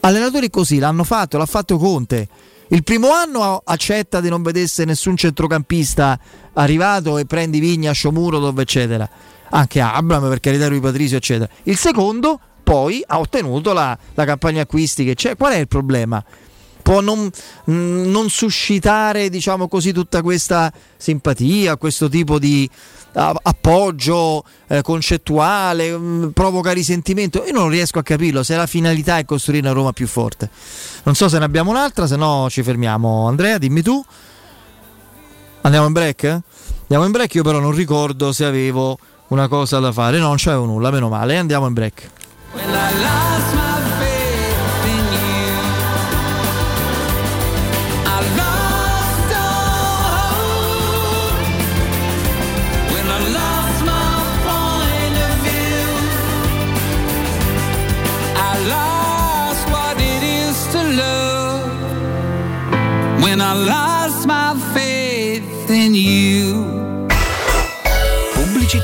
Allenatori 0.02 0.49
così 0.49 0.80
l'hanno 0.80 1.03
fatto, 1.03 1.38
l'ha 1.38 1.45
fatto 1.45 1.77
Conte. 1.77 2.27
Il 2.69 2.84
primo 2.84 3.11
anno 3.11 3.61
accetta 3.64 4.19
di 4.19 4.27
non 4.27 4.41
vedesse 4.41 4.84
nessun 4.84 5.15
centrocampista 5.15 6.19
arrivato 6.53 7.18
e 7.18 7.26
prendi 7.26 7.60
Vigna, 7.60 7.94
Sciomuro, 7.94 8.53
eccetera. 8.60 9.10
Anche 9.49 9.80
Abram 9.80 10.27
per 10.27 10.41
carità 10.41 10.68
Rui 10.68 10.81
Patrizio, 10.81 11.15
eccetera. 11.15 11.49
Il 11.64 11.77
secondo 11.77 12.39
poi 12.64 13.02
ha 13.07 13.19
ottenuto 13.19 13.72
la, 13.72 13.98
la 14.14 14.26
campagna 14.26 14.64
acquisti 14.64 15.06
che 15.06 15.15
c'è. 15.15 15.38
Qual 15.38 15.53
è 15.53 15.57
il 15.57 15.69
problema? 15.69 16.22
Può 16.88 17.01
non, 17.01 17.30
mm, 17.69 18.09
non, 18.09 18.30
suscitare 18.30 19.27
diciamo 19.27 19.68
così 19.68 19.91
tutta 19.91 20.22
questa 20.22 20.72
simpatia, 20.95 21.76
questo 21.76 22.07
tipo 22.07 22.39
di 22.39 22.69
appoggio 23.14 24.45
eh, 24.68 24.81
concettuale, 24.81 25.97
mh, 25.97 26.01
mm, 26.01 26.27
provoca 26.30 26.72
risentimento. 26.72 27.43
Io 27.45 27.51
non 27.51 27.68
riesco 27.68 27.99
a 27.99 28.03
capirlo 28.03 28.41
se 28.41 28.55
la 28.55 28.68
finalità 28.68 29.18
è 29.18 29.26
costruire 29.26 29.65
una 29.65 29.76
Roma 29.76 29.91
più 29.91 30.07
forte. 30.07 30.49
Non 31.03 31.14
so 31.14 31.27
se 31.27 31.38
ne 31.39 31.43
abbiamo 31.43 31.72
un'altra, 31.72 32.07
se 32.07 32.15
no 32.15 32.47
ci 32.49 32.64
fermiamo. 32.64 33.27
Andrea, 33.27 33.57
dimmi 33.57 33.81
tu. 33.81 34.01
Andiamo 35.64 35.88
in 35.88 35.93
break? 35.93 36.23
Andiamo 36.84 37.03
in 37.03 37.11
break, 37.11 37.34
io 37.34 37.43
però 37.43 37.59
non 37.59 37.73
ricordo 37.73 38.31
se 38.31 38.45
avevo 38.45 38.97
una 39.27 39.49
cosa 39.49 39.80
da 39.80 39.91
fare. 39.91 40.19
No, 40.19 40.27
non 40.27 40.38
c'avevo 40.38 40.64
nulla, 40.64 40.89
meno 40.89 41.09
male. 41.09 41.35
Andiamo 41.35 41.68
in 41.68 41.73
break. 41.73 42.09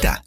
Pubblicità. 0.04 0.23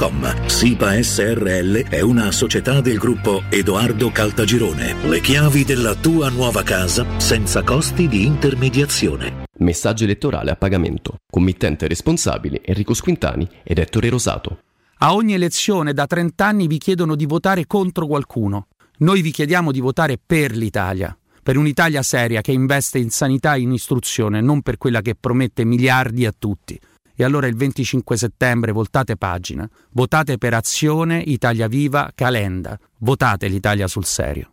www.sipa.com. 0.00 0.46
SIPA 0.46 1.02
SRL 1.02 1.88
è 1.88 2.00
una 2.00 2.32
società 2.32 2.80
del 2.80 2.96
gruppo 2.96 3.42
Edoardo 3.50 4.10
Caltagirone. 4.10 4.94
Le 5.08 5.20
chiavi 5.20 5.64
della 5.64 5.94
tua 5.94 6.30
nuova 6.30 6.62
casa 6.62 7.04
senza 7.18 7.62
costi 7.62 8.08
di 8.08 8.24
intermediazione. 8.24 9.44
Messaggio 9.58 10.04
elettorale 10.04 10.50
a 10.50 10.56
pagamento. 10.56 11.16
Committente 11.30 11.86
responsabile 11.86 12.62
Enrico 12.64 12.94
Squintani 12.94 13.46
ed 13.62 13.78
Ettore 13.78 14.08
Rosato. 14.08 14.62
A 15.02 15.14
ogni 15.14 15.34
elezione 15.34 15.92
da 15.92 16.06
30 16.06 16.44
anni 16.46 16.66
vi 16.66 16.78
chiedono 16.78 17.14
di 17.14 17.26
votare 17.26 17.66
contro 17.66 18.06
qualcuno. 18.06 18.68
Noi 18.98 19.22
vi 19.22 19.30
chiediamo 19.30 19.72
di 19.72 19.80
votare 19.80 20.18
per 20.24 20.56
l'Italia 20.56 21.14
per 21.42 21.56
un'Italia 21.56 22.02
seria 22.02 22.42
che 22.42 22.52
investe 22.52 22.98
in 22.98 23.10
sanità 23.10 23.54
e 23.54 23.60
in 23.60 23.72
istruzione, 23.72 24.40
non 24.40 24.60
per 24.60 24.76
quella 24.76 25.00
che 25.00 25.14
promette 25.18 25.64
miliardi 25.64 26.26
a 26.26 26.34
tutti. 26.36 26.78
E 27.20 27.22
allora 27.22 27.46
il 27.46 27.54
25 27.54 28.16
settembre 28.16 28.72
voltate 28.72 29.14
pagina, 29.18 29.68
votate 29.90 30.38
per 30.38 30.54
Azione, 30.54 31.18
Italia 31.18 31.68
Viva, 31.68 32.10
Calenda, 32.14 32.78
votate 33.00 33.46
l'Italia 33.46 33.86
sul 33.88 34.06
serio. 34.06 34.52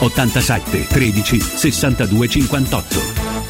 87 0.00 0.86
13 0.88 1.40
62 1.40 2.26
58. 2.48 3.49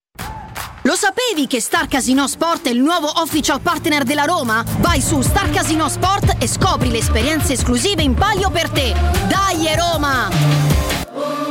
Lo 0.83 0.95
sapevi 0.95 1.45
che 1.45 1.61
Star 1.61 1.87
Casino 1.87 2.27
Sport 2.27 2.65
è 2.65 2.71
il 2.71 2.79
nuovo 2.79 3.07
official 3.21 3.61
partner 3.61 4.03
della 4.03 4.23
Roma? 4.23 4.63
Vai 4.79 4.99
su 4.99 5.21
Star 5.21 5.51
Casino 5.51 5.87
Sport 5.87 6.37
e 6.39 6.47
scopri 6.47 6.89
le 6.89 6.97
esperienze 6.97 7.53
esclusive 7.53 8.01
in 8.01 8.15
palio 8.15 8.49
per 8.49 8.69
te. 8.71 8.95
Dai 9.27 9.75
Roma! 9.75 11.50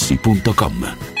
artigianamaterassi.com. 0.01 1.20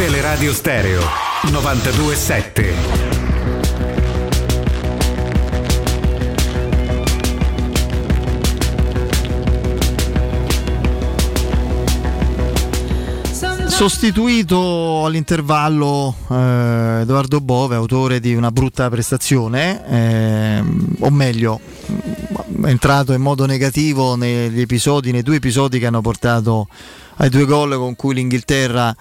Teleradio 0.00 0.54
Stereo 0.54 1.02
927. 1.50 2.74
Sostituito 13.68 15.04
all'intervallo 15.04 16.14
eh, 16.30 17.00
Edoardo 17.02 17.42
Bove, 17.42 17.74
autore 17.74 18.20
di 18.20 18.34
una 18.34 18.50
brutta 18.50 18.88
prestazione, 18.88 19.86
eh, 19.86 20.64
o 21.00 21.10
meglio, 21.10 21.60
è 22.62 22.68
entrato 22.68 23.12
in 23.12 23.20
modo 23.20 23.44
negativo 23.44 24.16
negli 24.16 24.62
episodi, 24.62 25.12
nei 25.12 25.22
due 25.22 25.36
episodi 25.36 25.78
che 25.78 25.84
hanno 25.84 26.00
portato 26.00 26.68
ai 27.16 27.28
due 27.28 27.44
gol 27.44 27.76
con 27.76 27.96
cui 27.96 28.14
l'Inghilterra 28.14 28.96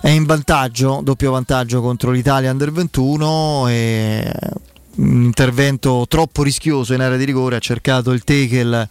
è 0.00 0.08
in 0.08 0.24
vantaggio, 0.24 1.00
doppio 1.02 1.30
vantaggio 1.30 1.82
contro 1.82 2.10
l'Italia 2.10 2.50
Under 2.50 2.72
21 2.72 3.68
e 3.68 4.32
un 4.96 5.22
intervento 5.24 6.06
troppo 6.08 6.42
rischioso 6.42 6.94
in 6.94 7.02
area 7.02 7.18
di 7.18 7.24
rigore, 7.24 7.56
ha 7.56 7.60
cercato 7.60 8.12
il 8.12 8.24
tackle 8.24 8.88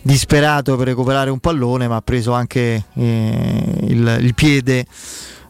disperato 0.00 0.76
per 0.76 0.88
recuperare 0.88 1.30
un 1.30 1.38
pallone 1.38 1.86
ma 1.86 1.96
ha 1.96 2.02
preso 2.02 2.32
anche 2.32 2.84
eh, 2.94 3.74
il, 3.82 4.18
il, 4.20 4.34
piede 4.34 4.86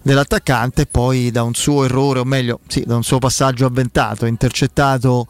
dell'attaccante. 0.03 0.83
E 0.83 0.87
poi 0.87 1.31
da 1.31 1.45
un 1.45 1.55
suo 1.55 1.85
errore 1.85 2.19
o 2.19 2.25
meglio 2.25 2.59
sì, 2.67 2.83
da 2.85 2.97
un 2.97 3.05
suo 3.05 3.19
passaggio 3.19 3.67
avventato 3.67 4.27
intercettato 4.27 5.29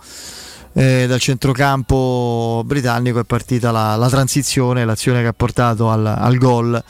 eh, 0.73 1.07
dal 1.07 1.21
centrocampo 1.21 2.63
britannico 2.65 3.21
è 3.21 3.25
partita 3.25 3.71
la, 3.71 3.97
la, 3.97 4.09
transizione 4.09 4.87
l'azione 4.87 5.21
che 5.21 5.27
ha 5.27 5.35
portato 5.35 5.91
al, 5.91 6.07
al 6.07 6.39
gol 6.39 6.83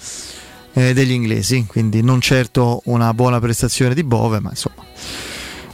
eh, 0.74 0.94
degli 0.94 1.12
inglesi 1.12 1.64
quindi 1.66 2.02
non 2.02 2.20
certo 2.20 2.82
una 2.84 3.12
buona 3.14 3.40
prestazione 3.40 3.94
di 3.94 4.04
Bove 4.04 4.40
ma 4.40 4.50
insomma 4.50 4.84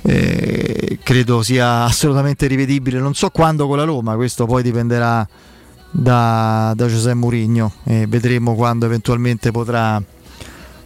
eh, 0.02 0.98
credo 1.02 1.42
sia 1.42 1.84
assolutamente 1.84 2.46
rivedibile 2.46 2.98
non 2.98 3.14
so 3.14 3.30
quando 3.30 3.66
con 3.66 3.76
la 3.76 3.84
Roma 3.84 4.14
questo 4.16 4.46
poi 4.46 4.62
dipenderà 4.62 5.26
da, 5.90 6.72
da 6.76 6.86
Giuseppe 6.86 7.14
Mourinho 7.14 7.72
e 7.84 8.06
vedremo 8.06 8.54
quando 8.54 8.86
eventualmente 8.86 9.50
potrà, 9.50 10.00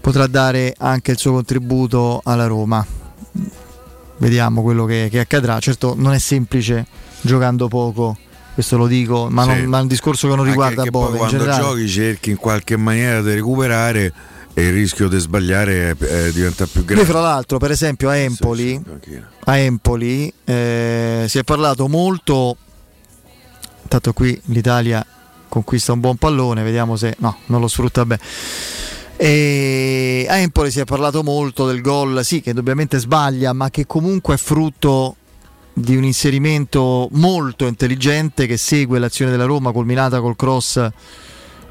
potrà, 0.00 0.26
dare 0.26 0.74
anche 0.78 1.12
il 1.12 1.18
suo 1.18 1.32
contributo 1.32 2.20
alla 2.24 2.46
Roma. 2.46 2.84
Vediamo 4.18 4.62
quello 4.62 4.84
che, 4.84 5.08
che 5.10 5.18
accadrà. 5.18 5.58
Certo 5.58 5.94
non 5.96 6.12
è 6.12 6.18
semplice 6.18 6.86
giocando 7.20 7.68
poco 7.68 8.16
questo 8.54 8.76
lo 8.76 8.86
dico, 8.86 9.28
ma, 9.30 9.42
sì. 9.42 9.48
non, 9.48 9.64
ma 9.64 9.78
è 9.78 9.82
un 9.82 9.88
discorso 9.88 10.28
che 10.28 10.36
non 10.36 10.44
riguarda 10.44 10.84
Bove. 10.84 11.16
quando 11.16 11.38
generale. 11.38 11.62
giochi 11.62 11.88
cerchi 11.88 12.30
in 12.30 12.36
qualche 12.36 12.76
maniera 12.76 13.22
di 13.22 13.34
recuperare 13.34 14.12
e 14.54 14.66
il 14.66 14.72
rischio 14.72 15.08
di 15.08 15.18
sbagliare 15.18 15.96
eh, 15.98 16.32
diventa 16.32 16.66
più 16.66 16.84
grande. 16.84 17.02
Noi 17.02 17.04
fra 17.04 17.20
l'altro, 17.20 17.58
per 17.58 17.70
esempio 17.70 18.08
a 18.08 18.16
Empoli, 18.16 18.80
a 19.44 19.56
Empoli 19.56 20.32
eh, 20.44 21.24
si 21.26 21.38
è 21.38 21.42
parlato 21.44 21.88
molto 21.88 22.56
Intanto 23.92 24.14
qui 24.14 24.40
l'Italia 24.46 25.04
conquista 25.50 25.92
un 25.92 26.00
buon 26.00 26.16
pallone, 26.16 26.62
vediamo 26.62 26.96
se 26.96 27.14
no, 27.18 27.36
non 27.46 27.60
lo 27.60 27.68
sfrutta 27.68 28.06
bene. 28.06 28.22
E 29.18 30.26
a 30.30 30.38
Empoli 30.38 30.70
si 30.70 30.80
è 30.80 30.84
parlato 30.84 31.22
molto 31.22 31.66
del 31.66 31.82
gol, 31.82 32.24
sì, 32.24 32.40
che 32.40 32.50
indubbiamente 32.50 32.98
sbaglia, 32.98 33.52
ma 33.52 33.68
che 33.68 33.84
comunque 33.84 34.36
è 34.36 34.38
frutto 34.38 35.16
di 35.72 35.96
un 35.96 36.04
inserimento 36.04 37.08
molto 37.12 37.66
intelligente 37.66 38.46
che 38.46 38.56
segue 38.56 38.98
l'azione 38.98 39.30
della 39.30 39.44
Roma, 39.44 39.72
culminata 39.72 40.20
col 40.20 40.36
cross, 40.36 40.88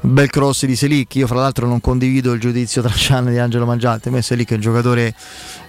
bel 0.00 0.28
cross 0.30 0.64
di 0.66 0.76
Selic. 0.76 1.14
Io, 1.16 1.26
fra 1.26 1.40
l'altro, 1.40 1.66
non 1.66 1.80
condivido 1.80 2.32
il 2.32 2.40
giudizio 2.40 2.82
tranciano 2.82 3.30
di 3.30 3.38
Angelo 3.38 3.64
Mangiante. 3.64 4.08
A 4.08 4.12
me 4.12 4.22
Selic 4.22 4.50
è 4.50 4.54
un 4.54 4.60
giocatore 4.60 5.14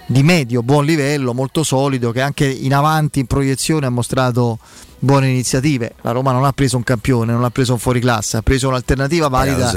di 0.06 0.22
medio, 0.22 0.62
buon 0.62 0.84
livello, 0.84 1.32
molto 1.32 1.62
solido, 1.62 2.10
che 2.12 2.20
anche 2.20 2.46
in 2.46 2.74
avanti 2.74 3.20
in 3.20 3.26
proiezione 3.26 3.86
ha 3.86 3.90
mostrato 3.90 4.58
buone 4.98 5.28
iniziative. 5.28 5.94
La 6.00 6.10
Roma 6.10 6.32
non 6.32 6.44
ha 6.44 6.52
preso 6.52 6.76
un 6.76 6.82
campione, 6.82 7.32
non 7.32 7.44
ha 7.44 7.50
preso 7.50 7.72
un 7.74 7.78
fuoriclasse, 7.78 8.38
ha 8.38 8.42
preso 8.42 8.68
un'alternativa 8.68 9.28
valida. 9.28 9.70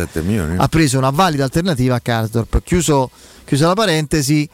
Ha 0.57 0.67
preso 0.67 0.97
una 0.97 1.11
valida 1.11 1.43
alternativa 1.43 1.95
a 1.95 1.99
Karsdorp. 1.99 2.61
Chiuso, 2.63 3.11
chiusa 3.45 3.67
la 3.67 3.73
parentesi, 3.73 4.49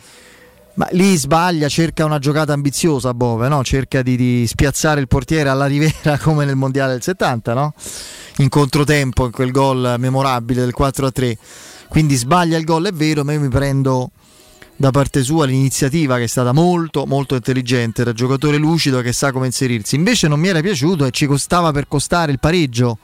ma 0.76 0.88
lì 0.92 1.16
sbaglia, 1.16 1.68
cerca 1.68 2.04
una 2.06 2.20
giocata 2.20 2.54
ambiziosa 2.54 3.14
Bove, 3.14 3.48
no? 3.48 3.64
cerca 3.64 4.02
di, 4.02 4.16
di, 4.16 4.48
spiazzare 4.48 5.00
il 5.00 5.08
portiere 5.08 5.50
alla 5.50 5.66
rivera 5.66 6.18
come 6.22 6.46
nel 6.46 6.56
mondiale 6.56 6.94
del 6.94 7.04
70, 7.04 7.54
no? 7.54 7.74
in 8.38 8.50
controtempo 8.50 9.26
in 9.26 9.32
quel 9.32 9.52
gol 9.52 9.96
memorabile 9.98 10.62
del 10.62 10.74
4-3. 10.78 11.38
Quindi 11.90 12.16
sbaglia 12.16 12.58
il 12.58 12.64
gol, 12.64 12.88
è 12.88 12.92
vero, 12.92 13.24
ma 13.24 13.34
io 13.34 13.40
mi 13.40 13.50
prendo 13.50 14.12
da 14.76 14.90
parte 14.90 15.22
sua 15.22 15.46
l'iniziativa 15.46 16.18
che 16.18 16.24
è 16.24 16.28
stata 16.28 16.52
molto 16.52 17.06
molto 17.06 17.36
intelligente 17.36 18.04
da 18.04 18.12
giocatore 18.12 18.58
lucido 18.58 19.02
che 19.02 19.14
sa 19.14 19.32
come 19.32 19.46
inserirsi 19.46 19.96
invece 19.96 20.28
non 20.28 20.40
mi 20.40 20.48
era 20.48 20.62
piaciuto 20.62 21.06
e 21.06 21.12
ci 21.12 21.28
costava 21.28 21.72
per 21.72 21.88
costare 21.88 22.32
il 22.32 22.40
pareggio 22.40 22.98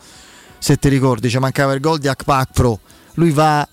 se 0.57 0.77
ti 0.77 0.89
ricordi 0.89 1.29
ci 1.29 1.37
mancava 1.37 1.73
il 1.73 1.79
gol 1.79 1.99
di 1.99 2.07
Akpak 2.07 2.49
Pro 2.53 2.79
lui 3.13 3.29
va 3.29 3.65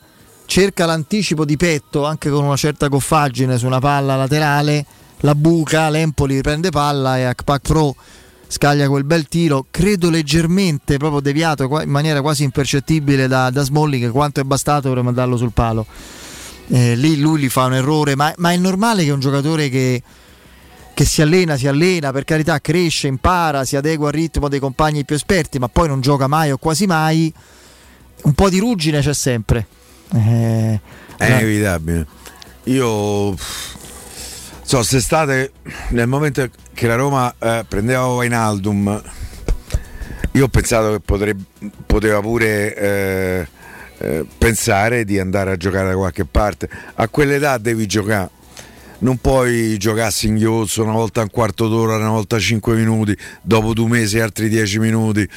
cerca 0.46 0.86
l'anticipo 0.86 1.44
di 1.44 1.56
petto 1.56 2.04
anche 2.06 2.30
con 2.30 2.44
una 2.44 2.56
certa 2.56 2.88
goffaggine 2.88 3.58
su 3.58 3.66
una 3.66 3.80
palla 3.80 4.16
laterale 4.16 4.84
la 5.20 5.34
buca 5.34 5.88
l'Empoli 5.90 6.40
prende 6.40 6.70
palla 6.70 7.18
e 7.18 7.24
Akpak 7.24 7.60
Pro 7.62 7.94
scaglia 8.48 8.88
quel 8.88 9.04
bel 9.04 9.26
tiro, 9.28 9.66
credo 9.70 10.10
leggermente 10.10 10.96
proprio 10.98 11.20
deviato 11.20 11.64
in 11.82 11.90
maniera 11.90 12.20
quasi 12.20 12.44
impercettibile 12.44 13.26
da, 13.26 13.50
da 13.50 13.62
Smalling 13.62 14.10
quanto 14.10 14.40
è 14.40 14.44
bastato 14.44 14.92
per 14.92 15.02
mandarlo 15.02 15.36
sul 15.36 15.52
palo. 15.52 15.86
Eh, 16.68 16.96
lì 16.96 17.18
lui 17.18 17.40
gli 17.40 17.48
fa 17.48 17.64
un 17.64 17.74
errore, 17.74 18.16
ma, 18.16 18.32
ma, 18.38 18.52
è 18.52 18.56
normale 18.56 19.04
che 19.04 19.10
un 19.10 19.20
giocatore 19.20 19.68
che, 19.68 20.02
che 20.94 21.04
si 21.04 21.22
allena, 21.22 21.56
si 21.56 21.68
allena, 21.68 22.12
per 22.12 22.24
carità 22.24 22.60
cresce, 22.60 23.06
impara, 23.06 23.64
si 23.64 23.76
adegua 23.76 24.08
al 24.08 24.14
ritmo 24.14 24.48
dei 24.48 24.58
compagni 24.58 25.04
più 25.04 25.14
esperti, 25.14 25.58
ma 25.58 25.68
poi 25.68 25.88
non 25.88 26.00
gioca 26.00 26.26
mai 26.26 26.50
o 26.50 26.56
quasi 26.56 26.86
mai, 26.86 27.32
un 28.22 28.32
po' 28.32 28.48
di 28.48 28.58
ruggine 28.58 29.00
c'è 29.00 29.14
sempre. 29.14 29.66
Eh, 30.16 30.80
è 31.18 31.28
no. 31.28 31.36
inevitabile. 31.36 32.06
Io 32.64 33.36
so, 34.62 34.82
se 34.82 35.00
state 35.00 35.52
nel 35.90 36.06
momento 36.06 36.48
che 36.74 36.86
la 36.86 36.96
Roma 36.96 37.34
eh, 37.38 37.64
prendeva 37.68 38.06
Wainaldum, 38.06 39.02
io 40.32 40.44
ho 40.44 40.48
pensato 40.48 40.92
che 40.92 41.00
potrebbe, 41.00 41.44
poteva 41.86 42.20
pure 42.20 42.74
eh, 42.74 43.46
eh, 43.98 44.26
pensare 44.36 45.04
di 45.04 45.18
andare 45.18 45.52
a 45.52 45.56
giocare 45.56 45.88
da 45.90 45.96
qualche 45.96 46.24
parte. 46.24 46.68
A 46.94 47.08
quell'età 47.08 47.58
devi 47.58 47.86
giocare. 47.86 48.30
Non 48.98 49.18
puoi 49.18 49.76
giocare 49.76 50.06
a 50.06 50.10
singhiozzo 50.10 50.82
una 50.82 50.92
volta 50.92 51.20
un 51.20 51.30
quarto 51.30 51.68
d'ora, 51.68 51.96
una 51.96 52.08
volta 52.08 52.38
cinque 52.38 52.74
minuti, 52.74 53.14
dopo 53.42 53.74
due 53.74 53.88
mesi 53.88 54.18
altri 54.18 54.48
dieci 54.48 54.78
minuti 54.78 55.28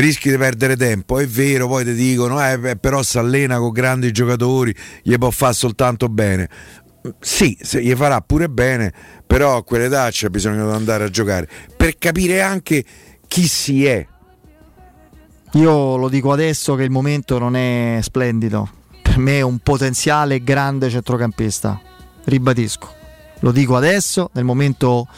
rischi 0.00 0.30
di 0.30 0.36
perdere 0.36 0.76
tempo. 0.76 1.18
È 1.18 1.26
vero, 1.26 1.68
poi 1.68 1.84
ti 1.84 1.94
dicono, 1.94 2.44
eh, 2.44 2.76
però 2.76 3.02
si 3.02 3.18
allena 3.18 3.58
con 3.58 3.70
grandi 3.70 4.10
giocatori, 4.12 4.74
gli 5.02 5.16
può 5.16 5.30
fare 5.30 5.54
soltanto 5.54 6.08
bene. 6.08 6.48
Sì, 7.18 7.58
gli 7.60 7.94
farà 7.94 8.20
pure 8.20 8.48
bene, 8.48 8.92
però 9.26 9.56
a 9.56 9.64
quell'età 9.64 10.08
c'è 10.10 10.28
bisogno 10.28 10.68
di 10.68 10.72
andare 10.72 11.04
a 11.04 11.08
giocare 11.08 11.48
per 11.76 11.98
capire 11.98 12.42
anche 12.42 12.84
chi 13.26 13.48
si 13.48 13.84
è. 13.86 14.06
Io 15.54 15.96
lo 15.96 16.08
dico 16.08 16.32
adesso 16.32 16.76
che 16.76 16.84
il 16.84 16.90
momento 16.90 17.38
non 17.38 17.56
è 17.56 17.98
splendido. 18.02 18.70
Per 19.02 19.18
me 19.18 19.38
è 19.38 19.42
un 19.42 19.58
potenziale 19.58 20.42
grande 20.42 20.88
centrocampista. 20.88 21.80
Ribadisco. 22.24 22.94
Lo 23.40 23.50
dico 23.50 23.76
adesso, 23.76 24.30
nel 24.34 24.44
momento 24.44 25.08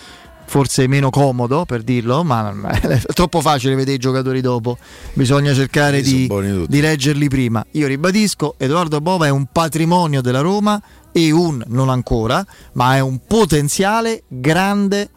forse 0.47 0.87
meno 0.87 1.11
comodo 1.11 1.65
per 1.65 1.83
dirlo, 1.83 2.23
ma 2.23 2.53
è 2.81 3.01
troppo 3.13 3.41
facile 3.41 3.75
vedere 3.75 3.97
i 3.97 3.99
giocatori 3.99 4.41
dopo, 4.41 4.79
bisogna 5.15 5.53
cercare 5.55 6.01
di, 6.01 6.31
di, 6.67 6.81
leggerli 6.81 7.29
prima. 7.29 7.65
Io 7.73 7.87
ribadisco, 7.87 8.55
Edoardo 8.59 9.01
Bova 9.01 9.27
è 9.27 9.31
un 9.31 9.47
patrimonio 9.51 10.21
della 10.21 10.41
Roma 10.41 10.81
e 11.13 11.31
un, 11.31 11.63
non 11.69 11.89
ancora, 11.89 12.45
ma 12.73 12.97
è 12.97 13.01
un 13.01 13.21
potenziale 13.27 14.25
grande 14.29 15.11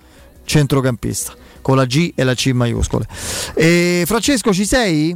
centrocampista, 0.45 1.33
con 1.61 1.75
la 1.75 1.85
G 1.85 2.13
e 2.15 2.23
la 2.23 2.33
C 2.33 2.51
maiuscole. 2.53 3.05
E 3.53 4.03
Francesco, 4.05 4.53
ci 4.53 4.65
sei? 4.65 5.15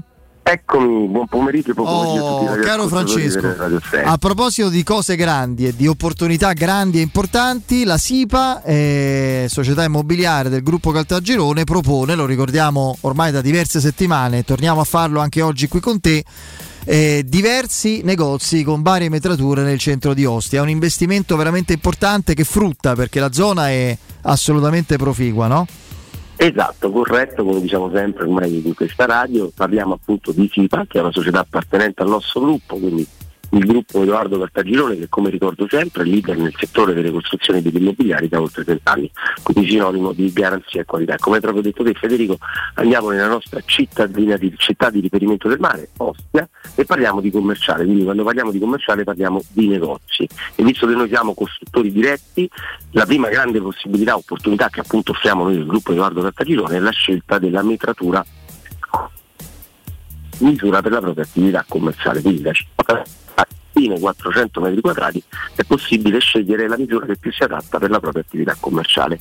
Eccomi, 0.51 1.07
buon 1.07 1.27
pomeriggio, 1.27 1.73
buon 1.73 1.87
pomeriggio 1.87 2.25
oh, 2.25 2.35
a 2.35 2.53
tutti. 2.55 2.67
Caro 2.67 2.87
Francesco, 2.89 3.55
a 4.03 4.17
proposito 4.17 4.67
di 4.67 4.83
cose 4.83 5.15
grandi 5.15 5.65
e 5.65 5.73
di 5.73 5.87
opportunità 5.87 6.51
grandi 6.51 6.97
e 6.97 7.01
importanti, 7.01 7.85
la 7.85 7.97
SIPA, 7.97 8.61
eh, 8.63 9.45
società 9.47 9.85
immobiliare 9.85 10.49
del 10.49 10.61
gruppo 10.61 10.91
Caltagirone, 10.91 11.63
propone, 11.63 12.15
lo 12.15 12.25
ricordiamo 12.25 12.97
ormai 13.01 13.31
da 13.31 13.39
diverse 13.39 13.79
settimane, 13.79 14.43
torniamo 14.43 14.81
a 14.81 14.83
farlo 14.83 15.21
anche 15.21 15.41
oggi 15.41 15.69
qui 15.69 15.79
con 15.79 16.01
te, 16.01 16.21
eh, 16.83 17.23
diversi 17.25 18.01
negozi 18.03 18.63
con 18.63 18.81
varie 18.81 19.07
metrature 19.07 19.63
nel 19.63 19.79
centro 19.79 20.13
di 20.13 20.25
Ostia. 20.25 20.59
È 20.59 20.61
un 20.61 20.69
investimento 20.69 21.37
veramente 21.37 21.71
importante 21.71 22.33
che 22.33 22.43
frutta 22.43 22.93
perché 22.93 23.21
la 23.21 23.31
zona 23.31 23.69
è 23.69 23.97
assolutamente 24.23 24.97
proficua, 24.97 25.47
no? 25.47 25.65
Esatto, 26.43 26.89
corretto, 26.89 27.43
come 27.43 27.61
diciamo 27.61 27.91
sempre 27.93 28.23
ormai 28.23 28.65
in 28.65 28.73
questa 28.73 29.05
radio, 29.05 29.51
parliamo 29.53 29.93
appunto 29.93 30.31
di 30.31 30.49
FIPA, 30.49 30.87
che 30.87 30.97
è 30.97 31.01
una 31.01 31.11
società 31.11 31.41
appartenente 31.41 32.01
al 32.01 32.09
nostro 32.09 32.41
gruppo, 32.41 32.77
quindi 32.77 33.07
il 33.51 33.65
gruppo 33.65 34.01
Edoardo 34.01 34.39
Cartagirone 34.39 34.97
che 34.97 35.09
come 35.09 35.29
ricordo 35.29 35.67
sempre 35.69 36.03
è 36.03 36.05
leader 36.05 36.37
nel 36.37 36.53
settore 36.57 36.93
delle 36.93 37.11
costruzioni 37.11 37.61
degli 37.61 37.77
immobiliari 37.77 38.27
da 38.27 38.39
oltre 38.39 38.63
30 38.63 38.91
anni, 38.91 39.11
quindi 39.43 39.69
sinonimo 39.69 40.13
di 40.13 40.31
garanzia 40.31 40.81
e 40.81 40.85
qualità. 40.85 41.15
Come 41.17 41.35
hai 41.35 41.41
proprio 41.41 41.63
detto 41.63 41.83
te 41.83 41.93
Federico, 41.93 42.37
andiamo 42.75 43.09
nella 43.09 43.27
nostra 43.27 43.61
cittadina 43.65 44.37
di, 44.37 44.53
città 44.57 44.89
di 44.89 44.99
riferimento 44.99 45.47
del 45.47 45.59
mare, 45.59 45.89
Ostia, 45.97 46.47
e 46.75 46.85
parliamo 46.85 47.19
di 47.19 47.31
commerciale, 47.31 47.83
quindi 47.83 48.03
quando 48.03 48.23
parliamo 48.23 48.51
di 48.51 48.59
commerciale 48.59 49.03
parliamo 49.03 49.41
di 49.51 49.67
negozi. 49.67 50.27
E 50.55 50.63
visto 50.63 50.87
che 50.87 50.93
noi 50.93 51.07
siamo 51.09 51.33
costruttori 51.33 51.91
diretti, 51.91 52.49
la 52.91 53.05
prima 53.05 53.29
grande 53.29 53.59
possibilità, 53.59 54.15
opportunità 54.15 54.69
che 54.69 54.79
appunto 54.79 55.11
offriamo 55.11 55.43
noi 55.43 55.55
del 55.55 55.65
gruppo 55.65 55.91
Edoardo 55.91 56.21
Cartagirone 56.21 56.77
è 56.77 56.79
la 56.79 56.91
scelta 56.91 57.37
della 57.37 57.63
metratura 57.63 58.23
misura 60.41 60.81
per 60.81 60.91
la 60.91 60.99
propria 60.99 61.23
attività 61.23 61.65
commerciale, 61.67 62.21
quindi 62.21 62.41
fine 63.71 63.99
400 63.99 64.61
metri 64.61 64.81
quadrati 64.81 65.23
è 65.55 65.63
possibile 65.63 66.19
scegliere 66.19 66.67
la 66.67 66.77
misura 66.77 67.05
che 67.05 67.17
più 67.17 67.31
si 67.31 67.43
adatta 67.43 67.79
per 67.79 67.89
la 67.89 67.99
propria 67.99 68.21
attività 68.21 68.55
commerciale. 68.59 69.19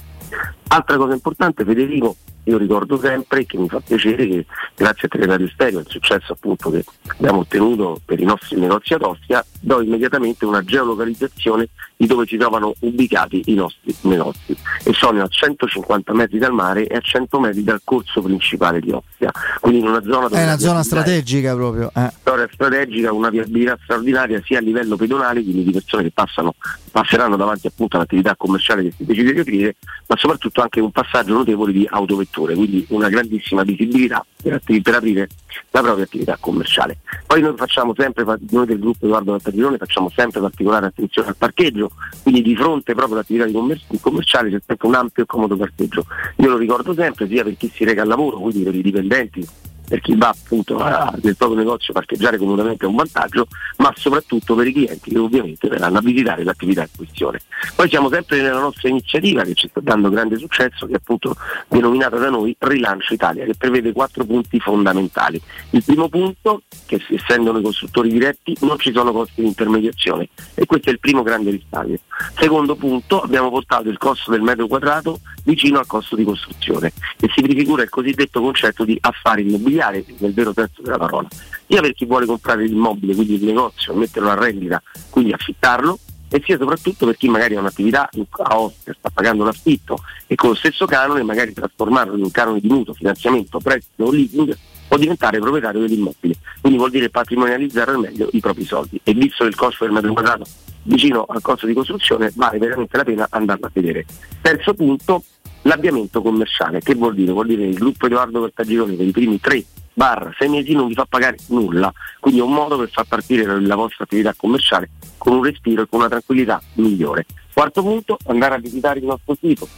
Altra 0.68 0.96
cosa 0.96 1.14
importante 1.14 1.64
Federico, 1.64 2.16
io 2.44 2.58
ricordo 2.58 2.98
sempre 2.98 3.44
che 3.44 3.58
mi 3.58 3.68
fa 3.68 3.80
piacere 3.80 4.26
che 4.26 4.46
grazie 4.74 5.06
a 5.06 5.10
Teleradio 5.10 5.48
Stereo, 5.48 5.80
il 5.80 5.86
successo 5.88 6.32
appunto 6.32 6.70
che 6.70 6.84
abbiamo 7.08 7.40
ottenuto 7.40 8.00
per 8.04 8.20
i 8.20 8.24
nostri 8.24 8.58
negozi 8.58 8.94
ad 8.94 9.02
Ostia, 9.02 9.44
do 9.60 9.82
immediatamente 9.82 10.44
una 10.44 10.62
geolocalizzazione 10.62 11.68
di 12.00 12.06
dove 12.06 12.26
si 12.26 12.38
trovano 12.38 12.72
ubicati 12.78 13.42
i 13.46 13.54
nostri 13.54 13.94
negozi 14.02 14.56
e 14.84 14.92
sono 14.94 15.22
a 15.22 15.28
150 15.28 16.14
metri 16.14 16.38
dal 16.38 16.52
mare 16.52 16.86
e 16.86 16.96
a 16.96 17.00
100 17.00 17.38
metri 17.38 17.62
dal 17.62 17.82
corso 17.84 18.22
principale 18.22 18.80
di 18.80 18.90
Ostia, 18.90 19.30
quindi 19.60 19.80
in 19.80 19.86
una 19.86 20.02
zona. 20.02 20.28
È 20.28 20.42
una 20.42 20.58
zona 20.58 20.82
strategica 20.82 21.54
proprio. 21.54 21.92
Eh. 21.94 22.10
Storia 22.20 22.48
strategica, 22.50 23.12
una 23.12 23.28
viabilità 23.28 23.78
straordinaria 23.82 24.40
sia 24.42 24.58
a 24.58 24.62
livello 24.62 24.96
pedonale, 24.96 25.42
quindi 25.42 25.62
di 25.62 25.72
persone 25.72 26.04
che 26.04 26.10
passano, 26.10 26.54
passeranno 26.90 27.36
davanti 27.36 27.66
appunto 27.66 27.96
all'attività 27.96 28.34
commerciale 28.34 28.84
che 28.84 28.92
si 28.96 29.04
decide 29.04 29.34
di 29.34 29.40
aprire, 29.40 29.76
ma 30.06 30.16
soprattutto 30.16 30.62
anche 30.62 30.80
un 30.80 30.92
passaggio 30.92 31.34
notevole 31.34 31.72
di 31.72 31.86
autovetture, 31.86 32.39
quindi 32.44 32.84
una 32.88 33.08
grandissima 33.08 33.62
visibilità 33.62 34.24
per, 34.42 34.60
per 34.82 34.94
aprire 34.94 35.28
la 35.70 35.80
propria 35.80 36.04
attività 36.04 36.36
commerciale. 36.40 36.98
Poi 37.26 37.40
noi 37.40 37.54
facciamo 37.56 37.94
sempre, 37.96 38.24
noi 38.50 38.66
del 38.66 38.78
gruppo 38.78 39.06
Edoardo 39.06 39.38
Taglione 39.38 39.76
facciamo 39.76 40.10
sempre 40.14 40.40
particolare 40.40 40.86
attenzione 40.86 41.28
al 41.28 41.36
parcheggio, 41.36 41.90
quindi 42.22 42.42
di 42.42 42.56
fronte 42.56 42.94
proprio 42.94 43.16
all'attività 43.16 43.46
di 43.46 43.52
commer- 43.52 44.00
commerciale 44.00 44.50
c'è 44.50 44.60
sempre 44.64 44.88
un 44.88 44.94
ampio 44.94 45.22
e 45.22 45.26
comodo 45.26 45.56
parcheggio. 45.56 46.06
Io 46.36 46.48
lo 46.48 46.56
ricordo 46.56 46.94
sempre 46.94 47.28
sia 47.28 47.44
per 47.44 47.56
chi 47.56 47.70
si 47.72 47.84
reca 47.84 48.02
al 48.02 48.08
lavoro, 48.08 48.38
quindi 48.38 48.62
per 48.62 48.74
i 48.74 48.82
dipendenti 48.82 49.46
per 49.90 50.00
chi 50.00 50.14
va 50.14 50.28
appunto 50.28 50.78
a, 50.78 51.12
nel 51.20 51.36
proprio 51.36 51.58
negozio 51.58 51.92
parcheggiare 51.92 52.38
comodamente 52.38 52.84
è 52.84 52.88
un 52.88 52.94
vantaggio, 52.94 53.48
ma 53.78 53.92
soprattutto 53.96 54.54
per 54.54 54.68
i 54.68 54.72
clienti 54.72 55.10
che 55.10 55.18
ovviamente 55.18 55.66
verranno 55.66 55.98
a 55.98 56.00
visitare 56.00 56.44
l'attività 56.44 56.82
in 56.82 56.88
questione. 56.96 57.40
Poi 57.74 57.88
siamo 57.88 58.08
sempre 58.08 58.40
nella 58.40 58.60
nostra 58.60 58.88
iniziativa 58.88 59.42
che 59.42 59.54
ci 59.54 59.66
sta 59.66 59.80
dando 59.80 60.08
grande 60.08 60.36
successo, 60.36 60.86
che 60.86 60.92
è 60.92 60.96
appunto 60.96 61.34
denominata 61.66 62.18
da 62.18 62.30
noi 62.30 62.54
Rilancio 62.56 63.14
Italia, 63.14 63.44
che 63.44 63.56
prevede 63.56 63.90
quattro 63.90 64.24
punti 64.24 64.60
fondamentali. 64.60 65.42
Il 65.70 65.82
primo 65.82 66.08
punto, 66.08 66.62
che 66.86 67.02
essendo 67.08 67.50
noi 67.50 67.62
costruttori 67.62 68.10
diretti 68.10 68.56
non 68.60 68.78
ci 68.78 68.92
sono 68.92 69.10
costi 69.10 69.40
di 69.40 69.48
intermediazione 69.48 70.28
e 70.54 70.66
questo 70.66 70.90
è 70.90 70.92
il 70.92 71.00
primo 71.00 71.24
grande 71.24 71.50
risparmio. 71.50 71.98
Secondo 72.38 72.74
punto, 72.76 73.20
abbiamo 73.20 73.50
portato 73.50 73.88
il 73.88 73.98
costo 73.98 74.30
del 74.30 74.42
metro 74.42 74.66
quadrato 74.66 75.20
vicino 75.44 75.78
al 75.78 75.86
costo 75.86 76.16
di 76.16 76.24
costruzione 76.24 76.92
e 77.18 77.30
si 77.34 77.42
prefigura 77.42 77.82
il 77.82 77.88
cosiddetto 77.88 78.40
concetto 78.40 78.84
di 78.84 78.96
affari 79.00 79.42
immobiliari 79.42 80.04
nel 80.18 80.34
vero 80.34 80.52
senso 80.52 80.82
della 80.82 80.98
parola, 80.98 81.28
sia 81.66 81.80
per 81.80 81.92
chi 81.94 82.04
vuole 82.04 82.26
comprare 82.26 82.64
l'immobile, 82.64 83.14
quindi 83.14 83.34
il 83.34 83.44
negozio, 83.44 83.94
metterlo 83.94 84.30
a 84.30 84.34
rendita, 84.34 84.82
quindi 85.10 85.32
affittarlo, 85.32 85.98
e 86.32 86.40
sia 86.44 86.56
soprattutto 86.56 87.06
per 87.06 87.16
chi 87.16 87.28
magari 87.28 87.56
ha 87.56 87.60
un'attività 87.60 88.08
a 88.30 88.60
Ostia, 88.60 88.94
sta 88.96 89.10
pagando 89.10 89.42
l'affitto 89.42 89.98
e 90.28 90.36
con 90.36 90.50
lo 90.50 90.54
stesso 90.54 90.86
canone 90.86 91.24
magari 91.24 91.52
trasformarlo 91.52 92.16
in 92.16 92.22
un 92.22 92.30
canone 92.30 92.60
di 92.60 92.68
mutuo, 92.68 92.94
finanziamento, 92.94 93.58
prestito 93.58 94.04
o 94.04 94.12
leasing 94.12 94.56
o 94.90 94.96
diventare 94.96 95.38
proprietario 95.38 95.80
dell'immobile. 95.80 96.34
Quindi 96.60 96.78
vuol 96.78 96.90
dire 96.90 97.08
patrimonializzare 97.10 97.92
al 97.92 97.98
meglio 97.98 98.28
i 98.32 98.40
propri 98.40 98.64
soldi. 98.64 99.00
E 99.02 99.14
visto 99.14 99.44
il 99.44 99.54
costo 99.54 99.84
del 99.84 99.92
metro 99.92 100.12
quadrato 100.12 100.44
vicino 100.82 101.24
al 101.28 101.42
costo 101.42 101.66
di 101.66 101.74
costruzione 101.74 102.32
vale 102.34 102.58
veramente 102.58 102.96
la 102.96 103.04
pena 103.04 103.26
andarlo 103.30 103.66
a 103.66 103.70
vedere. 103.72 104.04
Terzo 104.40 104.74
punto, 104.74 105.24
l'avviamento 105.62 106.22
commerciale. 106.22 106.80
Che 106.80 106.94
vuol 106.94 107.14
dire? 107.14 107.32
Vuol 107.32 107.46
dire 107.46 107.62
che 107.62 107.68
il 107.68 107.78
gruppo 107.78 108.06
Edoardo 108.06 108.40
Cartagirone 108.40 108.94
per 108.94 109.06
i 109.06 109.12
primi 109.12 109.40
3 109.40 109.64
barra 109.92 110.32
6 110.38 110.48
mesi 110.48 110.72
non 110.72 110.86
vi 110.86 110.94
fa 110.94 111.04
pagare 111.04 111.36
nulla, 111.48 111.92
quindi 112.20 112.40
è 112.40 112.42
un 112.42 112.52
modo 112.52 112.78
per 112.78 112.88
far 112.88 113.06
partire 113.06 113.60
la 113.60 113.74
vostra 113.74 114.04
attività 114.04 114.32
commerciale 114.34 114.88
con 115.18 115.34
un 115.34 115.44
respiro 115.44 115.82
e 115.82 115.86
con 115.88 116.00
una 116.00 116.08
tranquillità 116.08 116.62
migliore. 116.74 117.26
Quarto 117.52 117.82
punto, 117.82 118.16
andare 118.26 118.54
a 118.54 118.58
visitare 118.58 119.00
il 119.00 119.04
nostro 119.04 119.36
sito 119.38 119.68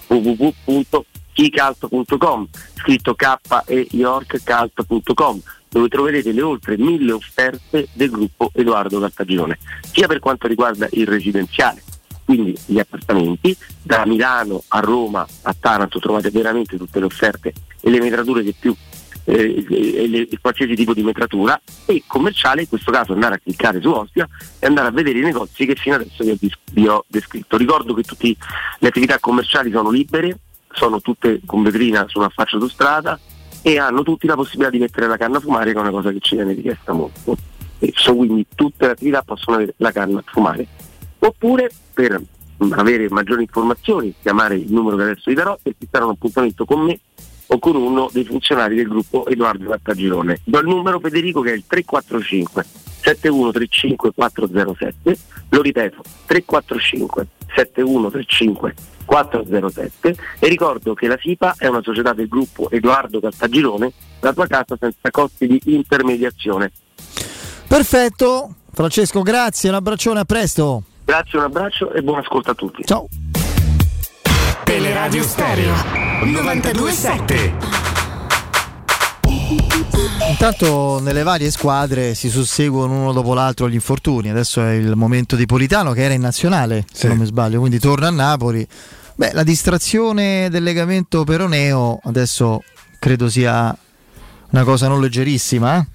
www.kicalt.com, 1.35 2.49
scritto 2.75 3.15
k 3.15 3.39
e 3.67 3.87
yorkcalt.com 3.91 5.41
dove 5.69 5.89
troverete 5.89 6.33
le 6.33 6.43
oltre 6.43 6.77
mille 6.77 7.13
offerte 7.13 7.89
del 7.95 8.11
gruppo 8.11 8.51
Edoardo 8.53 9.01
Cartagirone, 9.01 9.59
sia 9.91 10.07
per 10.07 10.19
quanto 10.19 10.47
riguarda 10.47 10.87
il 10.93 11.07
residenziale, 11.07 11.83
quindi 12.27 12.55
gli 12.67 12.79
appartamenti, 12.79 13.57
da 13.81 14.05
Milano 14.05 14.63
a 14.69 14.81
Roma 14.81 15.27
a 15.43 15.57
Taranto 15.59 15.99
trovate 15.99 16.31
veramente 16.31 16.77
tutte 16.77 16.99
le 16.99 17.07
offerte 17.07 17.55
e 17.81 17.89
le 17.89 18.01
metrature 18.01 18.43
che 18.43 18.55
più 18.59 18.77
eh, 19.25 19.65
e 19.69 20.09
le, 20.09 20.29
qualsiasi 20.41 20.75
tipo 20.75 20.93
di 20.95 21.03
metratura 21.03 21.61
e 21.87 22.03
commerciale 22.07 22.63
in 22.63 22.69
questo 22.69 22.91
caso 22.91 23.13
andare 23.13 23.37
a 23.37 23.39
cliccare 23.39 23.81
su 23.81 23.89
Ostia 23.89 24.29
e 24.59 24.67
andare 24.67 24.89
a 24.89 24.91
vedere 24.91 25.19
i 25.19 25.23
negozi 25.23 25.65
che 25.65 25.75
fino 25.75 25.95
adesso 25.95 26.23
vi 26.23 26.31
ho, 26.31 26.37
vi 26.73 26.87
ho 26.87 27.05
descritto. 27.07 27.57
Ricordo 27.57 27.95
che 27.95 28.03
tutte 28.03 28.35
le 28.79 28.89
attività 28.89 29.19
commerciali 29.19 29.71
sono 29.71 29.91
libere, 29.91 30.39
sono 30.75 31.01
tutte 31.01 31.41
con 31.45 31.63
vetrina 31.63 32.05
su 32.09 32.19
una 32.19 32.29
faccia 32.29 32.57
d'autostrada 32.57 33.19
e 33.63 33.79
hanno 33.79 34.03
tutti 34.03 34.27
la 34.27 34.35
possibilità 34.35 34.71
di 34.71 34.79
mettere 34.79 35.07
la 35.07 35.17
canna 35.17 35.39
a 35.39 35.41
fumare 35.41 35.73
che 35.73 35.79
è 35.79 35.81
una 35.81 35.91
cosa 35.91 36.11
che 36.11 36.19
ci 36.21 36.35
viene 36.35 36.53
richiesta 36.53 36.93
molto. 36.93 37.37
E 37.79 37.93
so, 37.95 38.15
quindi 38.15 38.47
tutte 38.55 38.87
le 38.87 38.93
attività 38.93 39.23
possono 39.23 39.57
avere 39.57 39.75
la 39.79 39.93
canna 39.93 40.19
a 40.19 40.25
fumare. 40.27 40.67
Oppure 41.19 41.71
per 41.93 42.21
avere 42.71 43.09
maggiori 43.11 43.43
informazioni 43.43 44.15
chiamare 44.21 44.57
il 44.57 44.73
numero 44.73 44.97
che 44.97 45.03
adesso 45.03 45.23
vi 45.27 45.35
darò 45.35 45.59
e 45.63 45.75
fissare 45.79 46.05
un 46.05 46.11
appuntamento 46.11 46.65
con 46.65 46.81
me 46.81 46.99
o 47.47 47.59
con 47.59 47.77
uno 47.77 48.09
dei 48.13 48.25
funzionari 48.25 48.77
del 48.77 48.89
gruppo 48.89 49.27
Edoardo 49.27 49.71
Cattagirone. 49.71 50.41
Do 50.45 50.59
il 50.59 50.67
numero 50.67 51.01
Federico 51.01 51.41
che 51.41 51.53
è 51.53 51.55
il 51.55 51.65
345 51.67 52.65
7135 53.03 54.13
407, 54.13 55.19
lo 55.51 55.61
ripeto 55.61 56.03
345 56.27 57.27
7135 57.55 58.75
407 59.05 60.17
e 60.39 60.49
ricordo 60.49 60.95
che 60.95 61.07
la 61.07 61.19
SIPA 61.21 61.55
è 61.59 61.67
una 61.67 61.83
società 61.83 62.13
del 62.13 62.29
gruppo 62.29 62.71
Edoardo 62.71 63.21
Cattagirone, 63.21 63.93
la 64.21 64.33
tua 64.33 64.47
casa 64.47 64.77
senza 64.79 65.11
costi 65.11 65.47
di 65.47 65.61
intermediazione. 65.67 66.73
Perfetto, 67.67 68.55
Francesco 68.73 69.23
grazie, 69.23 69.69
un 69.69 69.77
abbraccione, 69.77 70.21
a 70.21 70.25
presto. 70.25 70.83
Grazie, 71.05 71.39
un 71.39 71.45
abbraccio 71.45 71.93
e 71.93 72.03
buon 72.03 72.19
ascolto 72.19 72.51
a 72.51 72.55
tutti. 72.55 72.85
Ciao. 72.85 73.09
Teleradio 74.65 75.23
Stereo 75.23 75.75
927 76.25 77.92
Intanto 80.29 80.99
nelle 81.01 81.23
varie 81.23 81.51
squadre 81.51 82.15
si 82.15 82.29
susseguono 82.29 83.01
uno 83.01 83.13
dopo 83.13 83.35
l'altro 83.35 83.69
gli 83.69 83.75
infortuni. 83.75 84.31
Adesso 84.31 84.63
è 84.63 84.73
il 84.73 84.95
momento 84.97 85.37
di 85.37 85.47
Politano 85.47 85.93
che 85.93 86.03
era 86.03 86.15
in 86.15 86.21
nazionale, 86.21 86.85
se 86.93 87.09
non 87.09 87.19
mi 87.19 87.27
sbaglio, 87.27 87.61
quindi 87.61 87.79
torna 87.79 88.09
a 88.09 88.11
Napoli. 88.11 88.67
Beh, 89.15 89.33
la 89.33 89.43
distrazione 89.43 90.49
del 90.51 90.63
legamento 90.63 91.25
peroneo 91.25 92.01
adesso 92.05 92.63
credo 92.99 93.29
sia 93.29 93.77
una 94.51 94.65
cosa 94.65 94.89
non 94.89 95.01
leggerissima. 95.01 95.79
Eh? 95.79 95.87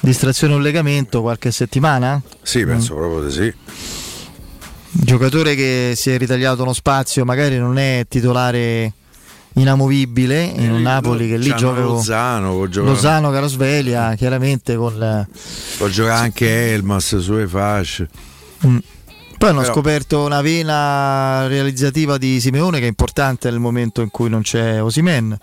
Distrazione 0.00 0.54
o 0.54 0.58
legamento 0.58 1.22
qualche 1.22 1.50
settimana? 1.50 2.20
Sì, 2.42 2.64
penso 2.64 2.94
mm. 2.94 2.96
proprio 2.96 3.24
di 3.24 3.30
sì 3.30 3.54
giocatore 4.90 5.54
che 5.54 5.92
si 5.96 6.10
è 6.10 6.18
ritagliato 6.18 6.62
uno 6.62 6.72
spazio, 6.72 7.24
magari 7.24 7.58
non 7.58 7.78
è 7.78 8.04
titolare 8.08 8.92
inamovibile 9.54 10.42
in 10.42 10.72
un 10.72 10.82
Napoli 10.82 11.28
che 11.28 11.36
lì 11.36 11.52
gioca 11.56 11.80
Lozano, 11.80 12.64
Lozano 12.64 13.30
Carosvelia 13.30 14.14
chiaramente 14.14 14.76
con 14.76 15.26
può 15.76 15.88
giocare 15.88 16.20
anche 16.20 16.72
Elmas 16.72 17.18
sulle 17.18 17.48
fasce 17.48 18.08
mm. 18.66 18.78
poi 19.36 19.48
hanno 19.48 19.60
Però... 19.60 19.72
scoperto 19.72 20.24
una 20.24 20.40
vena 20.42 21.46
realizzativa 21.46 22.18
di 22.18 22.40
Simeone 22.40 22.78
che 22.78 22.84
è 22.84 22.88
importante 22.88 23.50
nel 23.50 23.58
momento 23.58 24.00
in 24.00 24.10
cui 24.10 24.28
non 24.28 24.42
c'è 24.42 24.80
Osimen 24.82 25.36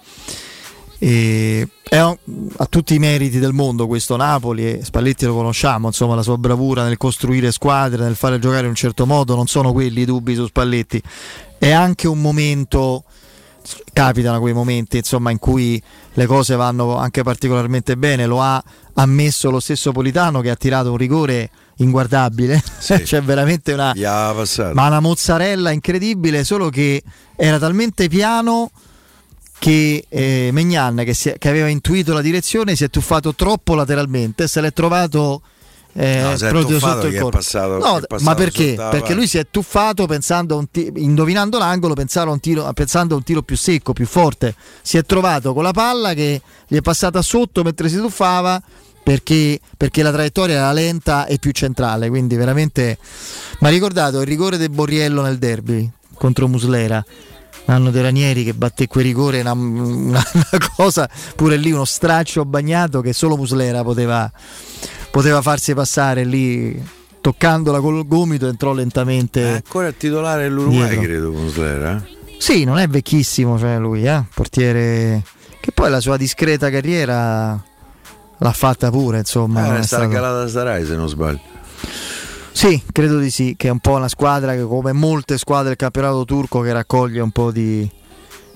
e 0.98 1.68
ha 1.98 2.66
tutti 2.68 2.96
i 2.96 3.00
meriti 3.00 3.40
del 3.40 3.54
mondo 3.54 3.86
questo 3.86 4.16
Napoli 4.16 4.68
e 4.68 4.84
Spalletti 4.84 5.26
lo 5.26 5.36
conosciamo, 5.36 5.88
insomma 5.88 6.16
la 6.16 6.24
sua 6.24 6.38
bravura 6.38 6.84
nel 6.84 6.98
costruire 6.98 7.52
squadre, 7.52 8.04
nel 8.04 8.16
fare 8.16 8.40
giocare 8.40 8.64
in 8.64 8.70
un 8.70 8.76
certo 8.76 9.06
modo, 9.06 9.36
non 9.36 9.48
sono 9.48 9.72
quelli 9.72 10.02
i 10.02 10.06
dubbi 10.06 10.36
su 10.36 10.48
Spalletti. 10.48 11.02
È 11.58 11.72
anche 11.72 12.08
un 12.08 12.20
momento 12.22 13.04
capitano 13.94 14.40
quei 14.40 14.54
momenti 14.54 14.98
insomma, 14.98 15.32
in 15.32 15.40
cui 15.40 15.82
le 16.14 16.26
cose 16.26 16.56
vanno 16.56 16.98
anche 16.98 17.24
particolarmente 17.24 17.98
bene, 17.98 18.26
lo 18.26 18.42
ha 18.42 18.64
ammesso 18.94 19.50
lo 19.50 19.60
stesso 19.60 19.92
Politano 19.92 20.42
che 20.42 20.50
ha 20.50 20.56
tirato 20.56 20.92
un 20.92 20.98
rigore 20.98 21.50
inguardabile, 21.78 22.62
sì. 22.78 23.02
c'è 23.04 23.22
veramente 23.22 23.74
una, 23.74 23.94
ma 24.74 24.88
una 24.88 25.00
mozzarella 25.00 25.72
incredibile, 25.72 26.44
solo 26.44 26.70
che 26.70 27.04
era 27.36 27.60
talmente 27.60 28.08
piano 28.08 28.72
che 29.58 30.06
eh, 30.08 30.50
Megnan, 30.52 31.04
che, 31.06 31.16
è, 31.32 31.38
che, 31.38 31.50
aveva 31.50 31.68
intuito 31.68 32.14
la 32.14 32.22
direzione, 32.22 32.76
si 32.76 32.84
è 32.84 32.90
tuffato 32.90 33.34
troppo 33.34 33.74
lateralmente, 33.74 34.48
se 34.48 34.62
l'è 34.62 34.72
trovato 34.72 35.42
eh, 35.98 36.22
no, 36.22 36.36
proprio 36.50 36.78
sotto 36.78 37.08
il 37.08 37.14
corpo. 37.14 37.38
Passato, 37.38 37.78
no, 37.78 38.02
ma 38.20 38.36
perché? 38.36 38.76
Perché 38.76 39.14
lui 39.14 39.28
si 39.28 39.38
è 39.38 39.48
tuffato 39.50 40.06
pensando 40.06 40.68
t- 40.70 40.92
indovinando 40.96 41.58
l'angolo, 41.58 41.94
pensando 41.94 42.32
a, 42.32 42.34
un 42.34 42.40
tiro, 42.42 42.70
pensando 42.74 43.14
a 43.14 43.18
un 43.18 43.24
tiro 43.24 43.42
più 43.44 43.56
secco, 43.56 43.94
più 43.94 44.06
forte. 44.06 44.56
Si 44.82 44.98
è 44.98 45.04
trovato 45.04 45.54
con 45.54 45.64
la 45.64 45.72
palla 45.72 46.14
che 46.14 46.42
gli 46.68 46.76
è 46.76 46.82
passata 46.82 47.22
sotto 47.22 47.64
mentre 47.64 47.90
si 47.90 47.98
tuffava. 47.98 48.62
Perché, 49.06 49.60
perché 49.78 50.02
la 50.02 50.12
traiettoria 50.12 50.56
era 50.56 50.72
lenta 50.72 51.28
e 51.28 51.38
più 51.38 51.52
centrale, 51.52 52.10
quindi 52.10 52.36
veramente. 52.36 52.98
Ma 53.60 53.70
ricordato 53.70 54.20
il 54.20 54.26
rigore 54.26 54.58
del 54.58 54.72
Borriello 54.72 55.22
nel 55.22 55.38
derby 55.38 55.88
contro 56.16 56.48
Muslera 56.48 57.06
Nanno 57.66 57.90
De 57.90 58.02
Ranieri 58.02 58.44
che 58.44 58.54
batte 58.54 58.88
quel 58.88 59.06
rigore, 59.06 59.42
una, 59.42 59.54
una, 59.54 60.24
una, 60.34 60.70
cosa, 60.76 61.10
pure 61.36 61.58
lì 61.58 61.72
uno 61.72 61.86
straccio 61.86 62.46
bagnato 62.46 63.02
che 63.02 63.12
solo 63.12 63.38
Muslera 63.38 63.84
poteva, 63.84 64.32
poteva 65.16 65.42
farsi 65.42 65.74
passare 65.74 66.26
lì 66.26 66.78
toccandola 67.22 67.80
col 67.80 68.06
gomito 68.06 68.50
entrò 68.50 68.74
lentamente. 68.74 69.42
È 69.44 69.54
ancora 69.54 69.88
il 69.88 69.96
titolare 69.96 70.44
dell'Uruguay, 70.44 70.90
dietro. 70.90 71.02
credo, 71.04 71.32
Muslera. 71.32 72.06
Sì, 72.38 72.66
non 72.66 72.80
è 72.80 72.88
vecchissimo, 72.90 73.58
cioè 73.58 73.80
lui, 73.80 74.06
eh? 74.06 74.26
portiere 74.34 75.24
che 75.62 75.72
poi 75.72 75.90
la 75.90 76.02
sua 76.02 76.18
discreta 76.18 76.70
carriera 76.70 77.58
l'ha 78.38 78.52
fatta 78.52 78.92
pure, 78.92 79.20
insomma. 79.20 79.78
Eh, 79.78 79.80
è 79.80 79.84
stata 79.84 80.10
calata 80.10 80.50
Sarai 80.50 80.86
se 80.86 80.98
non 80.98 81.08
sbaglio. 81.08 81.40
Sì, 82.52 82.84
credo 82.92 83.18
di 83.18 83.30
sì, 83.30 83.54
che 83.56 83.70
è 83.70 83.72
un 83.72 83.80
po' 83.80 83.94
una 83.94 84.10
squadra 84.10 84.54
che 84.54 84.64
come 84.64 84.92
molte 84.92 85.38
squadre 85.38 85.70
del 85.70 85.78
campionato 85.78 86.26
turco 86.26 86.60
che 86.60 86.74
raccoglie 86.74 87.22
un 87.22 87.32
po' 87.32 87.52
di 87.52 87.90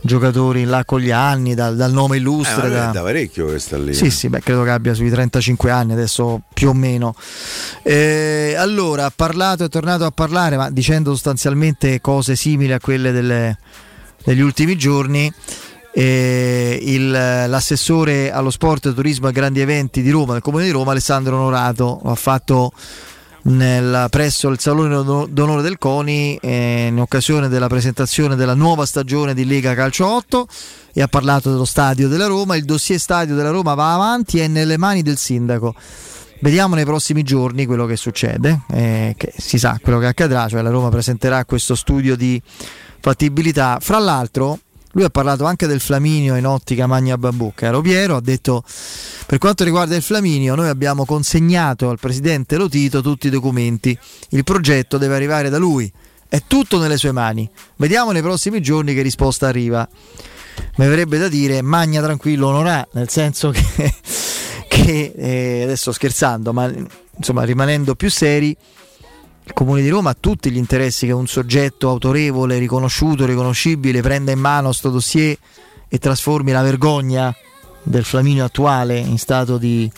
giocatori 0.02 0.64
là 0.64 0.84
con 0.86 1.00
gli 1.00 1.12
anni, 1.12 1.54
dal, 1.54 1.76
dal 1.76 1.92
nome 1.92 2.18
illustre. 2.18 2.68
Eh, 2.68 2.70
da... 2.70 2.86
da 2.88 3.02
parecchio 3.02 3.46
questa 3.46 3.78
lì. 3.78 3.94
Sì, 3.94 4.10
sì, 4.10 4.30
beh, 4.30 4.42
credo 4.42 4.64
che 4.64 4.70
abbia 4.70 4.94
sui 4.94 5.10
35 5.10 5.72
anni 5.72 5.94
adesso 5.94 6.42
più 6.54 6.70
o 6.70 6.74
meno. 6.74 7.16
Eh, 7.84 8.56
allora, 8.58 9.06
ha 9.06 9.12
parlato, 9.16 9.64
è 9.64 9.70
tornato 9.70 10.06
a 10.06 10.12
parlare, 10.12 10.58
ma 10.58 10.70
dicendo 10.70 11.12
sostanzialmente 11.12 12.02
cose 12.02 12.36
simili 12.36 12.74
a 12.74 12.80
quelle 12.80 13.12
delle, 13.12 13.58
degli 14.24 14.42
ultimi 14.42 14.76
giorni. 14.78 15.32
Eh, 15.92 16.78
il, 16.82 17.10
l'assessore 17.10 18.32
allo 18.32 18.52
sport, 18.52 18.94
turismo 18.94 19.28
e 19.28 19.32
grandi 19.32 19.60
eventi 19.60 20.02
di 20.02 20.12
Roma, 20.12 20.34
del 20.34 20.42
Comune 20.42 20.64
di 20.64 20.70
Roma, 20.70 20.92
Alessandro 20.92 21.36
Onorato, 21.36 22.00
ha 22.04 22.16
fatto 22.16 22.72
nel, 23.44 24.07
presso 24.10 24.49
il 24.49 24.60
Salone 24.60 25.28
d'Onore 25.30 25.61
del 25.61 25.78
CONI 25.78 26.38
eh, 26.41 26.88
in 26.88 26.99
occasione 26.99 27.48
della 27.48 27.68
presentazione 27.68 28.36
della 28.36 28.53
nuova 28.53 28.86
stagione 28.86 29.34
di 29.34 29.45
Lega 29.45 29.74
Calcio 29.74 30.07
8 30.07 30.48
e 30.94 31.02
ha 31.02 31.07
parlato 31.07 31.49
dello 31.52 31.66
stadio 31.66 32.07
della 32.07 32.28
Roma. 32.28 32.56
Il 32.56 32.66
dossier 32.66 32.99
stadio 32.99 33.36
della 33.36 33.52
Roma 33.52 33.74
va 33.74 33.94
avanti 33.94 34.40
e 34.40 34.45
è 34.45 34.48
nelle 34.48 34.78
mani 34.78 35.02
del 35.02 35.18
sindaco. 35.18 35.74
Vediamo 36.41 36.76
nei 36.76 36.86
prossimi 36.86 37.24
giorni 37.24 37.66
quello 37.66 37.86
che 37.86 37.98
succede, 37.98 38.61
eh, 38.72 39.14
che 39.18 39.34
si 39.36 39.57
sa 39.57 39.78
quello 39.82 39.99
che 39.99 40.06
accadrà, 40.06 40.48
cioè 40.48 40.61
la 40.61 40.70
Roma 40.70 40.90
presenterà 40.90 41.44
questo 41.44 41.76
studio 41.76 42.16
di 42.16 42.41
fattibilità. 43.02 43.78
Fra 43.82 43.99
l'altro, 43.99 44.60
lui 45.00 45.08
ha 45.08 45.12
parlato 45.12 45.46
anche 45.46 45.66
del 45.66 45.80
Flaminio 45.80 46.36
in 46.36 46.46
ottica 46.46 46.86
Magna 46.86 47.18
Bambù, 47.18 47.54
caro 47.56 47.80
Piero, 47.80 48.18
ha 48.18 48.22
detto 48.22 48.66
per 49.26 49.38
quanto 49.38 49.64
riguarda 49.64 49.96
il 49.96 50.02
Flaminio 50.02 50.56
noi 50.56 50.68
abbiamo 50.68 51.06
consegnato 51.06 51.90
al 51.90 51.98
presidente 51.98 52.58
Lotito 52.58 53.02
tutti 53.02 53.28
i 53.28 53.30
documenti, 53.30 53.98
il 54.32 54.44
progetto 54.44 54.98
deve 54.98 55.16
arrivare 55.16 55.50
da 55.50 55.58
lui, 55.58 55.90
è 56.28 56.44
tutto 56.46 56.80
nelle 56.80 56.98
sue 56.98 57.14
mani, 57.14 57.50
vediamo 57.78 58.12
nei 58.12 58.22
prossimi 58.22 58.62
giorni 58.62 58.94
che 58.94 59.02
risposta 59.02 59.48
arriva. 59.48 59.88
Mi 60.76 60.88
verrebbe 60.88 61.18
da 61.18 61.30
dire 61.30 61.62
Magna 61.62 62.02
tranquillo 62.02 62.52
non 62.52 62.68
ha, 62.68 62.86
nel 62.92 63.08
senso 63.08 63.52
che, 63.52 63.94
che 64.68 65.14
eh, 65.16 65.64
adesso 65.64 65.94
scherzando, 65.94 66.52
ma 66.52 66.70
insomma 67.16 67.46
rimanendo 67.46 67.96
più 67.96 68.10
seri, 68.10 68.54
il 69.50 69.56
Comune 69.56 69.82
di 69.82 69.90
Roma 69.90 70.12
ha 70.12 70.18
tutti 70.18 70.52
gli 70.52 70.58
interessi 70.58 71.08
che 71.08 71.12
un 71.12 71.26
soggetto 71.26 71.90
autorevole, 71.90 72.60
riconosciuto, 72.60 73.26
riconoscibile 73.26 74.00
prenda 74.02 74.32
in 74.32 74.40
mano 74.40 74.68
questo 74.68 74.92
dossier 74.92 75.36
e 75.88 75.98
trasformi 75.98 76.52
la 76.52 76.62
vergogna 76.62 77.36
del 77.82 78.04
Flaminio 78.04 78.46
attuale 78.46 79.00
in 79.00 79.18
stato 79.18 79.58
di 79.58 79.92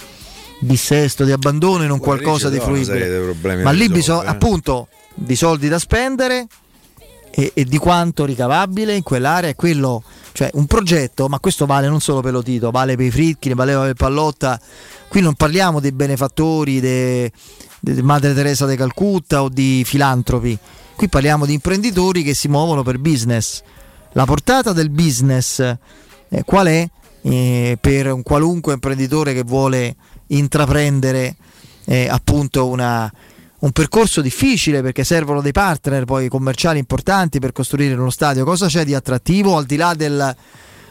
dissesto, 0.61 1.25
di 1.25 1.33
abbandono 1.33 1.83
in 1.83 1.91
un 1.91 1.99
qualcosa 1.99 2.49
di 2.49 2.59
fruibile. 2.59 3.33
Ma 3.61 3.71
lì 3.71 3.89
bisogna 3.89 4.23
eh. 4.23 4.29
appunto 4.29 4.87
di 5.13 5.35
soldi 5.35 5.67
da 5.67 5.79
spendere 5.79 6.47
e, 7.29 7.51
e, 7.53 7.65
di 7.65 7.77
quanto 7.77 8.23
ricavabile 8.23 8.95
in 8.95 9.03
quell'area 9.03 9.49
è 9.49 9.55
quello, 9.55 10.01
cioè 10.31 10.49
un 10.53 10.65
progetto, 10.65 11.27
ma 11.27 11.39
questo 11.39 11.65
vale 11.65 11.89
non 11.89 11.99
solo 11.99 12.21
per 12.21 12.31
lo 12.31 12.41
Tito, 12.41 12.71
vale 12.71 12.95
per 12.95 13.05
i 13.05 13.11
Fritkin, 13.11 13.53
valeva 13.53 13.83
per 13.83 13.95
Pallotta. 13.95 14.59
Qui 15.09 15.19
non 15.19 15.33
parliamo 15.33 15.81
dei 15.81 15.91
benefattori, 15.91 16.79
de, 16.79 17.29
di 17.81 18.01
Madre 18.01 18.33
Teresa 18.33 18.65
di 18.65 18.77
Calcutta 18.77 19.43
o 19.43 19.49
di 19.49 19.83
filantropi. 19.85 20.57
Qui 20.95 21.09
parliamo 21.09 21.45
di 21.45 21.53
imprenditori 21.53 22.23
che 22.23 22.33
si 22.33 22.47
muovono 22.47 22.83
per 22.83 22.97
business. 22.99 23.61
La 24.13 24.25
portata 24.25 24.71
del 24.71 24.89
business 24.89 25.59
eh, 25.59 26.43
qual 26.45 26.67
è? 26.67 26.87
eh, 27.21 27.77
per 27.79 28.11
un 28.11 28.23
qualunque 28.23 28.73
imprenditore 28.73 29.33
che 29.33 29.43
vuole 29.43 29.95
intraprendere 30.27 31.35
eh, 31.85 32.07
appunto 32.09 32.67
una, 32.67 33.11
un 33.59 33.71
percorso 33.71 34.21
difficile 34.21 34.81
perché 34.81 35.03
servono 35.03 35.41
dei 35.41 35.51
partner 35.51 36.05
poi 36.05 36.29
commerciali 36.29 36.79
importanti 36.79 37.39
per 37.39 37.51
costruire 37.51 37.93
uno 37.93 38.09
stadio. 38.09 38.43
Cosa 38.43 38.67
c'è 38.67 38.85
di 38.85 38.93
attrattivo 38.93 39.57
al 39.57 39.65
di 39.65 39.75
là 39.75 39.93
del, 39.93 40.35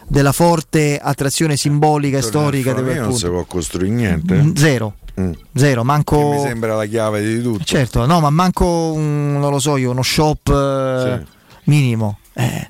della 0.07 0.31
forte 0.31 0.99
attrazione 1.01 1.57
simbolica 1.57 2.17
e 2.17 2.21
storica? 2.21 2.73
Dove 2.73 2.95
non 2.95 3.13
si 3.13 3.27
può 3.27 3.43
costruire 3.45 3.93
niente. 3.93 4.35
Mm, 4.35 4.55
zero. 4.55 4.95
Mm. 5.19 5.31
Zero, 5.53 5.83
manco. 5.83 6.17
Che 6.17 6.35
mi 6.37 6.41
sembra 6.41 6.75
la 6.75 6.85
chiave 6.85 7.21
di 7.21 7.41
tutto. 7.41 7.63
Certo, 7.63 8.05
no, 8.05 8.19
ma 8.19 8.29
manco 8.29 8.65
un, 8.65 9.37
non 9.39 9.51
lo 9.51 9.59
so 9.59 9.77
io, 9.77 9.91
uno 9.91 10.03
shop 10.03 10.49
eh, 10.49 11.23
sì. 11.25 11.31
minimo. 11.65 12.19
Eh. 12.33 12.69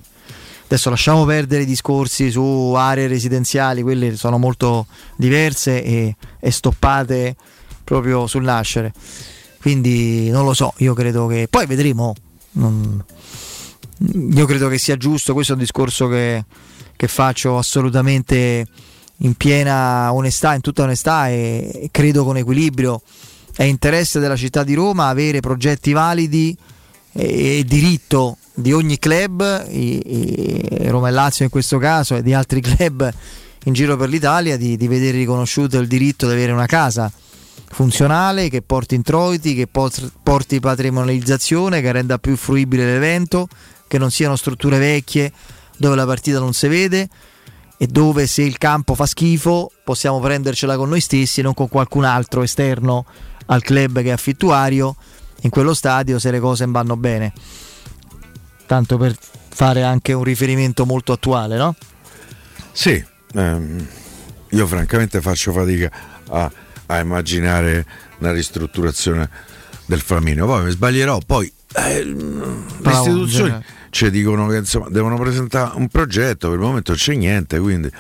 Adesso 0.66 0.90
lasciamo 0.90 1.26
perdere 1.26 1.64
i 1.64 1.66
discorsi 1.66 2.32
su 2.32 2.74
aree 2.76 3.08
residenziali, 3.08 3.82
quelle 3.82 4.16
sono 4.16 4.38
molto 4.38 4.88
diverse 5.18 5.84
e, 5.84 6.16
e 6.40 6.52
stoppate 6.52 7.36
proprio 7.84 8.26
sul 8.26 8.44
nascere. 8.44 8.94
Quindi 9.60 10.30
non 10.30 10.46
lo 10.46 10.54
so, 10.54 10.74
io 10.78 10.94
credo 10.94 11.28
che 11.28 11.48
poi 11.50 11.66
vedremo. 11.66 12.16
Non... 12.54 13.04
Io 14.34 14.46
credo 14.46 14.70
che 14.70 14.78
sia 14.78 14.96
giusto, 14.96 15.34
questo 15.34 15.52
è 15.52 15.56
un 15.56 15.62
discorso 15.62 16.08
che, 16.08 16.46
che 16.96 17.08
faccio 17.08 17.58
assolutamente 17.58 18.66
in 19.24 19.36
piena 19.36 20.14
onestà, 20.14 20.54
in 20.54 20.62
tutta 20.62 20.84
onestà 20.84 21.30
e 21.30 21.90
credo 21.92 22.24
con 22.24 22.38
equilibrio. 22.38 23.02
È 23.54 23.64
interesse 23.64 24.20
della 24.20 24.36
città 24.36 24.64
di 24.64 24.74
Roma 24.74 25.08
avere 25.08 25.40
progetti 25.42 25.92
validi 25.92 26.56
e 27.14 27.64
diritto 27.68 28.38
di 28.54 28.72
ogni 28.74 28.98
club, 28.98 29.68
Roma 30.88 31.10
e 31.10 31.12
Lazio 31.12 31.46
in 31.46 31.52
questo 31.52 31.78
caso, 31.78 32.16
e 32.16 32.24
di 32.24 32.34
altri 32.34 32.62
club 32.62 33.12
in 33.66 33.74
giro 33.74 33.98
per 33.98 34.10
l'Italia, 34.10 34.58
di, 34.58 34.78
di 34.78 34.88
vedere 34.88 35.18
riconosciuto 35.18 35.78
il 35.78 35.88
diritto 35.88 36.26
di 36.26 36.34
avere 36.34 36.52
una 36.52 36.66
casa 36.66 37.12
funzionale 37.70 38.50
che 38.50 38.62
porti 38.62 38.96
introiti, 38.96 39.54
che 39.54 39.68
porti 39.68 40.60
patrimonializzazione, 40.60 41.82
che 41.82 41.92
renda 41.92 42.18
più 42.18 42.36
fruibile 42.36 42.86
l'evento, 42.86 43.48
che 43.88 43.98
non 43.98 44.10
siano 44.10 44.36
strutture 44.36 44.80
vecchie 44.80 45.32
dove 45.78 45.96
la 45.96 46.06
partita 46.06 46.40
non 46.40 46.54
si 46.54 46.68
vede 46.68 47.10
e 47.82 47.88
dove 47.88 48.28
se 48.28 48.44
il 48.44 48.60
campo 48.60 48.94
fa 48.94 49.08
schifo 49.08 49.72
possiamo 49.84 50.20
prendercela 50.20 50.78
con 50.78 50.90
noi 50.90 51.02
stessi 51.02 51.40
e 51.40 51.44
non 51.44 51.56
con 51.56 51.68
qualcun 51.68 52.04
altro 52.04 52.44
esterno 52.44 53.06
al 53.48 53.64
club 53.64 54.02
che 54.02 54.10
è 54.10 54.12
affittuario 54.12 54.96
in 55.42 55.50
quello 55.50 55.74
stadio 55.74 56.20
se 56.20 56.30
le 56.30 56.40
cose 56.40 56.66
vanno 56.68 56.96
bene. 56.96 57.34
Tanto 58.68 58.98
per 58.98 59.18
fare 59.50 59.82
anche 59.82 60.14
un 60.14 60.24
riferimento 60.24 60.86
molto 60.86 61.12
attuale, 61.12 61.58
no? 61.58 61.76
Sì, 62.72 63.04
ehm, 63.34 63.88
io 64.50 64.68
francamente 64.68 65.20
faccio 65.20 65.52
fatica 65.52 65.92
a 66.30 66.52
a 66.92 67.00
immaginare 67.00 67.86
una 68.20 68.32
ristrutturazione 68.32 69.30
del 69.86 70.02
Flaminio. 70.02 70.46
Poi 70.46 70.66
mi 70.66 70.72
sbaglierò, 70.72 71.20
poi 71.26 71.52
eh, 71.74 72.04
le 72.04 72.92
istituzioni 72.92 73.64
ci 73.92 74.10
dicono 74.10 74.48
che 74.48 74.58
insomma, 74.58 74.88
devono 74.90 75.18
presentare 75.20 75.74
un 75.76 75.88
progetto, 75.88 76.50
per 76.50 76.58
il 76.58 76.64
momento 76.66 76.94
c'è 76.94 77.14
niente, 77.14 77.60
quindi 77.60 77.92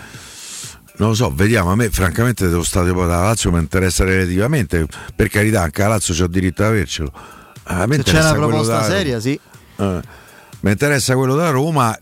non 0.97 1.09
lo 1.09 1.15
so, 1.15 1.31
vediamo. 1.33 1.71
A 1.71 1.75
me, 1.75 1.89
francamente, 1.89 2.47
dello 2.47 2.63
stadio 2.63 2.93
poi 2.93 3.07
da 3.07 3.21
Lazio 3.21 3.51
mi 3.51 3.59
interessa 3.59 4.03
relativamente. 4.03 4.85
Per 5.15 5.29
carità, 5.29 5.63
anche 5.63 5.83
a 5.83 5.87
Lazio 5.87 6.13
c'ho 6.13 6.27
diritto 6.27 6.63
ad 6.63 6.69
avercelo. 6.69 7.11
A 7.63 7.85
me 7.87 7.95
Se 7.97 8.03
c'è 8.03 8.19
una 8.19 8.33
proposta 8.33 8.83
seria, 8.83 9.19
sì. 9.19 9.39
Eh, 9.77 10.01
mi 10.61 10.71
interessa 10.71 11.15
quello 11.15 11.35
da 11.35 11.49
Roma 11.49 11.97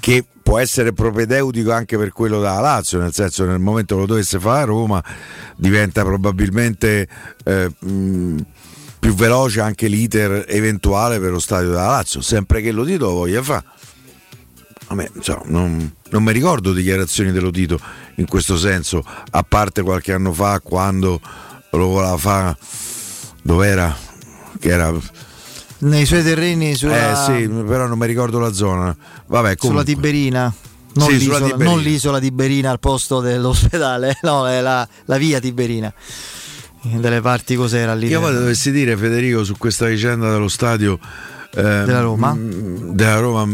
che 0.00 0.24
può 0.42 0.58
essere 0.58 0.94
propedeutico 0.94 1.72
anche 1.72 1.98
per 1.98 2.12
quello 2.12 2.40
da 2.40 2.58
Lazio, 2.60 2.98
nel 2.98 3.12
senso 3.12 3.44
nel 3.44 3.58
momento 3.58 3.94
che 3.94 4.00
lo 4.00 4.06
dovesse 4.06 4.38
fare 4.38 4.62
a 4.62 4.64
Roma 4.64 5.04
diventa 5.56 6.02
probabilmente 6.02 7.06
eh, 7.44 7.70
mh, 7.78 8.36
più 8.98 9.14
veloce 9.14 9.60
anche 9.60 9.86
l'iter 9.86 10.44
eventuale 10.48 11.18
per 11.18 11.30
lo 11.30 11.38
stadio 11.38 11.70
da 11.70 11.86
Lazio, 11.86 12.20
sempre 12.20 12.60
che 12.60 12.72
lo 12.72 12.84
Tito 12.84 13.06
lo 13.06 13.12
voglia 13.12 13.42
fare. 13.42 13.64
Insomma, 15.14 15.42
non, 15.46 15.92
non 16.10 16.22
mi 16.22 16.32
ricordo 16.32 16.72
dichiarazioni 16.72 17.30
dello 17.30 17.50
Tito 17.50 17.78
in 18.16 18.26
questo 18.26 18.56
senso, 18.56 19.04
a 19.30 19.42
parte 19.42 19.82
qualche 19.82 20.12
anno 20.12 20.32
fa 20.32 20.60
quando 20.60 21.20
lo 21.70 21.86
voleva 21.86 22.16
fare, 22.16 22.56
dov'era? 23.42 23.96
Che 24.58 24.68
era 24.68 24.92
nei 25.80 26.06
suoi 26.06 26.24
terreni 26.24 26.74
sulla... 26.74 27.12
Eh 27.12 27.24
sì, 27.24 27.48
però 27.48 27.86
non 27.86 27.98
mi 27.98 28.06
ricordo 28.06 28.40
la 28.40 28.52
zona. 28.52 28.96
Vabbè, 29.26 29.54
sulla 29.58 29.84
Tiberina. 29.84 30.52
Non, 30.94 31.08
sì, 31.08 31.18
l'isola, 31.18 31.38
Tiberina. 31.38 31.70
non, 31.70 31.80
l'isola, 31.80 32.18
Tiberina 32.18 32.70
al 32.70 32.80
posto 32.80 33.20
dell'ospedale, 33.20 34.18
no, 34.22 34.48
è 34.48 34.60
la, 34.60 34.86
la 35.04 35.16
via 35.18 35.38
Tiberina. 35.38 35.92
Delle 36.96 37.20
parti 37.20 37.54
cos'era 37.56 37.94
lì? 37.94 38.08
Io 38.08 38.20
poi 38.20 38.32
dovessi 38.32 38.70
dire, 38.70 38.96
Federico, 38.96 39.44
su 39.44 39.56
questa 39.56 39.86
vicenda 39.86 40.30
dello 40.30 40.48
stadio 40.48 40.98
eh, 41.54 41.62
della 41.62 42.00
Roma, 42.00 42.36
della 42.38 43.18
Roma 43.18 43.46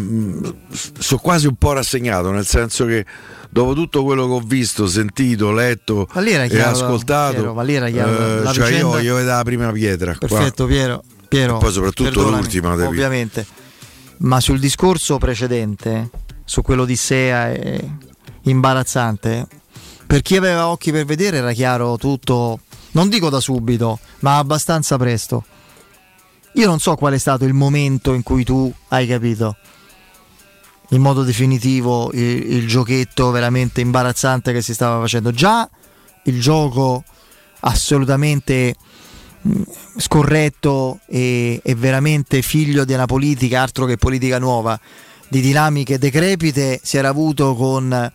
sono 0.99 1.21
quasi 1.21 1.47
un 1.47 1.57
po' 1.57 1.73
rassegnato, 1.73 2.31
nel 2.31 2.47
senso 2.47 2.87
che 2.87 3.05
dopo 3.51 3.75
tutto 3.75 4.03
quello 4.05 4.27
che 4.27 4.33
ho 4.33 4.41
visto, 4.41 4.87
sentito, 4.87 5.53
letto 5.53 6.07
chiaro, 6.07 6.53
e 6.53 6.61
ascoltato, 6.61 7.35
Piero, 7.35 7.55
ma 7.55 7.63
lì 7.63 7.75
era 7.75 7.89
chiaro, 7.89 8.43
eh, 8.43 8.53
cioè 8.53 8.69
vicenda... 8.69 8.97
io, 8.97 8.99
io 8.99 9.15
vedo 9.17 9.31
la 9.31 9.43
prima 9.45 9.71
pietra. 9.73 10.15
Perfetto, 10.19 10.65
qua. 10.65 10.75
Piero. 10.75 11.03
Piero, 11.29 11.57
e 11.57 11.61
poi 11.61 11.73
soprattutto 11.73 12.31
l'ultima 12.31 12.75
ovviamente 12.75 13.45
ma 14.19 14.41
sul 14.41 14.61
discorso 14.61 15.19
precedente 15.19 16.11
su 16.45 16.63
quello 16.63 16.85
di 16.85 16.95
Sea 16.95 17.53
imbarazzante 18.43 19.47
per 20.07 20.23
chi 20.23 20.37
aveva 20.37 20.69
occhi 20.69 20.93
per 20.93 21.05
vedere 21.05 21.39
era 21.39 21.53
chiaro 21.53 21.97
tutto 21.97 22.61
non 22.95 23.09
dico 23.09 23.31
da 23.31 23.41
subito 23.41 24.01
ma 24.21 24.39
abbastanza 24.39 24.97
presto. 24.97 25.45
Io 26.55 26.67
non 26.67 26.79
so 26.79 26.95
qual 26.95 27.15
è 27.15 27.19
stato 27.19 27.45
il 27.45 27.53
momento 27.53 28.13
in 28.13 28.23
cui 28.23 28.45
tu 28.45 28.73
hai 28.89 29.07
capito. 29.07 29.57
In 30.91 31.01
modo 31.01 31.23
definitivo 31.23 32.11
il, 32.13 32.53
il 32.53 32.69
giochetto 32.69 33.31
veramente 33.31 33.81
imbarazzante 33.81 34.53
che 34.53 34.63
si 34.63 34.75
stava 34.75 35.01
facendo. 35.01 35.33
Già 35.33 35.69
il 36.25 36.41
gioco 36.41 37.03
assolutamente 37.61 38.77
scorretto 39.97 41.01
e, 41.07 41.61
e, 41.63 41.75
veramente 41.75 42.41
figlio 42.43 42.85
di 42.85 42.95
una 42.95 43.07
politica, 43.07 43.63
altro 43.63 43.85
che 43.85 43.97
politica 43.97 44.39
nuova, 44.39 44.79
di 45.29 45.41
dinamiche 45.41 45.99
decrepite, 45.99 46.81
si 46.83 46.97
era 46.97 47.09
avuto 47.09 47.55
con 47.55 48.13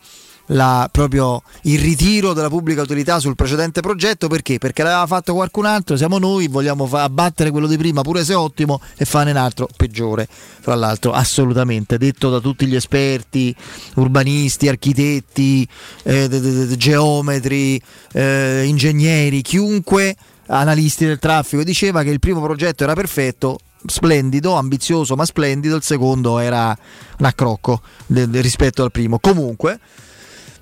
la, 0.51 0.87
proprio 0.91 1.41
il 1.63 1.79
ritiro 1.79 2.33
della 2.33 2.49
pubblica 2.49 2.81
autorità 2.81 3.19
sul 3.19 3.35
precedente 3.35 3.81
progetto 3.81 4.27
perché? 4.27 4.57
Perché 4.57 4.83
l'aveva 4.83 5.05
fatto 5.07 5.33
qualcun 5.33 5.65
altro, 5.65 5.97
siamo 5.97 6.17
noi, 6.17 6.47
vogliamo 6.47 6.85
fa- 6.85 7.03
abbattere 7.03 7.51
quello 7.51 7.67
di 7.67 7.77
prima 7.77 8.01
pure 8.01 8.23
se 8.23 8.33
ottimo 8.33 8.81
e 8.97 9.05
fare 9.05 9.31
un 9.31 9.37
altro 9.37 9.67
peggiore, 9.75 10.27
fra 10.29 10.75
l'altro 10.75 11.11
assolutamente, 11.11 11.97
detto 11.97 12.29
da 12.29 12.39
tutti 12.39 12.65
gli 12.65 12.75
esperti, 12.75 13.55
urbanisti, 13.95 14.67
architetti, 14.67 15.67
eh, 16.03 16.27
de- 16.27 16.39
de- 16.39 16.65
de- 16.67 16.77
geometri, 16.77 17.81
eh, 18.13 18.63
ingegneri, 18.65 19.41
chiunque 19.41 20.15
analisti 20.47 21.05
del 21.05 21.19
traffico, 21.19 21.63
diceva 21.63 22.01
che 22.01 22.09
il 22.09 22.19
primo 22.19 22.41
progetto 22.41 22.83
era 22.83 22.93
perfetto, 22.93 23.59
splendido, 23.85 24.53
ambizioso 24.55 25.15
ma 25.15 25.25
splendido, 25.25 25.75
il 25.75 25.83
secondo 25.83 26.39
era 26.39 26.75
un 27.19 27.25
accrocco 27.25 27.81
rispetto 28.07 28.83
al 28.83 28.91
primo. 28.91 29.19
Comunque, 29.19 29.79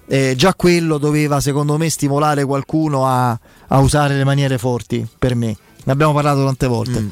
eh, 0.07 0.33
già 0.37 0.53
quello 0.55 0.97
doveva 0.97 1.39
secondo 1.41 1.77
me 1.77 1.89
stimolare 1.89 2.45
qualcuno 2.45 3.05
a, 3.05 3.37
a, 3.67 3.79
usare 3.79 4.15
le 4.15 4.23
maniere 4.23 4.57
forti 4.57 5.05
per 5.17 5.35
me. 5.35 5.55
Ne 5.83 5.91
abbiamo 5.91 6.13
parlato 6.13 6.43
tante 6.43 6.67
volte. 6.67 6.99
Mm. 6.99 7.09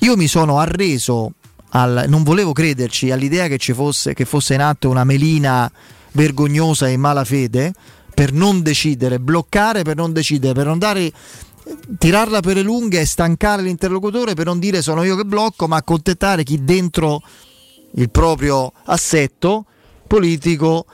Io 0.00 0.16
mi 0.16 0.26
sono 0.26 0.58
arreso, 0.58 1.32
al, 1.70 2.04
non 2.08 2.22
volevo 2.22 2.52
crederci 2.52 3.10
all'idea 3.10 3.46
che 3.46 3.58
ci 3.58 3.72
fosse, 3.72 4.12
che 4.12 4.24
fosse 4.24 4.54
in 4.54 4.60
atto 4.60 4.88
una 4.88 5.04
melina 5.04 5.70
vergognosa 6.12 6.88
e 6.88 6.96
malafede 6.96 7.72
per 8.14 8.32
non 8.32 8.62
decidere, 8.62 9.20
bloccare 9.20 9.82
per 9.82 9.96
non 9.96 10.12
decidere, 10.12 10.54
per 10.54 10.66
non 10.66 10.78
dare 10.78 11.12
tirarla 11.98 12.40
per 12.40 12.56
le 12.56 12.62
lunghe 12.62 13.00
e 13.00 13.04
stancare 13.04 13.62
l'interlocutore 13.62 14.34
per 14.34 14.46
non 14.46 14.58
dire 14.58 14.82
sono 14.82 15.02
io 15.02 15.16
che 15.16 15.24
blocco, 15.24 15.66
ma 15.66 15.76
accontentare 15.76 16.42
chi 16.42 16.64
dentro 16.64 17.22
il 17.94 18.10
proprio 18.10 18.72
assetto 18.84 19.66
politico 20.06 20.86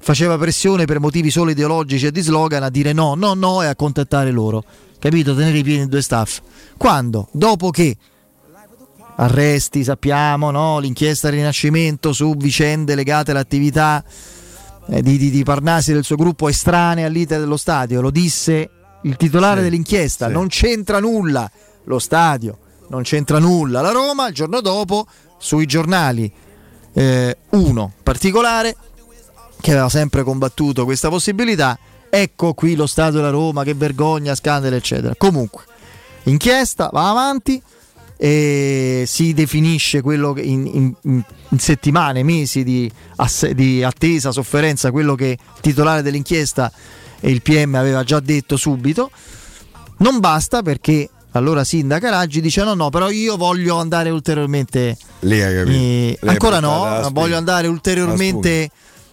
faceva 0.00 0.36
pressione 0.38 0.86
per 0.86 0.98
motivi 0.98 1.30
solo 1.30 1.50
ideologici 1.50 2.06
e 2.06 2.10
di 2.10 2.20
slogan 2.20 2.62
a 2.62 2.70
dire 2.70 2.92
no, 2.92 3.14
no, 3.14 3.34
no 3.34 3.62
e 3.62 3.66
accontentare 3.66 4.30
loro. 4.30 4.64
Capito? 4.98 5.34
Tenere 5.34 5.58
i 5.58 5.62
piedi 5.62 5.82
in 5.82 5.88
due 5.88 6.02
staff. 6.02 6.40
Quando? 6.76 7.28
Dopo 7.32 7.70
che 7.70 7.96
arresti, 9.16 9.84
sappiamo, 9.84 10.50
no? 10.50 10.78
l'inchiesta 10.78 11.28
Rinascimento 11.28 12.12
su 12.12 12.34
vicende 12.36 12.94
legate 12.94 13.30
all'attività 13.30 14.02
eh, 14.88 15.02
di, 15.02 15.18
di, 15.18 15.30
di 15.30 15.42
Parnasi 15.44 15.92
del 15.92 16.04
suo 16.04 16.16
gruppo 16.16 16.48
estranea 16.48 17.06
all'iter 17.06 17.38
dello 17.40 17.56
stadio, 17.56 18.00
lo 18.00 18.10
disse 18.10 18.70
il 19.02 19.16
titolare 19.16 19.58
sì, 19.58 19.64
dell'inchiesta, 19.64 20.26
sì. 20.26 20.32
non 20.32 20.48
c'entra 20.48 21.00
nulla 21.00 21.50
lo 21.84 21.98
stadio, 21.98 22.58
non 22.88 23.02
c'entra 23.02 23.38
nulla 23.38 23.80
la 23.80 23.92
Roma, 23.92 24.28
il 24.28 24.34
giorno 24.34 24.60
dopo 24.60 25.06
sui 25.38 25.66
giornali 25.66 26.30
eh, 26.92 27.36
uno 27.50 27.92
particolare 28.02 28.76
che 29.60 29.72
aveva 29.72 29.88
sempre 29.88 30.22
combattuto 30.22 30.84
questa 30.84 31.08
possibilità. 31.08 31.78
Ecco 32.08 32.54
qui 32.54 32.74
lo 32.74 32.86
Stato 32.86 33.16
della 33.16 33.30
Roma, 33.30 33.62
che 33.62 33.74
vergogna, 33.74 34.34
scandalo, 34.34 34.74
eccetera. 34.74 35.14
Comunque, 35.16 35.62
inchiesta 36.24 36.90
va 36.92 37.10
avanti 37.10 37.62
e 38.16 39.04
si 39.06 39.32
definisce 39.32 40.02
quello 40.02 40.32
che 40.32 40.42
in, 40.42 40.66
in, 40.66 41.22
in 41.48 41.58
settimane, 41.58 42.22
mesi 42.22 42.64
di, 42.64 42.90
ass- 43.16 43.50
di, 43.50 43.82
attesa, 43.82 44.32
sofferenza, 44.32 44.90
quello 44.90 45.14
che 45.14 45.28
il 45.28 45.60
titolare 45.60 46.02
dell'inchiesta 46.02 46.70
e 47.20 47.30
il 47.30 47.42
PM 47.42 47.74
aveva 47.76 48.02
già 48.02 48.20
detto 48.20 48.56
subito. 48.56 49.10
Non 49.98 50.18
basta 50.18 50.62
perché 50.62 51.08
allora 51.32 51.62
sindaca 51.62 52.10
Raggi 52.10 52.40
dice 52.40 52.64
no 52.64 52.74
no 52.74 52.90
però 52.90 53.08
io 53.08 53.36
voglio 53.36 53.76
andare 53.76 54.10
ulteriormente 54.10 54.96
Lì 55.20 55.40
hai 55.40 55.54
capito. 55.54 55.76
Eh, 55.78 56.18
ancora 56.26 56.58
no 56.58 57.08
voglio 57.12 57.36
andare 57.36 57.68
ulteriormente 57.68 58.70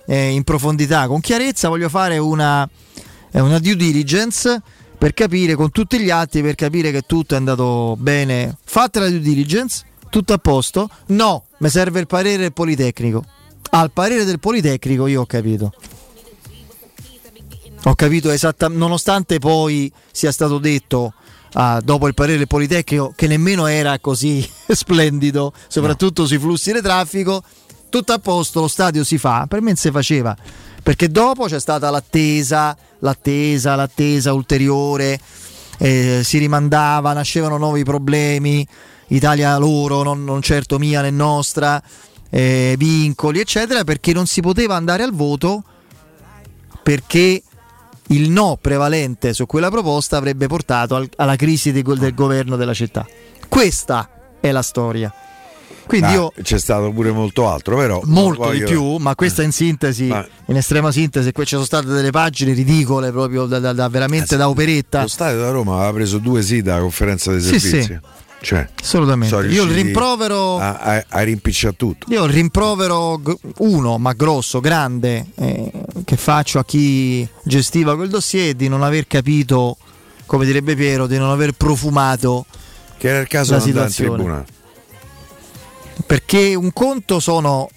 eh, 0.07 0.29
in 0.29 0.43
profondità 0.43 1.05
con 1.07 1.19
chiarezza 1.19 1.67
voglio 1.67 1.89
fare 1.89 2.17
una, 2.17 2.67
eh, 3.31 3.39
una 3.39 3.59
due 3.59 3.75
diligence 3.75 4.61
per 4.97 5.13
capire 5.13 5.53
con 5.53 5.69
tutti 5.69 5.99
gli 5.99 6.09
atti, 6.09 6.41
per 6.41 6.55
capire 6.55 6.91
che 6.91 7.01
tutto 7.01 7.35
è 7.35 7.38
andato 7.38 7.95
bene. 7.99 8.57
Fatta 8.63 8.99
la 8.99 9.09
due 9.09 9.19
diligence, 9.19 9.84
tutto 10.09 10.34
a 10.34 10.38
posto. 10.38 10.89
No, 11.07 11.45
mi 11.59 11.69
serve 11.69 11.99
il 11.99 12.07
parere 12.07 12.38
del 12.38 12.53
Politecnico. 12.53 13.23
Al 13.69 13.91
parere 13.91 14.23
del 14.23 14.39
Politecnico 14.39 15.05
io 15.05 15.21
ho 15.21 15.25
capito. 15.25 15.71
Ho 17.84 17.93
capito 17.93 18.31
esattamente, 18.31 18.84
nonostante 18.84 19.38
poi 19.38 19.91
sia 20.11 20.31
stato 20.31 20.57
detto 20.57 21.13
ah, 21.53 21.79
dopo 21.79 22.07
il 22.07 22.15
parere 22.15 22.39
del 22.39 22.47
Politecnico 22.47 23.13
che 23.15 23.27
nemmeno 23.27 23.67
era 23.67 23.99
così 23.99 24.47
splendido, 24.67 25.53
soprattutto 25.67 26.21
no. 26.21 26.27
sui 26.27 26.39
flussi 26.39 26.73
di 26.73 26.81
traffico, 26.81 27.43
tutto 27.89 28.14
a 28.14 28.19
posto, 28.19 28.61
lo 28.61 28.68
stadio 28.68 29.03
si 29.03 29.18
fa, 29.18 29.45
per 29.47 29.61
me 29.61 29.68
non 29.68 29.76
si 29.76 29.91
faceva, 29.91 30.35
perché 30.81 31.09
dopo 31.09 31.45
c'è 31.45 31.59
stata 31.59 31.89
l'attesa, 31.89 32.76
l'attesa, 32.99 33.76
l'attesa 33.76 34.34
ulteriore, 34.34 35.19
eh, 35.80 36.22
si 36.23 36.38
rimandava, 36.38 37.14
nascevano 37.14 37.57
nuovi 37.57 37.84
problemi, 37.84 38.65
Italia 39.07 39.57
loro, 39.57 40.03
non, 40.03 40.23
non 40.23 40.41
certo 40.41 40.77
mia 40.80 41.01
né 41.01 41.11
nostra, 41.11 41.81
eh, 42.30 42.76
vincoli, 42.77 43.39
eccetera, 43.39 43.84
perché 43.84 44.14
non 44.14 44.26
si 44.26 44.41
poteva 44.41 44.76
andare 44.76 45.03
al 45.03 45.14
voto 45.14 45.64
perché 46.84 47.41
il 48.07 48.30
no 48.30 48.57
prevalente 48.61 49.34
su 49.34 49.45
quella 49.45 49.69
proposta 49.69 50.15
avrebbe 50.15 50.47
portato 50.47 50.95
al, 50.95 51.09
alla 51.18 51.35
crisi 51.35 51.72
di, 51.72 51.81
del 51.84 52.14
governo 52.14 52.55
della 52.55 52.73
città. 52.73 53.05
Questa 53.47 54.09
è 54.39 54.51
la 54.51 54.61
storia. 54.61 55.14
Quindi 55.88 56.11
io, 56.11 56.31
c'è 56.41 56.59
stato 56.59 56.91
pure 56.91 57.11
molto 57.11 57.49
altro, 57.49 57.77
però. 57.77 58.01
Molto 58.05 58.43
voglio... 58.43 58.65
di 58.65 58.72
più, 58.72 58.95
ma 58.97 59.15
questa 59.15 59.41
in 59.43 59.51
sintesi, 59.51 60.05
ma... 60.05 60.26
in 60.45 60.57
estrema 60.57 60.91
sintesi, 60.91 61.31
qui 61.31 61.43
ci 61.45 61.53
sono 61.53 61.65
state 61.65 61.88
delle 61.88 62.11
pagine 62.11 62.53
ridicole, 62.53 63.11
proprio 63.11 63.45
da, 63.45 63.59
da, 63.59 63.73
da 63.73 63.88
veramente 63.89 64.35
eh, 64.35 64.38
da 64.38 64.49
operetta. 64.49 65.01
Lo 65.01 65.07
stadio 65.07 65.39
da 65.39 65.49
Roma 65.51 65.76
aveva 65.77 65.93
preso 65.93 66.18
due 66.19 66.41
sì 66.41 66.61
da 66.61 66.80
conferenza 66.80 67.31
dei 67.31 67.41
servizi. 67.41 67.69
Sì, 67.69 67.81
sì. 67.81 67.99
Cioè, 68.39 68.69
assolutamente. 68.80 69.35
Io 69.47 69.64
il 69.64 69.72
rimprovero 69.72 70.59
a, 70.59 70.76
a, 70.76 71.05
a 71.07 71.22
rimpicciare 71.22 71.76
tutto. 71.76 72.05
Io 72.11 72.23
il 72.26 72.31
rimprovero 72.31 73.19
uno, 73.57 73.97
ma 73.97 74.14
grosso, 74.14 74.59
grande, 74.59 75.26
eh, 75.35 75.72
che 76.05 76.18
faccio 76.18 76.59
a 76.59 76.65
chi 76.65 77.27
gestiva 77.43 77.95
quel 77.95 78.09
dossier 78.09 78.53
di 78.53 78.68
non 78.68 78.84
aver 78.84 79.07
capito, 79.07 79.77
come 80.27 80.45
direbbe 80.45 80.76
Piero, 80.76 81.07
di 81.07 81.18
non 81.18 81.31
aver 81.31 81.53
profumato 81.53 82.45
che 82.97 83.09
era 83.09 83.19
il 83.19 83.27
caso 83.27 83.53
la 83.53 83.59
di 83.59 83.69
andare 83.69 83.88
in 83.88 83.93
tribunale 83.93 84.45
perché 86.05 86.55
un 86.55 86.71
conto 86.73 87.19
sono 87.19 87.69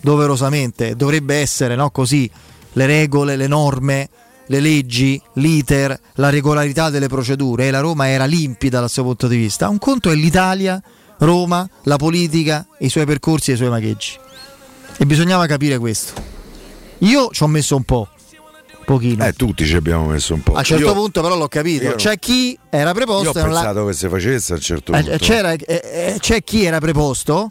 doverosamente, 0.00 0.96
dovrebbe 0.96 1.36
essere 1.36 1.74
no, 1.74 1.90
così, 1.90 2.30
le 2.72 2.86
regole, 2.86 3.36
le 3.36 3.46
norme, 3.46 4.08
le 4.46 4.60
leggi, 4.60 5.20
l'iter, 5.34 5.98
la 6.14 6.30
regolarità 6.30 6.90
delle 6.90 7.08
procedure 7.08 7.66
e 7.66 7.70
la 7.70 7.80
Roma 7.80 8.08
era 8.08 8.24
limpida 8.24 8.80
dal 8.80 8.90
suo 8.90 9.04
punto 9.04 9.28
di 9.28 9.36
vista. 9.36 9.68
Un 9.68 9.78
conto 9.78 10.10
è 10.10 10.14
l'Italia, 10.14 10.80
Roma, 11.18 11.68
la 11.84 11.96
politica, 11.96 12.66
i 12.78 12.88
suoi 12.88 13.04
percorsi 13.04 13.50
e 13.50 13.54
i 13.54 13.56
suoi 13.56 13.68
magheggi. 13.68 14.18
E 14.96 15.06
bisognava 15.06 15.46
capire 15.46 15.78
questo. 15.78 16.20
Io 16.98 17.28
ci 17.30 17.42
ho 17.42 17.46
messo 17.46 17.76
un 17.76 17.84
po'. 17.84 18.08
Pochino. 18.88 19.22
Eh, 19.22 19.34
tutti 19.34 19.66
ci 19.66 19.76
abbiamo 19.76 20.06
messo 20.06 20.32
un 20.32 20.42
po'. 20.42 20.54
A 20.54 20.60
un 20.60 20.64
certo 20.64 20.86
io, 20.86 20.94
punto, 20.94 21.20
però, 21.20 21.36
l'ho 21.36 21.46
capito. 21.46 21.94
C'è 21.94 22.18
chi 22.18 22.58
era 22.70 22.94
preposto. 22.94 23.24
Io 23.24 23.30
ho 23.30 23.32
pensato 23.34 23.84
la... 23.84 23.90
che 23.90 23.92
si 23.92 24.08
facesse 24.08 24.52
a 24.54 24.56
un 24.56 24.62
certo 24.62 24.92
eh, 24.94 25.02
punto. 25.02 25.18
C'era, 25.18 25.52
eh, 25.52 25.66
eh, 25.66 26.16
c'è 26.18 26.42
chi 26.42 26.64
era 26.64 26.78
preposto 26.78 27.50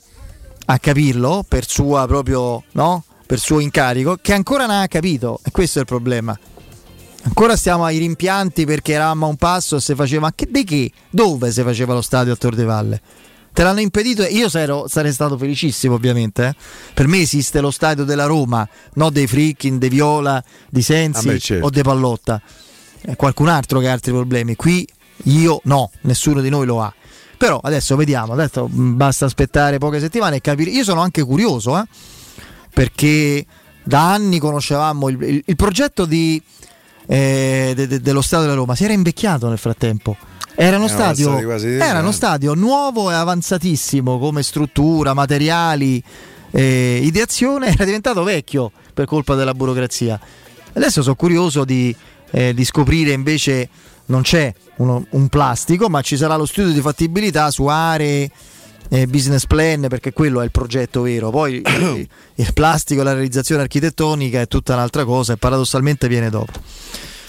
a 0.66 0.80
capirlo 0.80 1.46
per 1.48 1.68
sua 1.68 2.08
proprio, 2.08 2.64
no? 2.72 3.04
Per 3.28 3.38
suo 3.38 3.60
incarico, 3.60 4.18
che 4.20 4.34
ancora 4.34 4.66
non 4.66 4.78
ha 4.78 4.88
capito, 4.88 5.40
e 5.44 5.52
questo 5.52 5.78
è 5.78 5.82
il 5.82 5.88
problema. 5.88 6.36
Ancora 7.22 7.56
stiamo 7.56 7.86
ai 7.86 8.00
rimpianti 8.00 8.66
perché 8.66 8.94
eravamo 8.94 9.28
a 9.28 9.30
un 9.30 9.36
passo 9.36 9.76
e 9.76 9.80
si 9.80 9.94
faceva. 9.94 10.22
Ma 10.22 10.32
che, 10.34 10.48
di 10.50 10.64
che? 10.64 10.92
Dove 11.08 11.52
si 11.52 11.62
faceva 11.62 11.94
lo 11.94 12.02
stadio 12.02 12.34
a 12.34 12.36
Tor 12.36 12.56
de 12.56 12.64
Valle? 12.64 13.02
Te 13.58 13.64
l'hanno 13.64 13.80
impedito 13.80 14.22
e 14.22 14.28
io 14.28 14.50
sarò, 14.50 14.88
sarei 14.88 15.12
stato 15.12 15.36
felicissimo, 15.36 15.96
ovviamente. 15.96 16.46
Eh? 16.46 16.56
Per 16.94 17.08
me 17.08 17.18
esiste 17.18 17.60
lo 17.60 17.72
stadio 17.72 18.04
della 18.04 18.26
Roma, 18.26 18.70
non 18.94 19.12
dei 19.12 19.26
Frickin, 19.26 19.80
dei 19.80 19.90
Viola, 19.90 20.44
di 20.70 20.84
Sensi 20.84 21.28
ah 21.28 21.40
certo. 21.40 21.66
o 21.66 21.70
dei 21.72 21.82
Pallotta. 21.82 22.40
È 23.02 23.16
qualcun 23.16 23.48
altro 23.48 23.80
che 23.80 23.88
ha 23.88 23.94
altri 23.94 24.12
problemi. 24.12 24.56
Qui 24.56 24.88
io 25.24 25.60
no, 25.64 25.90
nessuno 26.02 26.42
di 26.42 26.50
noi 26.50 26.68
lo 26.68 26.84
ha. 26.84 26.94
Però 27.36 27.60
adesso 27.64 27.96
vediamo, 27.96 28.34
adesso 28.34 28.68
basta 28.70 29.26
aspettare 29.26 29.80
poche 29.80 30.00
settimane 30.00 30.36
e 30.36 30.42
capire. 30.42 30.70
Io 30.70 30.84
sono 30.84 31.02
anche 31.02 31.24
curioso, 31.24 31.80
eh? 31.80 31.84
perché 32.72 33.44
da 33.82 34.14
anni 34.14 34.38
conoscevamo 34.38 35.10
il, 35.10 35.20
il, 35.20 35.44
il 35.44 35.56
progetto 35.56 36.06
di, 36.06 36.40
eh, 37.08 37.74
de, 37.76 37.88
de, 37.88 38.02
dello 38.02 38.22
Stadio 38.22 38.46
della 38.46 38.60
Roma, 38.60 38.76
si 38.76 38.84
era 38.84 38.94
invecchiato 38.94 39.50
nel 39.50 39.58
frattempo. 39.58 40.16
Era 40.60 40.78
uno, 40.78 40.88
stadio, 40.88 41.38
era 41.60 42.00
uno 42.00 42.12
stadio 42.12 42.56
nuovo 42.56 43.12
e 43.12 43.14
avanzatissimo 43.14 44.18
come 44.18 44.42
struttura, 44.42 45.14
materiali, 45.14 46.02
eh, 46.50 47.00
ideazione, 47.04 47.68
era 47.74 47.86
diventato 47.86 48.24
vecchio 48.24 48.72
per 48.92 49.06
colpa 49.06 49.36
della 49.36 49.54
burocrazia. 49.54 50.20
Adesso 50.74 51.04
sono 51.04 51.14
curioso 51.14 51.64
di, 51.64 51.96
eh, 52.32 52.56
di 52.56 52.66
scoprire 52.66 53.12
invece 53.12 53.70
non 54.08 54.24
c'è 54.24 54.52
uno, 54.78 55.06
un 55.12 55.28
plastico, 55.28 55.90
ma 55.90 56.02
ci 56.02 56.18
sarà 56.18 56.36
lo 56.36 56.48
studio 56.48 56.74
di 56.74 56.82
fattibilità 56.82 57.52
su 57.52 57.68
aree, 57.68 58.32
eh, 58.90 59.06
business 59.06 59.46
plan, 59.46 59.86
perché 59.88 60.12
quello 60.12 60.42
è 60.42 60.44
il 60.44 60.52
progetto 60.52 61.02
vero. 61.04 61.30
Poi 61.30 61.62
il, 61.64 62.08
il 62.34 62.54
plastico, 62.54 63.04
la 63.04 63.14
realizzazione 63.14 63.62
architettonica 63.62 64.42
è 64.42 64.48
tutta 64.48 64.74
un'altra 64.74 65.06
cosa 65.06 65.34
e 65.34 65.38
paradossalmente 65.38 66.08
viene 66.08 66.32
dopo. 66.32 66.54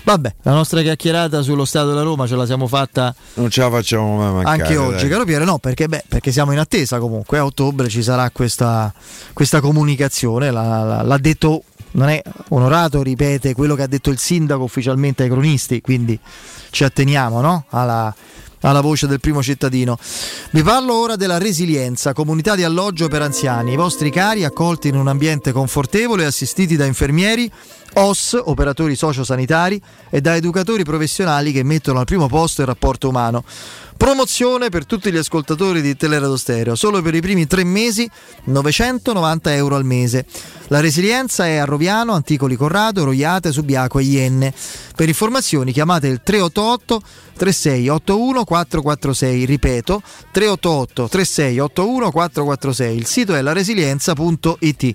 Vabbè, 0.02 0.34
la 0.42 0.52
nostra 0.52 0.80
chiacchierata 0.82 1.42
sullo 1.42 1.64
Stato 1.64 1.88
della 1.88 2.02
Roma 2.02 2.26
ce 2.26 2.36
la 2.36 2.46
siamo 2.46 2.66
fatta. 2.66 3.14
Non 3.34 3.50
ce 3.50 3.60
la 3.60 3.70
facciamo 3.70 4.16
mai 4.16 4.32
mancare. 4.32 4.62
Anche 4.62 4.76
oggi, 4.76 5.02
dai. 5.02 5.08
caro 5.10 5.24
Piero, 5.24 5.44
no, 5.44 5.58
perché, 5.58 5.86
beh, 5.86 6.04
perché, 6.08 6.32
siamo 6.32 6.52
in 6.52 6.58
attesa 6.58 6.98
comunque. 6.98 7.38
A 7.38 7.44
ottobre 7.44 7.88
ci 7.88 8.02
sarà 8.02 8.30
questa, 8.30 8.92
questa 9.32 9.60
comunicaone. 9.60 10.50
La, 10.50 10.82
la, 10.82 11.02
l'ha 11.02 11.18
detto, 11.18 11.64
non 11.92 12.08
è 12.08 12.22
onorato, 12.48 13.02
ripete 13.02 13.54
quello 13.54 13.74
che 13.74 13.82
ha 13.82 13.86
detto 13.86 14.10
il 14.10 14.18
sindaco 14.18 14.62
ufficialmente 14.62 15.24
ai 15.24 15.28
cronisti. 15.28 15.80
Quindi 15.80 16.18
ci 16.70 16.84
atteniamo 16.84 17.40
no? 17.40 17.64
alla, 17.70 18.14
alla 18.60 18.80
voce 18.80 19.06
del 19.06 19.20
primo 19.20 19.42
cittadino. 19.42 19.98
Vi 20.50 20.62
parlo 20.62 20.94
ora 20.94 21.16
della 21.16 21.38
resilienza, 21.38 22.12
comunità 22.12 22.54
di 22.54 22.64
alloggio 22.64 23.08
per 23.08 23.22
anziani. 23.22 23.72
I 23.72 23.76
vostri 23.76 24.10
cari 24.10 24.44
accolti 24.44 24.88
in 24.88 24.96
un 24.96 25.08
ambiente 25.08 25.52
confortevole, 25.52 26.24
assistiti 26.24 26.76
da 26.76 26.84
infermieri, 26.84 27.50
OS, 27.94 28.40
operatori 28.44 28.94
sociosanitari 28.94 29.80
e 30.10 30.20
da 30.20 30.36
educatori 30.36 30.84
professionali 30.84 31.52
che 31.52 31.62
mettono 31.62 31.98
al 31.98 32.04
primo 32.04 32.28
posto 32.28 32.60
il 32.60 32.66
rapporto 32.66 33.08
umano. 33.08 33.44
Promozione 33.98 34.68
per 34.68 34.86
tutti 34.86 35.10
gli 35.10 35.16
ascoltatori 35.16 35.82
di 35.82 35.96
Teleradio 35.96 36.36
Stereo, 36.36 36.76
solo 36.76 37.02
per 37.02 37.16
i 37.16 37.20
primi 37.20 37.48
tre 37.48 37.64
mesi 37.64 38.08
990 38.44 39.54
euro 39.54 39.74
al 39.74 39.84
mese. 39.84 40.24
La 40.68 40.78
resilienza 40.78 41.46
è 41.46 41.56
a 41.56 41.64
Roviano, 41.64 42.12
Anticoli 42.12 42.54
Corrado, 42.54 43.02
Roiate, 43.02 43.50
Subiaco 43.50 43.98
e 43.98 44.04
Ienne. 44.04 44.54
Per 44.94 45.08
informazioni 45.08 45.72
chiamate 45.72 46.06
il 46.06 46.20
388 46.22 47.02
3681 47.38 48.44
446, 48.44 49.44
ripeto 49.44 50.02
388 50.30 51.08
3681 51.08 52.10
446. 52.12 52.96
Il 52.96 53.06
sito 53.06 53.34
è 53.34 53.42
laresilienza.it. 53.42 54.94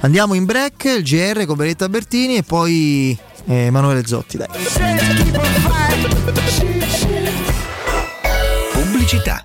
Andiamo 0.00 0.34
in 0.34 0.44
break, 0.44 0.84
il 0.84 1.02
GR 1.02 1.44
con 1.44 1.56
Beretta 1.56 1.88
Bertini 1.88 2.36
e 2.36 2.44
poi 2.44 3.18
eh, 3.46 3.54
Emanuele 3.54 4.06
Zotti. 4.06 4.36
Dai 4.36 4.48
pubblicità. 8.94 9.44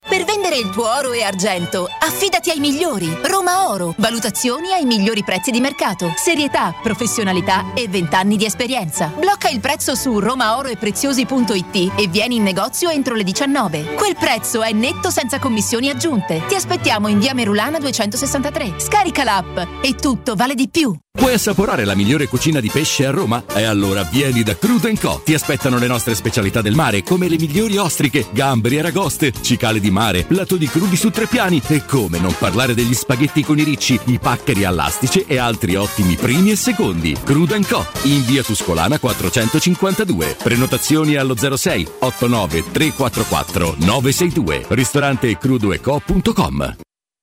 Per 0.11 0.25
vendere 0.25 0.57
il 0.57 0.69
tuo 0.71 0.93
oro 0.93 1.13
e 1.13 1.23
argento, 1.23 1.87
affidati 1.87 2.49
ai 2.49 2.59
migliori. 2.59 3.17
Roma 3.23 3.69
Oro. 3.69 3.93
Valutazioni 3.95 4.73
ai 4.73 4.83
migliori 4.83 5.23
prezzi 5.23 5.51
di 5.51 5.61
mercato. 5.61 6.11
Serietà, 6.17 6.75
professionalità 6.83 7.73
e 7.73 7.87
20 7.87 8.15
anni 8.15 8.35
di 8.35 8.43
esperienza. 8.43 9.09
Blocca 9.17 9.47
il 9.47 9.61
prezzo 9.61 9.95
su 9.95 10.19
romaoroepreziosi.it 10.19 11.93
e 11.95 12.07
vieni 12.09 12.35
in 12.35 12.43
negozio 12.43 12.89
entro 12.89 13.15
le 13.15 13.23
19. 13.23 13.93
Quel 13.93 14.17
prezzo 14.17 14.61
è 14.61 14.73
netto 14.73 15.09
senza 15.09 15.39
commissioni 15.39 15.89
aggiunte. 15.89 16.43
Ti 16.45 16.55
aspettiamo 16.55 17.07
in 17.07 17.17
via 17.17 17.33
Merulana 17.33 17.79
263. 17.79 18.81
Scarica 18.81 19.23
l'app 19.23 19.59
e 19.81 19.95
tutto 19.95 20.35
vale 20.35 20.55
di 20.55 20.67
più. 20.67 20.93
Vuoi 21.13 21.33
assaporare 21.33 21.83
la 21.83 21.93
migliore 21.93 22.27
cucina 22.27 22.61
di 22.61 22.69
pesce 22.69 23.05
a 23.05 23.11
Roma? 23.11 23.43
E 23.53 23.63
allora 23.63 24.03
vieni 24.03 24.43
da 24.43 24.55
Crudo 24.57 24.89
Co. 24.99 25.21
Ti 25.25 25.33
aspettano 25.33 25.77
le 25.77 25.85
nostre 25.85 26.15
specialità 26.15 26.61
del 26.61 26.73
mare, 26.73 27.03
come 27.03 27.27
le 27.27 27.37
migliori 27.37 27.75
ostriche, 27.75 28.27
gamberi 28.31 28.77
e 28.77 28.79
aragoste, 28.79 29.33
cicale 29.41 29.81
di 29.81 29.91
mare, 29.91 30.00
lato 30.29 30.55
di 30.57 30.67
crudi 30.67 30.95
su 30.95 31.11
tre 31.11 31.27
piani 31.27 31.61
e 31.67 31.85
come 31.85 32.17
non 32.17 32.35
parlare 32.37 32.73
degli 32.73 32.93
spaghetti 32.93 33.43
con 33.43 33.59
i 33.59 33.63
ricci, 33.63 33.99
i 34.05 34.17
paccheri 34.17 34.63
all'astice 34.63 35.25
e 35.27 35.37
altri 35.37 35.75
ottimi 35.75 36.15
primi 36.15 36.51
e 36.51 36.55
secondi. 36.55 37.15
Crudo 37.23 37.55
Co. 37.67 37.85
In 38.03 38.25
via 38.25 38.41
Tuscolana 38.43 38.97
452. 38.97 40.37
Prenotazioni 40.41 41.15
allo 41.15 41.35
06 41.35 41.87
89 41.99 42.71
344 42.71 43.75
962. 43.77 44.65
Ristorante 44.69 45.37
crudoeco.com. 45.37 46.90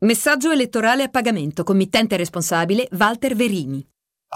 Messaggio 0.00 0.50
elettorale 0.50 1.04
a 1.04 1.08
pagamento. 1.08 1.62
Committente 1.62 2.16
responsabile 2.16 2.88
Walter 2.98 3.36
Verini. 3.36 3.86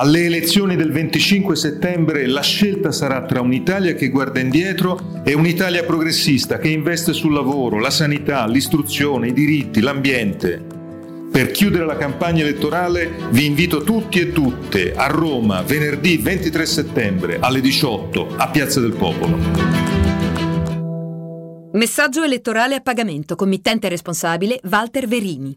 Alle 0.00 0.24
elezioni 0.24 0.76
del 0.76 0.92
25 0.92 1.56
settembre 1.56 2.26
la 2.28 2.42
scelta 2.42 2.92
sarà 2.92 3.24
tra 3.26 3.40
un'Italia 3.40 3.94
che 3.94 4.08
guarda 4.08 4.38
indietro 4.38 5.20
e 5.24 5.34
un'Italia 5.34 5.84
progressista 5.84 6.58
che 6.58 6.68
investe 6.68 7.12
sul 7.12 7.34
lavoro, 7.34 7.80
la 7.80 7.90
sanità, 7.90 8.46
l'istruzione, 8.46 9.28
i 9.28 9.32
diritti, 9.32 9.80
l'ambiente. 9.80 10.64
Per 11.30 11.50
chiudere 11.50 11.84
la 11.84 11.96
campagna 11.96 12.42
elettorale 12.42 13.28
vi 13.30 13.44
invito 13.44 13.82
tutti 13.82 14.20
e 14.20 14.32
tutte 14.32 14.94
a 14.94 15.08
Roma 15.08 15.62
venerdì 15.62 16.16
23 16.18 16.64
settembre 16.64 17.38
alle 17.40 17.60
18 17.60 18.36
a 18.36 18.48
Piazza 18.48 18.78
del 18.80 18.92
Popolo. 18.92 20.07
Messaggio 21.78 22.24
elettorale 22.24 22.74
a 22.74 22.80
pagamento. 22.80 23.36
Committente 23.36 23.88
responsabile 23.88 24.58
Walter 24.64 25.06
Verini. 25.06 25.56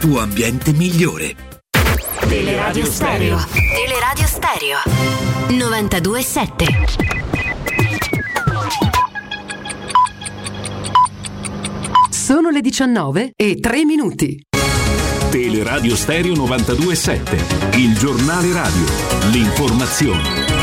tuo 0.00 0.18
ambiente 0.20 0.72
migliore. 0.72 1.36
Teleradio 2.26 2.86
Stereo. 2.86 3.38
Teleradio 3.52 4.26
Stereo. 4.26 4.78
92.7. 5.48 6.88
Sono 12.08 12.48
le 12.48 12.62
19 12.62 13.32
e 13.36 13.60
3 13.60 13.84
minuti. 13.84 14.42
Teleradio 15.30 15.94
Stereo 15.94 16.32
92.7. 16.32 17.76
Il 17.76 17.94
giornale 17.98 18.54
radio. 18.54 18.84
L'informazione. 19.32 20.59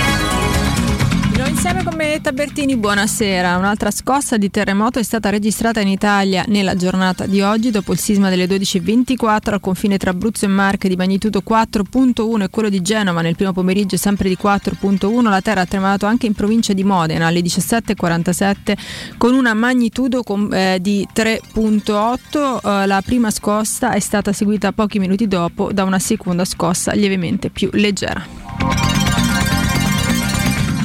Insieme 1.58 1.84
con 1.84 1.98
Benedetta 1.98 2.32
Bertini, 2.34 2.78
buonasera. 2.78 3.58
Un'altra 3.58 3.90
scossa 3.90 4.38
di 4.38 4.52
terremoto 4.52 5.00
è 5.00 5.04
stata 5.04 5.32
registrata 5.32 5.80
in 5.80 5.88
Italia 5.88 6.46
nella 6.48 6.76
giornata 6.76 7.26
di 7.26 7.42
oggi 7.42 7.72
dopo 7.72 7.94
il 7.94 7.98
sisma 7.98 8.30
delle 8.30 8.46
12.24 8.46 9.54
al 9.54 9.60
confine 9.60 9.98
tra 9.98 10.12
Abruzzo 10.12 10.46
e 10.46 10.50
Marche 10.50 10.88
di 10.88 10.96
magnitudo 10.96 11.42
4.1 11.44 12.44
e 12.44 12.50
quello 12.52 12.70
di 12.70 12.84
Genova 12.84 13.22
nel 13.22 13.36
primo 13.36 13.54
pomeriggio 13.54 13.98
sempre 13.98 14.30
di 14.30 14.38
4.1. 14.40 15.24
La 15.24 15.42
terra 15.42 15.62
ha 15.62 15.66
tremato 15.66 16.06
anche 16.06 16.28
in 16.28 16.34
provincia 16.34 16.74
di 16.74 16.84
Modena 16.84 17.26
alle 17.26 17.40
17.47 17.40 18.78
con 19.18 19.34
una 19.34 19.56
magnitudo 19.56 20.24
eh, 20.52 20.78
di 20.80 21.08
3.8. 21.12 22.60
Eh, 22.84 22.86
la 22.86 23.02
prima 23.02 23.32
scossa 23.32 23.94
è 23.94 24.00
stata 24.00 24.32
seguita 24.32 24.74
pochi 24.74 25.00
minuti 25.00 25.28
dopo 25.28 25.74
da 25.74 25.86
una 25.86 25.98
seconda 25.98 26.46
scossa 26.46 26.92
lievemente 26.92 27.50
più 27.50 27.72
leggera. 27.74 29.07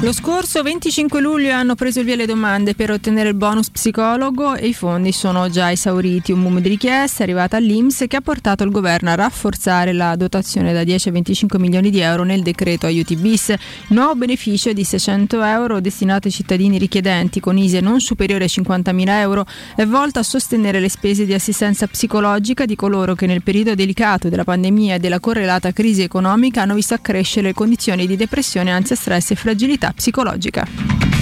Lo 0.03 0.13
scorso 0.13 0.65
25 0.65 1.21
luglio 1.21 1.53
hanno 1.53 1.77
preso 1.77 2.01
il 2.01 2.07
via 2.07 2.17
le 2.17 2.27
domande 2.27 2.75
per 2.75 2.91
ottenere 2.91 3.29
il 3.29 3.37
bonus 3.37 3.71
psicologo 3.71 4.57
e 4.57 4.67
i 4.67 4.75
fondi 4.75 5.13
sono 5.13 5.49
già 5.49 5.71
esauriti. 5.71 6.33
Un 6.33 6.43
boom 6.43 6.59
di 6.59 6.71
richieste 6.71 7.21
è 7.21 7.23
arrivata 7.23 7.57
all'Inps 7.57 8.07
che 8.09 8.17
ha 8.17 8.21
portato 8.21 8.65
il 8.65 8.73
governo 8.73 9.11
a 9.11 9.15
rafforzare 9.15 9.93
la 9.93 10.17
dotazione 10.17 10.73
da 10.73 10.83
10 10.83 11.09
a 11.09 11.13
25 11.13 11.57
milioni 11.61 11.91
di 11.91 12.01
euro 12.01 12.25
nel 12.25 12.43
decreto 12.43 12.87
aiuti 12.87 13.15
bis. 13.15 13.51
Il 13.51 13.57
nuovo 13.91 14.17
beneficio 14.17 14.73
di 14.73 14.83
600 14.83 15.41
euro 15.41 15.81
destinato 15.81 16.27
ai 16.27 16.35
cittadini 16.35 16.79
richiedenti 16.79 17.39
con 17.39 17.57
ISE 17.57 17.79
non 17.79 18.01
superiore 18.01 18.47
a 18.47 18.49
50.000 18.49 19.09
euro 19.21 19.47
è 19.77 19.87
volto 19.87 20.19
a 20.19 20.25
sostenere 20.25 20.81
le 20.81 20.89
spese 20.89 21.25
di 21.27 21.33
assistenza 21.33 21.87
psicologica 21.87 22.67
di 22.67 22.75
coloro 22.75 23.15
che 23.15 23.27
nel 23.27 23.45
periodo 23.45 23.77
delicato 23.77 24.29
della 24.29 24.43
pandemia 24.43 24.97
e 24.97 24.99
della 24.99 25.21
correlata 25.21 25.71
crisi 25.71 26.03
economica 26.03 26.63
hanno 26.63 26.75
visto 26.75 26.95
accrescere 26.95 27.47
le 27.47 27.55
condizioni 27.55 28.09
di 28.09 28.17
depressione, 28.17 28.73
ansia, 28.73 28.97
stress 28.97 29.31
e 29.31 29.37
fragilità 29.37 29.91
psicologica. 29.93 31.13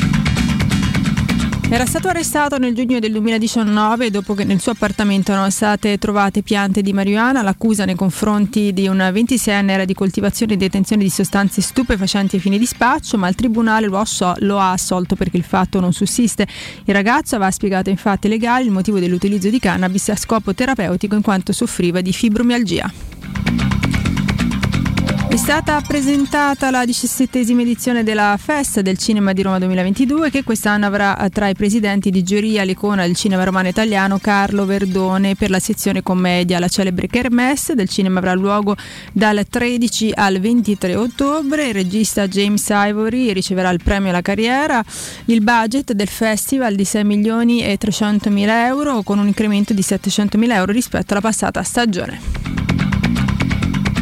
Era 1.73 1.87
stato 1.87 2.09
arrestato 2.09 2.59
nel 2.59 2.75
giugno 2.75 2.99
del 2.99 3.13
2019 3.13 4.11
dopo 4.11 4.35
che 4.35 4.43
nel 4.43 4.61
suo 4.61 4.73
appartamento 4.73 5.31
erano 5.31 5.51
state 5.51 5.99
trovate 5.99 6.43
piante 6.43 6.83
di 6.83 6.93
marijuana. 6.93 7.43
L'accusa 7.43 7.85
nei 7.85 7.95
confronti 7.95 8.73
di 8.73 8.89
un 8.89 8.97
26enne 8.97 9.71
era 9.71 9.85
di 9.85 9.95
coltivazione 9.95 10.55
e 10.55 10.57
detenzione 10.57 11.05
di 11.05 11.11
sostanze 11.11 11.61
stupefacenti 11.61 12.35
ai 12.35 12.41
fini 12.41 12.59
di 12.59 12.67
spaccio, 12.67 13.17
ma 13.19 13.29
il 13.29 13.37
tribunale 13.37 13.87
lo, 13.87 13.99
asso- 13.99 14.35
lo 14.39 14.59
ha 14.59 14.73
assolto 14.73 15.15
perché 15.15 15.37
il 15.37 15.45
fatto 15.45 15.79
non 15.79 15.93
sussiste. 15.93 16.45
Il 16.87 16.93
ragazzo 16.93 17.37
aveva 17.37 17.53
spiegato 17.53 17.89
infatti 17.89 18.27
legale 18.27 18.65
il 18.65 18.73
motivo 18.73 18.99
dell'utilizzo 18.99 19.49
di 19.49 19.61
cannabis 19.61 20.09
a 20.09 20.17
scopo 20.17 20.53
terapeutico 20.53 21.15
in 21.15 21.23
quanto 21.23 21.53
soffriva 21.53 22.01
di 22.01 22.13
fibromialgia. 22.13 22.93
È 25.31 25.37
stata 25.37 25.81
presentata 25.81 26.73
la 26.73 26.85
diciassettesima 26.85 27.63
edizione 27.63 28.03
della 28.03 28.37
Festa 28.37 28.83
del 28.83 28.99
Cinema 28.99 29.33
di 29.33 29.43
Roma 29.43 29.61
2022 29.61 30.29
che 30.29 30.43
quest'anno 30.43 30.87
avrà 30.87 31.29
tra 31.33 31.47
i 31.47 31.55
presidenti 31.55 32.11
di 32.11 32.25
giuria 32.25 32.65
l'icona 32.65 33.07
del 33.07 33.15
cinema 33.15 33.45
romano 33.45 33.69
italiano 33.69 34.19
Carlo 34.19 34.67
Verdone 34.67 35.37
per 35.37 35.51
la 35.51 35.61
sezione 35.61 36.03
commedia. 36.03 36.59
La 36.59 36.67
celebre 36.67 37.07
Kermesse 37.07 37.77
del 37.77 37.89
cinema 37.89 38.19
avrà 38.19 38.35
luogo 38.35 38.75
dal 39.13 39.47
13 39.49 40.11
al 40.17 40.41
23 40.41 40.97
ottobre. 40.97 41.69
Il 41.69 41.75
regista 41.75 42.27
James 42.27 42.67
Ivory 42.69 43.33
riceverà 43.33 43.71
il 43.71 43.81
premio 43.85 44.09
alla 44.09 44.23
carriera. 44.23 44.83
Il 45.27 45.43
budget 45.43 45.93
del 45.93 46.09
festival 46.09 46.75
di 46.75 46.85
6 46.85 47.05
milioni 47.05 47.63
e 47.63 47.79
300 47.79 48.31
mila 48.31 48.67
euro 48.67 49.03
con 49.03 49.21
un 49.21 49.29
incremento 49.29 49.75
di 49.75 49.83
700 49.83 50.37
mila 50.39 50.57
euro 50.57 50.73
rispetto 50.73 51.13
alla 51.13 51.23
passata 51.23 51.63
stagione. 51.63 52.60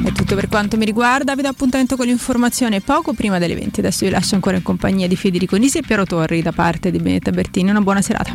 È 0.09 0.13
tutto 0.13 0.37
per 0.37 0.49
quanto 0.49 0.79
mi 0.79 0.87
riguarda, 0.87 1.35
vi 1.35 1.43
do 1.43 1.49
appuntamento 1.49 1.95
con 1.95 2.07
l'informazione 2.07 2.81
poco 2.81 3.13
prima 3.13 3.39
delle 3.39 3.55
20. 3.55 3.81
Adesso 3.81 4.07
vi 4.07 4.11
lascio 4.11 4.37
ancora 4.37 4.57
in 4.57 4.63
compagnia 4.63 5.07
di 5.07 5.17
Federico 5.17 5.57
Nisi 5.57 5.77
e 5.77 5.83
Piero 5.83 6.07
Torri 6.07 6.41
da 6.41 6.51
parte 6.51 6.91
di 6.91 6.97
Benetta 6.99 7.31
Bertini. 7.31 7.69
Una 7.69 7.83
buona 7.83 8.01
serata. 8.01 8.35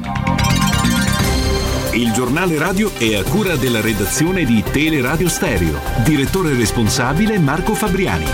Il 1.94 2.12
giornale 2.12 2.60
radio 2.60 2.94
è 2.96 3.16
a 3.16 3.24
cura 3.24 3.56
della 3.56 3.82
redazione 3.82 4.46
di 4.46 4.64
Teleradio 4.72 5.28
Stereo. 5.28 5.80
Direttore 6.04 6.54
responsabile 6.54 7.40
Marco 7.40 7.74
Fabriani. 7.74 8.26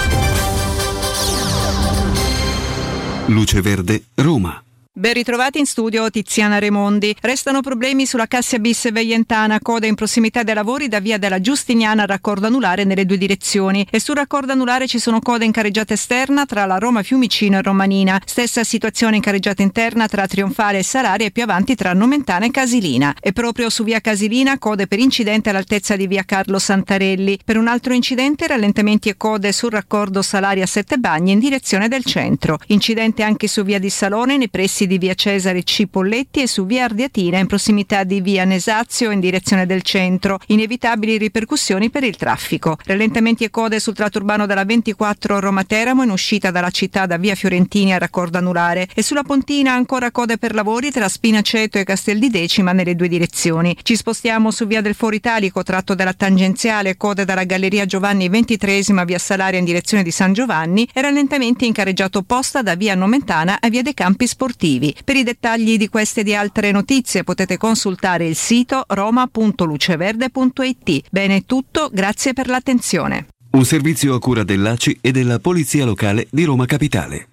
Luce 3.28 3.62
Verde, 3.62 4.04
Roma. 4.16 4.62
Ben 5.00 5.14
ritrovati 5.14 5.60
in 5.60 5.66
studio 5.66 6.10
Tiziana 6.10 6.60
Remondi. 6.60 7.16
Restano 7.22 7.62
problemi 7.62 8.06
sulla 8.06 8.28
Cassia 8.28 8.60
Bis 8.60 8.92
Veientana, 8.92 9.62
coda 9.62 9.88
in 9.88 9.96
prossimità 9.96 10.44
dei 10.44 10.54
lavori 10.54 10.90
da 10.90 11.00
via 11.00 11.18
della 11.18 11.40
Giustiniana 11.40 12.02
al 12.02 12.10
raccordo 12.10 12.48
anulare 12.48 12.84
nelle 12.84 13.06
due 13.06 13.18
direzioni. 13.18 13.88
E 13.90 14.02
sul 14.02 14.16
raccordo 14.16 14.52
anulare 14.52 14.88
ci 14.88 15.00
sono 15.00 15.22
code 15.22 15.46
in 15.46 15.54
carreggiata 15.54 15.94
esterna 15.94 16.46
tra 16.46 16.66
la 16.66 16.80
Roma 16.80 17.02
Fiumicino 17.02 17.60
e 17.60 17.62
Romanina. 17.62 18.22
Stessa 18.26 18.66
situazione 18.66 19.16
in 19.16 19.22
carreggiata 19.22 19.62
interna 19.62 20.06
tra 20.10 20.28
Trionfale 20.28 20.80
e 20.80 20.84
Salaria 20.84 21.28
e 21.28 21.32
più 21.32 21.44
avanti 21.44 21.76
tra 21.76 21.94
Nomentana 21.94 22.48
e 22.48 22.52
Casilina. 22.52 23.16
E 23.22 23.32
proprio 23.32 23.70
su 23.70 23.86
via 23.86 24.02
Casilina 24.02 24.58
code 24.58 24.88
per 24.88 25.00
incidente 25.00 25.50
all'altezza 25.50 25.96
di 25.96 26.08
via 26.08 26.24
Carlo 26.24 26.60
Santarelli. 26.60 27.40
Per 27.46 27.56
un 27.56 27.70
altro 27.70 27.94
incidente 27.94 28.48
rallentamenti 28.48 29.08
e 29.08 29.16
code 29.16 29.54
sul 29.54 29.72
raccordo 29.72 30.22
Salaria 30.22 30.66
Sette 30.66 30.98
Bagni 30.98 31.32
in 31.32 31.40
direzione 31.40 31.88
del 31.88 32.04
centro. 32.04 32.60
Incidente 32.68 33.24
anche 33.24 33.48
su 33.48 33.64
via 33.64 33.80
di 33.80 33.90
Salone 33.90 34.36
nei 34.36 34.50
pressi 34.50 34.88
di 34.90 34.98
via 34.98 35.14
Cesare 35.14 35.64
Cipolletti 35.64 36.42
e 36.42 36.48
su 36.48 36.66
via 36.66 36.86
Ardiatina 36.86 37.38
in 37.38 37.46
prossimità 37.46 38.04
di 38.04 38.20
via 38.20 38.44
Nesazio 38.44 39.12
in 39.12 39.20
direzione 39.20 39.66
del 39.66 39.84
centro. 39.84 40.40
Inevitabili 40.48 41.18
ripercussioni 41.18 41.90
per 41.90 42.04
il 42.04 42.18
traffico. 42.18 42.78
Rallentamenti 42.84 43.44
e 43.44 43.52
code 43.52 43.80
sul 43.80 43.94
tratto 43.94 44.18
urbano 44.18 44.48
della 44.48 44.66
24 44.66 45.40
Roma 45.40 45.64
Teramo 45.64 46.04
in 46.04 46.10
uscita 46.10 46.50
dalla 46.50 46.72
città 46.72 47.06
da 47.06 47.18
via 47.18 47.36
Fiorentini 47.36 47.94
a 47.94 48.00
raccordo 48.00 48.40
anulare 48.40 48.88
e 48.94 49.04
sulla 49.04 49.24
Pontina 49.24 49.74
ancora 49.74 50.12
code 50.12 50.38
per 50.38 50.56
lavori 50.56 50.90
tra 50.90 51.08
Spinaceto 51.08 51.78
e 51.78 51.84
Castel 51.84 52.18
di 52.18 52.30
Decima 52.30 52.72
nelle 52.72 52.96
due 52.96 53.08
direzioni. 53.08 53.78
Ci 53.82 53.96
spostiamo 53.96 54.50
su 54.50 54.66
via 54.66 54.82
del 54.82 54.96
Foro 54.96 55.16
Italico, 55.16 55.62
tratto 55.62 55.94
della 55.94 56.14
tangenziale, 56.14 56.98
code 56.98 57.26
dalla 57.26 57.44
Galleria 57.44 57.86
Giovanni 57.86 58.28
XXIII 58.28 59.06
via 59.06 59.20
Salaria 59.20 59.60
in 59.60 59.66
direzione 59.66 60.02
di 60.04 60.12
San 60.12 60.34
Giovanni 60.34 60.90
e 60.92 61.02
rallentamenti 61.02 61.68
in 61.68 61.74
carreggiata 61.74 62.18
opposta 62.18 62.64
da 62.64 62.76
via 62.76 62.96
Nomentana 62.96 63.60
a 63.62 63.70
via 63.70 63.84
dei 63.84 63.94
Campi 63.94 64.26
Sportivi. 64.26 64.69
Per 65.04 65.16
i 65.16 65.24
dettagli 65.24 65.78
di 65.78 65.90
queste 65.90 66.22
e 66.22 66.24
di 66.24 66.36
altre 66.36 66.72
notizie 66.72 67.24
potete 67.24 67.58
consultare 67.58 68.28
il 68.28 68.36
sito 68.36 68.84
roma.luceverde.it. 68.88 71.02
Bene 71.10 71.38
è 71.38 71.44
tutto, 71.46 71.90
grazie 71.92 72.34
per 72.34 72.48
l'attenzione. 72.48 73.26
Un 73.52 73.66
servizio 73.66 74.14
a 74.14 74.20
cura 74.20 74.44
dell'ACI 74.44 75.00
e 75.02 75.12
della 75.12 75.40
Polizia 75.40 75.86
Locale 75.86 76.28
di 76.30 76.44
Roma 76.44 76.66
Capitale. 76.66 77.30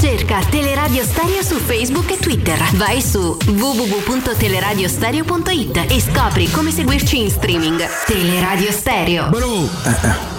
Cerca 0.00 0.40
Teleradio 0.48 1.04
Stereo 1.04 1.42
su 1.42 1.56
Facebook 1.56 2.10
e 2.12 2.16
Twitter. 2.16 2.58
Vai 2.76 3.02
su 3.02 3.36
www.teleradiostereo.it 3.46 5.84
e 5.90 6.00
scopri 6.00 6.50
come 6.50 6.70
seguirci 6.70 7.20
in 7.20 7.28
streaming. 7.28 7.86
Teleradio 8.06 8.72
Stereo. 8.72 9.28
Bro. 9.28 10.38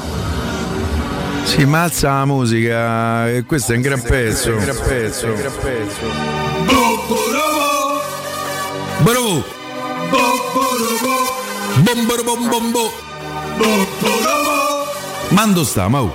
Si 1.44 1.66
ma 1.66 1.84
alza 1.84 2.10
la 2.10 2.26
musica 2.26 3.30
e 3.30 3.44
questo 3.46 3.74
è 3.74 3.76
un 3.76 3.82
gran 3.82 4.02
pezzo. 4.02 4.52
Un 4.52 4.64
gran 4.64 4.80
pezzo. 4.88 5.26
Un 5.28 5.36
gran 5.36 5.54
pezzo. 5.60 6.06
Bro. 9.00 9.44
Bomboro 11.84 12.24
bom 12.24 12.50
bombo. 12.50 12.92
Mando 15.30 15.64
sta, 15.64 15.88
mau. 15.88 16.12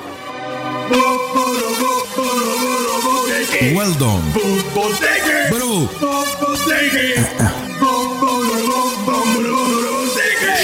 Well 3.74 3.94
done. 3.96 4.22
Bro. 5.50 5.88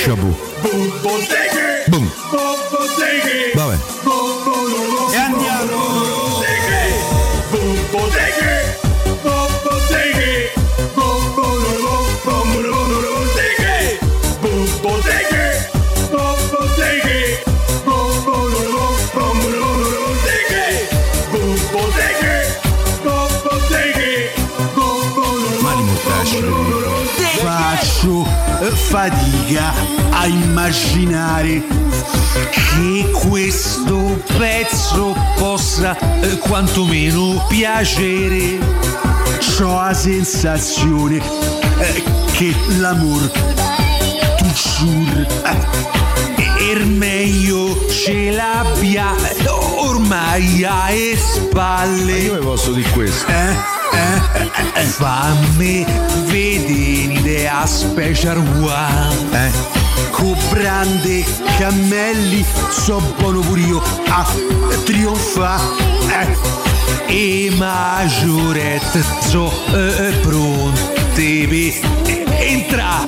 Shabu. 0.03 0.37
Boom. 1.89 2.11
Fatica 28.71 29.73
a 30.11 30.27
immaginare 30.27 31.63
che 32.51 33.11
questo 33.13 34.23
pezzo 34.39 35.17
possa 35.37 35.97
eh, 36.21 36.39
quantomeno 36.39 37.45
piacere. 37.49 38.59
Ho 39.61 39.75
la 39.75 39.95
sensazione 39.95 41.17
eh, 41.79 42.03
che 42.33 42.55
l'amor 42.79 43.31
toujours 44.39 45.27
eh, 45.45 46.71
er 46.71 46.85
meglio 46.85 47.87
ce 47.89 48.31
l'abbia 48.31 49.15
ormai 49.77 50.65
alle 50.65 51.17
spalle. 51.17 52.19
Io 52.19 52.35
vi 52.35 52.45
posso 52.45 52.73
dire 52.73 52.89
questo. 52.91 53.31
Eh? 53.31 53.82
Eh? 53.93 54.41
Eh? 54.41 54.51
Eh? 54.75 54.85
Fammi 54.85 55.87
vedere 56.27 57.49
a 57.49 57.67
special 57.67 58.39
one. 58.39 59.47
Eh? 59.47 59.51
Con 60.11 60.37
brande 60.51 61.25
cammelli 61.59 62.45
so 62.71 63.01
buono 63.19 63.41
pure 63.41 63.61
io 63.61 63.83
a 64.09 64.27
trionfa. 64.85 65.61
Eh? 66.09 66.37
E 67.07 67.53
maggiorette 67.57 69.05
so 69.29 69.53
eh, 69.75 70.09
eh, 70.09 70.13
pronte 70.23 71.47
per 71.47 72.33
entra. 72.41 73.07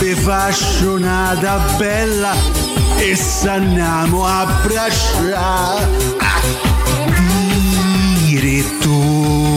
Vi 0.00 0.14
faccio 0.14 0.94
una 0.94 1.36
bella 1.76 2.34
e 2.96 3.14
s'andiamo 3.14 4.24
a 4.24 4.40
abbracciare. 4.40 5.88
Diretto. 8.24 9.49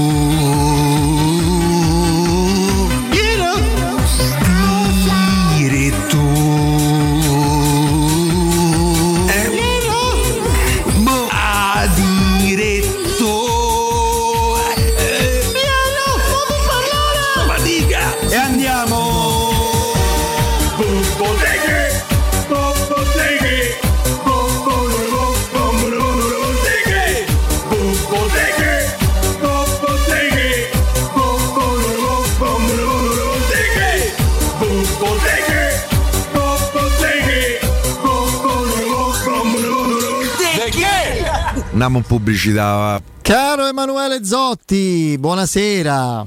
Andiamo 41.84 41.98
in 41.98 42.08
pubblicità. 42.08 43.02
Caro 43.22 43.68
Emanuele 43.68 44.24
Zotti, 44.24 45.18
buonasera. 45.20 46.26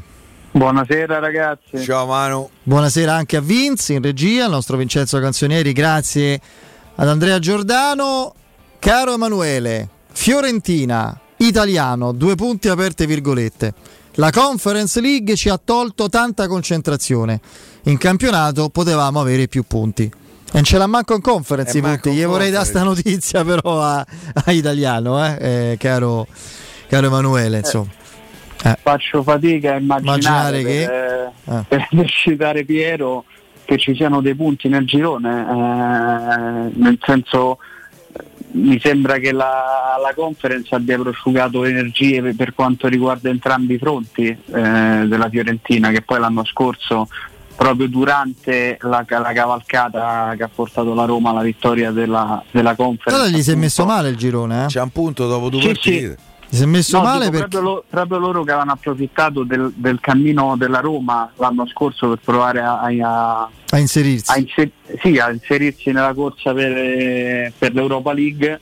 Buonasera 0.51 1.19
ragazzi. 1.19 1.83
Ciao 1.83 2.05
Manu. 2.05 2.47
Buonasera 2.63 3.15
anche 3.15 3.39
a 3.39 3.41
Vince 3.41 3.95
in 3.95 4.03
regia, 4.03 4.45
il 4.45 4.51
nostro 4.51 4.77
Vincenzo 4.77 5.19
Canzonieri, 5.19 5.73
grazie 5.73 6.39
ad 6.97 7.09
Andrea 7.09 7.39
Giordano. 7.39 8.35
Caro 8.79 9.15
Emanuele, 9.15 9.89
Fiorentina, 10.13 11.19
italiano, 11.39 12.13
due 12.13 12.35
punti 12.35 12.69
aperte 12.69 13.07
virgolette. 13.07 13.73
La 14.17 14.31
Conference 14.31 15.01
League 15.01 15.37
ci 15.37 15.49
ha 15.49 15.59
tolto 15.63 16.11
tanta 16.11 16.49
concentrazione. 16.49 17.41
In 17.85 17.97
campionato 17.97 18.69
potevamo 18.69 19.21
avere 19.21 19.49
più 19.49 19.63
punti. 19.67 20.13
E 20.49 20.51
non 20.53 20.63
ce 20.65 20.79
l'ha 20.79 20.87
manco 20.87 21.15
in 21.15 21.21
conference 21.21 21.75
Eh, 21.77 21.79
i 21.79 21.83
manco 21.83 22.01
punti. 22.09 22.19
Gli 22.19 22.25
vorrei 22.25 22.51
dare 22.51 22.65
sta 22.65 22.83
notizia 22.83 23.45
però 23.45 23.83
a, 23.83 24.05
a 24.45 24.53
italiano, 24.53 25.25
eh, 25.25 25.37
eh, 25.73 25.77
caro, 25.79 26.27
caro 26.89 27.07
Emanuele. 27.07 27.59
Insomma. 27.59 27.91
Eh. 28.63 28.77
Faccio 28.81 29.23
fatica 29.23 29.75
a 29.75 29.77
immaginare, 29.77 30.61
Immaginare 30.61 30.63
che- 30.63 30.87
per, 30.87 31.55
Ah. 31.55 31.65
per- 31.67 31.89
citare 32.11 32.65
Piero 32.65 33.25
che 33.65 33.77
ci 33.79 33.95
siano 33.95 34.21
dei 34.21 34.35
punti 34.35 34.69
nel 34.69 34.87
girone, 34.87 35.41
eh, 35.41 36.71
nel 36.81 36.99
senso 37.05 37.59
eh, 38.13 38.23
mi 38.53 38.79
sembra 38.81 39.19
che 39.19 39.33
la, 39.33 39.97
la 40.01 40.13
conference 40.15 40.73
abbia 40.75 40.97
prosciugato 40.99 41.65
energie 41.65 42.23
per, 42.23 42.35
per 42.37 42.55
quanto 42.55 42.87
riguarda 42.89 43.29
entrambi 43.29 43.75
i 43.75 43.79
fronti 43.79 44.27
eh, 44.29 44.37
della 44.47 45.29
Fiorentina 45.29 45.91
che 45.91 46.03
poi 46.03 46.21
l'anno 46.21 46.45
scorso 46.45 47.09
proprio 47.57 47.89
durante 47.89 48.77
la, 48.83 49.05
la 49.09 49.33
cavalcata 49.33 50.35
che 50.37 50.43
ha 50.43 50.51
portato 50.55 50.95
la 50.95 51.05
Roma 51.07 51.31
alla 51.31 51.43
vittoria 51.43 51.91
della, 51.91 52.43
della 52.51 52.75
conference 52.75 53.15
Allora 53.15 53.29
gli 53.37 53.43
si 53.43 53.51
è 53.51 53.55
messo 53.55 53.85
male 53.87 54.11
il 54.11 54.17
girone, 54.17 54.65
eh? 54.65 54.67
C'è 54.67 54.81
un 54.83 54.91
punto 54.91 55.27
dopo 55.27 55.49
due 55.49 55.61
Sì, 55.61 55.67
partite. 55.69 56.17
Gli 56.49 56.57
si 56.57 56.63
è 56.63 56.67
messo 56.67 56.99
No, 56.99 57.03
male 57.03 57.25
dico 57.25 57.31
perché 57.39 57.49
proprio, 57.49 57.73
lo- 57.73 57.85
proprio 57.89 58.19
loro 58.19 58.45
che 58.45 58.51
avevano 58.51 58.73
approfittato 58.73 59.43
del, 59.43 59.73
del 59.75 59.99
cammino 60.01 60.55
della 60.57 60.79
Roma 60.81 61.29
l'anno 61.39 61.67
scorso 61.67 62.09
per 62.11 62.19
provare 62.23 62.61
a, 62.61 62.81
a- 62.83 63.49
a 63.71 63.79
inserirsi. 63.79 64.31
a 64.31 64.39
inser- 64.39 64.71
sì, 65.03 65.19
a 65.19 65.31
inserirsi 65.33 65.91
nella 65.91 66.15
corsa 66.15 66.53
per, 66.53 67.53
per 67.59 67.75
l'Europa 67.75 68.13
League. 68.13 68.61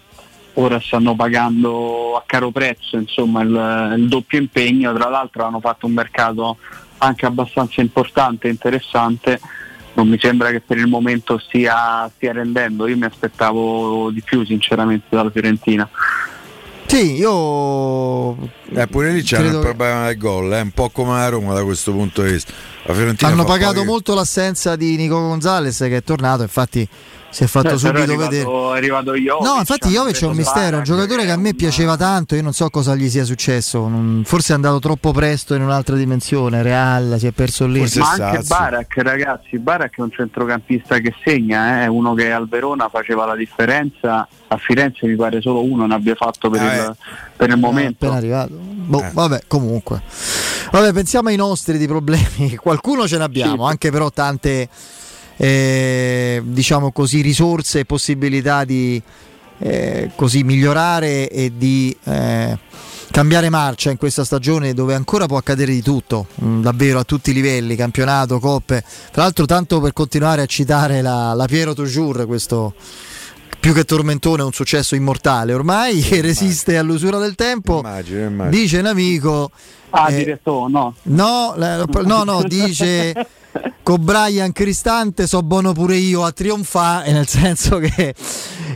Ora 0.56 0.78
stanno 0.80 1.16
pagando 1.16 2.14
a 2.16 2.22
caro 2.24 2.52
prezzo 2.52 2.96
insomma, 2.96 3.42
il, 3.42 3.94
il 3.98 4.06
doppio 4.08 4.38
impegno, 4.38 4.94
tra 4.94 5.08
l'altro 5.08 5.44
hanno 5.44 5.58
fatto 5.58 5.86
un 5.86 5.92
mercato 5.92 6.58
anche 7.04 7.26
abbastanza 7.26 7.80
importante 7.80 8.48
e 8.48 8.50
interessante. 8.50 9.40
Non 9.94 10.08
mi 10.08 10.18
sembra 10.18 10.50
che 10.50 10.60
per 10.60 10.78
il 10.78 10.88
momento 10.88 11.38
stia, 11.38 12.10
stia 12.14 12.32
rendendo, 12.32 12.86
io 12.88 12.96
mi 12.96 13.04
aspettavo 13.04 14.10
di 14.10 14.22
più 14.22 14.44
sinceramente 14.44 15.06
dalla 15.08 15.30
Fiorentina. 15.30 15.88
Sì, 16.86 17.14
io 17.16 18.34
Eh, 18.74 18.86
pure 18.88 19.12
lì 19.12 19.22
c'è 19.22 19.38
Credo 19.38 19.56
il 19.58 19.62
problema 19.62 20.06
del 20.06 20.18
gol, 20.18 20.50
è 20.52 20.60
un 20.60 20.70
po' 20.70 20.90
come 20.90 21.12
la 21.12 21.28
Roma 21.28 21.54
da 21.54 21.64
questo 21.64 21.92
punto 21.92 22.22
di 22.22 22.32
vista. 22.32 22.52
Hanno 23.20 23.44
pagato 23.44 23.74
poche- 23.74 23.86
molto 23.86 24.14
l'assenza 24.14 24.76
di 24.76 24.96
Nico 24.96 25.18
Gonzalez 25.18 25.78
che 25.78 25.96
è 25.96 26.02
tornato, 26.02 26.42
infatti 26.42 26.86
si 27.34 27.42
è 27.42 27.46
fatto 27.48 27.66
Eh, 27.66 27.70
però 27.70 27.78
subito 27.78 27.98
è 27.98 28.02
arrivato, 28.02 28.30
vedere. 28.30 28.48
è 28.48 28.76
arrivato 28.76 29.12
Jovic, 29.14 29.42
No, 29.44 29.56
infatti 29.58 29.86
hanno 29.88 29.94
Jovic 29.96 30.22
è 30.22 30.26
un 30.26 30.36
mistero, 30.36 30.60
un 30.64 30.70
Barak, 30.70 30.82
giocatore 30.84 31.24
che 31.24 31.30
a 31.32 31.36
me 31.36 31.54
piaceva 31.54 31.96
tanto, 31.96 32.34
io 32.36 32.42
non 32.42 32.52
so 32.52 32.70
cosa 32.70 32.94
gli 32.94 33.08
sia 33.10 33.24
successo, 33.24 33.88
non- 33.88 34.22
forse 34.24 34.52
è 34.52 34.54
andato 34.54 34.78
troppo 34.78 35.10
presto 35.10 35.54
in 35.54 35.62
un'altra 35.62 35.96
dimensione, 35.96 36.62
Real, 36.62 37.16
si 37.18 37.26
è 37.26 37.32
perso 37.32 37.66
lì. 37.66 37.80
Ma 37.96 38.10
anche 38.10 38.42
Barak, 38.46 38.96
ragazzi, 38.98 39.58
Barak 39.58 39.96
è 39.96 40.00
un 40.00 40.10
centrocampista 40.12 40.98
che 40.98 41.12
segna, 41.24 41.80
eh, 41.80 41.84
è 41.84 41.86
uno 41.88 42.14
che 42.14 42.30
al 42.30 42.48
Verona 42.48 42.88
faceva 42.88 43.26
la 43.26 43.34
differenza, 43.34 44.28
a 44.46 44.56
Firenze 44.56 45.06
mi 45.08 45.16
pare 45.16 45.40
solo 45.40 45.64
uno 45.64 45.86
ne 45.86 45.94
abbia 45.94 46.14
fatto 46.14 46.48
per, 46.50 46.60
Ah, 46.62 46.74
il, 46.74 46.96
per 47.36 47.48
il 47.48 47.54
Eh, 47.54 47.58
momento. 47.58 48.04
appena 48.06 48.16
arrivato. 48.16 48.52
Boh, 48.56 49.04
Vabbè, 49.12 49.42
comunque. 49.48 50.02
Vabbè, 50.70 50.92
pensiamo 50.92 51.30
ai 51.30 51.36
nostri 51.36 51.78
di 51.78 51.86
problemi. 51.86 52.54
Qualcuno 52.62 53.08
ce 53.08 53.18
ne 53.18 53.24
abbiamo, 53.24 53.64
anche 53.66 53.90
però 53.90 54.10
tante, 54.10 54.68
eh, 55.36 56.42
diciamo 56.44 56.92
così, 56.92 57.20
risorse 57.20 57.80
e 57.80 57.84
possibilità 57.84 58.64
di 58.64 59.00
eh, 59.58 60.10
così 60.14 60.42
migliorare 60.42 61.28
e 61.28 61.52
di 61.56 61.96
eh, 62.04 62.58
cambiare 63.10 63.48
marcia 63.50 63.90
in 63.90 63.96
questa 63.96 64.24
stagione 64.24 64.74
dove 64.74 64.94
ancora 64.94 65.26
può 65.26 65.36
accadere 65.36 65.72
di 65.72 65.82
tutto, 65.82 66.26
mh, 66.34 66.60
davvero 66.62 66.98
a 66.98 67.04
tutti 67.04 67.30
i 67.30 67.32
livelli, 67.34 67.76
campionato, 67.76 68.38
coppe. 68.40 68.82
Tra 69.12 69.22
l'altro, 69.22 69.46
tanto 69.46 69.80
per 69.80 69.92
continuare 69.92 70.42
a 70.42 70.46
citare 70.46 71.02
la, 71.02 71.32
la 71.34 71.46
Piero 71.46 71.74
Toujours, 71.74 72.26
questo 72.26 72.74
più 73.60 73.72
che 73.72 73.84
tormentone 73.84 74.42
è 74.42 74.44
un 74.44 74.52
successo 74.52 74.94
immortale 74.94 75.54
ormai 75.54 76.00
che 76.02 76.20
resiste 76.20 76.76
all'usura 76.76 77.16
del 77.16 77.34
tempo 77.34 77.78
Immagino, 77.78 78.26
immagino. 78.26 78.50
dice 78.62 78.78
un 78.78 78.84
amico 78.86 79.50
Ah, 79.88 80.10
eh, 80.10 80.16
diretto, 80.18 80.66
no. 80.68 80.94
no, 81.04 81.54
la- 81.56 81.82
no 82.02 82.24
no 82.24 82.42
dice 82.42 83.14
con 83.82 84.04
Brian 84.04 84.52
Cristante 84.52 85.26
so 85.26 85.42
buono 85.42 85.72
pure 85.72 85.96
io 85.96 86.24
a 86.24 86.32
trionfare 86.32 87.12
nel 87.12 87.26
senso 87.26 87.78
che, 87.78 88.14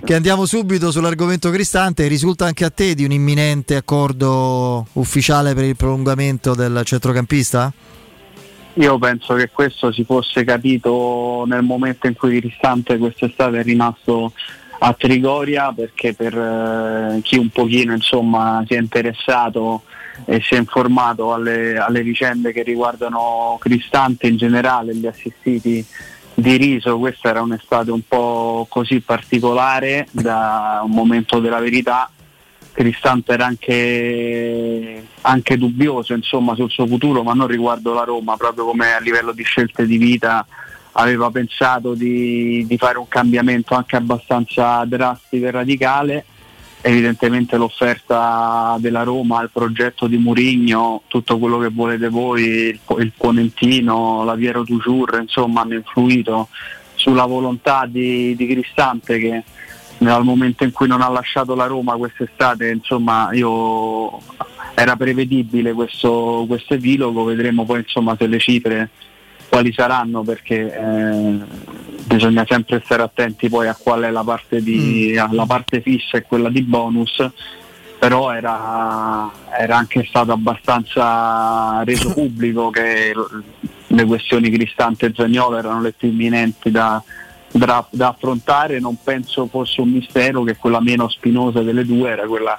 che 0.05 0.15
andiamo 0.15 0.45
subito 0.47 0.91
sull'argomento 0.91 1.51
Cristante 1.51 2.07
risulta 2.07 2.47
anche 2.47 2.65
a 2.65 2.71
te 2.71 2.95
di 2.95 3.05
un 3.05 3.13
imminente 3.13 3.77
accordo 3.77 4.87
ufficiale 4.95 5.55
per 5.55 5.65
il 5.65 5.77
prolungamento 5.77 6.55
del 6.55 6.83
centrocampista? 6.85 7.73
Io 8.75 8.99
penso 8.99 9.35
che 9.35 9.51
questo 9.51 9.91
si 9.91 10.05
fosse 10.05 10.45
capito 10.45 11.45
nel 11.47 11.63
momento 11.63 12.07
in 12.07 12.15
cui 12.15 12.39
Cristante 12.39 12.97
quest'estate 12.97 13.61
è 13.61 13.63
rimasto 13.65 14.33
a 14.81 14.93
Trigoria 14.93 15.73
perché 15.73 16.15
per 16.15 16.37
eh, 16.37 17.21
chi 17.23 17.37
un 17.37 17.49
pochino 17.49 17.93
insomma, 17.93 18.63
si 18.67 18.75
è 18.75 18.79
interessato 18.79 19.83
e 20.24 20.40
si 20.43 20.55
è 20.55 20.59
informato 20.59 21.32
alle, 21.32 21.77
alle 21.78 22.03
vicende 22.03 22.53
che 22.53 22.62
riguardano 22.62 23.57
Cristante 23.61 24.27
in 24.27 24.36
generale, 24.36 24.95
gli 24.95 25.07
assistiti 25.07 25.85
di 26.35 26.57
Riso, 26.57 26.99
questa 26.99 27.31
era 27.31 27.43
un'estate 27.43 27.90
un 27.90 28.03
po' 28.07 28.66
così 28.69 29.01
particolare 29.01 30.07
da 30.11 30.81
un 30.85 30.93
momento 30.93 31.40
della 31.40 31.59
verità 31.59 32.11
Cristante 32.78 33.32
era 33.32 33.47
anche, 33.47 35.05
anche 35.23 35.59
dubbioso 35.59 36.15
insomma, 36.15 36.55
sul 36.55 36.70
suo 36.70 36.86
futuro, 36.86 37.24
ma 37.24 37.32
non 37.32 37.49
riguardo 37.49 37.93
la 37.93 38.05
Roma, 38.05 38.36
proprio 38.36 38.66
come 38.66 38.93
a 38.93 39.01
livello 39.01 39.32
di 39.32 39.43
scelte 39.43 39.85
di 39.85 39.97
vita 39.97 40.47
aveva 40.93 41.28
pensato 41.28 41.95
di, 41.95 42.65
di 42.69 42.78
fare 42.78 42.99
un 42.99 43.09
cambiamento 43.09 43.74
anche 43.74 43.97
abbastanza 43.97 44.85
drastico 44.85 45.47
e 45.47 45.51
radicale. 45.51 46.24
Evidentemente 46.81 47.57
l'offerta 47.57 48.77
della 48.79 49.03
Roma, 49.03 49.43
il 49.43 49.51
progetto 49.53 50.07
di 50.07 50.17
Murigno, 50.17 51.03
tutto 51.09 51.39
quello 51.39 51.59
che 51.59 51.69
volete 51.69 52.09
voi, 52.09 52.43
il, 52.43 52.81
il 52.99 53.13
Ponentino, 53.17 54.23
la 54.25 54.35
Piero 54.35 54.63
Toujours, 54.63 55.19
insomma 55.21 55.63
hanno 55.63 55.75
influito 55.75 56.49
sulla 56.95 57.27
volontà 57.27 57.87
di, 57.87 58.35
di 58.37 58.47
Cristante 58.47 59.19
che 59.19 59.45
dal 59.99 60.25
momento 60.25 60.65
in 60.65 60.73
cui 60.73 60.87
non 60.87 61.03
ha 61.03 61.09
lasciato 61.09 61.55
la 61.55 61.67
Roma 61.67 61.97
quest'estate, 61.97 62.71
insomma, 62.71 63.31
io 63.33 64.21
era 64.75 64.95
prevedibile 64.97 65.73
questo, 65.73 66.45
questo 66.47 66.75
epilogo, 66.75 67.25
vedremo 67.25 67.65
poi 67.65 67.81
insomma, 67.81 68.17
se 68.17 68.27
le 68.27 68.39
cifre 68.39 68.91
quali 69.49 69.73
saranno 69.73 70.23
perché 70.23 70.73
eh, 70.73 71.39
bisogna 72.09 72.44
sempre 72.48 72.80
stare 72.85 73.02
attenti 73.02 73.48
poi 73.48 73.68
a 73.68 73.76
qual 73.78 74.02
è 74.02 74.10
la 74.10 74.24
parte, 74.24 74.62
di, 74.62 75.14
mm. 75.14 75.32
la 75.35 75.47
parte 75.47 75.80
fissa 75.80 76.16
e 76.16 76.22
quella 76.22 76.48
di 76.48 76.62
bonus 76.62 77.30
però 77.98 78.32
era, 78.32 79.30
era, 79.59 79.76
anche 79.76 80.05
stato 80.09 80.32
abbastanza 80.32 81.82
reso 81.85 82.12
pubblico 82.14 82.70
che 82.70 83.12
le 83.86 84.05
questioni 84.05 84.51
Cristante 84.51 85.06
e 85.06 85.12
Zagnolo 85.14 85.59
erano 85.59 85.80
le 85.80 85.93
più 85.93 86.09
imminenti 86.09 86.70
da, 86.70 87.02
da, 87.51 87.85
da, 87.90 88.09
affrontare, 88.09 88.78
non 88.78 88.97
penso 89.02 89.47
fosse 89.47 89.80
un 89.80 89.90
mistero 89.90 90.44
che 90.44 90.56
quella 90.56 90.80
meno 90.80 91.09
spinosa 91.09 91.60
delle 91.62 91.85
due 91.85 92.10
era 92.10 92.26
quella 92.26 92.59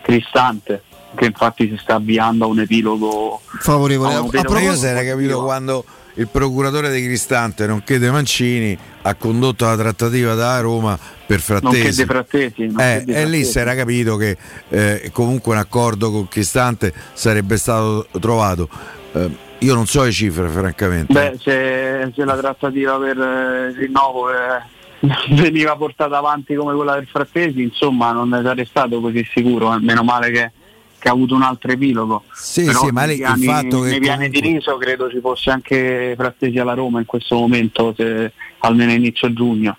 cristante, 0.00 0.82
che 1.14 1.26
infatti 1.26 1.68
si 1.68 1.76
sta 1.76 1.96
avviando 1.96 2.46
a 2.46 2.48
un 2.48 2.60
epilogo 2.60 3.42
favorevole. 3.58 4.14
A 4.14 4.20
un 4.22 4.30
epilogo 4.32 4.70
a 4.70 4.74
si 4.74 4.86
era 4.86 5.04
capito 5.04 5.42
quando 5.42 5.84
il 6.18 6.28
procuratore 6.28 6.90
di 6.90 7.02
Cristante, 7.02 7.66
nonché 7.66 7.98
De 7.98 8.10
Mancini, 8.10 8.76
ha 9.02 9.14
condotto 9.14 9.64
la 9.64 9.76
trattativa 9.76 10.34
da 10.34 10.58
Roma 10.60 10.98
per 11.26 11.40
Frattesi. 11.40 12.04
frattesi 12.04 12.72
eh, 12.76 13.04
e 13.06 13.26
lì 13.26 13.44
si 13.44 13.58
era 13.58 13.74
capito 13.74 14.16
che 14.16 14.36
eh, 14.68 15.10
comunque 15.12 15.52
un 15.52 15.58
accordo 15.58 16.10
con 16.10 16.26
Cristante 16.26 16.92
sarebbe 17.12 17.56
stato 17.56 18.08
trovato. 18.20 18.68
Eh, 19.12 19.46
io 19.58 19.74
non 19.74 19.86
so 19.86 20.02
le 20.02 20.10
cifre, 20.10 20.48
francamente. 20.48 21.12
Beh, 21.12 21.36
se, 21.40 22.12
se 22.14 22.24
la 22.24 22.36
trattativa 22.36 22.96
per 22.98 23.18
eh, 23.18 23.68
il 23.70 23.76
rinnovo 23.76 24.30
eh, 24.30 24.62
veniva 25.34 25.76
portata 25.76 26.18
avanti 26.18 26.54
come 26.54 26.74
quella 26.74 26.94
del 26.94 27.06
Frattesi, 27.06 27.62
insomma, 27.62 28.12
non 28.12 28.28
ne 28.28 28.42
sarei 28.42 28.66
stato 28.66 29.00
così 29.00 29.24
sicuro. 29.32 29.74
Eh. 29.74 29.80
Meno 29.80 30.02
male 30.02 30.30
che, 30.30 30.52
che, 30.98 31.08
ha 31.08 31.12
avuto 31.12 31.34
un 31.34 31.42
altro 31.42 31.72
epilogo. 31.72 32.24
Sì, 32.32 32.64
Però 32.64 32.84
sì, 32.84 32.90
ma 32.90 33.04
lei, 33.04 33.16
piani, 33.16 33.40
il 33.40 33.46
fatto 33.46 33.80
che. 33.82 33.90
Nei 33.90 34.00
piani 34.00 34.28
di 34.28 34.40
riso 34.40 34.76
credo 34.76 35.10
ci 35.10 35.20
fosse 35.20 35.50
anche 35.50 36.14
Frattesi 36.16 36.58
alla 36.58 36.74
Roma 36.74 37.00
in 37.00 37.06
questo 37.06 37.36
momento, 37.36 37.94
se, 37.96 38.32
almeno 38.58 38.92
inizio 38.92 39.32
giugno. 39.32 39.76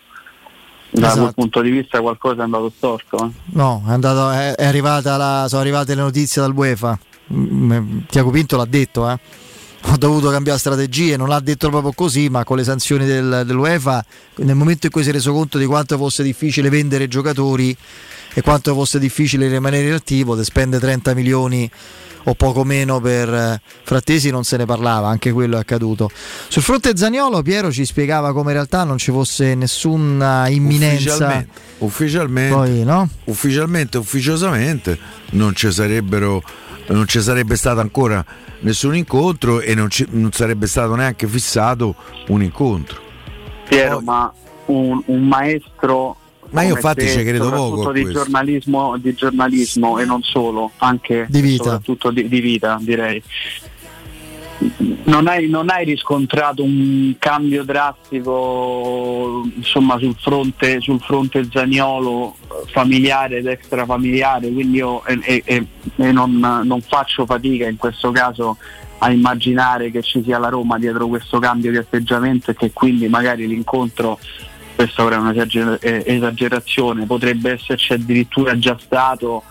Da 0.91 1.07
esatto. 1.07 1.21
quel 1.21 1.33
punto 1.35 1.61
di 1.61 1.69
vista 1.69 2.01
qualcosa 2.01 2.41
è 2.41 2.43
andato 2.45 2.71
storto. 2.75 3.25
Eh? 3.25 3.29
No, 3.53 3.83
è, 3.87 3.91
andato, 3.91 4.31
è, 4.31 4.55
è 4.55 4.65
arrivata 4.65 5.17
la, 5.17 5.45
sono 5.47 5.61
arrivate 5.61 5.93
le 5.93 6.01
notizie 6.01 6.41
dal 6.41 6.55
UEFA. 6.55 6.97
Tiago 8.07 8.31
Pinto 8.31 8.57
l'ha 8.57 8.65
detto, 8.65 9.09
eh 9.09 9.47
ho 9.81 9.97
dovuto 9.97 10.29
cambiare 10.29 10.59
strategie, 10.59 11.15
non 11.15 11.29
l'ha 11.29 11.39
detto 11.39 11.69
proprio 11.69 11.93
così, 11.93 12.29
ma 12.29 12.43
con 12.43 12.57
le 12.57 12.63
sanzioni 12.63 13.05
del, 13.05 13.43
dell'UEFA, 13.45 14.05
nel 14.37 14.55
momento 14.55 14.87
in 14.87 14.91
cui 14.91 15.03
si 15.03 15.09
è 15.09 15.11
reso 15.11 15.31
conto 15.31 15.57
di 15.57 15.65
quanto 15.65 15.97
fosse 15.97 16.21
difficile 16.21 16.69
vendere 16.69 17.07
giocatori 17.07 17.75
e 18.33 18.41
quanto 18.41 18.73
fosse 18.73 18.99
difficile 18.99 19.47
rimanere 19.47 19.87
inattivo, 19.87 20.35
te 20.35 20.43
spende 20.43 20.79
30 20.79 21.13
milioni 21.13 21.69
o 22.23 22.33
poco 22.35 22.63
meno 22.63 22.99
per 22.99 23.33
eh, 23.33 23.61
Frattesi 23.83 24.29
non 24.29 24.43
se 24.43 24.57
ne 24.57 24.65
parlava, 24.65 25.07
anche 25.07 25.31
quello 25.31 25.57
è 25.57 25.59
accaduto. 25.59 26.09
Sul 26.47 26.61
fronte 26.61 26.95
Zaniolo 26.95 27.41
Piero 27.41 27.71
ci 27.71 27.85
spiegava 27.85 28.33
come 28.33 28.49
in 28.49 28.55
realtà 28.55 28.83
non 28.83 28.97
ci 28.97 29.11
fosse 29.11 29.55
nessuna 29.55 30.47
imminenza. 30.47 31.13
Ufficialmente, 31.13 31.49
ufficialmente, 31.79 32.55
Poi, 32.55 32.83
no? 32.83 33.09
ufficialmente 33.25 33.97
ufficiosamente 33.97 34.97
non 35.31 35.55
ci 35.55 35.71
sarebbero 35.71 36.43
non 36.87 37.05
ci 37.07 37.21
sarebbe 37.21 37.55
stato 37.55 37.79
ancora 37.81 38.25
nessun 38.61 38.95
incontro 38.95 39.61
e 39.61 39.75
non, 39.75 39.89
ci, 39.89 40.07
non 40.09 40.31
sarebbe 40.31 40.65
stato 40.65 40.95
neanche 40.95 41.27
fissato 41.27 41.95
un 42.29 42.41
incontro. 42.41 42.99
Piero, 43.67 43.97
Poi, 43.97 44.03
ma 44.03 44.33
un, 44.65 45.01
un 45.05 45.27
maestro 45.27 46.17
ma 46.51 46.63
io 46.63 46.75
infatti 46.75 47.07
ci 47.07 47.23
credo 47.23 47.49
poco. 47.49 47.91
Di 47.91 48.09
giornalismo, 48.09 48.97
di 48.97 49.13
giornalismo, 49.13 49.99
e 49.99 50.05
non 50.05 50.21
solo, 50.23 50.71
anche 50.77 51.27
di 51.29 51.41
vita. 51.41 51.63
soprattutto 51.63 52.11
di, 52.11 52.27
di 52.27 52.39
vita 52.39 52.77
direi 52.81 53.21
non 55.05 55.27
hai, 55.27 55.47
non 55.47 55.69
hai, 55.69 55.85
riscontrato 55.85 56.63
un 56.63 57.15
cambio 57.17 57.63
drastico 57.63 59.47
insomma, 59.55 59.97
sul, 59.97 60.15
fronte, 60.19 60.81
sul 60.81 60.99
fronte 60.99 61.47
Zaniolo 61.49 62.35
familiare 62.67 63.37
ed 63.37 63.47
extrafamiliare, 63.47 64.51
quindi 64.51 64.77
io 64.77 65.05
e, 65.05 65.41
e, 65.45 65.65
e 65.95 66.11
non, 66.11 66.61
non, 66.63 66.81
faccio 66.81 67.25
fatica 67.25 67.67
in 67.67 67.77
questo 67.77 68.11
caso 68.11 68.57
a 68.97 69.09
immaginare 69.11 69.91
che 69.91 70.01
ci 70.01 70.21
sia 70.23 70.37
la 70.37 70.49
Roma 70.49 70.77
dietro 70.77 71.07
questo 71.07 71.39
cambio 71.39 71.71
di 71.71 71.77
atteggiamento 71.77 72.51
e 72.51 72.55
che 72.55 72.71
quindi 72.73 73.07
magari 73.07 73.47
l'incontro, 73.47 74.19
questa 74.79 75.03
ora 75.03 75.17
è 75.17 76.07
un'esagerazione, 76.07 77.05
potrebbe 77.05 77.51
esserci 77.51 77.91
addirittura 77.91 78.57
già 78.57 78.77
stato 78.79 79.43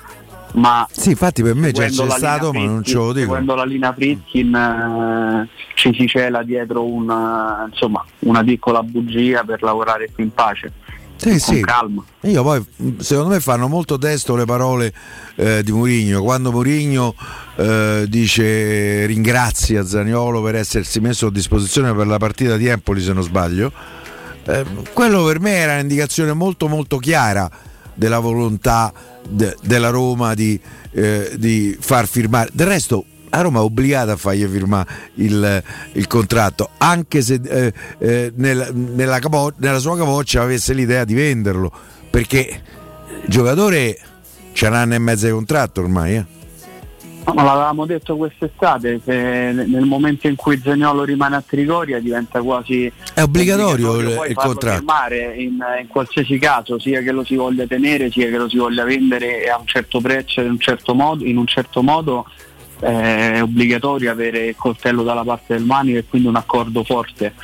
ma 0.54 0.88
sì, 0.90 1.10
infatti 1.10 1.42
per 1.42 1.54
me 1.54 1.72
già 1.72 1.84
c'è 1.84 1.90
stato, 1.90 2.48
Fritkin, 2.48 2.64
ma 2.66 2.72
non 2.72 2.82
ce 2.82 2.94
lo 2.94 3.12
dico. 3.12 3.26
Quando 3.26 3.54
la 3.54 3.66
linea 3.66 3.92
Fritkin 3.92 4.54
eh, 4.54 5.48
ci 5.74 5.92
si 5.92 6.08
cela 6.08 6.42
dietro 6.42 6.82
una, 6.82 7.68
insomma, 7.70 8.02
una 8.20 8.42
piccola 8.42 8.82
bugia 8.82 9.44
per 9.44 9.62
lavorare 9.62 10.08
più 10.12 10.24
in 10.24 10.32
pace. 10.32 10.72
Sì, 11.16 11.38
sì. 11.38 11.60
calma. 11.60 12.02
Io 12.22 12.42
poi 12.42 12.64
secondo 12.98 13.28
me 13.28 13.40
fanno 13.40 13.68
molto 13.68 13.98
testo 13.98 14.34
le 14.34 14.46
parole 14.46 14.94
eh, 15.34 15.62
di 15.62 15.72
Murigno. 15.72 16.22
Quando 16.22 16.50
Murigno 16.50 17.14
eh, 17.56 18.06
dice 18.08 19.04
ringrazia 19.04 19.84
Zaniolo 19.84 20.40
per 20.42 20.54
essersi 20.54 21.00
messo 21.00 21.26
a 21.26 21.30
disposizione 21.30 21.92
per 21.92 22.06
la 22.06 22.16
partita 22.16 22.56
di 22.56 22.68
Empoli, 22.68 23.02
se 23.02 23.12
non 23.12 23.22
sbaglio, 23.22 23.70
eh, 24.48 24.64
quello 24.94 25.24
per 25.24 25.40
me 25.40 25.52
era 25.52 25.74
un'indicazione 25.74 26.32
molto 26.32 26.68
molto 26.68 26.96
chiara 26.96 27.50
della 27.92 28.18
volontà 28.18 28.92
de, 29.28 29.54
della 29.62 29.90
Roma 29.90 30.32
di, 30.32 30.58
eh, 30.92 31.32
di, 31.36 31.76
far 31.78 32.06
firmare. 32.06 32.48
Del 32.52 32.66
resto, 32.66 33.04
la 33.28 33.42
Roma 33.42 33.58
è 33.58 33.62
obbligata 33.62 34.12
a 34.12 34.16
fargli 34.16 34.46
firmare 34.46 34.88
il, 35.14 35.62
il 35.92 36.06
contratto, 36.06 36.70
anche 36.78 37.20
se 37.20 37.40
eh, 37.44 37.72
eh, 37.98 38.32
nella, 38.36 38.70
nella, 38.72 39.18
capo, 39.18 39.52
nella, 39.56 39.78
sua 39.80 39.98
capoccia 39.98 40.40
avesse 40.40 40.72
l'idea 40.72 41.04
di 41.04 41.12
venderlo, 41.14 41.70
perché 42.08 42.62
il 43.24 43.28
giocatore 43.28 43.98
c'è 44.54 44.68
un 44.68 44.74
anno 44.74 44.94
e 44.94 44.98
mezzo 44.98 45.26
di 45.26 45.32
contratto 45.32 45.82
ormai. 45.82 46.36
Ma 47.34 47.42
l'avevamo 47.42 47.84
detto 47.84 48.16
quest'estate, 48.16 49.00
nel 49.04 49.84
momento 49.84 50.28
in 50.28 50.36
cui 50.36 50.58
Zagnolo 50.58 51.04
rimane 51.04 51.36
a 51.36 51.42
Trigoria 51.46 52.00
diventa 52.00 52.40
quasi 52.40 52.90
è 53.14 53.22
obbligatorio, 53.22 53.90
obbligatorio 53.90 54.24
il, 54.24 54.30
il 54.30 54.36
contratto. 54.36 55.14
In, 55.14 55.64
in, 55.80 55.86
qualsiasi 55.88 56.38
caso, 56.38 56.78
sia 56.78 57.02
che 57.02 57.12
lo 57.12 57.24
si 57.24 57.36
voglia 57.36 57.66
tenere, 57.66 58.10
sia 58.10 58.28
che 58.28 58.36
lo 58.38 58.48
si 58.48 58.56
voglia 58.56 58.84
vendere 58.84 59.48
a 59.50 59.58
un 59.58 59.66
certo 59.66 60.00
prezzo 60.00 60.40
in 60.40 60.50
un 60.50 60.58
certo 60.58 60.94
modo, 60.94 61.24
in 61.24 61.36
un 61.36 61.46
certo 61.46 61.82
modo 61.82 62.24
eh, 62.80 63.32
è 63.34 63.42
obbligatorio 63.42 64.10
avere 64.10 64.46
il 64.46 64.56
coltello 64.56 65.02
dalla 65.02 65.24
parte 65.24 65.54
del 65.54 65.64
manico 65.64 65.98
e 65.98 66.04
quindi 66.08 66.28
un 66.28 66.36
accordo 66.36 66.82
forte. 66.84 67.34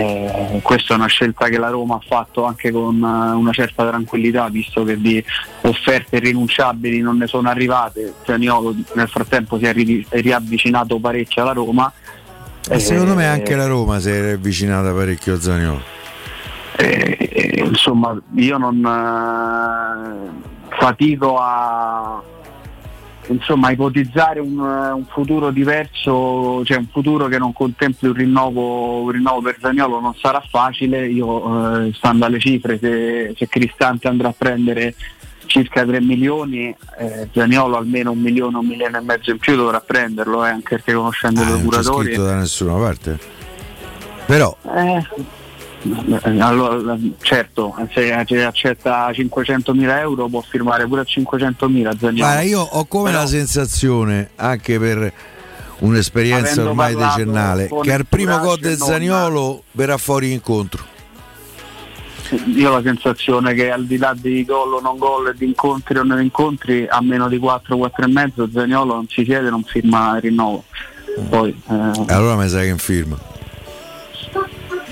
Eh, 0.00 0.60
questa 0.62 0.94
è 0.94 0.96
una 0.96 1.08
scelta 1.08 1.48
che 1.48 1.58
la 1.58 1.70
Roma 1.70 1.96
ha 1.96 2.00
fatto 2.06 2.44
anche 2.44 2.70
con 2.70 3.02
uh, 3.02 3.36
una 3.36 3.50
certa 3.50 3.84
tranquillità, 3.84 4.48
visto 4.48 4.84
che 4.84 4.96
di 4.96 5.22
offerte 5.62 6.18
irrinunciabili 6.18 7.00
non 7.00 7.16
ne 7.16 7.26
sono 7.26 7.48
arrivate. 7.48 8.14
Zaniolo 8.24 8.76
nel 8.94 9.08
frattempo 9.08 9.58
si 9.58 9.64
è 9.64 9.72
ri- 9.72 10.06
riavvicinato 10.08 11.00
parecchio 11.00 11.42
alla 11.42 11.50
Roma. 11.50 11.92
E 12.70 12.78
secondo 12.78 13.16
me 13.16 13.26
anche 13.26 13.56
la 13.56 13.66
Roma 13.66 13.98
si 13.98 14.10
è 14.10 14.30
avvicinata 14.34 14.92
parecchio 14.92 15.34
a 15.34 15.40
Zaniolo. 15.40 15.82
Eh, 16.76 17.64
insomma, 17.66 18.16
io 18.36 18.56
non 18.56 18.76
eh, 18.86 20.76
fatico 20.78 21.38
a 21.40 22.22
insomma 23.28 23.70
ipotizzare 23.70 24.40
un, 24.40 24.58
un, 24.58 25.04
futuro 25.08 25.50
diverso, 25.50 26.64
cioè 26.64 26.78
un 26.78 26.88
futuro 26.90 27.26
che 27.26 27.38
non 27.38 27.52
contempli 27.52 28.08
un 28.08 28.14
rinnovo, 28.14 29.02
un 29.02 29.10
rinnovo 29.10 29.40
per 29.42 29.56
Zagnolo 29.60 30.00
non 30.00 30.14
sarà 30.14 30.42
facile, 30.48 31.06
io 31.08 31.86
eh, 31.86 31.92
stando 31.94 32.24
alle 32.24 32.38
cifre 32.38 32.78
se, 32.78 33.34
se, 33.36 33.48
Cristante 33.48 34.08
andrà 34.08 34.28
a 34.28 34.34
prendere 34.36 34.94
circa 35.46 35.84
3 35.84 36.00
milioni, 36.00 36.74
eh, 36.98 37.28
Zagnolo 37.32 37.76
almeno 37.76 38.10
un 38.12 38.18
milione, 38.18 38.58
un 38.58 38.66
milione 38.66 38.98
e 38.98 39.00
mezzo 39.00 39.30
in 39.30 39.38
più 39.38 39.56
dovrà 39.56 39.80
prenderlo, 39.80 40.44
eh, 40.44 40.50
anche 40.50 40.76
perché 40.76 40.92
conoscendo 40.92 41.40
ah, 41.40 41.44
i 41.44 41.46
procuratori. 41.48 42.16
Non 42.16 42.24
c'è 42.24 42.30
da 42.30 42.36
nessuna 42.36 42.74
parte. 42.74 43.18
Però 44.26 44.54
eh, 44.76 45.06
allora, 46.38 46.96
certo, 47.20 47.74
se 47.92 48.12
accetta 48.12 49.10
500.000 49.10 49.98
euro 50.00 50.28
può 50.28 50.40
firmare 50.40 50.86
pure 50.86 51.02
a 51.02 51.04
500.000 51.04 51.98
Zagnolo. 51.98 52.16
Guarda, 52.16 52.40
io 52.42 52.60
ho 52.60 52.84
come 52.86 53.10
Però, 53.10 53.22
la 53.22 53.26
sensazione, 53.26 54.30
anche 54.36 54.78
per 54.78 55.12
un'esperienza 55.80 56.64
ormai 56.64 56.94
decennale, 56.94 57.68
che 57.82 57.92
al 57.92 58.06
primo 58.06 58.38
gol 58.38 58.58
del 58.58 58.76
Zagnolo 58.76 59.62
verrà 59.72 59.96
fuori 59.96 60.32
incontro. 60.32 60.96
Io 62.54 62.70
ho 62.70 62.74
la 62.74 62.82
sensazione 62.82 63.54
che 63.54 63.70
al 63.70 63.86
di 63.86 63.96
là 63.96 64.14
di 64.14 64.44
gol 64.44 64.74
o 64.74 64.80
non 64.80 64.98
gol, 64.98 65.34
di 65.34 65.46
incontri 65.46 65.96
o 65.96 66.02
non 66.02 66.20
incontri, 66.20 66.86
a 66.86 67.00
meno 67.00 67.26
di 67.28 67.38
4, 67.38 67.76
4 67.76 68.04
e 68.04 68.08
mezzo, 68.08 68.48
Zagnolo 68.52 68.94
non 68.94 69.06
si 69.08 69.24
siede, 69.24 69.48
non 69.48 69.62
firma 69.62 70.18
rinnovo. 70.18 70.64
Poi, 71.30 71.48
eh... 71.70 72.04
Allora 72.08 72.36
mi 72.36 72.48
sa 72.48 72.60
che 72.60 72.76
firma. 72.76 73.16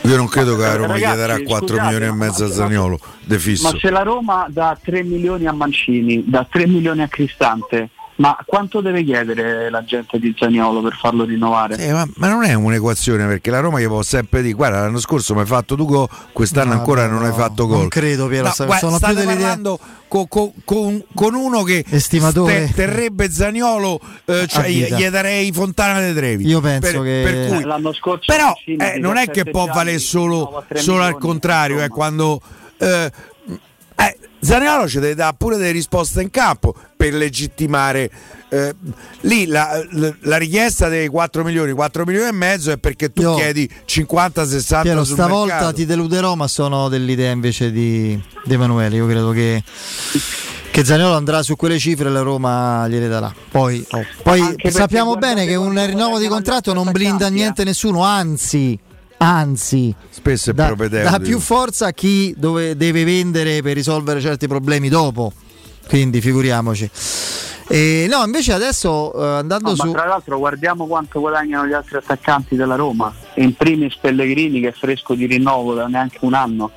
Io 0.07 0.17
non 0.17 0.29
credo 0.29 0.55
che 0.55 0.63
la 0.63 0.77
Roma 0.77 0.93
ragazzi, 0.93 1.17
chiederà 1.17 1.43
4 1.43 1.67
scusate, 1.67 1.83
milioni 1.83 2.05
e 2.07 2.13
mezzo 2.13 2.45
a 2.45 2.51
Zagnolo 2.51 3.01
de 3.25 3.39
fisso. 3.41 3.71
Ma 3.71 3.79
se 3.79 3.91
la 3.91 4.03
Roma 4.03 4.47
dà 4.49 4.79
3 4.81 5.03
milioni 5.03 5.47
a 5.47 5.53
Mancini, 5.53 6.23
dà 6.25 6.47
3 6.49 6.67
milioni 6.69 7.03
a 7.03 7.09
Cristante, 7.09 7.91
ma 8.17 8.37
quanto 8.47 8.81
deve 8.81 9.05
chiedere 9.05 9.69
la 9.71 9.85
gente 9.85 10.19
di 10.19 10.35
Zaniolo 10.37 10.81
per 10.81 10.95
farlo 10.95 11.25
rinnovare? 11.25 11.77
Eh, 11.77 11.93
ma, 11.93 12.07
ma, 12.17 12.29
non 12.29 12.45
è 12.45 12.55
un'equazione 12.55 13.27
perché 13.27 13.51
la 13.51 13.61
Roma 13.61 13.81
gli 13.81 13.87
può 13.87 14.03
sempre 14.03 14.43
dire 14.43 14.55
guarda 14.55 14.81
l'anno 14.81 14.99
scorso 14.99 15.35
mi 15.35 15.41
hai 15.41 15.47
fatto 15.47 15.75
due 15.75 15.87
gol, 15.87 16.09
quest'anno 16.33 16.73
no, 16.73 16.79
ancora 16.79 17.07
no, 17.07 17.19
non 17.19 17.25
hai 17.25 17.33
fatto 17.33 17.67
gol. 17.67 17.79
Non 17.79 17.89
credo 17.89 18.27
Piero, 18.27 18.47
no, 18.47 18.55
guarda, 18.57 18.79
sono 18.79 18.99
più 18.99 19.15
delle 19.15 19.25
parlando 19.25 19.79
con, 20.09 20.29
con, 20.29 20.53
con, 20.65 21.05
con, 21.15 21.35
uno 21.35 21.63
che 21.63 21.85
Estimatore. 21.89 22.71
terrebbe 22.75 23.31
Zaniolo, 23.31 24.01
eh, 24.25 24.47
cioè 24.47 24.69
gli, 24.69 24.85
gli, 24.95 25.07
darei 25.09 25.53
Fontana 25.53 26.01
dei 26.01 26.15
Trevi. 26.15 26.47
Io 26.47 26.61
penso 26.61 27.01
per, 27.01 27.03
che 27.03 27.23
per 27.25 27.49
cui, 27.49 27.65
l'anno 27.65 27.93
scorso 27.93 28.33
però 28.33 28.53
eh, 28.65 28.99
non 28.99 29.17
è 29.17 29.29
che 29.29 29.45
può 29.45 29.67
valere 29.67 29.99
solo, 29.99 30.65
solo 30.75 31.03
al 31.03 31.19
contrario, 31.19 31.81
è 31.81 31.89
quando 31.89 32.41
eh, 32.79 33.11
eh, 33.97 34.19
Zaniolo 34.41 34.89
ci 34.89 35.01
deve 35.01 35.15
dare 35.15 35.35
pure 35.37 35.57
delle 35.57 35.71
risposte 35.71 36.23
in 36.23 36.31
campo 36.31 36.75
per 36.97 37.15
legittimare 37.15 38.11
eh, 38.49 38.75
lì 39.23 39.47
la, 39.47 39.83
la, 40.21 40.37
richiesta 40.37 40.89
dei 40.89 41.09
4 41.09 41.43
milioni 41.43 41.73
4 41.73 42.05
milioni 42.05 42.29
e 42.29 42.33
mezzo 42.33 42.71
è 42.71 42.77
perché 42.77 43.13
tu 43.13 43.23
Io, 43.23 43.35
chiedi 43.35 43.69
50-60 43.87 44.81
Piero, 44.83 45.05
stavolta 45.05 45.55
mercato. 45.55 45.73
ti 45.75 45.87
deluderò 45.87 46.35
ma 46.35 46.47
sono 46.47 46.89
dell'idea 46.89 47.33
invece 47.33 47.73
di, 47.73 48.21
di 48.45 48.55
Emanuele 48.55 48.97
io 48.97 49.07
credo 49.07 49.31
che 49.31 49.63
che 50.77 50.85
Zaniolo 50.85 51.15
andrà 51.15 51.43
su 51.43 51.57
quelle 51.57 51.79
cifre 51.79 52.09
e 52.09 52.13
la 52.13 52.21
Roma 52.21 52.87
gliele 52.87 53.09
darà. 53.09 53.33
Poi, 53.51 53.83
oh. 53.93 54.05
poi 54.23 54.59
sappiamo 54.69 55.15
bene 55.15 55.47
che 55.47 55.55
un 55.55 55.83
rinnovo 55.87 56.19
di 56.19 56.27
contratto 56.27 56.75
non 56.75 56.91
blinda 56.91 57.29
niente 57.29 57.65
nessuno, 57.65 58.05
anzi, 58.05 58.79
anzi 59.19 59.95
spesso 60.11 60.51
è 60.51 60.53
dà, 60.53 60.75
dà 60.75 61.19
più 61.21 61.39
forza 61.39 61.87
a 61.87 61.93
chi 61.93 62.35
dove 62.37 62.77
deve 62.77 63.05
vendere 63.05 63.63
per 63.63 63.75
risolvere 63.75 64.21
certi 64.21 64.47
problemi 64.47 64.89
dopo. 64.89 65.33
Quindi 65.87 66.21
figuriamoci. 66.21 66.91
E 67.69 68.07
no 68.09 68.25
invece 68.25 68.53
adesso 68.53 69.11
uh, 69.13 69.21
andando 69.21 69.71
no, 69.71 69.75
su 69.75 69.91
tra 69.91 70.07
l'altro 70.07 70.39
guardiamo 70.39 70.87
quanto 70.87 71.19
guadagnano 71.19 71.67
gli 71.67 71.73
altri 71.73 71.97
attaccanti 71.97 72.55
della 72.55 72.77
Roma. 72.77 73.13
In 73.35 73.55
primis 73.55 73.97
Pellegrini 73.97 74.61
che 74.61 74.69
è 74.69 74.73
fresco 74.73 75.15
di 75.15 75.27
rinnovo 75.27 75.75
da 75.75 75.87
neanche 75.87 76.19
un 76.21 76.35
anno 76.35 76.71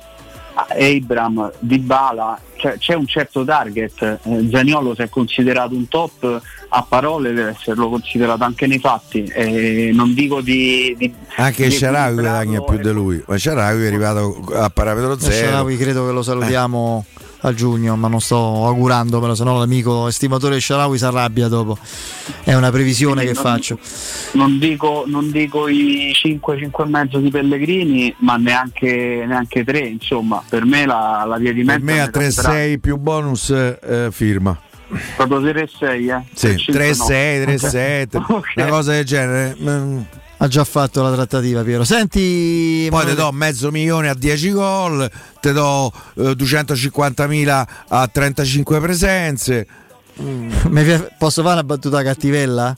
Abram, 0.68 1.52
Dybala, 1.58 2.40
cioè, 2.56 2.76
c'è 2.78 2.94
un 2.94 3.06
certo 3.06 3.44
target, 3.44 4.20
eh, 4.22 4.48
Zaniolo 4.50 4.94
si 4.94 5.02
è 5.02 5.08
considerato 5.08 5.74
un 5.74 5.88
top 5.88 6.42
a 6.72 6.84
parole 6.88 7.32
deve 7.32 7.50
esserlo 7.50 7.88
considerato 7.88 8.44
anche 8.44 8.66
nei 8.66 8.78
fatti. 8.78 9.24
Eh, 9.24 9.90
non 9.92 10.14
dico 10.14 10.40
di, 10.40 10.94
di 10.96 11.12
anche 11.36 11.70
Sharawi 11.70 12.14
guadagna 12.14 12.60
più 12.62 12.78
di 12.78 12.90
lui. 12.90 13.22
Ma 13.26 13.36
Sharawi 13.36 13.82
è 13.82 13.86
arrivato 13.86 14.44
a 14.52 14.70
parametro 14.70 15.18
zero. 15.18 15.32
Sharawi 15.32 15.76
credo 15.76 16.06
che 16.06 16.12
lo 16.12 16.22
salutiamo. 16.22 17.04
Eh 17.08 17.28
a 17.42 17.54
giugno, 17.54 17.96
ma 17.96 18.08
non 18.08 18.20
sto 18.20 18.66
augurandomelo, 18.66 19.34
se 19.34 19.44
no 19.44 19.58
l'amico 19.58 20.08
estimatore 20.08 20.60
Sharawi 20.60 20.98
si 20.98 21.04
arrabbia 21.04 21.48
dopo. 21.48 21.78
È 22.42 22.54
una 22.54 22.70
previsione 22.70 23.22
Quindi 23.22 23.32
che 23.32 23.42
non, 23.42 23.52
faccio. 23.52 23.78
Non 24.32 24.58
dico, 24.58 25.04
non 25.06 25.30
dico 25.30 25.68
i 25.68 26.12
5, 26.14 26.58
5 26.58 26.84
e 26.84 26.88
mezzo 26.88 27.18
di 27.18 27.30
Pellegrini, 27.30 28.14
ma 28.18 28.36
neanche, 28.36 29.24
neanche 29.26 29.64
3, 29.64 29.78
insomma, 29.78 30.42
per 30.48 30.64
me 30.64 30.86
la, 30.86 31.24
la 31.26 31.38
via 31.38 31.52
di 31.52 31.62
mezzo. 31.62 31.84
Per 31.84 31.94
me 31.94 32.00
a 32.00 32.06
3-6 32.06 32.78
più 32.78 32.96
bonus 32.96 33.50
eh, 33.50 34.08
firma. 34.10 34.58
Proprio 35.16 35.40
3-6, 35.40 35.82
eh? 35.82 36.22
Sì, 36.34 36.72
3-6, 36.72 37.44
3-7, 37.44 38.16
okay. 38.28 38.52
una 38.56 38.66
cosa 38.68 38.92
del 38.92 39.04
genere. 39.04 39.56
Ha 40.42 40.48
già 40.48 40.64
fatto 40.64 41.02
la 41.02 41.12
trattativa 41.12 41.62
Piero. 41.62 41.84
Senti 41.84 42.86
poi 42.88 43.04
ti 43.06 43.14
do 43.14 43.30
mezzo 43.30 43.70
milione 43.70 44.08
a 44.08 44.14
10 44.14 44.50
gol 44.52 45.10
ti 45.38 45.52
do 45.52 45.92
eh, 46.16 46.30
250.000 46.30 47.66
a 47.88 48.06
35 48.06 48.80
presenze. 48.80 49.66
Mm. 50.20 50.50
posso 51.18 51.42
fare 51.42 51.54
una 51.54 51.64
battuta 51.64 52.02
cattivella? 52.02 52.76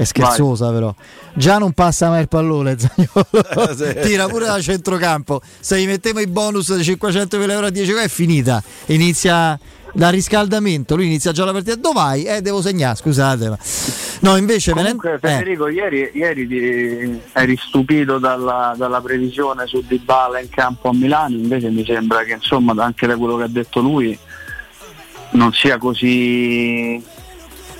è 0.00 0.04
scherzosa 0.04 0.66
Vai. 0.66 0.74
però. 0.74 0.94
Già 1.34 1.58
non 1.58 1.72
passa 1.72 2.08
mai 2.08 2.22
il 2.22 2.28
pallone 2.28 2.76
Zagnolo 2.78 4.00
tira 4.02 4.26
pure 4.28 4.46
da 4.46 4.60
centrocampo. 4.60 5.42
Se 5.60 5.78
gli 5.78 5.86
mettiamo 5.86 6.20
i 6.20 6.26
bonus 6.26 6.74
di 6.74 6.82
500.000 6.82 7.50
euro 7.50 7.66
a 7.66 7.70
10 7.70 7.92
gol 7.92 8.02
è 8.02 8.08
finita. 8.08 8.62
Inizia 8.86 9.58
da 9.92 10.08
riscaldamento 10.10 10.96
lui 10.96 11.06
inizia 11.06 11.32
già 11.32 11.44
la 11.44 11.52
partita 11.52 11.76
dove 11.76 11.94
vai? 11.94 12.24
Eh 12.24 12.40
devo 12.40 12.60
segnare 12.62 12.96
scusate 12.96 13.48
ma... 13.48 13.58
no 14.20 14.36
invece 14.36 14.72
Comunque, 14.72 15.10
me 15.10 15.18
ne... 15.22 15.36
Federico 15.38 15.66
eh. 15.66 15.72
ieri, 15.72 16.10
ieri 16.14 16.46
ti... 16.46 17.20
eri 17.32 17.56
stupito 17.56 18.18
dalla, 18.18 18.74
dalla, 18.76 19.00
previsione 19.00 19.66
su 19.66 19.82
Dybala 19.86 20.40
in 20.40 20.48
campo 20.48 20.88
a 20.88 20.94
Milano 20.94 21.36
invece 21.36 21.68
mi 21.70 21.84
sembra 21.84 22.22
che 22.22 22.32
insomma 22.32 22.74
anche 22.82 23.06
da 23.06 23.16
quello 23.16 23.36
che 23.36 23.42
ha 23.44 23.48
detto 23.48 23.80
lui 23.80 24.18
non 25.30 25.52
sia 25.52 25.78
così 25.78 27.02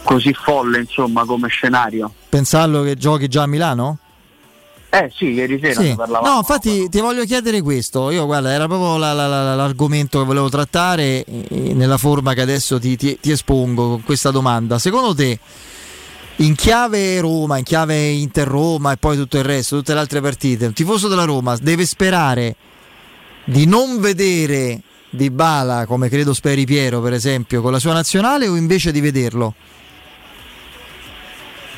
così 0.03 0.33
folle 0.33 0.79
insomma 0.79 1.25
come 1.25 1.49
scenario 1.49 2.13
pensarlo 2.29 2.83
che 2.83 2.97
giochi 2.97 3.29
già 3.29 3.43
a 3.43 3.47
Milano? 3.47 3.99
Eh 4.93 5.09
sì, 5.15 5.27
ieri 5.27 5.61
sera 5.63 5.81
sì. 5.81 5.95
No, 5.95 6.39
infatti 6.39 6.89
ti 6.89 6.99
voglio 6.99 7.25
chiedere 7.25 7.63
questo. 7.63 8.11
Io 8.11 8.27
guarda, 8.27 8.51
era 8.51 8.67
proprio 8.67 8.97
la, 8.97 9.13
la, 9.13 9.29
la, 9.29 9.55
l'argomento 9.55 10.19
che 10.19 10.25
volevo 10.25 10.49
trattare 10.49 11.25
eh, 11.25 11.75
nella 11.75 11.97
forma 11.97 12.35
che 12.35 12.41
adesso 12.41 12.81
ti, 12.81 12.97
ti, 12.97 13.17
ti, 13.21 13.31
espongo 13.31 13.89
con 13.89 14.03
questa 14.03 14.33
domanda. 14.33 14.81
Secondo 14.81 15.15
te, 15.15 15.39
in 16.37 16.57
chiave 16.57 17.21
Roma, 17.21 17.59
in 17.59 17.65
chiave 17.65 18.09
Inter-Roma 18.09 18.91
e 18.91 18.97
poi 18.97 19.17
tutto 19.17 19.39
il 19.39 19.45
resto, 19.45 19.77
tutte 19.77 19.95
le 19.95 20.01
altre 20.01 20.21
partite, 20.21 20.67
un 20.67 20.73
tifoso 20.73 21.07
della 21.07 21.25
Roma 21.25 21.57
deve 21.57 21.87
sperare 21.87 22.57
di 23.45 23.67
non 23.67 24.01
vedere 24.01 24.81
Di 25.09 25.31
Bala, 25.31 25.87
come 25.87 26.09
credo 26.09 26.35
speri 26.35 26.65
Piero, 26.65 27.01
per 27.01 27.13
esempio, 27.13 27.63
con 27.63 27.71
la 27.71 27.79
sua 27.79 27.93
nazionale 27.93 28.49
o 28.49 28.57
invece 28.57 28.91
di 28.91 29.01
vederlo? 29.01 29.55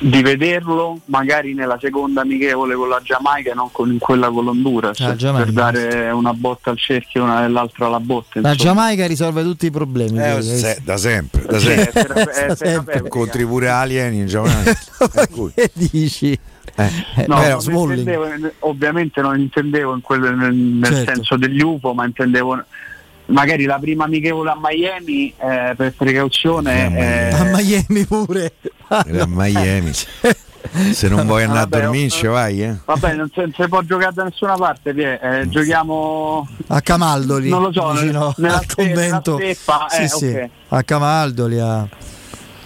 Di 0.02 0.22
vederlo 0.22 0.98
magari 1.06 1.54
nella 1.54 1.78
seconda 1.80 2.22
amichevole 2.22 2.74
con 2.74 2.88
la 2.88 3.00
Giamaica 3.02 3.52
e 3.52 3.54
non 3.54 3.70
con 3.70 3.96
quella 3.98 4.30
con 4.30 4.44
l'Honduras 4.44 5.00
ah, 5.00 5.14
per 5.14 5.52
dare 5.52 6.10
una 6.10 6.32
botta 6.32 6.70
al 6.70 6.78
cerchio 6.78 7.20
e 7.20 7.24
una 7.24 7.40
dell'altra 7.42 7.86
alla 7.86 8.00
botte 8.00 8.40
la 8.40 8.54
Giamaica 8.54 9.06
risolve 9.06 9.42
tutti 9.42 9.66
i 9.66 9.70
problemi 9.70 10.18
eh, 10.18 10.42
se, 10.42 10.80
da 10.84 10.96
sempre, 10.96 11.44
da 11.44 11.58
sempre. 11.58 12.02
È, 12.02 12.46
è, 12.46 12.84
è, 12.84 13.08
contri 13.08 13.46
pure 13.46 13.68
alieni 13.68 14.18
in 14.20 14.26
Giamaica 14.26 14.72
che 15.54 15.70
dici? 15.72 16.38
Eh, 16.74 17.26
no, 17.26 17.36
non 17.36 17.90
intendevo, 17.90 18.28
ovviamente 18.60 19.20
non 19.20 19.38
intendevo 19.38 19.94
in 19.94 20.00
quel, 20.00 20.20
nel, 20.20 20.54
nel 20.54 20.92
certo. 20.92 21.14
senso 21.14 21.36
degli 21.36 21.60
UFO 21.60 21.92
ma 21.92 22.06
intendevo 22.06 22.64
magari 23.26 23.64
la 23.64 23.78
prima 23.78 24.04
amichevole 24.04 24.50
a 24.50 24.58
Miami 24.60 25.32
eh, 25.38 25.74
per 25.76 25.94
precauzione 25.96 26.96
eh, 26.96 27.34
a 27.34 27.44
Miami 27.44 28.04
pure 28.04 28.52
a 28.88 29.04
Miami 29.26 29.92
se 30.92 31.08
non 31.08 31.26
vuoi 31.26 31.42
andare 31.42 31.68
vabbè, 31.68 31.76
a 31.76 31.80
dormirci 31.80 32.26
vai 32.26 32.62
eh. 32.62 32.76
vabbè 32.84 33.14
non 33.14 33.30
si, 33.32 33.42
si, 33.54 33.68
può 33.68 33.82
giocare 33.82 34.12
da 34.14 34.24
nessuna 34.24 34.54
parte 34.54 34.94
Pie. 34.94 35.20
Eh, 35.20 35.48
giochiamo 35.48 36.48
a 36.68 36.80
Camaldoli 36.80 37.48
non 37.48 37.62
lo 37.62 37.72
so 37.72 37.90
vicino 37.92 38.34
nella, 38.38 38.58
al 38.58 38.66
convento 38.74 39.36
steppa, 39.36 39.86
sì, 39.88 40.02
eh, 40.02 40.08
sì. 40.08 40.28
Okay. 40.28 40.50
a 40.68 40.82
Camaldoli 40.82 41.58
a 41.58 41.88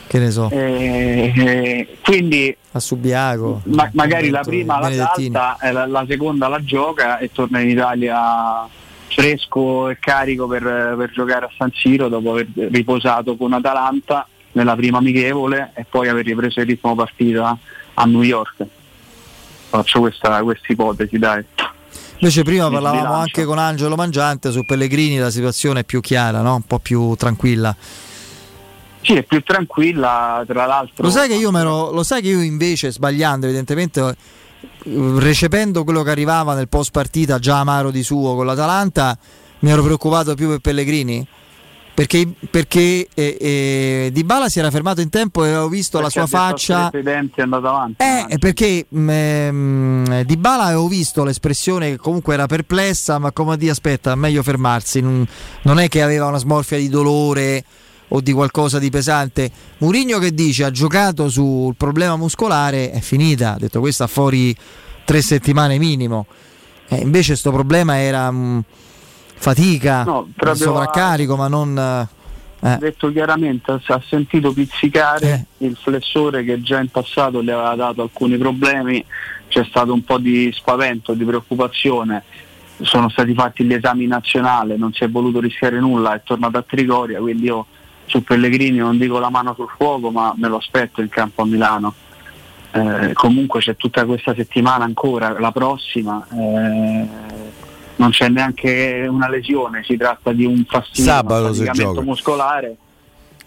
che 0.07 0.18
ne 0.18 0.31
so 0.31 0.49
eh, 0.51 1.33
eh, 1.36 1.97
quindi 2.02 2.57
a 2.73 2.78
Subiaco 2.78 3.62
ma, 3.65 3.91
magari 3.94 4.31
la 4.31 4.43
prima 4.43 4.78
la 4.78 4.93
salta 4.93 5.57
la, 5.73 5.86
la 5.86 6.05
seconda 6.07 6.49
la 6.49 6.62
gioca 6.62 7.18
e 7.18 7.31
torna 7.33 7.60
in 7.60 7.70
Italia 7.70 8.68
fresco 9.17 9.89
e 9.89 9.99
carico 9.99 10.47
per, 10.47 10.62
per, 10.62 11.11
giocare 11.11 11.47
a 11.47 11.51
San 11.57 11.73
Siro 11.73 12.09
dopo 12.09 12.33
aver 12.33 12.49
riposato 12.55 13.35
con 13.36 13.55
Atalanta 13.55 14.28
nella 14.53 14.77
prima 14.77 14.99
amichevole 14.99 15.73
e 15.75 15.86
poi 15.89 16.09
aver 16.09 16.27
ripreso 16.27 16.61
il 16.61 16.67
ritmo 16.67 16.95
partita 16.95 17.57
a 17.95 18.05
New 18.05 18.20
York. 18.20 18.67
Faccio 19.70 20.01
questa 20.01 20.43
ipotesi, 20.69 21.19
dai. 21.19 21.43
Invece 22.19 22.43
prima 22.43 22.70
parlavamo 22.70 23.15
anche 23.15 23.45
con 23.45 23.59
Angelo 23.59 23.95
Mangiante 23.95 24.51
su 24.51 24.65
Pellegrini, 24.67 25.17
la 25.17 25.31
situazione 25.31 25.81
è 25.81 25.85
più 25.85 26.01
chiara, 26.01 26.43
no? 26.43 26.55
un 26.57 26.62
po' 26.62 26.78
più 26.78 27.15
tranquilla. 27.15 27.75
Sì, 29.01 29.15
è 29.15 29.23
più 29.23 29.43
tranquilla, 29.43 30.43
tra 30.47 30.67
l'altro. 30.67 31.05
Lo 31.05 31.11
sai 31.11 31.28
che 31.28 31.35
io, 31.35 31.51
lo 31.91 32.03
sai 32.03 32.20
che 32.20 32.28
io 32.28 32.43
invece, 32.43 32.93
sbagliando 32.93 33.47
evidentemente, 33.47 34.15
recependo 35.18 35.85
quello 35.85 36.02
che 36.02 36.10
arrivava 36.10 36.55
nel 36.55 36.68
post 36.68 36.91
partita 36.91 37.39
già 37.39 37.60
amaro 37.60 37.91
di 37.91 38.02
suo 38.02 38.35
con 38.35 38.47
l'Atalanta, 38.47 39.18
mi 39.60 39.70
ero 39.70 39.83
preoccupato 39.83 40.35
più 40.35 40.49
per 40.49 40.59
Pellegrini? 40.59 41.26
Perché, 41.97 42.28
perché 42.51 43.09
eh, 43.15 43.36
eh, 43.41 44.10
Di 44.12 44.23
Bala 44.23 44.51
si 44.51 44.59
era 44.59 44.70
fermato 44.70 45.01
in 45.01 45.09
tempo 45.09 45.44
e 45.44 45.49
avevo 45.49 45.70
visto 45.70 45.99
perché 45.99 46.18
la 46.20 46.26
sua 46.26 46.39
faccia. 46.39 46.91
è 46.91 47.41
andato 47.41 47.68
avanti. 47.68 48.05
Eh, 48.05 48.36
perché 48.39 48.85
mh, 48.86 49.01
mh, 49.01 50.23
Di 50.25 50.36
Bala 50.36 50.65
avevo 50.65 50.89
visto 50.89 51.25
l'espressione 51.25 51.93
che 51.93 51.97
comunque 51.97 52.35
era 52.35 52.44
perplessa, 52.44 53.18
ma 53.18 53.33
come 53.33 53.55
a 53.55 53.57
dire 53.57 53.70
aspetta, 53.70 54.15
meglio 54.15 54.43
fermarsi. 54.43 55.01
Non, 55.01 55.26
non 55.62 55.78
è 55.78 55.89
che 55.89 56.02
aveva 56.02 56.26
una 56.26 56.36
smorfia 56.36 56.76
di 56.76 56.91
dolore 56.91 57.65
o 58.09 58.20
di 58.20 58.33
qualcosa 58.33 58.78
di 58.78 58.91
pesante. 58.91 59.51
Murigno 59.78 60.18
che 60.18 60.33
dice 60.33 60.65
ha 60.65 60.70
giocato 60.70 61.28
sul 61.28 61.75
problema 61.76 62.17
muscolare, 62.17 62.91
è 62.91 63.01
finita. 63.01 63.55
Ha 63.55 63.59
detto 63.59 63.81
questa 63.81 64.07
fuori 64.07 64.55
tre 65.05 65.23
settimane 65.23 65.78
minimo. 65.78 66.26
Eh, 66.89 66.97
invece 66.97 67.28
questo 67.28 67.51
problema 67.51 67.99
era. 67.99 68.31
Mh, 68.31 68.65
fatica, 69.36 70.02
no, 70.02 70.28
sovraccarico, 70.55 71.35
a... 71.35 71.36
ma 71.36 71.49
non... 71.49 72.09
Eh. 72.59 72.76
Detto 72.78 73.12
chiaramente, 73.12 73.70
ha 73.70 74.02
sentito 74.09 74.52
pizzicare 74.52 75.47
eh. 75.59 75.67
il 75.67 75.76
flessore 75.81 76.43
che 76.43 76.62
già 76.62 76.81
in 76.81 76.89
passato 76.89 77.41
le 77.41 77.52
aveva 77.52 77.75
dato 77.75 78.02
alcuni 78.02 78.39
problemi, 78.39 79.05
c'è 79.49 79.65
stato 79.68 79.93
un 79.93 80.02
po' 80.02 80.18
di 80.18 80.51
spavento, 80.52 81.12
di 81.12 81.25
preoccupazione, 81.25 82.25
sono 82.81 83.10
stati 83.10 83.35
fatti 83.35 83.62
gli 83.62 83.75
esami 83.75 84.07
nazionali, 84.07 84.76
non 84.78 84.93
si 84.94 85.05
è 85.05 85.09
voluto 85.09 85.39
rischiare 85.39 85.78
nulla, 85.78 86.15
è 86.15 86.23
tornato 86.25 86.57
a 86.57 86.65
Trigoria, 86.67 87.20
quindi 87.20 87.44
io 87.44 87.67
su 88.07 88.23
Pellegrini 88.23 88.78
non 88.78 88.99
dico 88.99 89.18
la 89.18 89.31
mano 89.31 89.55
sul 89.55 89.68
fuoco, 89.76 90.10
ma 90.10 90.33
me 90.36 90.49
lo 90.49 90.57
aspetto 90.57 91.01
in 91.01 91.09
campo 91.09 91.43
a 91.43 91.47
Milano. 91.47 91.94
Eh, 92.73 93.12
comunque 93.15 93.60
c'è 93.60 93.76
tutta 93.76 94.05
questa 94.05 94.35
settimana 94.35 94.85
ancora, 94.85 95.39
la 95.39 95.52
prossima. 95.52 96.26
Eh, 96.33 97.07
non 97.97 98.10
c'è 98.10 98.28
neanche 98.28 99.07
una 99.09 99.28
lesione, 99.28 99.83
si 99.85 99.97
tratta 99.97 100.33
di 100.33 100.44
un 100.44 100.65
fastidio, 100.68 102.02
muscolare. 102.02 102.76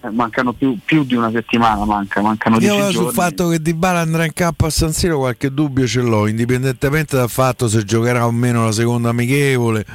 Eh, 0.02 0.10
mancano 0.12 0.54
più, 0.54 0.78
più, 0.84 1.04
di 1.04 1.14
una 1.14 1.30
settimana, 1.30 1.84
manca, 1.84 2.22
mancano 2.22 2.58
Io 2.60 2.74
giorni. 2.74 2.94
sul 2.94 3.12
fatto 3.12 3.50
che 3.50 3.62
Di 3.62 3.74
Bala 3.74 4.00
andrà 4.00 4.24
in 4.24 4.32
campo 4.34 4.66
a 4.66 4.70
San 4.70 4.94
Siro 4.94 5.18
qualche 5.18 5.54
dubbio 5.54 5.86
ce 5.86 6.00
l'ho, 6.00 6.26
indipendentemente 6.28 7.18
dal 7.18 7.30
fatto 7.30 7.68
se 7.68 7.84
giocherà 7.84 8.26
o 8.26 8.32
meno 8.32 8.64
la 8.64 8.72
seconda 8.72 9.10
amichevole. 9.10 9.86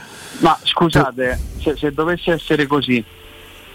Ma 0.41 0.59
scusate, 0.62 1.41
se, 1.59 1.75
se 1.76 1.93
dovesse 1.93 2.33
essere 2.33 2.67
così, 2.67 3.02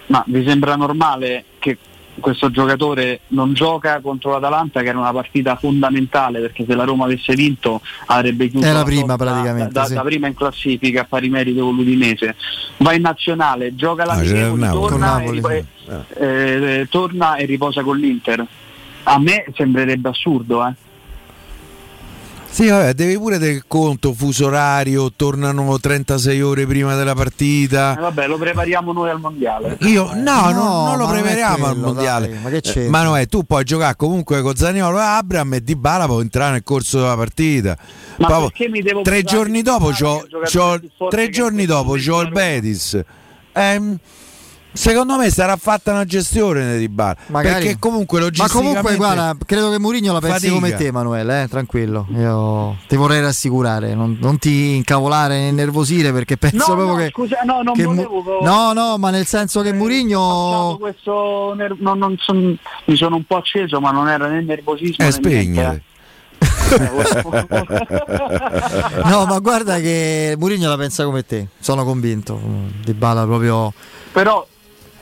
ma 0.09 0.23
vi 0.27 0.43
sembra 0.45 0.75
normale 0.75 1.45
che 1.59 1.77
questo 2.19 2.51
giocatore 2.51 3.21
non 3.27 3.53
gioca 3.53 4.01
contro 4.01 4.31
l'Atalanta 4.31 4.81
che 4.81 4.89
era 4.89 4.97
una 4.97 5.13
partita 5.13 5.55
fondamentale 5.55 6.39
perché 6.41 6.65
se 6.67 6.75
la 6.75 6.83
Roma 6.83 7.05
avesse 7.05 7.33
vinto 7.33 7.81
avrebbe 8.07 8.49
chiuso 8.49 8.71
la 8.71 8.83
prima 8.83 9.15
praticamente 9.15 9.71
da, 9.71 9.85
sì. 9.85 9.93
da, 9.93 10.01
prima 10.01 10.27
in 10.27 10.33
classifica 10.33 11.01
a 11.01 11.05
pari 11.05 11.29
merito 11.29 11.63
con 11.63 11.75
l'Udinese. 11.75 12.35
Va 12.77 12.93
in 12.93 13.01
nazionale 13.01 13.75
gioca 13.75 14.05
la 14.05 14.13
ah, 14.13 14.71
torna, 14.71 15.21
e 15.21 15.31
riposa, 15.31 16.05
eh, 16.17 16.87
torna 16.89 17.35
e 17.35 17.45
riposa 17.45 17.83
con 17.83 17.97
l'Inter. 17.97 18.45
A 19.03 19.19
me 19.19 19.45
sembrerebbe 19.55 20.09
assurdo 20.09 20.65
eh 20.67 20.73
sì, 22.49 22.67
vabbè, 22.67 22.93
devi 22.93 23.17
pure 23.17 23.37
del 23.37 23.63
conto, 23.67 24.13
fuso 24.13 24.47
orario, 24.47 25.11
tornano 25.15 25.79
36 25.79 26.41
ore 26.41 26.65
prima 26.65 26.95
della 26.95 27.13
partita. 27.13 27.95
Eh, 27.97 28.01
vabbè, 28.01 28.27
lo 28.27 28.37
prepariamo 28.37 28.91
noi 28.91 29.09
al 29.09 29.19
mondiale. 29.19 29.77
Io 29.81 30.11
no, 30.13 30.49
no 30.49 30.51
non, 30.51 30.85
non 30.85 30.97
lo 30.97 31.07
prepariamo 31.07 31.65
al 31.65 31.77
mondiale. 31.77 32.29
Dai, 32.29 32.39
ma 32.41 32.49
che 32.49 32.61
c'è? 32.61 32.85
Eh, 32.85 32.89
ma 32.89 33.03
no, 33.03 33.25
tu 33.27 33.43
puoi 33.43 33.63
giocare 33.63 33.95
comunque 33.95 34.41
con 34.41 34.55
Zaniolo, 34.55 34.97
Abram 34.97 35.53
e 35.53 35.63
Di 35.63 35.75
Bala 35.75 36.05
può 36.05 36.21
entrare 36.21 36.53
nel 36.53 36.63
corso 36.63 36.99
della 36.99 37.15
partita. 37.15 37.77
Ma 38.17 38.27
Poi, 38.27 38.41
perché 38.41 38.69
mi 38.69 38.81
devo 38.81 39.01
tre 39.01 39.23
giorni 39.23 39.61
dopo 39.61 39.91
c'ho, 39.91 40.25
c'ho 40.51 40.79
tre 41.09 41.29
giorni 41.29 41.65
dopo 41.65 41.93
c'ho 41.93 42.21
il 42.21 42.29
Betis. 42.29 42.99
Ehm, 43.53 43.97
Secondo 44.71 45.17
me 45.17 45.29
sarà 45.31 45.55
fatta 45.55 45.91
una 45.91 46.05
gestione 46.05 46.77
di 46.77 46.87
bar. 46.89 47.15
Magari. 47.27 47.63
Perché 47.63 47.79
comunque 47.79 48.19
logisticamente 48.19 48.81
Ma 48.81 48.81
comunque 48.81 48.95
guarda, 48.97 49.35
credo 49.45 49.71
che 49.71 49.79
Mourinho 49.79 50.13
la 50.13 50.19
pensi 50.19 50.47
fatica. 50.47 50.53
come 50.53 50.75
te, 50.75 50.85
Emanuele, 50.85 51.43
eh? 51.43 51.47
tranquillo. 51.47 52.07
Io 52.15 52.75
ti 52.87 52.95
vorrei 52.95 53.21
rassicurare, 53.21 53.95
non, 53.95 54.17
non, 54.19 54.37
ti 54.37 54.75
incavolare 54.75 55.39
né 55.39 55.51
nervosire 55.51 56.11
perché 56.11 56.37
penso 56.37 56.57
no, 56.57 56.65
proprio 56.65 56.87
no, 56.87 56.95
che 56.95 57.09
scusa, 57.09 57.39
no, 57.43 57.61
non 57.61 57.73
che 57.73 57.83
volevo, 57.83 58.39
No, 58.41 58.73
no, 58.73 58.97
ma 58.97 59.09
nel 59.09 59.25
senso 59.25 59.61
che 59.61 59.73
Mourinho 59.73 60.77
questo 60.79 61.53
ner- 61.55 61.77
non, 61.79 61.97
non 61.97 62.15
son, 62.19 62.57
mi 62.85 62.95
sono 62.95 63.15
un 63.15 63.25
po' 63.25 63.37
acceso, 63.37 63.79
ma 63.79 63.91
non 63.91 64.07
era 64.07 64.27
né 64.27 64.41
nervosismo 64.41 65.05
eh, 65.05 65.11
spegnere. 65.11 65.83
no, 69.03 69.25
ma 69.25 69.39
guarda 69.39 69.79
che 69.79 70.35
Mourinho 70.37 70.69
la 70.69 70.77
pensa 70.77 71.03
come 71.03 71.25
te, 71.25 71.47
sono 71.59 71.83
convinto. 71.83 72.39
Di 72.83 72.93
Bala 72.93 73.25
proprio 73.25 73.73
però 74.11 74.45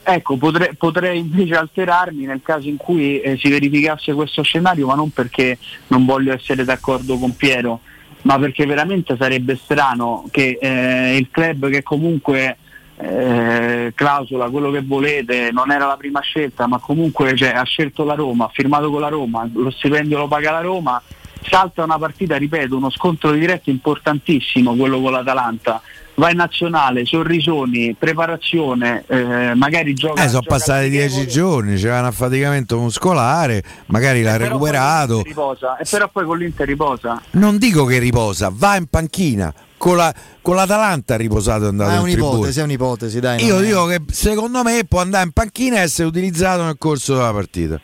Ecco, 0.10 0.38
potrei, 0.38 0.74
potrei, 0.78 1.20
invece 1.20 1.56
alterarmi 1.56 2.24
nel 2.24 2.40
caso 2.42 2.70
in 2.70 2.78
cui 2.78 3.20
eh, 3.20 3.36
si 3.36 3.50
verificasse 3.50 4.14
questo 4.14 4.42
scenario, 4.42 4.88
ma 4.88 4.96
non 4.96 5.12
perché 5.12 5.58
non 5.88 6.06
voglio 6.06 6.32
essere 6.32 6.64
d'accordo 6.64 7.18
con 7.18 7.36
Piero, 7.36 7.82
ma 8.22 8.40
perché 8.40 8.66
veramente 8.66 9.18
sarebbe 9.20 9.58
strano 9.58 10.24
che 10.32 10.58
eh, 10.62 11.18
il 11.18 11.28
club 11.30 11.68
che 11.68 11.84
comunque 11.84 12.56
eh, 12.96 13.92
clausola 13.94 14.50
quello 14.50 14.72
che 14.72 14.82
volete, 14.82 15.52
non 15.52 15.72
era 15.72 15.86
la 15.86 15.98
prima 15.98 16.22
scelta, 16.22 16.68
ma 16.68 16.78
comunque 16.78 17.36
cioè, 17.36 17.50
ha 17.50 17.64
scelto 17.64 18.06
la 18.06 18.14
Roma, 18.14 18.46
ha 18.46 18.52
firmato 18.54 18.90
con 18.90 19.02
la 19.02 19.10
Roma, 19.10 19.46
lo 19.54 19.72
stipendio 19.72 20.20
lo 20.20 20.30
paga 20.30 20.52
la 20.52 20.62
Roma, 20.62 21.02
salta 21.42 21.84
una 21.84 21.98
partita, 21.98 22.38
ripeto, 22.38 22.78
uno 22.78 22.90
scontro 22.92 23.32
diretto 23.32 23.70
importantissimo, 23.70 24.74
quello 24.74 25.02
con 25.02 25.12
l'Atalanta 25.12 25.82
va 26.18 26.32
in 26.32 26.38
nazionale, 26.38 27.06
sorrisoni, 27.06 27.96
preparazione, 27.98 29.04
eh, 29.08 29.54
magari 29.54 29.94
gioca. 29.94 30.24
Eh, 30.24 30.30
sono 30.30 30.42
passati 30.46 30.90
dieci 30.90 31.28
giorni, 31.28 31.76
c'era 31.76 32.00
un 32.00 32.06
affaticamento 32.06 32.80
muscolare, 32.80 33.64
magari 33.88 34.24
l'ha 34.24 34.36
recuperato. 34.36 35.22
Riposa, 35.22 35.78
e 35.78 35.86
però 35.90 36.10
poi 36.10 36.26
con 36.26 36.38
l'Inter 36.40 36.68
riposa. 36.68 37.22
Non 37.32 37.58
dico 37.58 37.86
che 37.86 38.00
riposa, 38.00 38.50
va 38.52 38.76
in 38.76 38.88
panchina. 38.88 39.54
Con, 39.78 39.96
la, 39.96 40.12
con 40.42 40.56
l'Atalanta 40.56 41.14
ha 41.14 41.18
riposato 41.18 41.66
è 41.66 41.68
andato 41.68 41.92
è 41.92 42.00
un'ipotesi, 42.00 42.62
è 42.62 42.64
un'ipotesi, 42.64 43.20
dai. 43.20 43.46
Io 43.46 43.60
dico 43.60 43.86
che 43.86 44.02
secondo 44.10 44.64
me 44.64 44.86
può 44.88 45.02
andare 45.02 45.26
in 45.26 45.32
panchina 45.32 45.78
e 45.78 45.82
essere 45.82 46.08
utilizzato 46.08 46.64
nel 46.64 46.78
corso 46.80 47.14
della 47.14 47.32
partita. 47.32 47.80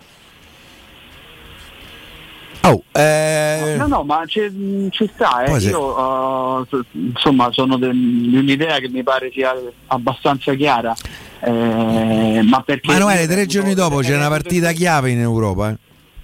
Oh, 2.66 2.82
eh... 2.94 3.76
No, 3.78 3.88
no, 3.88 4.04
ma 4.04 4.24
ci, 4.26 4.42
sta. 5.14 5.44
Eh. 5.44 5.58
Io 5.58 5.82
uh, 5.82 6.66
insomma 6.92 7.50
sono 7.52 7.78
de, 7.78 7.90
di 7.92 8.38
un'idea 8.38 8.80
che 8.80 8.88
mi 8.88 9.04
pare 9.04 9.32
sia 9.34 9.54
abbastanza 9.88 10.54
chiara. 10.54 10.96
Eh, 11.42 12.42
ma 12.42 12.62
perché 12.62 12.90
Manuele, 12.90 13.28
tre 13.28 13.46
giorni 13.48 13.74
dopo 13.74 14.00
c'è 14.00 14.16
una 14.16 14.30
partita 14.30 14.72
chiave 14.72 15.10
in 15.10 15.20
Europa. 15.20 15.72
Eh? 15.72 15.76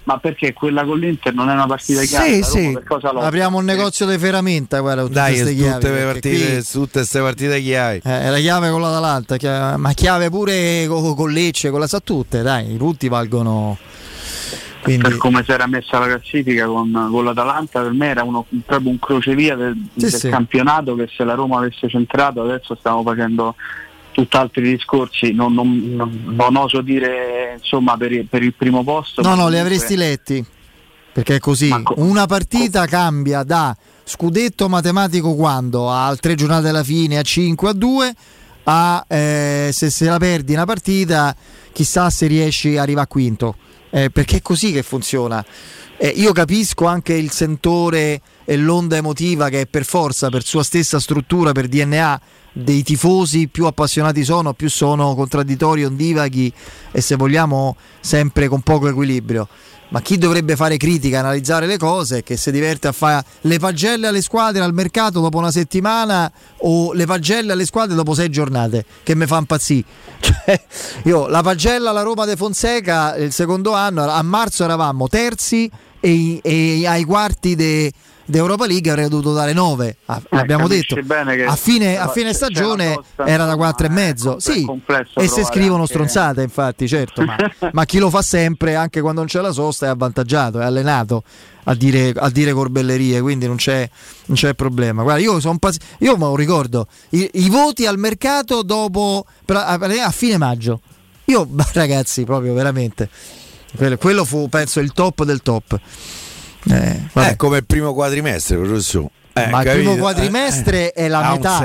Ma 0.04 0.16
perché 0.18 0.54
quella 0.54 0.82
con 0.84 0.98
l'Inter 0.98 1.34
non 1.34 1.50
è 1.50 1.52
una 1.52 1.66
partita 1.66 2.00
chiave? 2.02 2.42
Sì, 2.42 2.42
sì. 2.42 2.78
Apriamo 3.02 3.58
un 3.58 3.64
negozio 3.66 4.06
di 4.06 4.16
ferramenta, 4.16 4.80
guarda, 4.80 5.02
tutte 5.02 5.14
Dai, 5.14 5.38
tutte 5.38 5.54
chiavi, 5.54 5.84
tutte, 5.84 6.04
partite, 6.04 6.62
tutte 6.62 6.90
queste 6.92 7.20
partite 7.20 7.60
chiavi. 7.60 8.00
Eh, 8.02 8.30
la 8.30 8.38
chiave 8.38 8.70
con 8.70 8.80
l'Atalanta, 8.80 9.36
chiave, 9.36 9.76
ma 9.76 9.92
chiave 9.92 10.30
pure 10.30 10.86
con, 10.88 11.14
con 11.14 11.30
Lecce, 11.30 11.68
con 11.68 11.80
la 11.80 11.86
sa 11.86 12.00
tutte, 12.00 12.40
dai, 12.40 12.72
i 12.72 12.76
punti 12.78 13.08
valgono 13.08 13.76
quindi... 14.82 15.02
per 15.02 15.16
come 15.16 15.42
si 15.44 15.50
era 15.50 15.66
messa 15.66 15.98
la 15.98 16.06
classifica 16.06 16.66
con, 16.66 17.08
con 17.10 17.24
l'Atalanta 17.24 17.82
per 17.82 17.92
me 17.92 18.08
era 18.08 18.22
uno, 18.22 18.46
proprio 18.64 18.90
un 18.90 18.98
crocevia 18.98 19.54
del, 19.56 19.74
sì, 19.94 20.00
del 20.00 20.12
sì. 20.12 20.28
campionato 20.28 20.94
che 20.94 21.08
se 21.14 21.24
la 21.24 21.34
Roma 21.34 21.58
avesse 21.58 21.88
centrato 21.88 22.42
adesso 22.42 22.74
stiamo 22.74 23.02
facendo 23.02 23.54
tutt'altri 24.12 24.62
discorsi. 24.62 25.32
Non, 25.32 25.54
non, 25.54 25.94
non, 25.94 26.22
non 26.24 26.56
oso 26.56 26.80
dire 26.80 27.56
insomma 27.58 27.96
per, 27.96 28.24
per, 28.28 28.42
il 28.42 28.54
primo 28.54 28.82
posto 28.82 29.22
no 29.22 29.28
no 29.28 29.34
comunque... 29.34 29.54
li 29.54 29.60
avresti 29.60 29.96
letti 29.96 30.44
perché 31.12 31.36
è 31.36 31.38
così. 31.40 31.68
Co- 31.82 31.94
una 31.98 32.26
partita 32.26 32.82
co- 32.82 32.90
cambia 32.90 33.42
da 33.42 33.76
scudetto 34.04 34.68
matematico 34.68 35.34
quando? 35.34 35.90
A 35.90 36.14
tre 36.16 36.34
giornate 36.34 36.68
alla 36.68 36.84
fine 36.84 37.18
a 37.18 37.22
5 37.22 37.68
a 37.68 37.72
2 37.72 38.14
a 38.64 39.04
eh, 39.08 39.70
se, 39.72 39.90
se 39.90 40.04
la 40.04 40.18
perdi 40.18 40.52
una 40.52 40.66
partita 40.66 41.34
chissà 41.72 42.10
se 42.10 42.26
riesci 42.26 42.76
a 42.76 42.82
arrivare 42.82 43.06
a 43.06 43.08
quinto 43.08 43.56
eh, 43.90 44.10
perché 44.10 44.38
è 44.38 44.42
così 44.42 44.72
che 44.72 44.82
funziona. 44.82 45.44
Eh, 45.96 46.08
io 46.08 46.32
capisco 46.32 46.86
anche 46.86 47.12
il 47.12 47.30
sentore 47.30 48.22
e 48.44 48.56
l'onda 48.56 48.96
emotiva 48.96 49.48
che 49.48 49.62
è 49.62 49.66
per 49.66 49.84
forza, 49.84 50.30
per 50.30 50.44
sua 50.44 50.62
stessa 50.62 50.98
struttura, 50.98 51.52
per 51.52 51.68
DNA 51.68 52.20
dei 52.52 52.82
tifosi 52.82 53.48
più 53.48 53.66
appassionati 53.66 54.24
sono, 54.24 54.54
più 54.54 54.70
sono 54.70 55.14
contraddittori, 55.14 55.84
ondivaghi 55.84 56.52
e 56.90 57.00
se 57.00 57.16
vogliamo 57.16 57.76
sempre 58.00 58.48
con 58.48 58.62
poco 58.62 58.88
equilibrio. 58.88 59.46
Ma 59.90 60.00
chi 60.00 60.18
dovrebbe 60.18 60.56
fare 60.56 60.76
critica, 60.76 61.18
analizzare 61.18 61.66
le 61.66 61.76
cose, 61.76 62.22
che 62.22 62.36
si 62.36 62.50
diverte 62.50 62.88
a 62.88 62.92
fare 62.92 63.24
le 63.42 63.58
pagelle 63.58 64.06
alle 64.06 64.22
squadre 64.22 64.62
al 64.62 64.72
mercato 64.72 65.20
dopo 65.20 65.38
una 65.38 65.50
settimana 65.50 66.30
o 66.58 66.92
le 66.92 67.06
pagelle 67.06 67.52
alle 67.52 67.66
squadre 67.66 67.94
dopo 67.96 68.14
sei 68.14 68.28
giornate, 68.28 68.84
che 69.02 69.14
mi 69.14 69.26
fa 69.26 69.38
impazzire. 69.38 69.84
Cioè, 70.20 70.60
io 71.04 71.28
la 71.28 71.42
pagella 71.42 71.90
alla 71.90 72.02
Roma 72.02 72.24
de 72.24 72.36
Fonseca 72.36 73.16
il 73.16 73.32
secondo 73.32 73.72
anno, 73.72 74.06
a 74.08 74.22
marzo 74.22 74.64
eravamo 74.64 75.08
terzi 75.08 75.70
e, 75.98 76.40
e 76.42 76.86
ai 76.86 77.04
quarti 77.04 77.54
de, 77.54 77.92
d'Europa 78.30 78.66
League 78.66 78.90
avrei 78.90 79.08
dovuto 79.08 79.32
dare 79.32 79.52
9 79.52 79.96
ah, 80.06 80.22
abbiamo 80.30 80.68
detto. 80.68 80.96
a 81.46 81.56
fine, 81.56 81.98
a 81.98 82.08
fine 82.08 82.32
stagione 82.32 82.98
era 83.16 83.44
da 83.44 83.56
4 83.56 83.86
e 83.86 83.90
mezzo. 83.90 84.38
sì, 84.38 84.66
e 85.14 85.28
se 85.28 85.44
scrivono 85.44 85.82
anche... 85.82 85.92
stronzate 85.92 86.42
infatti 86.42 86.88
certo 86.88 87.22
ma, 87.22 87.36
ma, 87.72 87.84
chi 87.84 87.98
lo 87.98 88.10
fa 88.10 88.22
sempre 88.22 88.74
anche 88.74 89.00
quando 89.00 89.20
non 89.20 89.28
c'è 89.28 89.40
la 89.40 89.52
sosta 89.52 89.86
è 89.86 89.88
avvantaggiato 89.88 90.60
è 90.60 90.64
allenato 90.64 91.22
a 91.64 91.74
dire, 91.74 92.12
a 92.16 92.30
dire 92.30 92.52
corbellerie 92.52 93.20
quindi 93.20 93.46
non 93.46 93.56
c'è, 93.56 93.88
non 94.26 94.36
c'è 94.36 94.54
problema. 94.54 95.02
Guarda 95.02 95.20
io 95.20 95.40
sono 95.40 95.58
pass- 95.58 95.78
io 95.98 96.16
me 96.16 96.24
lo 96.24 96.36
ricordo 96.36 96.86
I, 97.10 97.28
i, 97.34 97.48
voti 97.50 97.86
al 97.86 97.98
mercato 97.98 98.62
dopo 98.62 99.26
a, 99.46 99.74
a 99.74 100.10
fine 100.10 100.36
maggio. 100.38 100.80
Io 101.26 101.48
ragazzi 101.74 102.24
proprio 102.24 102.54
veramente 102.54 103.08
quello, 103.76 103.96
quello 103.98 104.24
fu 104.24 104.48
penso 104.48 104.80
il 104.80 104.92
top 104.92 105.24
del 105.24 105.42
top 105.42 105.78
eh, 106.68 107.00
eh, 107.12 107.36
come 107.36 107.58
il 107.58 107.66
primo 107.66 107.94
quadrimestre, 107.94 108.56
professore. 108.56 109.10
Eh, 109.32 109.46
Ma 109.46 109.62
capito? 109.62 109.76
il 109.76 109.82
primo 109.84 109.96
quadrimestre 109.96 110.92
eh, 110.92 111.04
è 111.04 111.08
la 111.08 111.30
metà. 111.30 111.62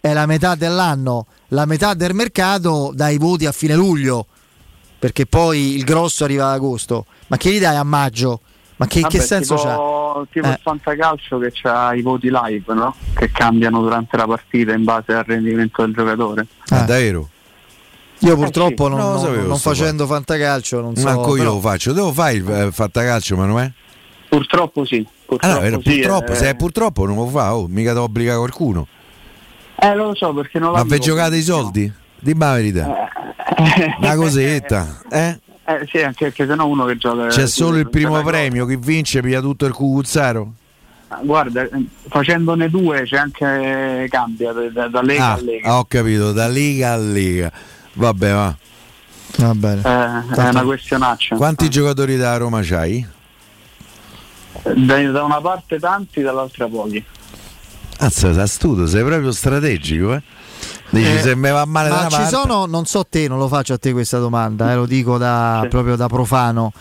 È 0.00 0.12
la 0.12 0.26
metà 0.26 0.54
dell'anno, 0.54 1.26
la 1.48 1.64
metà 1.64 1.94
del 1.94 2.14
mercato 2.14 2.92
dai 2.94 3.16
voti 3.16 3.46
a 3.46 3.52
fine 3.52 3.74
luglio, 3.74 4.26
perché 4.98 5.24
poi 5.26 5.76
il 5.76 5.84
grosso 5.84 6.24
arriva 6.24 6.48
ad 6.48 6.54
agosto. 6.54 7.06
Ma 7.28 7.36
che 7.36 7.50
gli 7.50 7.60
dai 7.60 7.76
a 7.76 7.84
maggio? 7.84 8.40
Ma 8.76 8.86
che, 8.86 9.00
Vabbè, 9.00 9.14
che 9.14 9.20
senso 9.22 9.54
tipo, 9.54 9.66
c'ha? 9.66 10.26
Tipo 10.32 10.46
eh. 10.46 10.50
il 10.50 10.58
fantacalcio 10.60 11.38
che 11.38 11.52
ha 11.62 11.94
i 11.94 12.02
voti 12.02 12.28
live, 12.28 12.74
no? 12.74 12.94
Che 13.14 13.30
cambiano 13.30 13.80
durante 13.80 14.16
la 14.16 14.26
partita 14.26 14.72
in 14.72 14.82
base 14.82 15.12
al 15.12 15.24
rendimento 15.24 15.82
del 15.84 15.94
giocatore. 15.94 16.46
Ah, 16.68 16.80
davvero? 16.80 17.28
Io 18.18 18.36
purtroppo 18.36 18.86
eh 18.86 18.90
sì. 18.90 18.96
non, 18.96 19.12
non, 19.12 19.34
non, 19.34 19.46
non 19.46 19.58
facendo 19.58 20.06
fantacalcio 20.06 20.80
non 20.80 20.96
so. 20.96 21.04
Manco 21.04 21.36
io 21.36 21.42
però... 21.42 21.54
lo 21.54 21.60
faccio. 21.60 21.92
Devo 21.92 22.12
fare 22.12 22.32
il 22.34 22.50
eh, 22.50 22.72
fantacalcio, 22.72 23.36
Manuel? 23.36 23.72
Purtroppo 24.34 24.84
sì. 24.84 25.06
Purtroppo, 25.24 25.58
allora, 25.58 25.78
sì, 25.80 26.00
purtroppo 26.00 26.32
eh... 26.32 26.34
se 26.34 26.48
è 26.48 26.56
purtroppo 26.56 27.06
non 27.06 27.14
lo 27.14 27.26
fa, 27.28 27.54
oh, 27.54 27.68
mica 27.68 27.92
ti 27.92 27.98
obbliga 27.98 28.36
qualcuno. 28.36 28.88
Eh, 29.76 29.94
lo 29.94 30.12
so 30.14 30.34
perché 30.34 30.58
non 30.58 30.72
Ma 30.72 30.82
vi 30.82 30.98
giocate 30.98 31.36
i 31.36 31.42
soldi? 31.42 31.92
Di 32.18 32.34
la 32.36 32.52
verità. 32.54 33.08
Eh. 33.56 33.94
Una 34.00 34.16
cosetta, 34.16 35.02
eh? 35.08 35.38
Eh 35.66 35.86
sì, 35.88 35.98
anche 35.98 36.24
perché 36.26 36.46
se 36.46 36.54
no 36.56 36.66
uno 36.66 36.84
che 36.84 36.96
gioca. 36.96 37.28
C'è 37.28 37.46
solo 37.46 37.78
il 37.78 37.88
primo 37.88 38.20
premio, 38.22 38.66
chi 38.66 38.76
vince 38.76 39.20
piglia 39.22 39.40
tutto 39.40 39.66
il 39.66 39.72
cucuzzaro. 39.72 40.52
Ah, 41.08 41.20
guarda, 41.22 41.62
eh, 41.62 41.86
facendone 42.08 42.68
due 42.68 43.02
c'è 43.04 43.16
anche 43.16 44.08
cambia 44.10 44.52
da, 44.52 44.88
da 44.88 45.00
Lega 45.00 45.26
ah, 45.26 45.32
a 45.32 45.40
Lega. 45.40 45.78
Ho 45.78 45.84
capito, 45.84 46.32
da 46.32 46.48
Lega 46.48 46.92
a 46.92 46.96
Lega. 46.96 47.52
Vabbè, 47.92 48.32
va. 48.32 48.56
Va 49.36 49.54
bene. 49.54 49.80
Eh, 49.80 50.34
è 50.34 50.48
una 50.48 50.62
questionaccia. 50.62 51.36
Quanti 51.36 51.66
ah. 51.66 51.68
giocatori 51.68 52.16
da 52.16 52.36
Roma 52.36 52.60
c'hai? 52.62 53.13
Da, 54.62 55.10
da 55.10 55.22
una 55.22 55.40
parte 55.40 55.78
tanti, 55.78 56.22
dall'altra 56.22 56.66
pochi. 56.68 57.04
Azza, 57.98 58.30
da 58.30 58.46
studio, 58.46 58.86
sei 58.86 59.04
proprio 59.04 59.32
strategico, 59.32 60.14
eh? 60.14 60.22
Dici, 60.90 61.14
eh, 61.14 61.20
se 61.20 61.34
me 61.34 61.50
va 61.50 61.64
male 61.64 61.88
ma 61.88 61.96
da 62.02 62.08
ci 62.08 62.16
parte. 62.16 62.28
sono, 62.28 62.66
non 62.66 62.84
so 62.86 63.04
te, 63.04 63.28
non 63.28 63.38
lo 63.38 63.48
faccio 63.48 63.74
a 63.74 63.78
te 63.78 63.92
questa 63.92 64.18
domanda, 64.18 64.72
eh, 64.72 64.74
lo 64.74 64.86
dico 64.86 65.18
da, 65.18 65.60
sì. 65.62 65.68
proprio 65.68 65.96
da 65.96 66.06
profano, 66.08 66.72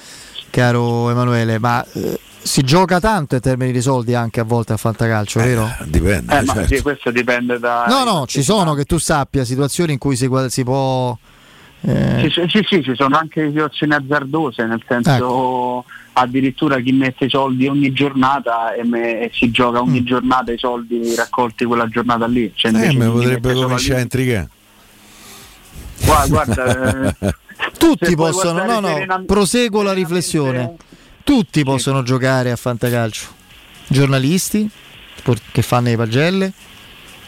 caro 0.50 1.10
Emanuele, 1.10 1.60
ma 1.60 1.84
eh, 1.94 2.20
si 2.42 2.62
gioca 2.62 3.00
tanto 3.00 3.36
in 3.36 3.42
termini 3.42 3.72
di 3.72 3.82
soldi 3.82 4.14
anche 4.14 4.40
a 4.40 4.44
volte 4.44 4.74
a 4.74 4.78
fantacalcio, 4.78 5.40
eh, 5.40 5.44
vero? 5.44 5.76
Dipende. 5.86 6.40
Eh, 6.40 6.46
certo. 6.46 6.76
sì, 6.76 6.82
questo 6.82 7.12
dipende 7.12 7.60
da... 7.60 7.86
No, 7.88 8.04
no, 8.04 8.26
ci 8.28 8.44
sono 8.44 8.74
che 8.74 8.86
tu 8.86 8.98
sappia 8.98 9.46
situazioni 9.46 9.94
in 9.94 10.00
cui 10.00 10.16
si, 10.16 10.30
si 10.48 10.64
può... 10.64 11.18
Eh... 11.86 12.30
Sì, 12.30 12.48
sì, 12.48 12.66
sì, 12.68 12.84
ci 12.84 12.96
sono 12.96 13.18
anche 13.18 13.48
situazioni 13.48 13.94
azzardose, 13.94 14.66
nel 14.66 14.84
senso... 14.88 15.14
Ecco 15.14 15.86
addirittura 16.14 16.80
chi 16.80 16.92
mette 16.92 17.26
i 17.26 17.30
soldi 17.30 17.68
ogni 17.68 17.92
giornata 17.92 18.74
e, 18.74 18.84
me, 18.84 19.22
e 19.22 19.32
si 19.34 19.52
gioca 19.52 19.82
ogni 19.82 20.02
mm. 20.02 20.06
giornata 20.06 20.52
i 20.52 20.58
soldi 20.58 21.16
raccolti 21.16 21.66
quella 21.66 21.88
giornata 21.88 22.28
lì. 22.28 22.52
Cioè, 22.54 22.72
eh, 22.72 22.94
me 22.94 23.10
potrebbe 23.10 23.54
cominciare 23.54 24.00
a 24.00 24.04
intrigare. 24.04 24.50
Guarda, 26.06 26.28
guarda 26.28 27.16
eh, 27.20 27.36
tutti 27.78 28.16
possono, 28.16 28.64
no, 28.66 28.80
no, 28.80 28.88
serenam- 28.88 29.26
proseguo 29.26 29.82
la 29.82 29.94
riflessione. 29.94 30.76
Tutti 31.24 31.60
sì. 31.60 31.64
possono 31.64 32.04
giocare 32.04 32.52
a 32.52 32.56
fantacalcio. 32.56 33.42
Giornalisti 33.88 34.70
che 35.52 35.62
fanno 35.62 35.88
le 35.88 35.96
pagelle, 35.96 36.52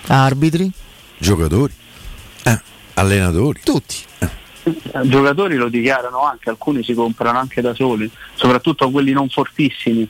arbitri, 0.07 0.69
giocatori, 1.17 1.73
eh, 2.43 2.61
allenatori, 2.95 3.61
tutti. 3.63 3.95
Eh 4.19 4.43
giocatori 5.03 5.55
lo 5.55 5.69
dichiarano 5.69 6.23
anche, 6.23 6.49
alcuni 6.49 6.83
si 6.83 6.93
comprano 6.93 7.39
anche 7.39 7.61
da 7.61 7.73
soli, 7.73 8.09
soprattutto 8.33 8.89
quelli 8.89 9.11
non 9.11 9.29
fortissimi 9.29 10.09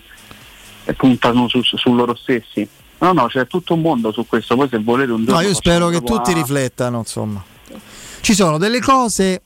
e 0.86 0.94
puntano 0.94 1.48
su, 1.48 1.62
su, 1.64 1.94
loro 1.94 2.16
stessi. 2.16 2.68
No, 3.00 3.12
no, 3.12 3.28
c'è 3.28 3.48
tutto 3.48 3.74
un 3.74 3.82
mondo 3.82 4.12
su 4.12 4.26
questo, 4.26 4.56
poi 4.56 4.70
se 4.70 4.80
volete 4.80 5.12
un 5.12 5.26
giorno... 5.26 5.42
No, 5.42 5.48
io 5.48 5.54
spero 5.54 5.90
che 5.90 6.02
tutti 6.02 6.32
a... 6.32 6.34
riflettano, 6.34 7.00
insomma. 7.00 7.44
Ci 8.22 8.34
sono 8.34 8.58
delle 8.58 8.80
cose, 8.80 9.42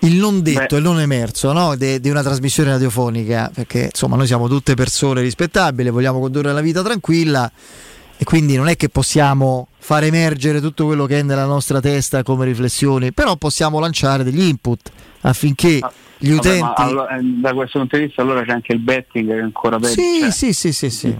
il 0.00 0.14
non 0.16 0.42
detto 0.42 0.74
e 0.74 0.78
il 0.78 0.84
non 0.84 1.00
emerso 1.00 1.52
no? 1.52 1.76
di 1.76 2.10
una 2.10 2.22
trasmissione 2.22 2.70
radiofonica, 2.70 3.50
perché 3.54 3.84
insomma 3.84 4.16
noi 4.16 4.26
siamo 4.26 4.48
tutte 4.48 4.74
persone 4.74 5.20
rispettabili, 5.20 5.90
vogliamo 5.90 6.18
condurre 6.18 6.52
la 6.52 6.60
vita 6.60 6.82
tranquilla 6.82 7.50
e 8.18 8.24
quindi 8.24 8.56
non 8.56 8.68
è 8.68 8.76
che 8.76 8.88
possiamo 8.88 9.68
far 9.78 10.04
emergere 10.04 10.60
tutto 10.60 10.86
quello 10.86 11.06
che 11.06 11.20
è 11.20 11.22
nella 11.22 11.44
nostra 11.44 11.80
testa 11.80 12.22
come 12.22 12.44
riflessioni, 12.44 13.12
però 13.12 13.36
possiamo 13.36 13.78
lanciare 13.78 14.24
degli 14.24 14.40
input 14.40 14.90
affinché 15.20 15.78
ah, 15.80 15.92
gli 16.18 16.34
vabbè, 16.34 16.48
utenti... 16.48 16.82
Allora, 16.82 17.16
eh, 17.16 17.22
da 17.22 17.52
questo 17.52 17.78
punto 17.78 17.96
di 17.96 18.04
vista 18.04 18.22
allora 18.22 18.42
c'è 18.42 18.52
anche 18.52 18.72
il 18.72 18.80
betting 18.80 19.28
che 19.28 19.38
è 19.38 19.42
ancora 19.42 19.78
peggio. 19.78 20.00
Sì, 20.00 20.20
cioè. 20.20 20.30
sì, 20.30 20.52
sì, 20.52 20.72
sì, 20.72 20.90
sì. 20.90 21.16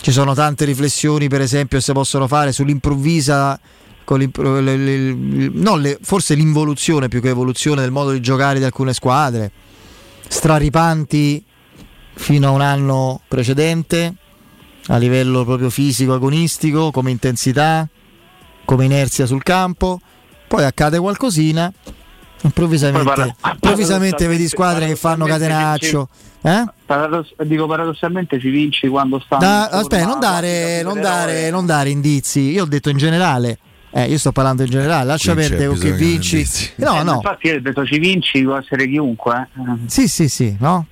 Ci 0.00 0.12
sono 0.12 0.34
tante 0.34 0.64
riflessioni 0.64 1.28
per 1.28 1.40
esempio 1.40 1.78
che 1.78 1.84
si 1.84 1.92
possono 1.92 2.26
fare 2.26 2.52
sull'improvvisa 2.52 3.58
le, 4.06 4.30
le, 4.60 4.76
le, 4.76 5.50
no, 5.52 5.80
forse 6.02 6.34
l'involuzione 6.34 7.08
più 7.08 7.22
che 7.22 7.30
evoluzione 7.30 7.80
del 7.80 7.90
modo 7.90 8.10
di 8.10 8.20
giocare 8.20 8.58
di 8.58 8.64
alcune 8.64 8.92
squadre, 8.92 9.50
straripanti 10.28 11.42
fino 12.12 12.48
a 12.48 12.50
un 12.50 12.60
anno 12.60 13.22
precedente, 13.26 14.14
a 14.88 14.96
livello 14.96 15.44
proprio 15.44 15.70
fisico, 15.70 16.14
agonistico, 16.14 16.90
come 16.90 17.10
intensità, 17.10 17.88
come 18.64 18.84
inerzia 18.84 19.26
sul 19.26 19.42
campo, 19.42 20.00
poi 20.46 20.64
accade 20.64 20.98
qualcosina, 20.98 21.72
improvvisamente, 22.42 23.04
parla, 23.04 23.36
improvvisamente 23.52 24.26
vedi 24.26 24.48
squadre 24.48 24.86
che 24.86 24.96
fanno 24.96 25.24
catenaccio. 25.26 26.08
Eh? 26.42 26.64
Paradoss- 26.84 27.42
dico 27.42 27.66
paradossalmente 27.66 28.38
ci 28.38 28.50
vinci 28.50 28.86
quando 28.88 29.18
stanno. 29.18 29.40
Da, 29.40 29.68
aspetta, 29.68 30.04
non 30.04 30.20
dare, 30.20 30.82
non, 30.82 31.00
dare, 31.00 31.50
non 31.50 31.64
dare 31.64 31.88
indizi. 31.88 32.50
Io 32.50 32.64
ho 32.64 32.66
detto 32.66 32.90
in 32.90 32.98
generale. 32.98 33.58
Eh, 33.96 34.06
io 34.06 34.18
sto 34.18 34.32
parlando 34.32 34.64
in 34.64 34.70
generale, 34.70 35.04
lascia 35.04 35.34
perdere 35.34 35.68
con 35.68 35.78
che 35.78 35.92
vinci. 35.92 36.44
No, 36.76 36.98
eh, 36.98 37.02
no. 37.04 37.14
Infatti, 37.14 37.46
io 37.46 37.56
ho 37.56 37.60
detto 37.60 37.86
ci 37.86 37.98
vinci, 37.98 38.42
può 38.42 38.56
essere 38.56 38.88
chiunque. 38.88 39.48
Eh. 39.56 39.78
Sì, 39.86 40.08
sì, 40.08 40.28
sì, 40.28 40.56
no? 40.58 40.86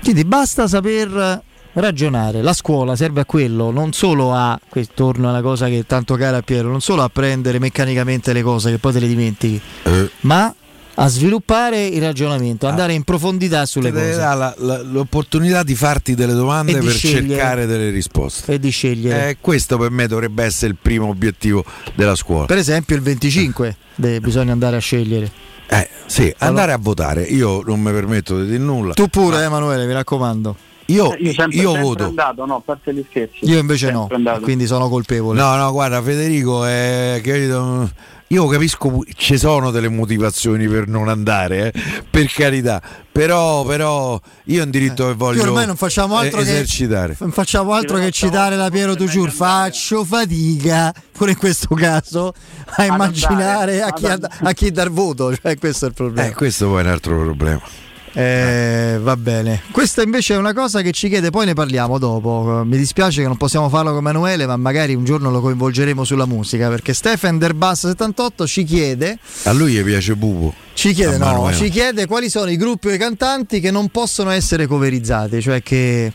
Quindi 0.00 0.24
basta 0.24 0.68
saper 0.68 1.42
ragionare. 1.80 2.42
La 2.42 2.52
scuola 2.52 2.96
serve 2.96 3.20
a 3.20 3.24
quello, 3.24 3.70
non 3.70 3.92
solo 3.92 4.32
a, 4.32 4.58
torno 4.94 5.28
alla 5.28 5.42
cosa 5.42 5.66
che 5.66 5.80
è 5.80 5.86
tanto 5.86 6.14
cara 6.16 6.38
a 6.38 6.42
Piero, 6.42 6.68
non 6.68 6.80
solo 6.80 7.02
a 7.02 7.08
prendere 7.08 7.58
meccanicamente 7.58 8.32
le 8.32 8.42
cose 8.42 8.70
che 8.70 8.78
poi 8.78 8.92
te 8.92 9.00
le 9.00 9.08
dimentichi, 9.08 9.60
eh. 9.84 10.10
ma 10.20 10.54
a 10.98 11.08
sviluppare 11.08 11.84
il 11.86 12.00
ragionamento, 12.00 12.66
andare 12.66 12.94
in 12.94 13.02
profondità 13.02 13.66
sulle 13.66 13.90
Ti 13.90 13.94
cose. 13.94 14.16
La, 14.16 14.54
la, 14.56 14.82
l'opportunità 14.82 15.62
di 15.62 15.74
farti 15.74 16.14
delle 16.14 16.32
domande 16.32 16.72
per 16.78 16.90
scegliere, 16.90 17.28
cercare 17.28 17.66
delle 17.66 17.90
risposte. 17.90 18.54
E 18.54 18.58
di 18.58 18.70
scegliere. 18.70 19.28
Eh, 19.28 19.36
questo 19.40 19.76
per 19.76 19.90
me 19.90 20.06
dovrebbe 20.06 20.44
essere 20.44 20.72
il 20.72 20.78
primo 20.80 21.08
obiettivo 21.08 21.64
della 21.94 22.14
scuola. 22.14 22.46
Per 22.46 22.56
esempio 22.56 22.96
il 22.96 23.02
25 23.02 23.76
deve, 23.94 24.20
bisogna 24.20 24.52
andare 24.52 24.76
a 24.76 24.80
scegliere. 24.80 25.30
Eh, 25.68 25.88
sì, 26.06 26.32
andare 26.38 26.72
a 26.72 26.78
votare. 26.78 27.22
Io 27.24 27.60
non 27.62 27.80
mi 27.80 27.90
permetto 27.92 28.40
di 28.40 28.46
dire 28.46 28.58
nulla. 28.58 28.94
Tu 28.94 29.08
pure, 29.08 29.36
ma... 29.36 29.44
Emanuele, 29.44 29.84
mi 29.84 29.92
raccomando. 29.92 30.56
Io, 30.86 31.12
Eh, 31.14 31.18
io 31.20 31.32
sempre, 31.32 31.56
io 31.56 31.70
sempre 31.70 31.82
voto. 31.82 32.04
andato, 32.04 32.46
no, 32.46 32.56
a 32.56 32.62
parte 32.64 32.94
gli 32.94 33.04
scherzi. 33.08 33.38
Io 33.42 33.58
invece 33.58 33.90
no, 33.90 34.08
andato. 34.10 34.40
quindi 34.40 34.66
sono 34.66 34.88
colpevole. 34.88 35.40
No, 35.40 35.56
no, 35.56 35.72
guarda, 35.72 36.00
Federico, 36.00 36.64
è, 36.64 37.20
capito, 37.24 37.90
io 38.28 38.46
capisco, 38.46 39.04
ci 39.14 39.38
sono 39.38 39.70
delle 39.70 39.88
motivazioni 39.88 40.66
per 40.66 40.88
non 40.88 41.08
andare, 41.08 41.72
eh, 41.72 42.02
per 42.10 42.26
carità, 42.26 42.82
però, 43.10 43.64
però 43.64 44.20
io 44.44 44.60
ho 44.60 44.64
un 44.64 44.70
diritto 44.70 45.06
che 45.06 45.14
voglio 45.14 45.40
Qui 45.40 45.48
ormai 45.48 45.66
non 45.66 45.76
facciamo 45.76 46.16
altro 46.16 46.40
eh, 46.40 46.44
che 46.44 46.50
esercitare. 46.50 47.16
Non 47.18 47.30
facciamo 47.30 47.72
altro 47.72 47.98
che 47.98 48.10
citare 48.10 48.56
la 48.56 48.68
Piero 48.68 48.96
Tuciur. 48.96 49.30
Faccio 49.30 50.04
fatica, 50.04 50.92
pure 51.12 51.32
in 51.32 51.36
questo 51.36 51.74
caso, 51.74 52.32
a 52.64 52.84
immaginare 52.84 53.82
a 53.82 53.92
chi, 53.92 54.06
a 54.06 54.52
chi 54.52 54.70
dar 54.70 54.90
voto. 54.90 55.34
Cioè, 55.36 55.56
questo 55.56 55.86
è 55.86 55.88
il 55.88 55.94
problema. 55.94 56.28
Eh, 56.28 56.34
questo 56.34 56.66
poi 56.68 56.80
è 56.80 56.82
un 56.82 56.90
altro 56.90 57.18
problema. 57.20 57.85
Eh, 58.18 58.98
va 58.98 59.14
bene. 59.14 59.60
Questa 59.70 60.00
invece 60.00 60.32
è 60.32 60.36
una 60.38 60.54
cosa 60.54 60.80
che 60.80 60.92
ci 60.92 61.10
chiede, 61.10 61.28
poi 61.28 61.44
ne 61.44 61.52
parliamo 61.52 61.98
dopo. 61.98 62.62
Mi 62.64 62.78
dispiace 62.78 63.20
che 63.20 63.26
non 63.26 63.36
possiamo 63.36 63.68
farlo 63.68 63.90
con 63.90 63.98
Emanuele, 63.98 64.46
ma 64.46 64.56
magari 64.56 64.94
un 64.94 65.04
giorno 65.04 65.30
lo 65.30 65.42
coinvolgeremo 65.42 66.02
sulla 66.02 66.24
musica. 66.24 66.70
Perché 66.70 66.94
Stefan 66.94 67.36
Derbas78 67.36 68.46
ci 68.46 68.64
chiede. 68.64 69.18
A 69.42 69.52
lui 69.52 69.72
gli 69.72 69.82
piace 69.82 70.16
Bubu. 70.16 70.50
Ci 70.72 70.94
chiede, 70.94 71.18
no, 71.18 71.52
ci 71.52 71.68
chiede 71.68 72.06
quali 72.06 72.30
sono 72.30 72.50
i 72.50 72.56
gruppi 72.56 72.88
o 72.88 72.92
i 72.92 72.98
cantanti 72.98 73.60
che 73.60 73.70
non 73.70 73.88
possono 73.90 74.30
essere 74.30 74.66
coverizzati, 74.66 75.42
cioè 75.42 75.62
che, 75.62 76.12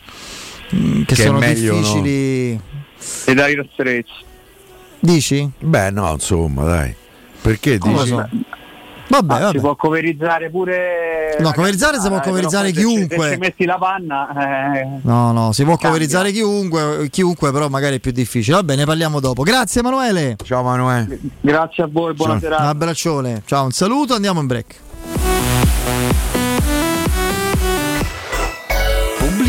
mm, 0.74 1.02
che 1.02 1.14
Che 1.14 1.22
sono 1.22 1.38
meglio, 1.38 1.76
difficili. 1.76 2.50
E 3.26 3.34
Dire 3.34 3.68
Straits. 3.72 4.10
Dici? 4.98 5.48
Beh, 5.58 5.90
no, 5.90 6.12
insomma, 6.12 6.64
dai. 6.64 6.94
Perché 7.40 7.78
Come 7.78 7.94
dici? 7.94 8.08
so? 8.08 8.28
Vabbè, 9.12 9.34
Ah, 9.34 9.38
vabbè. 9.40 9.52
Si 9.52 9.58
può 9.60 9.76
coverizzare 9.76 10.48
pure. 10.48 11.36
No, 11.38 11.52
coverizzare 11.52 11.94
si 12.00 12.08
può 12.08 12.12
canzone, 12.12 12.30
coverizzare 12.30 12.72
ci- 12.72 12.78
chiunque. 12.78 13.26
Se 13.26 13.32
ci 13.34 13.38
metti 13.38 13.64
la 13.66 13.76
panna. 13.76 14.80
eh, 14.80 14.88
No, 15.02 15.32
no, 15.32 15.52
si 15.52 15.64
può 15.64 15.72
Cambia. 15.72 15.88
coverizzare 15.90 16.32
chiunque, 16.32 17.08
chiunque, 17.10 17.52
però 17.52 17.68
magari 17.68 17.96
è 17.96 18.00
più 18.00 18.10
difficile. 18.10 18.56
Va 18.56 18.62
bene, 18.62 18.80
ne 18.80 18.86
parliamo 18.86 19.20
dopo. 19.20 19.42
Grazie 19.42 19.80
Emanuele. 19.82 20.36
Ciao 20.42 20.60
Emanuele. 20.60 21.18
Grazie 21.42 21.82
a 21.82 21.88
voi, 21.92 22.14
buona 22.14 22.32
Un 22.34 22.40
serata. 22.40 22.68
abbraccione. 22.68 23.42
Ciao, 23.44 23.64
un 23.66 23.72
saluto, 23.72 24.14
andiamo 24.14 24.40
in 24.40 24.46
break. 24.46 24.74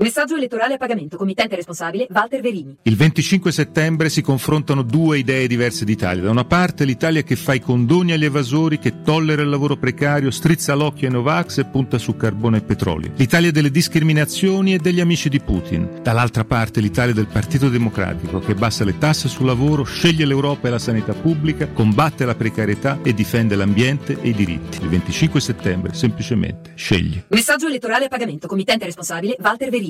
Messaggio 0.00 0.34
elettorale 0.34 0.74
a 0.74 0.76
pagamento. 0.78 1.18
Committente 1.18 1.56
responsabile 1.56 2.06
Walter 2.08 2.40
Verini. 2.40 2.74
Il 2.84 2.96
25 2.96 3.52
settembre 3.52 4.08
si 4.08 4.22
confrontano 4.22 4.80
due 4.80 5.18
idee 5.18 5.46
diverse 5.46 5.84
d'Italia. 5.84 6.22
Da 6.22 6.30
una 6.30 6.46
parte 6.46 6.86
l'Italia 6.86 7.20
che 7.22 7.36
fa 7.36 7.52
i 7.52 7.60
condoni 7.60 8.12
agli 8.12 8.24
evasori, 8.24 8.78
che 8.78 9.02
tollera 9.02 9.42
il 9.42 9.50
lavoro 9.50 9.76
precario, 9.76 10.30
strizza 10.30 10.72
l'occhio 10.72 11.06
ai 11.06 11.12
Novax 11.12 11.58
e 11.58 11.66
punta 11.66 11.98
su 11.98 12.16
carbone 12.16 12.56
e 12.56 12.60
petrolio. 12.62 13.12
L'Italia 13.16 13.50
delle 13.50 13.70
discriminazioni 13.70 14.72
e 14.72 14.78
degli 14.78 15.00
amici 15.00 15.28
di 15.28 15.38
Putin. 15.38 16.00
Dall'altra 16.02 16.44
parte 16.44 16.80
l'Italia 16.80 17.12
del 17.12 17.26
Partito 17.26 17.68
Democratico 17.68 18.38
che 18.38 18.54
bassa 18.54 18.84
le 18.84 18.96
tasse 18.96 19.28
sul 19.28 19.44
lavoro, 19.44 19.84
sceglie 19.84 20.24
l'Europa 20.24 20.68
e 20.68 20.70
la 20.70 20.78
sanità 20.78 21.12
pubblica, 21.12 21.68
combatte 21.68 22.24
la 22.24 22.34
precarietà 22.34 23.00
e 23.02 23.12
difende 23.12 23.54
l'ambiente 23.54 24.16
e 24.18 24.30
i 24.30 24.32
diritti. 24.32 24.80
Il 24.80 24.88
25 24.88 25.42
settembre 25.42 25.92
semplicemente 25.92 26.72
scegli. 26.74 27.22
Messaggio 27.28 27.66
elettorale 27.66 28.06
a 28.06 28.08
pagamento. 28.08 28.46
Committente 28.46 28.86
responsabile 28.86 29.36
Walter 29.40 29.68
Verini. 29.68 29.89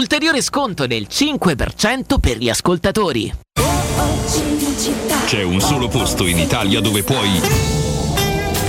Ulteriore 0.01 0.41
sconto 0.41 0.87
del 0.87 1.05
5% 1.07 2.17
per 2.19 2.37
gli 2.37 2.49
ascoltatori. 2.49 3.31
C'è 5.27 5.43
un 5.43 5.61
solo 5.61 5.89
posto 5.89 6.25
in 6.25 6.39
Italia 6.39 6.81
dove 6.81 7.03
puoi 7.03 7.39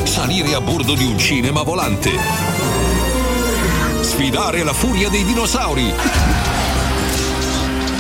salire 0.05 0.53
a 0.53 0.61
bordo 0.61 0.93
di 0.95 1.07
un 1.07 1.19
cinema 1.19 1.63
volante, 1.63 2.11
sfidare 4.03 4.63
la 4.63 4.75
furia 4.75 5.09
dei 5.09 5.25
dinosauri, 5.25 5.91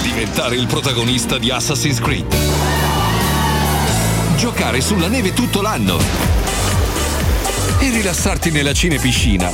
diventare 0.02 0.56
il 0.56 0.66
protagonista 0.66 1.38
di 1.38 1.50
Assassin's 1.50 2.00
Creed, 2.00 2.36
giocare 4.36 4.82
sulla 4.82 5.08
neve 5.08 5.32
tutto 5.32 5.62
l'anno 5.62 6.41
e 7.82 7.90
rilassarti 7.90 8.52
nella 8.52 8.72
cinepiscina. 8.72 9.50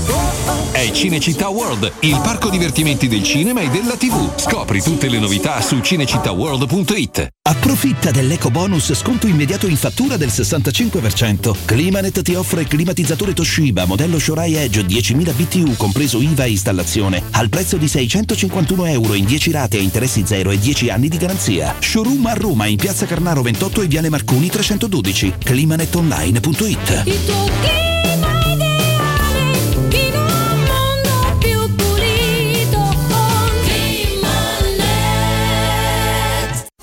È 0.71 0.91
Cinecittà 0.91 1.49
World, 1.49 1.91
il 2.01 2.21
parco 2.23 2.51
divertimenti 2.51 3.09
del 3.09 3.23
cinema 3.23 3.63
e 3.63 3.71
della 3.71 3.97
TV. 3.97 4.39
Scopri 4.39 4.83
tutte 4.83 5.09
le 5.09 5.19
novità 5.19 5.63
su 5.63 5.79
cinecittàworld.it. 5.79 7.29
Approfitta 7.49 8.11
dell'eco 8.11 8.51
bonus 8.51 8.93
sconto 8.93 9.27
immediato 9.27 9.67
in 9.67 9.77
fattura 9.77 10.19
del 10.19 10.29
65%. 10.29 11.57
Climanet 11.65 12.21
ti 12.21 12.35
offre 12.35 12.65
climatizzatore 12.65 13.33
Toshiba 13.33 13.87
modello 13.87 14.19
Shorai 14.19 14.57
Edge 14.57 14.83
10.000 14.83 15.35
BTU 15.35 15.77
compreso 15.77 16.21
IVA 16.21 16.45
e 16.45 16.51
installazione 16.51 17.23
al 17.31 17.49
prezzo 17.49 17.79
di 17.79 17.89
651 17.89 18.85
euro 18.87 19.15
in 19.15 19.25
10 19.25 19.51
rate 19.53 19.79
a 19.79 19.81
interessi 19.81 20.25
zero 20.27 20.51
e 20.51 20.59
10 20.59 20.91
anni 20.91 21.09
di 21.09 21.17
garanzia. 21.17 21.75
Showroom 21.79 22.27
a 22.27 22.35
Roma 22.35 22.67
in 22.67 22.77
piazza 22.77 23.07
Carnaro 23.07 23.41
28 23.41 23.81
e 23.81 23.87
Viale 23.87 24.11
Marconi 24.11 24.51
312. 24.51 25.37
Climanetonline.it 25.39 27.98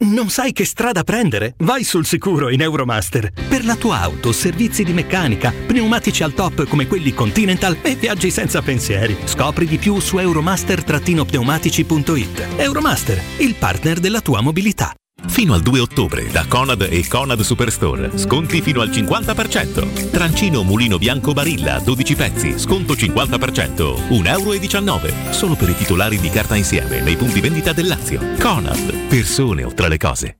Non 0.00 0.30
sai 0.30 0.52
che 0.52 0.64
strada 0.64 1.04
prendere? 1.04 1.52
Vai 1.58 1.84
sul 1.84 2.06
sicuro 2.06 2.48
in 2.48 2.62
Euromaster. 2.62 3.30
Per 3.48 3.66
la 3.66 3.76
tua 3.76 4.00
auto, 4.00 4.32
servizi 4.32 4.82
di 4.82 4.94
meccanica, 4.94 5.52
pneumatici 5.66 6.22
al 6.22 6.32
top 6.32 6.66
come 6.66 6.86
quelli 6.86 7.12
Continental 7.12 7.76
e 7.82 7.96
viaggi 7.96 8.30
senza 8.30 8.62
pensieri. 8.62 9.14
Scopri 9.24 9.66
di 9.66 9.76
più 9.76 10.00
su 10.00 10.16
euromaster-pneumatici.it. 10.18 12.46
Euromaster, 12.56 13.20
il 13.38 13.54
partner 13.56 14.00
della 14.00 14.20
tua 14.20 14.40
mobilità. 14.40 14.94
Fino 15.28 15.54
al 15.54 15.62
2 15.62 15.80
ottobre 15.80 16.30
da 16.30 16.44
Conad 16.46 16.86
e 16.90 17.06
Conad 17.06 17.40
Superstore. 17.40 18.16
Sconti 18.16 18.60
fino 18.60 18.80
al 18.80 18.90
50%. 18.90 20.10
Trancino 20.10 20.62
mulino 20.62 20.98
bianco 20.98 21.32
Barilla 21.32 21.78
12 21.78 22.14
pezzi, 22.14 22.58
sconto 22.58 22.94
50%, 22.94 24.08
1,19 24.08 24.26
euro. 24.26 25.32
Solo 25.32 25.54
per 25.54 25.68
i 25.68 25.76
titolari 25.76 26.18
di 26.18 26.30
carta 26.30 26.56
insieme 26.56 27.00
nei 27.00 27.16
punti 27.16 27.40
vendita 27.40 27.72
del 27.72 27.86
Lazio. 27.86 28.20
Conad, 28.38 29.06
persone 29.08 29.64
oltre 29.64 29.88
le 29.88 29.98
cose. 29.98 30.39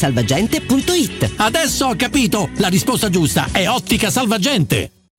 otticasalvagente.it. 0.00 1.32
Adesso 1.36 1.86
ho 1.86 1.96
capito! 1.96 2.48
La 2.56 2.68
risposta 2.68 3.10
giusta 3.10 3.48
è 3.52 3.68
Ottica 3.68 4.10
Salvagente! 4.10 4.99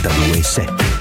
92.7 0.00 0.91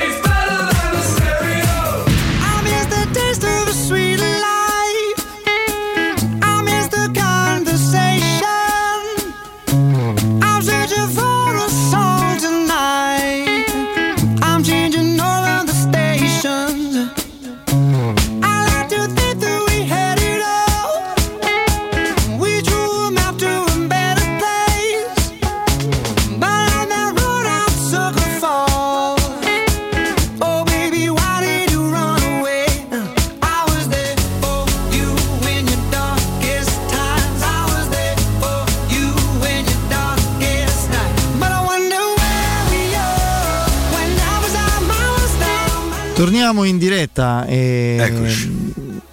Torniamo 46.42 46.68
in 46.68 46.80
diretta 46.80 47.46
e 47.46 48.12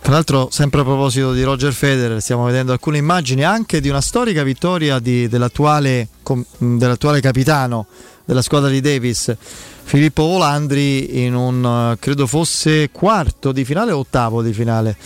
tra 0.00 0.12
l'altro 0.12 0.48
sempre 0.50 0.80
a 0.80 0.84
proposito 0.84 1.34
di 1.34 1.42
Roger 1.42 1.74
Federer 1.74 2.22
stiamo 2.22 2.46
vedendo 2.46 2.72
alcune 2.72 2.96
immagini 2.96 3.44
anche 3.44 3.82
di 3.82 3.90
una 3.90 4.00
storica 4.00 4.42
vittoria 4.42 4.98
di, 4.98 5.28
dell'attuale, 5.28 6.08
dell'attuale, 6.56 7.20
capitano 7.20 7.84
della 8.24 8.40
squadra 8.40 8.70
di 8.70 8.80
Davis 8.80 9.36
Filippo 9.84 10.22
Volandri 10.22 11.22
in 11.22 11.34
un 11.34 11.96
credo 12.00 12.26
fosse 12.26 12.88
quarto 12.90 13.52
di 13.52 13.66
finale 13.66 13.92
o 13.92 13.98
ottavo 13.98 14.40
di 14.40 14.54
finale. 14.54 14.96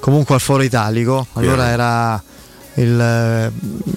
Comunque 0.00 0.34
al 0.34 0.40
foro 0.40 0.64
italico. 0.64 1.28
Allora 1.34 1.68
era 1.68 2.20
il 2.74 3.00
eh, 3.00 3.52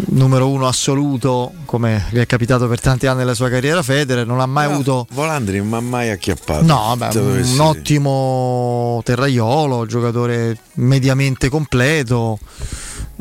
numero 0.10 0.50
uno 0.50 0.68
assoluto 0.68 1.54
come 1.66 2.06
gli 2.12 2.18
è 2.18 2.26
capitato 2.26 2.68
per 2.68 2.82
tanti 2.82 3.08
anni 3.08 3.20
nella 3.20 3.34
sua 3.34 3.50
carriera 3.50 3.82
Federer 3.82 4.26
non 4.26 4.40
ha 4.42 4.46
mai 4.46 4.68
No, 4.68 4.74
avuto 4.74 5.08
Volandri 5.12 5.58
non 5.60 5.68
mi 5.68 5.76
ha 5.76 5.80
mai 5.80 6.10
acchiappato. 6.10 6.66
No, 6.66 6.96
beh, 6.98 7.18
un 7.18 7.60
ottimo 7.60 9.02
terraiolo, 9.04 9.86
giocatore 9.86 10.58
mediamente 10.76 11.50
completo. 11.50 12.40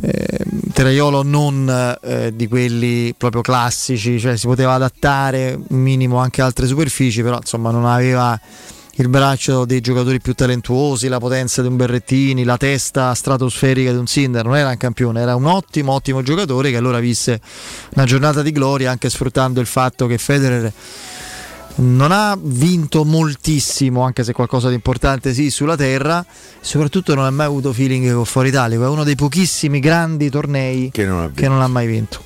Eh, 0.01 0.39
terraiolo 0.73 1.23
non 1.23 1.97
eh, 2.03 2.33
di 2.35 2.49
quelli 2.49 3.15
proprio 3.17 3.43
classici, 3.43 4.19
cioè 4.19 4.37
si 4.37 4.47
poteva 4.47 4.75
adattare 4.75 5.57
un 5.69 5.79
minimo 5.79 6.19
anche 6.19 6.43
a 6.43 6.47
altre 6.47 6.67
superfici, 6.67 7.23
però 7.23 7.37
insomma 7.37 7.71
non 7.71 7.87
aveva 7.87 8.39
il 8.97 9.09
braccio 9.09 9.65
dei 9.65 9.81
giocatori 9.81 10.21
più 10.21 10.35
talentuosi, 10.35 11.09
la 11.09 11.19
potenza 11.19 11.63
di 11.63 11.69
un 11.69 11.77
Berrettini, 11.77 12.45
la 12.45 12.57
testa 12.57 13.13
stratosferica 13.13 13.91
di 13.91 13.97
un 13.97 14.07
Sinder, 14.07 14.45
non 14.45 14.57
era 14.57 14.69
un 14.69 14.77
campione, 14.77 15.21
era 15.21 15.35
un 15.35 15.47
ottimo, 15.47 15.93
ottimo 15.93 16.23
giocatore 16.23 16.71
che 16.71 16.77
allora 16.77 17.01
visse 17.01 17.41
una 17.95 18.05
giornata 18.05 18.43
di 18.43 18.53
gloria 18.53 18.91
anche 18.91 19.11
sfruttando 19.11 19.61
il 19.61 19.67
fatto 19.67 20.07
che 20.07 20.19
Federer 20.19 20.73
non 21.77 22.13
ha 22.13 22.39
vinto 22.41 23.05
moltissimo, 23.05 24.03
anche 24.03 24.23
se 24.23 24.33
qualcosa 24.33 24.69
di 24.69 24.75
importante 24.75 25.35
sì, 25.35 25.51
sulla 25.51 25.77
terra, 25.77 26.25
soprattutto 26.61 27.17
non 27.17 27.25
ha 27.25 27.31
mai 27.31 27.47
avuto 27.47 27.73
feeling 27.73 28.13
con 28.13 28.25
Fuori 28.25 28.49
Italico, 28.49 28.85
è 28.85 28.89
uno 28.89 29.03
dei 29.03 29.17
pochissimi 29.17 29.81
grandi 29.81 30.31
tornei 30.31 30.91
che 30.93 31.05
non 31.05 31.33
che 31.35 31.49
non 31.49 31.61
ha 31.61 31.67
mai 31.67 31.89
vinto. 31.89 32.23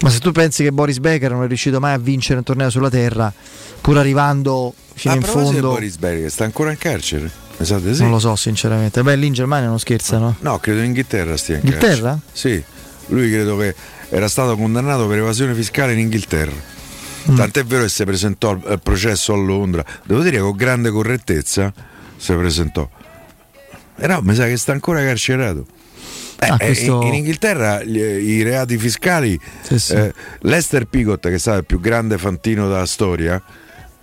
Ma 0.00 0.10
se 0.10 0.18
tu 0.18 0.32
pensi 0.32 0.64
che 0.64 0.72
Boris 0.72 0.98
Becker 0.98 1.30
non 1.30 1.44
è 1.44 1.46
riuscito 1.46 1.78
mai 1.78 1.92
a 1.92 1.98
vincere 1.98 2.38
un 2.38 2.44
torneo 2.44 2.70
sulla 2.70 2.90
terra, 2.90 3.32
pur 3.80 3.98
arrivando 3.98 4.74
fino 5.10 5.14
a 5.14 5.16
in 5.16 5.22
fondo, 5.22 5.68
Boris 5.68 5.96
Berger, 5.96 6.30
sta 6.30 6.44
ancora 6.44 6.70
in 6.70 6.78
carcere? 6.78 7.30
Di 7.56 7.94
sì. 7.94 8.02
non 8.02 8.10
lo 8.10 8.18
so 8.18 8.34
sinceramente. 8.36 9.02
Beh, 9.02 9.14
lì 9.16 9.26
in 9.26 9.32
Germania 9.34 9.68
non 9.68 9.78
scherzano. 9.78 10.36
No, 10.40 10.58
credo 10.58 10.80
in 10.80 10.86
Inghilterra 10.86 11.36
stia 11.36 11.56
in 11.56 11.60
Inghilterra? 11.64 12.18
Sì, 12.32 12.60
lui 13.06 13.30
credo 13.30 13.56
che 13.56 13.74
era 14.08 14.28
stato 14.28 14.56
condannato 14.56 15.06
per 15.06 15.18
evasione 15.18 15.54
fiscale 15.54 15.92
in 15.92 15.98
Inghilterra. 16.00 16.70
Mm. 17.30 17.36
Tant'è 17.36 17.64
vero 17.64 17.82
che 17.82 17.88
si 17.88 18.04
presentò 18.04 18.58
al 18.64 18.80
processo 18.82 19.32
a 19.32 19.36
Londra. 19.36 19.84
Devo 20.04 20.22
dire 20.22 20.36
che 20.38 20.42
con 20.42 20.56
grande 20.56 20.90
correttezza 20.90 21.72
si 22.16 22.32
presentò. 22.34 22.88
No, 23.96 24.20
mi 24.22 24.34
sa 24.34 24.46
che 24.46 24.56
sta 24.56 24.72
ancora 24.72 25.02
carcerato. 25.04 25.64
Eh, 26.40 26.46
Ah, 26.48 26.56
eh, 26.58 26.66
questo- 26.66 27.00
in, 27.02 27.08
in 27.08 27.14
Inghilterra 27.14 27.84
gli- 27.84 27.98
i 28.00 28.42
reati 28.42 28.76
fiscali, 28.76 29.38
eh, 29.90 30.12
Lester 30.40 30.86
Picott, 30.86 31.28
che 31.28 31.34
è 31.34 31.38
stato 31.38 31.58
il 31.58 31.64
più 31.64 31.78
grande 31.78 32.18
fantino 32.18 32.66
della 32.66 32.86
storia, 32.86 33.40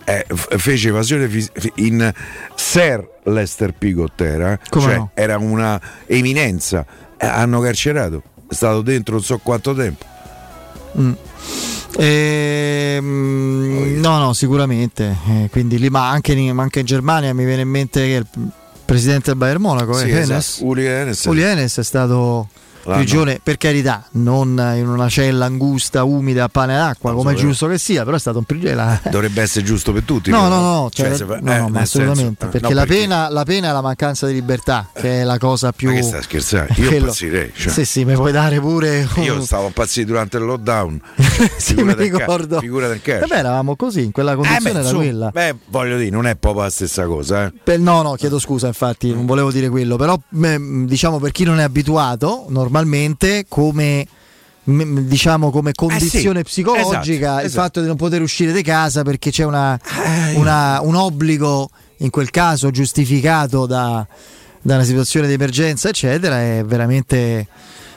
eh, 0.06 0.26
fece 0.58 0.90
evasione 0.90 1.30
in 1.76 2.12
Sir 2.56 3.08
Lester 3.24 3.74
era, 4.18 4.60
Come 4.70 4.86
cioè 4.86 4.98
no? 4.98 5.12
era 5.14 5.38
una 5.38 5.80
eminenza. 6.06 6.86
Eh, 7.18 7.26
hanno 7.26 7.60
carcerato, 7.60 8.24
è 8.48 8.54
stato 8.54 8.82
dentro 8.82 9.16
non 9.16 9.24
so 9.24 9.38
quanto 9.40 9.76
tempo. 9.76 10.06
Mm. 10.98 11.12
Ehm, 11.98 14.00
no, 14.00 14.18
no, 14.20 14.34
sicuramente. 14.34 15.16
Eh, 15.28 15.50
quindi 15.52 15.78
lì, 15.78 15.90
ma 15.90 16.10
anche 16.10 16.34
in, 16.34 16.56
ma 16.56 16.64
anche 16.64 16.80
in 16.80 16.86
Germania 16.86 17.34
mi 17.34 17.46
viene 17.46 17.62
in 17.62 17.70
mente 17.70 18.02
che 18.06 18.14
il 18.14 18.28
presidente 18.86 19.30
del 19.30 19.38
Bayern 19.38 19.62
Monaco, 19.62 19.94
Sì, 19.94 20.10
eh, 20.10 20.18
esatto. 20.18 20.32
Enes. 20.32 20.60
Uli 20.62 20.86
Enes. 20.86 21.26
Uli 21.26 21.42
Enes 21.42 21.78
è 21.78 21.84
stato 21.84 22.50
prigione 22.98 23.40
per 23.42 23.58
carità, 23.58 24.06
non 24.12 24.50
in 24.76 24.88
una 24.88 25.10
cella 25.10 25.46
angusta, 25.46 26.04
umida, 26.04 26.46
a 26.46 26.50
pane 26.50 26.76
d'acqua, 26.76 27.14
come 27.14 27.34
è 27.34 27.36
giusto 27.36 27.68
che 27.68 27.78
sia, 27.78 28.04
però 28.04 28.16
è 28.16 28.20
stato 28.20 28.38
un 28.38 28.44
prigione. 28.44 29.02
Dovrebbe 29.10 29.42
essere 29.42 29.66
giusto 29.66 29.92
per 29.94 30.04
tutti. 30.04 30.30
No, 30.30 30.48
no, 30.48 30.60
no, 30.62 30.90
cioè, 30.92 31.16
Cioè, 31.16 31.40
no, 31.42 31.54
eh, 31.54 31.58
no, 31.60 31.70
ma 31.70 31.80
assolutamente, 31.82 32.36
senso- 32.40 32.58
perché, 32.60 32.68
no, 32.68 32.74
la, 32.74 32.86
Pena, 32.86 33.30
la 33.30 33.44
pena 33.44 33.70
è 33.70 33.72
la 33.72 33.82
mancanza 33.82 34.28
di 34.28 34.34
libertà, 34.34 34.90
che 34.94 35.22
è 35.22 35.24
la 35.24 35.38
cosa 35.38 35.72
più... 35.72 35.90
Ma 35.90 35.96
che 35.96 36.02
stai 36.04 36.22
scherzando? 36.24 36.74
Io 36.78 36.92
impazzirei. 36.92 37.52
Cioè. 37.56 37.72
Sì, 37.72 37.86
sì, 37.86 38.06
mi 38.06 38.14
puoi 38.16 38.32
dare 38.32 38.60
pure... 38.60 39.08
un- 39.16 39.24
Io 39.24 39.42
stavo 39.42 39.68
impazzito 39.68 40.08
durante 40.08 40.38
il 40.38 40.44
lockdown. 40.44 41.02
sì, 41.58 41.76
mi 41.76 41.94
del 41.94 42.10
ca- 42.10 42.18
ricordo. 42.18 42.60
Figura 42.60 42.88
del 42.88 43.02
cash. 43.02 43.20
Vabbè, 43.22 43.38
eravamo 43.38 43.76
così, 43.76 44.04
in 44.04 44.12
quella 44.12 44.32
Eh, 44.32 44.36
condizione 44.36 44.64
beh, 44.64 44.70
era 44.70 44.80
insomma, 44.82 45.04
quella. 45.04 45.30
Beh, 45.32 45.56
voglio 45.68 45.98
dire, 45.98 46.10
non 46.10 46.26
è 46.28 46.36
proprio 46.36 46.64
la 46.64 46.70
stessa 46.70 47.06
cosa. 47.06 47.46
Eh. 47.46 47.54
Per- 47.64 47.80
no, 47.80 48.02
no, 48.02 48.14
chiedo 48.14 48.40
scusa, 48.40 48.68
infatti, 48.68 49.14
non 49.14 49.26
volevo 49.26 49.52
dire 49.52 49.70
quello, 49.70 49.96
però 49.96 50.20
diciamo 50.30 51.20
per 51.20 51.32
chi 51.32 51.44
non 51.44 51.60
è 51.60 51.64
abituato, 51.64 52.46
normalmente 52.50 52.78
come 53.48 54.06
mh, 54.64 55.00
diciamo 55.02 55.52
come 55.52 55.74
condizione 55.74 56.40
Eh 56.42 56.44
sì, 56.44 56.50
psicologica 56.50 57.00
esatto, 57.02 57.40
il 57.40 57.46
esatto. 57.46 57.62
fatto 57.64 57.82
di 57.82 57.88
non 57.88 57.96
poter 57.96 58.22
uscire 58.22 58.52
di 58.52 58.62
casa 58.62 59.04
perché 59.04 59.32
c'è 59.32 59.44
una, 59.46 59.80
una- 60.36 60.80
un 60.82 60.96
obbligo 60.96 61.70
in 61.98 62.10
quel 62.10 62.30
caso 62.30 62.72
giustificato 62.72 63.66
da, 63.66 64.06
da 64.62 64.76
una 64.76 64.84
situazione 64.84 65.28
di 65.28 65.34
emergenza 65.34 65.90
eccetera 65.90 66.40
è 66.42 66.64
veramente 66.66 67.48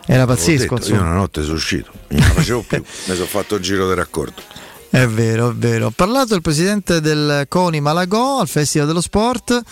era 0.06 0.26
pazzesco 0.26 0.74
detto, 0.76 0.94
io 0.94 1.00
una 1.00 1.12
notte 1.12 1.42
sono 1.42 1.54
uscito, 1.54 1.90
non 2.08 2.20
la 2.20 2.26
facevo 2.26 2.64
più, 2.66 2.78
mi 3.06 3.14
sono 3.14 3.26
fatto 3.26 3.54
il 3.54 3.62
giro 3.62 3.86
del 3.86 3.94
raccordo. 3.96 4.42
È 4.90 5.06
vero, 5.06 5.50
è 5.50 5.54
vero. 5.54 5.86
Ha 5.86 5.92
parlato 5.94 6.34
il 6.34 6.42
presidente 6.42 7.00
del 7.00 7.46
CONI 7.48 7.80
Malagò 7.80 8.40
al 8.40 8.48
Festival 8.48 8.88
dello 8.88 9.00
Sport. 9.00 9.62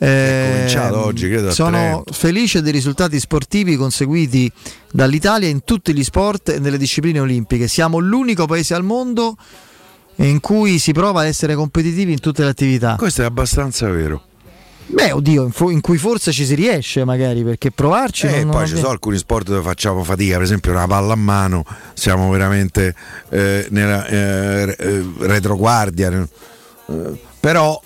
Eh, 0.00 0.50
cominciato 0.52 1.04
oggi, 1.04 1.28
credo, 1.28 1.50
Sono 1.50 2.04
felice 2.12 2.62
dei 2.62 2.70
risultati 2.72 3.18
sportivi 3.18 3.74
conseguiti 3.76 4.50
dall'Italia 4.92 5.48
in 5.48 5.64
tutti 5.64 5.92
gli 5.92 6.04
sport 6.04 6.50
e 6.50 6.58
nelle 6.60 6.78
discipline 6.78 7.18
olimpiche. 7.18 7.66
Siamo 7.66 7.98
l'unico 7.98 8.46
paese 8.46 8.74
al 8.74 8.84
mondo 8.84 9.36
in 10.16 10.40
cui 10.40 10.78
si 10.78 10.92
prova 10.92 11.22
a 11.22 11.26
essere 11.26 11.54
competitivi 11.54 12.12
in 12.12 12.20
tutte 12.20 12.42
le 12.44 12.50
attività. 12.50 12.94
Questo 12.96 13.22
è 13.22 13.24
abbastanza 13.24 13.88
vero. 13.88 14.22
Beh, 14.90 15.12
oddio, 15.12 15.44
in, 15.44 15.50
fu- 15.50 15.68
in 15.68 15.80
cui 15.82 15.98
forse 15.98 16.32
ci 16.32 16.46
si 16.46 16.54
riesce 16.54 17.04
magari 17.04 17.42
perché 17.44 17.70
provarci 17.70 18.26
E 18.26 18.42
non- 18.42 18.52
poi 18.52 18.66
ci 18.66 18.76
sono 18.76 18.88
alcuni 18.88 19.18
sport 19.18 19.48
dove 19.48 19.60
facciamo 19.62 20.02
fatica, 20.02 20.34
per 20.34 20.42
esempio 20.44 20.70
una 20.72 20.86
palla 20.86 21.12
a 21.12 21.16
mano, 21.16 21.62
siamo 21.92 22.30
veramente 22.30 22.94
eh, 23.28 23.66
nella 23.70 24.06
eh, 24.06 24.76
eh, 24.78 25.04
retroguardia. 25.18 26.10
eh, 26.86 27.20
però, 27.38 27.78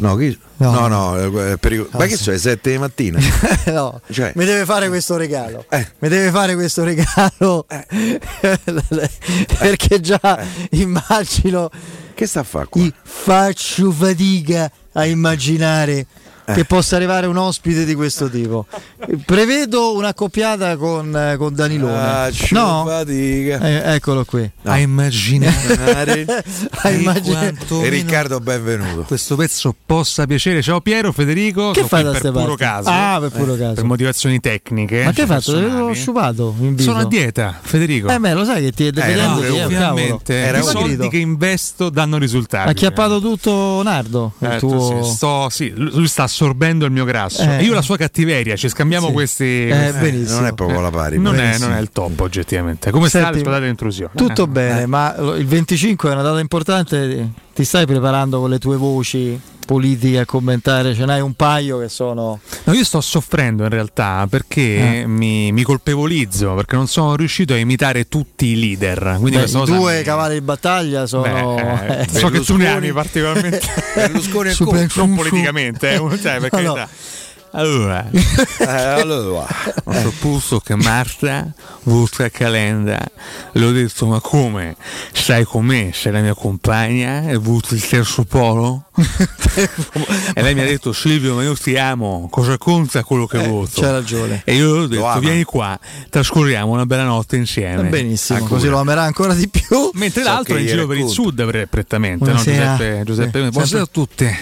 no, 0.00 0.16
chi- 0.16 0.38
No. 0.56 0.72
no, 0.72 0.86
no, 0.88 1.16
eh, 1.18 1.52
è 1.52 1.56
pericolo- 1.56 1.88
ma 1.92 2.04
che 2.06 2.16
sono 2.16 2.32
le 2.36 2.42
7 2.42 2.70
di 2.72 2.78
mattina? 2.78 3.18
no, 3.72 4.00
Cioè- 4.10 4.32
mi 4.34 4.44
deve 4.44 4.64
fare 4.66 4.88
questo 4.88 5.16
regalo. 5.16 5.64
Eh. 5.70 5.86
Mi 6.00 6.08
deve 6.08 6.30
fare 6.30 6.54
questo 6.54 6.84
regalo 6.84 7.64
perché 9.58 10.00
già 10.00 10.44
immagino 10.70 11.70
Che 12.14 12.26
sta 12.26 12.40
a 12.40 12.44
fare 12.44 12.66
qua? 12.68 12.82
faccio 13.02 13.90
fatica 13.92 14.70
a 14.92 15.06
immaginare 15.06 15.92
Eh. 15.98 16.06
Che 16.54 16.64
possa 16.64 16.96
arrivare 16.96 17.26
un 17.26 17.36
ospite 17.36 17.84
di 17.84 17.94
questo 17.94 18.28
tipo. 18.30 18.66
Prevedo 19.24 19.94
un'accoppiata 19.96 20.76
con, 20.76 21.14
eh, 21.16 21.36
con 21.36 21.54
Danilone. 21.54 21.92
Faccio 21.94 22.54
no? 22.54 22.84
fatica. 22.86 23.58
Eh, 23.60 23.94
eccolo 23.94 24.24
qui. 24.24 24.50
No. 24.62 24.70
A 24.70 24.78
immaginare 24.78 26.24
A 26.82 26.90
immaginare- 26.90 27.54
E 27.82 27.88
Riccardo, 27.88 28.40
benvenuto. 28.40 29.02
questo 29.02 29.36
pezzo 29.36 29.74
possa 29.84 30.26
piacere. 30.26 30.62
Ciao 30.62 30.80
Piero, 30.80 31.12
Federico. 31.12 31.70
Che 31.72 31.84
fai 31.84 32.02
da 32.04 32.12
per 32.12 32.30
puro 32.32 32.54
caso. 32.56 32.88
Ah, 32.88 33.18
per 33.20 33.30
puro 33.30 33.54
Eh, 33.54 33.58
caso. 33.58 33.74
Per 33.74 33.84
motivazioni 33.84 34.40
tecniche. 34.40 35.04
Ma 35.04 35.12
che 35.12 35.22
hai 35.22 35.26
fatto? 35.26 35.52
L'avevo 35.52 35.92
sciupato. 35.92 36.54
Sono 36.78 36.98
a 36.98 37.04
dieta, 37.06 37.58
Federico. 37.60 38.08
Eh 38.08 38.18
beh, 38.18 38.32
lo 38.34 38.44
sai 38.44 38.62
che 38.64 38.72
ti 38.72 38.86
è 38.86 38.90
dependente, 38.90 39.26
no, 39.26 39.38
eh, 39.38 39.58
cavolo. 39.58 39.64
Ovviamente, 39.64 40.34
Era 40.34 40.58
i 40.58 40.62
soldi 40.62 40.88
grido. 40.96 41.08
che 41.08 41.16
investo 41.18 41.90
danno 41.90 42.18
risultati. 42.18 42.68
Ha 42.68 42.70
acchiappato 42.70 43.20
tutto 43.20 43.80
Nardo. 43.82 44.32
il 44.38 44.48
Eh, 44.52 44.58
tuo... 44.58 44.70
tu 44.70 45.02
sì, 45.04 45.10
sto- 45.14 45.48
sì, 45.50 45.72
lui 45.74 46.06
sta 46.08 46.26
assorbendo 46.44 46.86
il 46.86 46.92
mio 46.92 47.04
grasso. 47.04 47.42
Eh. 47.42 47.58
E 47.58 47.62
io 47.64 47.74
la 47.74 47.82
sua 47.82 47.96
cattiveria, 47.96 48.56
ci 48.56 48.68
scambiamo 48.68 49.08
Sì. 49.08 49.12
questi. 49.12 49.68
Eh, 49.68 49.92
benissimo. 49.98 50.40
non 50.40 50.46
è 50.48 50.54
proprio 50.54 50.80
la 50.80 50.90
pari. 50.90 51.18
non, 51.18 51.38
è, 51.38 51.58
non 51.58 51.72
è 51.72 51.80
il 51.80 51.90
top, 51.92 52.18
oggettivamente. 52.20 52.90
Come 52.90 53.08
sta 53.08 53.24
Senti, 53.24 53.40
scusate 53.40 53.64
l'intrusione? 53.66 54.12
Tutto 54.16 54.44
Eh. 54.44 54.48
bene, 54.48 54.86
ma 54.86 55.14
lo- 55.18 55.34
il 55.36 55.46
25 55.46 56.08
è 56.08 56.12
una 56.12 56.22
data 56.22 56.40
importante. 56.40 57.28
Ti 57.54 57.64
stai 57.64 57.84
preparando 57.86 58.40
con 58.40 58.48
le 58.48 58.58
tue 58.58 58.76
voci 58.76 59.38
politiche 59.74 60.18
a 60.18 60.24
commentare? 60.24 60.94
Ce 60.96 61.04
n'hai 61.04 61.20
un 61.20 61.34
paio 61.34 61.78
che 61.78 61.88
sono. 61.88 62.40
No, 62.64 62.72
io 62.72 62.84
sto 62.84 63.00
soffrendo 63.00 63.62
in 63.62 63.68
realtà 63.68 64.26
perché 64.28 65.02
Eh. 65.02 65.06
mi, 65.06 65.52
mi 65.52 65.62
colpevolizzo 65.62 66.54
perché 66.54 66.74
non 66.74 66.88
sono 66.88 67.14
riuscito 67.14 67.52
a 67.52 67.56
imitare 67.56 68.08
tutti 68.08 68.46
i 68.46 68.58
leader. 68.58 69.18
Quindi 69.20 69.38
Beh, 69.38 69.44
I 69.48 69.64
due 69.66 69.98
mi- 69.98 70.02
cavalli 70.02 70.34
di 70.34 70.40
battaglia 70.40 71.06
sono. 71.06 71.54
Beh, 71.54 72.00
eh, 72.02 72.08
so 72.10 72.28
che 72.30 72.40
tu 72.40 72.56
ne 72.56 72.68
ami 72.68 72.92
particolarmente. 72.92 73.60
Berlusconi 73.94 74.50
e 74.50 74.56
Conte. 74.56 74.88
non 74.96 75.14
politicamente, 75.14 75.92
eh, 75.92 76.18
cioè, 76.20 76.40
per 76.40 76.60
No, 76.62 76.74
no. 76.74 76.88
Allora, 77.52 78.06
Eh, 78.60 78.64
allora, 78.64 79.44
ho 79.84 79.92
saputo 79.92 80.60
che 80.60 80.76
Marta 80.76 81.52
vota 81.82 82.28
Calenda. 82.28 83.04
Le 83.52 83.64
ho 83.64 83.72
detto, 83.72 84.06
ma 84.06 84.20
come? 84.20 84.76
Stai 85.12 85.44
con 85.44 85.64
me, 85.64 85.90
sei 85.92 86.12
la 86.12 86.20
mia 86.20 86.34
compagna 86.34 87.28
e 87.28 87.34
voti 87.36 87.74
il 87.74 87.84
terzo 87.86 88.22
polo? 88.22 88.84
e 90.34 90.42
lei 90.42 90.54
mi 90.54 90.60
ha 90.60 90.64
detto, 90.64 90.92
Silvio, 90.92 91.34
ma 91.34 91.42
io 91.42 91.54
ti 91.54 91.76
amo, 91.76 92.28
cosa 92.30 92.58
conta 92.58 93.02
quello 93.04 93.26
che 93.26 93.42
Eh, 93.42 93.48
voto? 93.48 93.80
c'hai 93.80 93.90
ragione. 93.90 94.42
E 94.44 94.54
io 94.54 94.74
le 94.74 94.80
ho 94.82 94.86
detto, 94.86 95.18
vieni 95.20 95.44
qua, 95.44 95.78
trascorriamo 96.08 96.72
una 96.72 96.86
bella 96.86 97.04
notte 97.04 97.36
insieme. 97.36 97.88
Benissimo, 97.88 98.38
Ancora. 98.38 98.54
così 98.56 98.68
lo 98.70 98.78
amerà 98.78 99.02
ancora 99.02 99.34
di 99.34 99.48
più. 99.48 99.90
Mentre 99.94 100.22
So 100.22 100.28
l'altro 100.28 100.56
è 100.56 100.60
in 100.60 100.66
giro 100.66 100.86
per 100.86 100.98
il 100.98 101.08
sud 101.08 101.44
pre- 101.46 101.66
prettamente, 101.66 102.30
no? 102.30 102.36
Giuseppe, 102.36 103.02
Giuseppe 103.04 103.42
Sì, 103.44 103.48
Buonasera 103.50 103.82
a 103.82 103.88
tutti. 103.90 104.38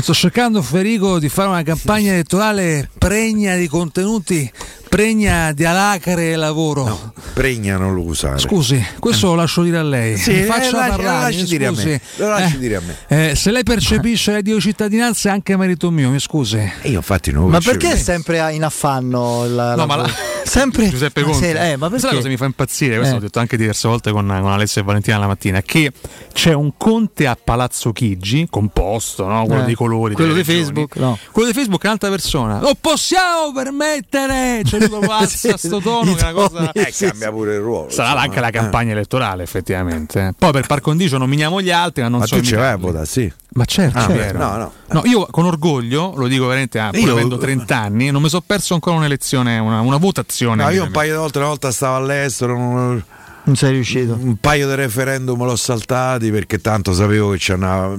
Sto 0.00 0.14
cercando 0.14 0.62
Federico 0.62 1.18
di 1.18 1.28
fare 1.28 1.48
una 1.48 1.62
campagna 1.62 2.12
elettorale 2.12 2.88
pregna 2.98 3.56
di 3.56 3.66
contenuti, 3.68 4.50
pregna 4.90 5.52
di 5.52 5.64
alacre 5.64 6.32
e 6.32 6.36
lavoro. 6.36 7.12
pregna 7.32 7.76
non 7.78 7.94
lo 7.94 8.02
usare. 8.02 8.38
Scusi, 8.38 8.84
questo 8.98 9.28
lo 9.28 9.36
lascio 9.36 9.62
dire 9.62 9.78
a 9.78 9.82
lei. 9.84 10.16
Sì, 10.18 10.32
Mi 10.32 10.40
eh, 10.40 10.44
faccia 10.44 10.76
lasci- 10.76 10.90
parlare. 10.90 11.02
lo 11.02 11.18
lasci 11.20 11.44
dire 11.44 11.66
a 11.66 11.70
me, 11.72 12.00
lo 12.16 12.36
Eh, 12.36 12.58
dire 12.58 12.76
a 12.76 12.80
me. 12.80 13.30
eh, 13.30 13.34
se 13.36 13.50
lei 13.52 13.62
percepisce 13.62 14.32
la 14.32 14.40
dio 14.40 14.60
cittadinanza 14.60 15.28
è 15.28 15.32
anche 15.32 15.56
merito 15.56 15.90
mio, 15.90 16.10
mi 16.10 16.18
scusi. 16.18 16.56
E 16.82 16.90
io 16.90 16.96
infatti 16.96 17.30
non 17.30 17.44
lo 17.44 17.48
Ma 17.50 17.60
perché 17.60 17.92
è 17.92 17.96
sempre 17.96 18.52
in 18.52 18.64
affanno? 18.64 19.46
La, 19.46 19.76
No, 19.76 19.86
ma 19.86 19.94
la- 19.96 20.10
sempre 20.44 20.88
Giuseppe 20.90 21.20
la 21.20 21.26
Conte. 21.28 21.46
sera, 21.46 21.70
eh, 21.70 21.76
ma 21.76 21.88
Sai 21.88 22.00
perché? 22.00 22.16
cosa 22.16 22.28
mi 22.28 22.36
fa 22.36 22.44
impazzire? 22.46 22.96
Questo 22.96 23.14
Eh. 23.14 23.18
l'ho 23.18 23.24
detto 23.24 23.38
anche 23.38 23.56
diverse 23.56 23.86
volte 23.88 24.10
con, 24.10 24.26
con 24.26 24.50
Alessia 24.50 24.82
e 24.82 24.84
Valentina 24.84 25.16
la 25.18 25.28
mattina. 25.28 25.62
Che 25.62 25.92
c'è 26.34 26.52
un 26.52 26.72
Conte 26.76 27.28
a 27.28 27.38
Palazzo 27.42 27.92
Chigi, 27.92 28.48
composto, 28.50 29.24
no? 29.26 29.46
quello 29.46 29.62
Eh. 29.62 29.66
dei 29.66 29.74
colori. 29.76 30.14
Quello 30.14 30.34
di. 30.34 30.42
Facebook, 30.44 30.96
no. 30.96 31.16
Quello 31.30 31.48
di 31.48 31.54
Facebook 31.54 31.82
è 31.82 31.86
un'altra 31.86 32.10
persona. 32.10 32.58
Non 32.58 32.72
possiamo 32.80 33.52
permettere! 33.54 34.62
C'è 34.64 34.78
proprio 34.88 35.10
alza 35.12 35.36
Sì, 35.58 35.66
sto 35.68 35.80
tono. 35.80 36.14
Che 36.14 36.20
è 36.20 36.30
una 36.30 36.32
cosa. 36.32 36.72
Eh, 36.72 36.92
cambia 36.96 37.30
pure 37.30 37.54
il 37.54 37.60
ruolo. 37.60 37.90
Sarà 37.90 38.08
insomma. 38.08 38.24
anche 38.24 38.40
la 38.40 38.48
Eh. 38.48 38.52
campagna 38.52 38.92
elettorale, 38.92 39.42
effettivamente. 39.42 40.34
Poi 40.38 40.52
per 40.52 40.66
par 40.66 40.80
condicio 40.80 41.18
nominiamo 41.18 41.60
gli 41.60 41.70
altri, 41.70 42.02
ma 42.02 42.08
non 42.08 42.20
Ma 42.20 42.26
so 42.26 42.36
tu 42.36 42.42
ci 42.42 42.54
vai 42.54 42.72
a 42.72 42.76
votare, 42.76 43.06
sì. 43.06 43.32
Ma 43.52 43.64
certo, 43.64 43.98
Ah, 43.98 44.06
Piero. 44.06 44.38
no, 44.38 44.56
no. 44.56 44.72
No, 44.92 45.02
io 45.04 45.26
con 45.30 45.44
orgoglio, 45.44 46.12
lo 46.16 46.26
dico 46.28 46.46
veramente, 46.46 46.78
ah, 46.78 46.90
pur 46.90 47.00
Io- 47.00 47.12
avendo 47.12 47.36
30 47.38 47.76
anni, 47.76 48.10
non 48.10 48.22
mi 48.22 48.28
sono 48.28 48.42
perso 48.46 48.74
ancora 48.74 48.96
un'elezione, 48.96 49.58
una, 49.58 49.80
una 49.80 49.96
votazione. 49.96 50.62
No, 50.62 50.70
io 50.70 50.84
un 50.84 50.90
paio 50.92 51.12
di 51.12 51.18
volte, 51.18 51.38
una 51.38 51.48
volta 51.48 51.72
stavo 51.72 51.96
all'estero, 51.96 52.56
non- 52.56 53.04
Non 53.42 53.56
sei 53.56 53.72
riuscito. 53.72 54.12
un 54.20 54.36
paio 54.36 54.68
di 54.68 54.74
referendum 54.76 55.42
l'ho 55.44 55.56
saltati 55.56 56.30
perché 56.30 56.60
tanto 56.60 56.92
sapevo 56.92 57.30
che 57.30 57.38
ci 57.38 57.52
andava. 57.52 57.96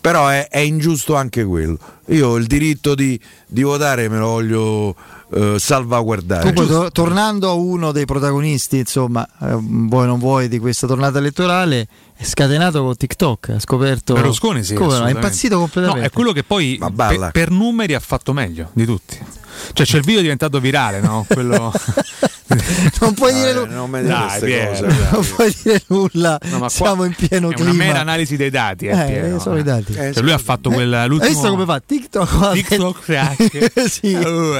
Però 0.00 0.26
è, 0.28 0.48
è 0.48 0.58
ingiusto 0.58 1.14
anche 1.14 1.44
quello. 1.44 1.78
Io 2.06 2.28
ho 2.30 2.36
il 2.36 2.46
diritto 2.46 2.94
di, 2.96 3.18
di 3.46 3.62
votare 3.62 4.08
me 4.08 4.18
lo 4.18 4.26
voglio 4.26 4.94
eh, 5.34 5.58
salvaguardare. 5.58 6.52
Comunque, 6.52 6.66
to- 6.66 6.90
tornando 6.90 7.48
a 7.48 7.52
uno 7.52 7.92
dei 7.92 8.04
protagonisti, 8.04 8.78
insomma, 8.78 9.26
eh, 9.40 9.56
vuoi 9.58 10.06
non 10.06 10.18
vuoi, 10.18 10.48
di 10.48 10.58
questa 10.58 10.86
tornata 10.86 11.18
elettorale, 11.18 11.86
è 12.14 12.24
scatenato 12.24 12.82
con 12.82 12.96
TikTok. 12.96 13.48
Ha 13.50 13.60
scoperto. 13.60 14.14
Berlusconi 14.14 14.62
sì, 14.62 14.74
Come? 14.74 15.04
È 15.04 15.10
impazzito 15.10 15.58
completamente. 15.58 16.00
No, 16.00 16.06
è 16.06 16.10
quello 16.10 16.32
che 16.32 16.42
poi 16.44 16.76
Ma 16.78 16.90
balla. 16.90 17.26
pe- 17.26 17.32
per 17.40 17.50
numeri 17.50 17.94
ha 17.94 18.00
fatto 18.00 18.32
meglio 18.32 18.70
di 18.72 18.84
tutti. 18.84 19.18
Cioè 19.72 19.86
c'è 19.86 19.96
il 19.98 20.04
video 20.04 20.20
diventato 20.22 20.60
virale, 20.60 21.00
no? 21.00 21.24
Quello... 21.32 21.72
non 23.00 23.14
puoi 23.14 23.32
dire 23.32 23.50
Eh, 23.50 23.54
nulla. 23.54 23.74
non 23.74 23.90
Dai, 23.90 24.40
Piero, 24.40 24.70
cose. 24.70 24.86
dai. 24.86 24.96
Non 25.10 25.26
puoi 25.34 25.56
dire 25.62 25.82
nulla. 25.86 26.38
No, 26.42 26.68
Siamo 26.68 27.04
in 27.04 27.14
pieno 27.14 27.50
è 27.50 27.54
clima. 27.54 27.70
una 27.70 27.84
mera 27.84 28.00
analisi 28.00 28.36
dei 28.36 28.50
dati, 28.50 28.86
eh, 28.86 28.90
Eh, 29.00 29.04
Piero. 29.20 29.38
sono 29.38 29.58
i 29.58 29.62
dati. 29.62 29.94
Cioè, 29.94 30.12
lui 30.20 30.32
ha 30.32 30.38
fatto 30.38 30.70
Eh, 30.70 30.74
quel 30.74 30.92
Hai 30.94 31.08
l'ultimo 31.08 31.30
visto 31.30 31.48
come 31.50 31.64
fa? 31.64 31.80
TikTok. 31.84 32.52
TikTok 32.52 33.00
crack. 33.00 33.88
sì. 33.88 34.12
Uh, 34.14 34.54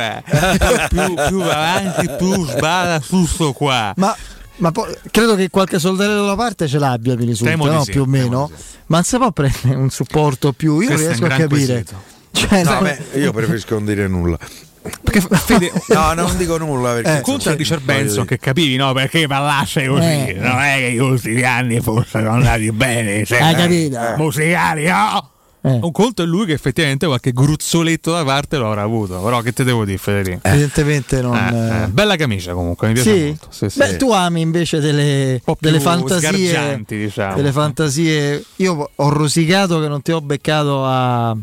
più, 0.88 1.14
più 1.28 1.40
avanti, 1.42 2.08
più 2.18 2.46
sbada 2.46 2.98
tutto 3.00 3.52
qua. 3.52 3.92
Ma, 3.96 4.16
ma 4.56 4.70
poi, 4.72 4.94
credo 5.10 5.34
che 5.34 5.50
qualche 5.50 5.78
soldarello 5.78 6.24
da 6.26 6.36
parte 6.36 6.66
ce 6.68 6.78
l'abbia, 6.78 7.14
mi 7.16 7.26
risulta, 7.26 7.54
no? 7.56 7.84
sì, 7.84 7.90
più 7.90 8.02
o 8.02 8.06
meno. 8.06 8.50
sì. 8.54 8.62
Ma 8.86 8.96
non 8.96 9.04
si 9.04 9.16
può 9.16 9.30
prendere 9.32 9.74
un 9.74 9.90
supporto 9.90 10.52
più. 10.52 10.80
Io 10.80 10.88
non 10.88 10.96
Questo 10.96 11.24
è 11.24 11.28
riesco 11.28 11.34
a 11.34 11.36
capire. 11.36 11.84
Cioè, 12.32 12.62
No, 12.64 12.72
no, 12.74 12.80
beh, 12.80 13.18
io 13.18 13.32
preferisco 13.32 13.74
non 13.74 13.84
dire 13.84 14.08
nulla. 14.08 14.38
Perché 14.82 15.20
Fede, 15.36 15.72
no, 15.88 16.12
non 16.14 16.36
dico 16.36 16.58
nulla 16.58 16.94
perché 16.94 17.18
eh, 17.18 17.20
conta 17.20 17.52
sì, 17.52 17.56
Richard 17.56 17.82
Benson 17.82 18.24
che 18.24 18.38
capivi, 18.38 18.76
no? 18.76 18.92
Perché 18.92 19.26
parlasse 19.26 19.86
così, 19.86 20.02
eh. 20.02 20.36
non 20.38 20.58
è 20.58 20.78
che 20.78 20.92
gli 20.92 20.98
ultimi 20.98 21.42
anni 21.42 21.80
fossero 21.80 22.30
andati 22.30 22.70
bene, 22.72 23.24
Hai 23.28 23.54
capito? 23.54 23.98
musicali, 24.16 24.86
no? 24.86 25.30
Eh. 25.64 25.78
Un 25.80 25.92
conto 25.92 26.24
è 26.24 26.26
lui 26.26 26.46
che 26.46 26.54
effettivamente 26.54 27.06
qualche 27.06 27.32
gruzzoletto 27.32 28.10
da 28.10 28.24
parte 28.24 28.56
lo 28.56 28.66
avrà 28.66 28.82
avuto. 28.82 29.20
Però 29.20 29.40
che 29.42 29.52
te 29.52 29.62
devo 29.62 29.84
dire, 29.84 29.96
Federico? 29.96 30.40
Eh. 30.42 30.50
Evidentemente 30.50 31.22
non. 31.22 31.36
Eh, 31.36 31.86
bella 31.88 32.16
camicia 32.16 32.52
comunque, 32.52 32.88
mi 32.88 32.94
piace 32.94 33.14
sì? 33.14 33.24
molto. 33.26 33.46
Sì, 33.50 33.70
sì. 33.70 33.78
Beh, 33.78 33.96
tu 33.96 34.10
ami 34.10 34.40
invece 34.40 34.80
delle, 34.80 35.40
delle 35.60 35.78
fantasie. 35.78 36.82
Diciamo. 36.84 37.36
Delle 37.36 37.52
fantasie. 37.52 38.44
Io 38.56 38.90
ho 38.92 39.08
rosicato 39.08 39.80
che 39.80 39.86
non 39.86 40.02
ti 40.02 40.10
ho 40.10 40.20
beccato 40.20 40.84
a 40.84 41.36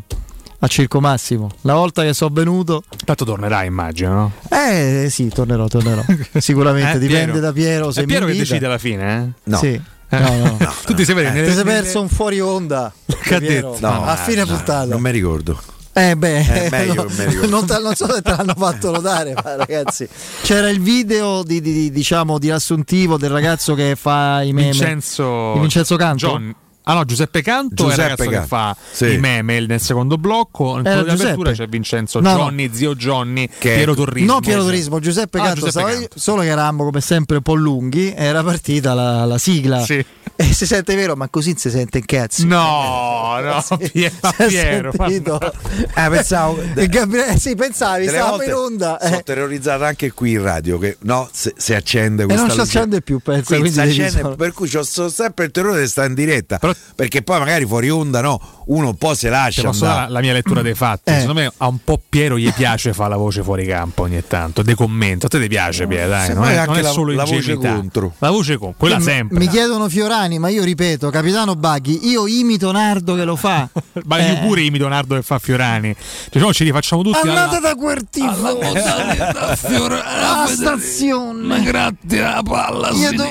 a 0.62 0.66
Circo 0.66 1.00
Massimo. 1.00 1.50
La 1.62 1.74
volta 1.74 2.02
che 2.02 2.12
sono 2.14 2.30
venuto. 2.32 2.82
Tanto 3.04 3.24
tornerai, 3.24 3.66
immagino. 3.66 4.12
No? 4.12 4.32
Eh 4.56 5.08
sì, 5.10 5.28
tornerò, 5.28 5.66
tornerò. 5.68 6.02
Sicuramente 6.38 6.96
eh, 6.96 6.98
dipende 6.98 7.24
Piero. 7.32 7.40
da 7.40 7.52
Piero. 7.52 7.90
Se 7.92 8.02
È 8.02 8.04
Piero 8.06 8.26
mi 8.26 8.32
che 8.32 8.38
decide 8.38 8.66
alla 8.66 8.78
fine, 8.78 9.16
eh? 9.36 9.40
No. 9.50 9.56
Sì. 9.58 9.80
No, 10.10 10.18
no, 10.18 10.56
no. 10.58 10.72
tu 10.84 10.94
ti 10.94 11.04
sei 11.04 11.16
Eh, 11.18 11.30
nelle- 11.30 11.46
ti 11.48 11.54
sei 11.54 11.64
perso 11.64 12.00
un 12.00 12.08
fuori 12.08 12.40
onda. 12.40 12.92
Che 13.22 13.34
ha 13.34 13.38
detto? 13.40 13.76
No, 13.80 14.04
a 14.04 14.16
fine 14.16 14.40
no, 14.40 14.46
puntata. 14.46 14.84
Non 14.86 15.00
mi 15.00 15.10
ricordo. 15.10 15.58
Eh 15.92 16.14
beh, 16.16 16.38
Eh, 16.66 16.68
meglio, 16.70 17.06
no. 17.08 17.46
Non, 17.48 17.66
te- 17.66 17.78
non 17.80 17.94
so 17.96 18.10
se 18.12 18.22
te 18.22 18.30
l'hanno 18.30 18.54
fatto 18.56 18.90
notare, 18.92 19.34
ma 19.34 19.56
ragazzi. 19.56 20.08
C'era 20.42 20.68
il 20.68 20.80
video 20.80 21.42
di, 21.42 21.60
di- 21.60 21.72
di- 21.72 21.90
diciamo 21.90 22.38
di 22.38 22.46
riassuntivo 22.46 23.16
del 23.18 23.30
ragazzo 23.30 23.74
che 23.74 23.96
fa 23.96 24.40
i 24.42 24.52
meme. 24.52 24.70
Vincenzo, 24.70 25.52
Di 25.54 25.60
Vincenzo 25.60 25.96
Canto? 25.96 26.26
John- 26.28 26.54
Ah 26.90 26.94
no, 26.94 27.04
Giuseppe 27.04 27.40
Canto 27.40 27.84
è 27.84 27.86
il 27.86 27.90
Giuseppe 27.94 28.02
ragazzo 28.08 28.24
che 28.28 28.30
Canto. 28.34 28.46
fa 28.48 28.76
Sì. 28.90 29.12
i 29.12 29.18
meme 29.18 29.60
nel 29.66 29.80
secondo 29.80 30.18
blocco. 30.18 30.72
Era 30.78 30.82
quello 30.82 31.02
di 31.04 31.10
apertura 31.10 31.50
Giuseppe. 31.50 31.52
c'è 31.52 31.68
Vincenzo 31.68 32.20
No, 32.20 32.30
no. 32.32 32.36
Johnny, 32.38 32.70
zio 32.72 32.94
Johnny, 32.96 33.46
Che- 33.46 33.74
Piero 33.76 33.94
Torrismo. 33.94 34.32
No, 34.32 34.40
Piero 34.40 34.62
Turismo, 34.64 34.98
Giuseppe 34.98 35.38
Ah, 35.38 35.44
Canto, 35.44 35.66
Giuseppe 35.66 35.92
Canto. 35.92 36.18
solo 36.18 36.42
che 36.42 36.48
eravamo 36.48 36.84
come 36.84 37.00
sempre 37.00 37.36
un 37.36 37.42
po' 37.42 37.54
lunghi, 37.54 38.12
era 38.16 38.42
partita 38.42 38.92
la, 38.94 39.24
la 39.24 39.38
sigla. 39.38 39.80
Sì. 39.84 40.04
E 40.40 40.54
si 40.54 40.64
sente 40.64 40.94
vero, 40.94 41.16
ma 41.16 41.28
così 41.28 41.54
si 41.56 41.68
sente 41.68 41.98
in 41.98 42.06
cazzo. 42.06 42.46
No, 42.46 43.38
no, 43.42 43.62
Piero, 43.92 44.14
ma 44.22 44.32
Si 44.32 44.42
è 44.42 44.46
Piero, 44.46 44.90
ma 44.96 45.08
sentito. 45.08 45.38
Eh, 45.42 46.08
pensavo. 46.08 46.62
E 46.74 46.86
Gabriele, 46.88 47.38
sì, 47.38 47.54
pensavi, 47.54 48.06
volte 48.08 48.44
in 48.46 48.54
onda. 48.54 48.98
Sono 49.02 49.18
eh. 49.18 49.22
terrorizzato 49.22 49.84
anche 49.84 50.12
qui 50.12 50.32
in 50.32 50.42
radio 50.42 50.78
che 50.78 50.96
no, 51.00 51.28
se, 51.30 51.52
se 51.58 51.74
accende 51.74 52.22
E 52.22 52.26
questa 52.26 52.46
non 52.46 52.54
si 52.54 52.60
accende 52.62 53.02
più. 53.02 53.20
Quindi 53.22 53.44
Quindi 53.44 53.80
accende, 53.80 54.10
solo- 54.10 54.36
per 54.36 54.52
cui 54.52 54.70
ho 54.74 54.82
sempre 54.82 55.44
il 55.44 55.50
terrore 55.50 55.80
di 55.82 55.88
stare 55.88 56.08
in 56.08 56.14
diretta 56.14 56.58
perché 56.94 57.22
poi 57.22 57.38
magari 57.38 57.64
fuori 57.66 57.88
onda 57.90 58.20
no 58.20 58.40
uno 58.66 58.88
un 58.88 58.96
po' 58.96 59.14
se 59.14 59.28
lascia 59.30 59.62
posso 59.62 59.84
dare 59.84 60.10
la 60.12 60.20
mia 60.20 60.32
lettura 60.32 60.62
dei 60.62 60.74
fatti. 60.74 61.10
Eh. 61.10 61.20
Secondo 61.20 61.40
me 61.40 61.52
a 61.56 61.66
un 61.66 61.78
po' 61.82 62.00
Piero 62.08 62.38
gli 62.38 62.52
piace 62.52 62.92
fare 62.92 63.10
la 63.10 63.16
voce 63.16 63.42
fuori 63.42 63.66
campo 63.66 64.02
ogni 64.02 64.22
tanto, 64.26 64.62
de 64.62 64.74
commento. 64.76 65.26
A 65.26 65.28
te 65.28 65.40
ti 65.40 65.48
piace, 65.48 65.86
Piero, 65.88 66.08
dai, 66.08 66.32
non 66.34 66.44
è, 66.44 66.54
anche 66.56 66.66
non 66.70 66.78
è 66.78 66.82
la- 66.82 66.90
solo 66.90 67.12
la 67.12 67.24
voce 67.24 67.54
contro. 67.56 68.12
La 68.18 68.30
voce 68.30 68.56
contro, 68.58 68.76
quella 68.78 68.98
Mi- 68.98 69.02
sempre. 69.02 69.38
Mi 69.38 69.48
chiedono 69.48 69.88
Fiorani, 69.88 70.38
ma 70.38 70.48
io 70.50 70.62
ripeto, 70.62 71.10
Capitano 71.10 71.56
Baghi, 71.56 72.08
io 72.08 72.26
imito 72.28 72.70
Nardo 72.70 73.14
che 73.16 73.24
lo 73.24 73.34
fa. 73.36 73.68
Ma 74.04 74.18
Eh. 74.18 74.32
io 74.32 74.38
pure 74.40 74.60
imito 74.60 74.86
Nardo 74.86 75.16
che 75.16 75.22
fa 75.22 75.38
Fiorani. 75.40 75.94
Cioè, 76.30 76.40
no, 76.42 76.52
ci 76.52 76.62
rifacciamo 76.64 77.02
tutti 77.02 77.26
Andate 77.26 77.56
alla- 77.56 77.68
da 77.70 77.74
quel 77.74 78.06
tipo 78.08 78.58
alla 78.58 80.46
stazione. 80.46 81.62
grazie 81.62 82.22
alla 82.22 82.42
palla. 82.42 82.90
Io, 82.90 83.10
do- 83.12 83.28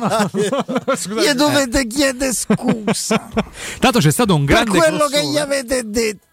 no. 0.00 0.30
Io 1.22 1.34
dovete 1.34 1.86
chiedere 1.86 2.32
scusa 2.32 2.65
Tanto 3.78 3.98
c'è 3.98 4.10
stato 4.10 4.34
un 4.34 4.44
per 4.44 4.54
grande 4.54 4.78
quello 4.78 4.96
crossover. 5.06 5.20
che 5.20 5.26
gli 5.28 5.38
avete 5.38 5.82
detto. 5.84 6.25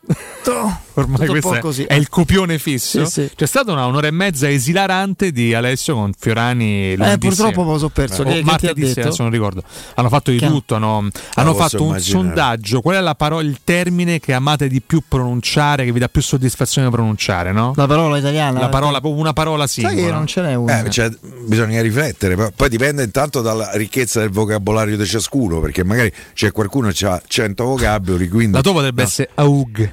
Ormai 0.95 1.15
Tutto 1.21 1.31
questo 1.31 1.53
è, 1.55 1.59
così. 1.59 1.83
è 1.85 1.93
il 1.95 2.09
copione 2.09 2.59
fisso. 2.59 3.05
Sì, 3.05 3.11
sì. 3.11 3.31
C'è 3.35 3.45
stata 3.47 3.71
una 3.71 3.85
un'ora 3.85 4.07
e 4.07 4.11
mezza 4.11 4.47
esilarante 4.49 5.31
di 5.31 5.53
Alessio 5.53 5.95
con 5.95 6.11
Fiorani. 6.15 6.93
Eh, 6.93 7.17
purtroppo 7.17 7.63
me 7.63 7.71
lo 7.71 7.77
so 7.79 7.89
perso. 7.89 8.21
O 8.21 8.25
Che- 8.25 8.43
martedì 8.43 8.81
ha 8.81 8.83
detto? 8.83 8.93
sera, 8.93 9.07
adesso 9.07 9.23
non 9.23 9.31
ricordo. 9.31 9.63
Hanno 9.95 10.09
fatto 10.09 10.29
di 10.31 10.37
Che- 10.37 10.45
tutto. 10.47 10.75
Hanno, 10.75 11.07
hanno 11.35 11.51
posso 11.53 11.63
fatto 11.69 11.81
un 11.83 11.89
immaginare. 11.89 12.01
sondaggio. 12.25 12.81
Qual 12.81 12.95
è 12.95 12.99
la 12.99 13.15
parola, 13.15 13.41
il 13.41 13.59
termine 13.63 14.19
che 14.19 14.33
amate 14.33 14.67
di 14.67 14.81
più 14.81 15.01
pronunciare, 15.07 15.85
che 15.85 15.91
vi 15.91 15.99
dà 15.99 16.09
più 16.09 16.21
soddisfazione 16.21 16.89
pronunciare? 16.91 17.51
No? 17.51 17.73
La 17.75 17.87
parola 17.87 18.17
italiana. 18.17 18.59
La 18.59 18.69
parola, 18.69 18.99
una 19.03 19.33
parola 19.33 19.65
Sai 19.65 19.95
che 19.95 20.11
non 20.11 20.27
ce 20.27 20.41
n'è 20.41 20.53
una. 20.53 20.83
Eh, 20.83 20.89
cioè, 20.91 21.09
bisogna 21.47 21.81
riflettere, 21.81 22.35
poi- 22.55 22.69
dipende 22.69 23.03
intanto 23.03 23.41
dalla 23.41 23.71
ricchezza 23.73 24.19
del 24.19 24.29
vocabolario 24.29 24.95
di 24.97 25.05
ciascuno, 25.05 25.59
perché 25.59 25.83
magari 25.83 26.11
c'è 26.33 26.51
qualcuno 26.51 26.89
che 26.91 27.05
ha 27.07 27.19
100 27.25 27.63
vocaboli, 27.63 28.27
quindi 28.27 28.55
La 28.57 28.61
tua 28.61 28.73
potrebbe 28.73 29.01
essere 29.03 29.29
AUG. 29.33 29.92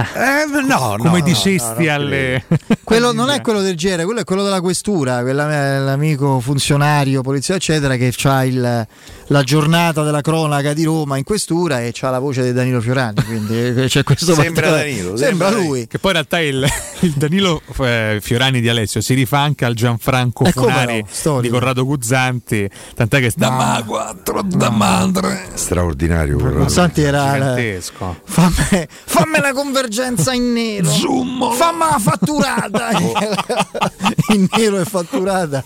Ah, 0.00 0.42
Eh, 0.42 0.44
no, 0.66 0.96
no, 0.96 0.96
come 0.98 1.18
no, 1.18 1.24
dicesti 1.24 1.84
no, 1.84 1.84
non 1.84 1.88
alle. 1.88 2.44
Quello 2.88 3.12
non 3.12 3.28
è 3.28 3.42
quello 3.42 3.60
del 3.60 3.76
genere, 3.76 4.04
quello 4.04 4.20
è 4.20 4.24
quello 4.24 4.42
della 4.42 4.62
questura, 4.62 5.20
quella- 5.20 5.78
l'amico 5.78 6.40
funzionario, 6.40 7.20
polizia, 7.20 7.54
eccetera, 7.56 7.96
che 7.96 8.14
ha 8.22 8.44
il- 8.46 8.86
la 9.30 9.42
giornata 9.42 10.02
della 10.02 10.22
cronaca 10.22 10.72
di 10.72 10.84
Roma 10.84 11.18
in 11.18 11.24
questura 11.24 11.82
e 11.82 11.92
ha 12.00 12.10
la 12.10 12.18
voce 12.18 12.42
di 12.42 12.52
Danilo 12.54 12.80
Fiorani. 12.80 13.22
Quindi 13.24 13.58
eh, 13.58 13.86
c'è 13.88 14.02
questo 14.04 14.32
Sembra 14.32 14.44
particolare- 14.70 14.88
Danilo, 14.90 15.16
Sembra 15.18 15.48
sembra 15.48 15.50
lui. 15.68 15.86
Che 15.86 15.98
poi 15.98 16.10
in 16.12 16.16
realtà 16.16 16.40
il, 16.40 16.66
il 17.00 17.12
Danilo 17.12 17.60
eh, 17.80 18.18
Fiorani 18.22 18.60
di 18.62 18.68
Alessio 18.70 19.02
si 19.02 19.12
rifà 19.12 19.40
anche 19.40 19.66
al 19.66 19.74
Gianfranco 19.74 20.44
Eh, 20.46 20.52
Funari 20.52 21.04
no, 21.24 21.40
di 21.42 21.48
Corrado 21.50 21.84
Guzzanti, 21.84 22.68
tant'è 22.94 23.20
che 23.20 23.28
sta 23.30 23.50
Ma 23.50 23.82
quattro 23.86 24.40
da 24.42 24.70
madre. 24.70 25.42
straordinario. 25.54 26.38
Consanti 26.38 27.02
era 27.02 27.24
la- 27.26 27.32
gigantesco. 27.34 28.20
fammi, 28.24 28.86
fammi 29.04 29.40
la 29.40 29.52
convergenza 29.92 30.32
in 30.34 30.52
nero, 30.52 30.90
Zoom. 30.90 31.52
fammi 31.52 31.78
la 31.90 31.98
fatturata 31.98 32.90
in 34.34 34.46
nero 34.56 34.78
e 34.80 34.84
fatturata. 34.84 35.62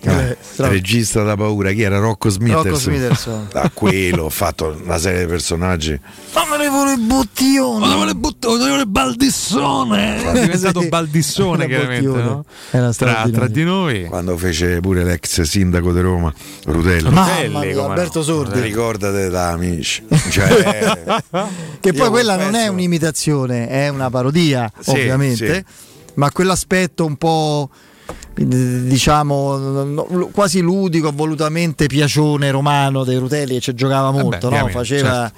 Eh, 0.00 0.10
Eh, 0.10 0.36
stra- 0.40 0.68
regista 0.68 1.22
da 1.22 1.36
paura, 1.36 1.72
chi 1.72 1.82
era 1.82 1.98
Rocco 1.98 2.28
Smithers? 2.30 2.64
Rocco 2.64 2.76
Smithers. 2.78 3.28
Da 3.52 3.70
quello 3.74 4.24
ho 4.24 4.30
fatto 4.30 4.78
una 4.82 4.98
serie 4.98 5.20
di 5.20 5.26
personaggi. 5.26 5.98
Fammi 6.30 6.56
le 6.58 6.96
bottiglioni. 6.98 7.84
Onorevole 7.84 8.14
Butto, 8.14 8.50
onorevole 8.52 8.86
Baldissone. 8.86 10.22
È 10.32 10.40
diventato 10.40 10.80
Sì. 10.80 10.88
Baldissone 10.88 11.64
Una 11.64 11.66
chiaramente 11.66 12.06
no? 12.08 12.44
Era 12.70 12.92
tra, 12.92 13.28
tra 13.32 13.46
di 13.48 13.64
noi. 13.64 14.04
Quando 14.06 14.36
fece 14.38 14.80
pure 14.80 15.04
l'ex 15.04 15.42
sindaco 15.42 15.92
di 15.92 16.00
Roma, 16.00 16.32
Rutelli. 16.64 17.04
Mamma 17.10 17.26
Rutelli, 17.34 17.48
mia, 17.50 17.60
come 17.60 17.72
no. 17.74 17.88
Alberto 17.88 18.22
Sordi. 18.22 18.60
Ricordate 18.60 19.28
da 19.28 19.50
amici. 19.50 20.04
Cioè, 20.30 21.14
Che 21.80 21.92
poi 21.92 22.08
quella 22.08 22.36
non 22.36 22.48
è 22.54 22.58
penso- 22.58 22.72
un'imitazione, 23.56 23.68
è 23.68 23.88
una 23.88 24.10
parodia, 24.10 24.70
Sì, 24.78 24.90
ovviamente, 24.90 25.54
sì. 25.54 25.64
ma 26.14 26.30
quell'aspetto 26.30 27.04
un 27.04 27.16
po' 27.16 27.70
eh, 28.38 28.44
diciamo 28.44 29.56
no, 29.84 30.28
quasi 30.32 30.60
ludico, 30.60 31.10
volutamente 31.12 31.86
piacione 31.86 32.50
romano 32.50 33.04
dei 33.04 33.16
Rutelli 33.16 33.54
che 33.54 33.60
ci 33.60 33.74
giocava 33.74 34.10
molto, 34.10 34.48
no? 34.48 34.68
chiaramente, 34.68 34.72
faceva 34.78 35.32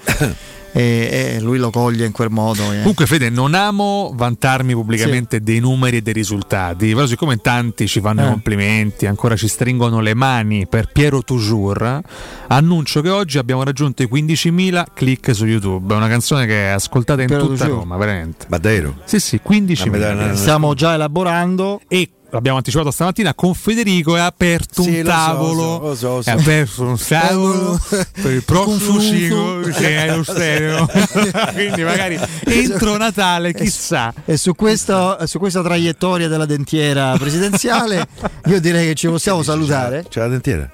e, 0.71 1.35
e 1.35 1.39
lui 1.41 1.57
lo 1.57 1.69
coglie 1.69 2.05
in 2.05 2.11
quel 2.11 2.29
modo. 2.29 2.63
eh. 2.71 2.77
Comunque, 2.79 3.05
Fede, 3.05 3.29
non 3.29 3.53
amo 3.53 4.11
vantarmi 4.15 4.73
pubblicamente 4.73 5.41
dei 5.41 5.59
numeri 5.59 5.97
e 5.97 6.01
dei 6.01 6.13
risultati, 6.13 6.93
però 6.93 7.05
siccome 7.05 7.37
tanti 7.37 7.87
ci 7.87 7.99
fanno 8.01 8.21
i 8.21 8.25
Eh. 8.25 8.29
complimenti, 8.29 9.05
ancora 9.05 9.35
ci 9.35 9.47
stringono 9.47 9.99
le 9.99 10.13
mani 10.13 10.67
per 10.67 10.89
Piero 10.91 11.23
Toujours, 11.23 11.99
annuncio 12.47 13.01
che 13.01 13.09
oggi 13.09 13.37
abbiamo 13.37 13.63
raggiunto 13.63 14.03
i 14.03 14.07
15.000 14.11 14.85
click 14.93 15.33
su 15.35 15.45
YouTube. 15.45 15.93
È 15.93 15.97
una 15.97 16.07
canzone 16.07 16.45
che 16.45 16.65
è 16.65 16.69
ascoltata 16.69 17.21
in 17.21 17.27
Piero 17.27 17.47
tutta. 17.47 17.65
Roma, 17.65 17.97
veramente. 17.97 18.45
ma 18.49 18.57
davvero? 18.57 18.95
Sì, 19.05 19.19
sì, 19.19 19.39
15.000. 19.45 19.85
Ma 19.85 19.91
me 19.91 19.99
dai 19.99 20.13
una- 20.13 20.35
Stiamo 20.35 20.73
già 20.73 20.93
elaborando. 20.93 21.81
E 21.87 22.09
l'abbiamo 22.31 22.57
anticipato 22.57 22.91
stamattina 22.91 23.33
con 23.33 23.53
Federico 23.55 24.15
è 24.15 24.19
aperto 24.19 24.83
Sì, 24.83 24.89
un 24.89 25.03
lo 25.03 25.09
so, 25.09 25.15
tavolo 25.15 25.79
lo 25.79 25.95
so, 25.95 26.15
lo 26.17 26.21
so. 26.21 26.29
è 26.29 26.33
aperto 26.33 26.83
un 26.83 26.97
tavolo 27.07 27.79
per 28.21 28.31
il 28.31 28.43
prossimo 28.43 28.99
ciclo 28.99 29.61
che 29.73 29.97
è 30.05 30.15
lo 30.15 30.23
stereo 30.23 30.87
quindi 31.53 31.83
magari 31.83 32.19
entro 32.45 32.97
Natale 32.97 33.53
chissà 33.53 34.13
E 34.25 34.37
su, 34.37 34.53
questo- 34.55 35.17
su 35.25 35.39
questa 35.39 35.61
traiettoria 35.63 36.27
della 36.27 36.45
dentiera 36.45 37.15
presidenziale, 37.17 38.07
io 38.45 38.59
direi 38.59 38.87
che 38.87 38.93
ci 38.95 39.07
possiamo 39.07 39.41
salutare. 39.43 40.05
C'è 40.07 40.19
la 40.19 40.27
dentiera? 40.27 40.69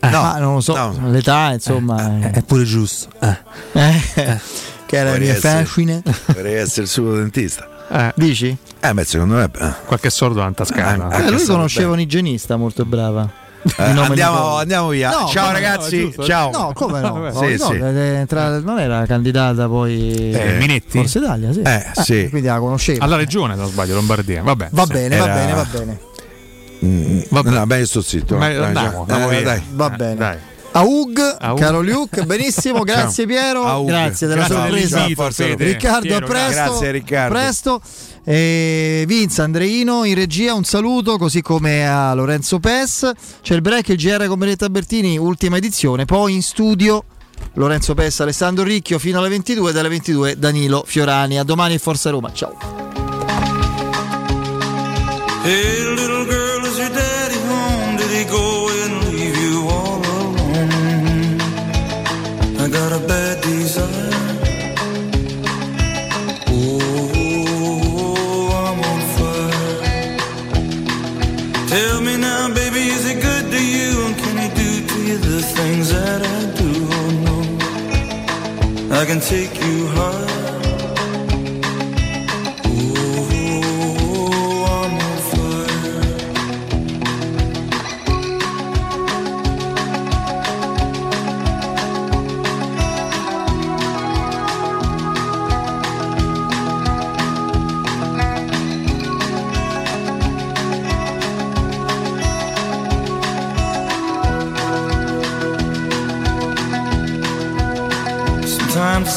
No, 0.00 0.38
non 0.38 0.54
lo 0.54 0.60
so, 0.60 0.74
no. 0.76 1.10
l'età, 1.10 1.52
insomma, 1.52 2.30
è 2.30 2.42
pure 2.42 2.64
giusto 2.64 3.08
eh, 3.20 3.40
che 4.86 4.96
era 4.96 5.04
la 5.04 5.10
Vorrei 5.12 5.20
mia 5.28 5.36
essere- 5.36 5.64
fascine. 5.64 6.02
Vorrei 6.26 6.54
essere 6.56 6.82
il 6.82 6.88
suo 6.88 7.14
dentista. 7.14 7.68
Eh, 7.90 8.12
Dici? 8.16 8.56
Eh, 8.80 8.92
beh, 8.94 9.04
secondo 9.04 9.34
me. 9.36 9.44
eh, 9.58 9.72
qualche 9.86 10.10
sordo 10.10 10.42
in 10.42 10.54
tascana 10.54 11.08
Eh, 11.10 11.24
che 11.24 11.30
lui 11.30 11.44
conosceva 11.44 11.92
un 11.92 12.00
igienista 12.00 12.56
molto 12.56 12.84
brava. 12.84 13.28
eh, 13.78 13.82
andiamo, 13.82 14.56
andiamo 14.56 14.88
via. 14.88 15.10
No, 15.10 15.26
Ciao 15.28 15.46
no, 15.46 15.52
ragazzi. 15.52 16.00
giusto. 16.00 16.24
Ciao. 16.24 16.50
No, 16.50 16.72
come 16.74 17.00
no? 17.00 17.12
Vabbè. 17.20 17.32
No, 17.32 17.38
Sì, 17.46 17.56
no, 17.56 17.66
sì. 17.70 17.76
eh, 17.76 18.24
tra- 18.28 18.58
non 18.60 18.78
era 18.78 19.06
candidata 19.06 19.66
poi 19.68 20.32
Eh, 20.32 20.56
Minetti? 20.58 20.98
Forza 20.98 21.18
Italia, 21.18 21.52
sì. 21.52 21.60
Eh, 21.62 21.84
sì. 22.02 22.26
Quindi 22.30 22.48
la 22.48 22.58
conosceva. 22.58 23.04
alla 23.04 23.16
regione 23.16 23.54
se 23.54 23.60
non 23.60 23.70
sbaglio 23.70 23.94
Lombardia 23.94 24.42
vabbè 24.42 24.68
va 24.70 24.84
sì. 24.84 24.92
bene, 24.92 25.14
era- 25.14 25.26
va 25.26 25.32
bene, 25.34 25.52
va 25.54 25.66
bene. 25.72 25.98
Mm, 26.84 27.20
Vabbè. 27.30 27.50
No, 27.50 27.66
beh, 27.66 27.78
io 27.78 27.86
sto 27.86 28.02
zitto. 28.02 28.36
Ma 28.36 28.48
Dai, 28.48 28.56
andiamo, 28.62 29.00
andiamo 29.00 29.30
Eh, 29.30 29.36
via. 29.36 29.42
dai. 29.42 29.62
Va 29.72 29.92
Eh, 29.92 29.96
bene. 29.96 30.14
dai. 30.16 30.36
Aug, 30.76 31.36
Aug. 31.38 31.58
caro 31.58 31.82
Luke, 31.82 32.24
benissimo, 32.24 32.82
grazie 32.84 33.26
Piero, 33.26 33.64
Aug. 33.64 33.86
grazie 33.86 34.26
della 34.26 34.46
grazie 34.46 34.86
sorpresa. 34.88 35.54
Riccardo, 35.56 36.00
Piero, 36.00 36.26
a 36.26 36.28
presto. 36.28 36.62
Grazie 36.62 36.90
Riccardo. 36.90 37.36
A 37.36 37.40
presto. 37.40 37.80
E 38.24 39.04
Vince 39.06 39.42
Andreino 39.42 40.04
in 40.04 40.14
regia 40.14 40.54
un 40.54 40.64
saluto 40.64 41.16
così 41.16 41.42
come 41.42 41.86
a 41.86 42.14
Lorenzo 42.14 42.58
Pes 42.58 43.10
c'è 43.42 43.54
il 43.54 43.60
break 43.60 43.90
il 43.90 43.96
GR 43.96 44.26
con 44.26 44.38
Benetta 44.38 44.70
Bertini 44.70 45.18
ultima 45.18 45.58
edizione 45.58 46.06
poi 46.06 46.32
in 46.32 46.42
studio 46.42 47.04
Lorenzo 47.52 47.92
Pes 47.92 48.20
Alessandro 48.20 48.64
Ricchio 48.64 48.98
fino 48.98 49.18
alle 49.18 49.28
22 49.28 49.72
dalle 49.72 49.90
22 49.90 50.38
Danilo 50.38 50.84
Fiorani 50.86 51.38
a 51.38 51.44
domani 51.44 51.76
Forza 51.76 52.08
Roma 52.08 52.32
ciao 52.32 52.56
Hey 55.44 55.94
I 79.04 79.06
can 79.06 79.20
take 79.20 79.54
you 79.62 79.73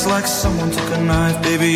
like 0.08 0.27
someone 0.27 0.72
took 0.72 0.90
a 0.92 1.02
knife, 1.03 1.42
baby. 1.44 1.68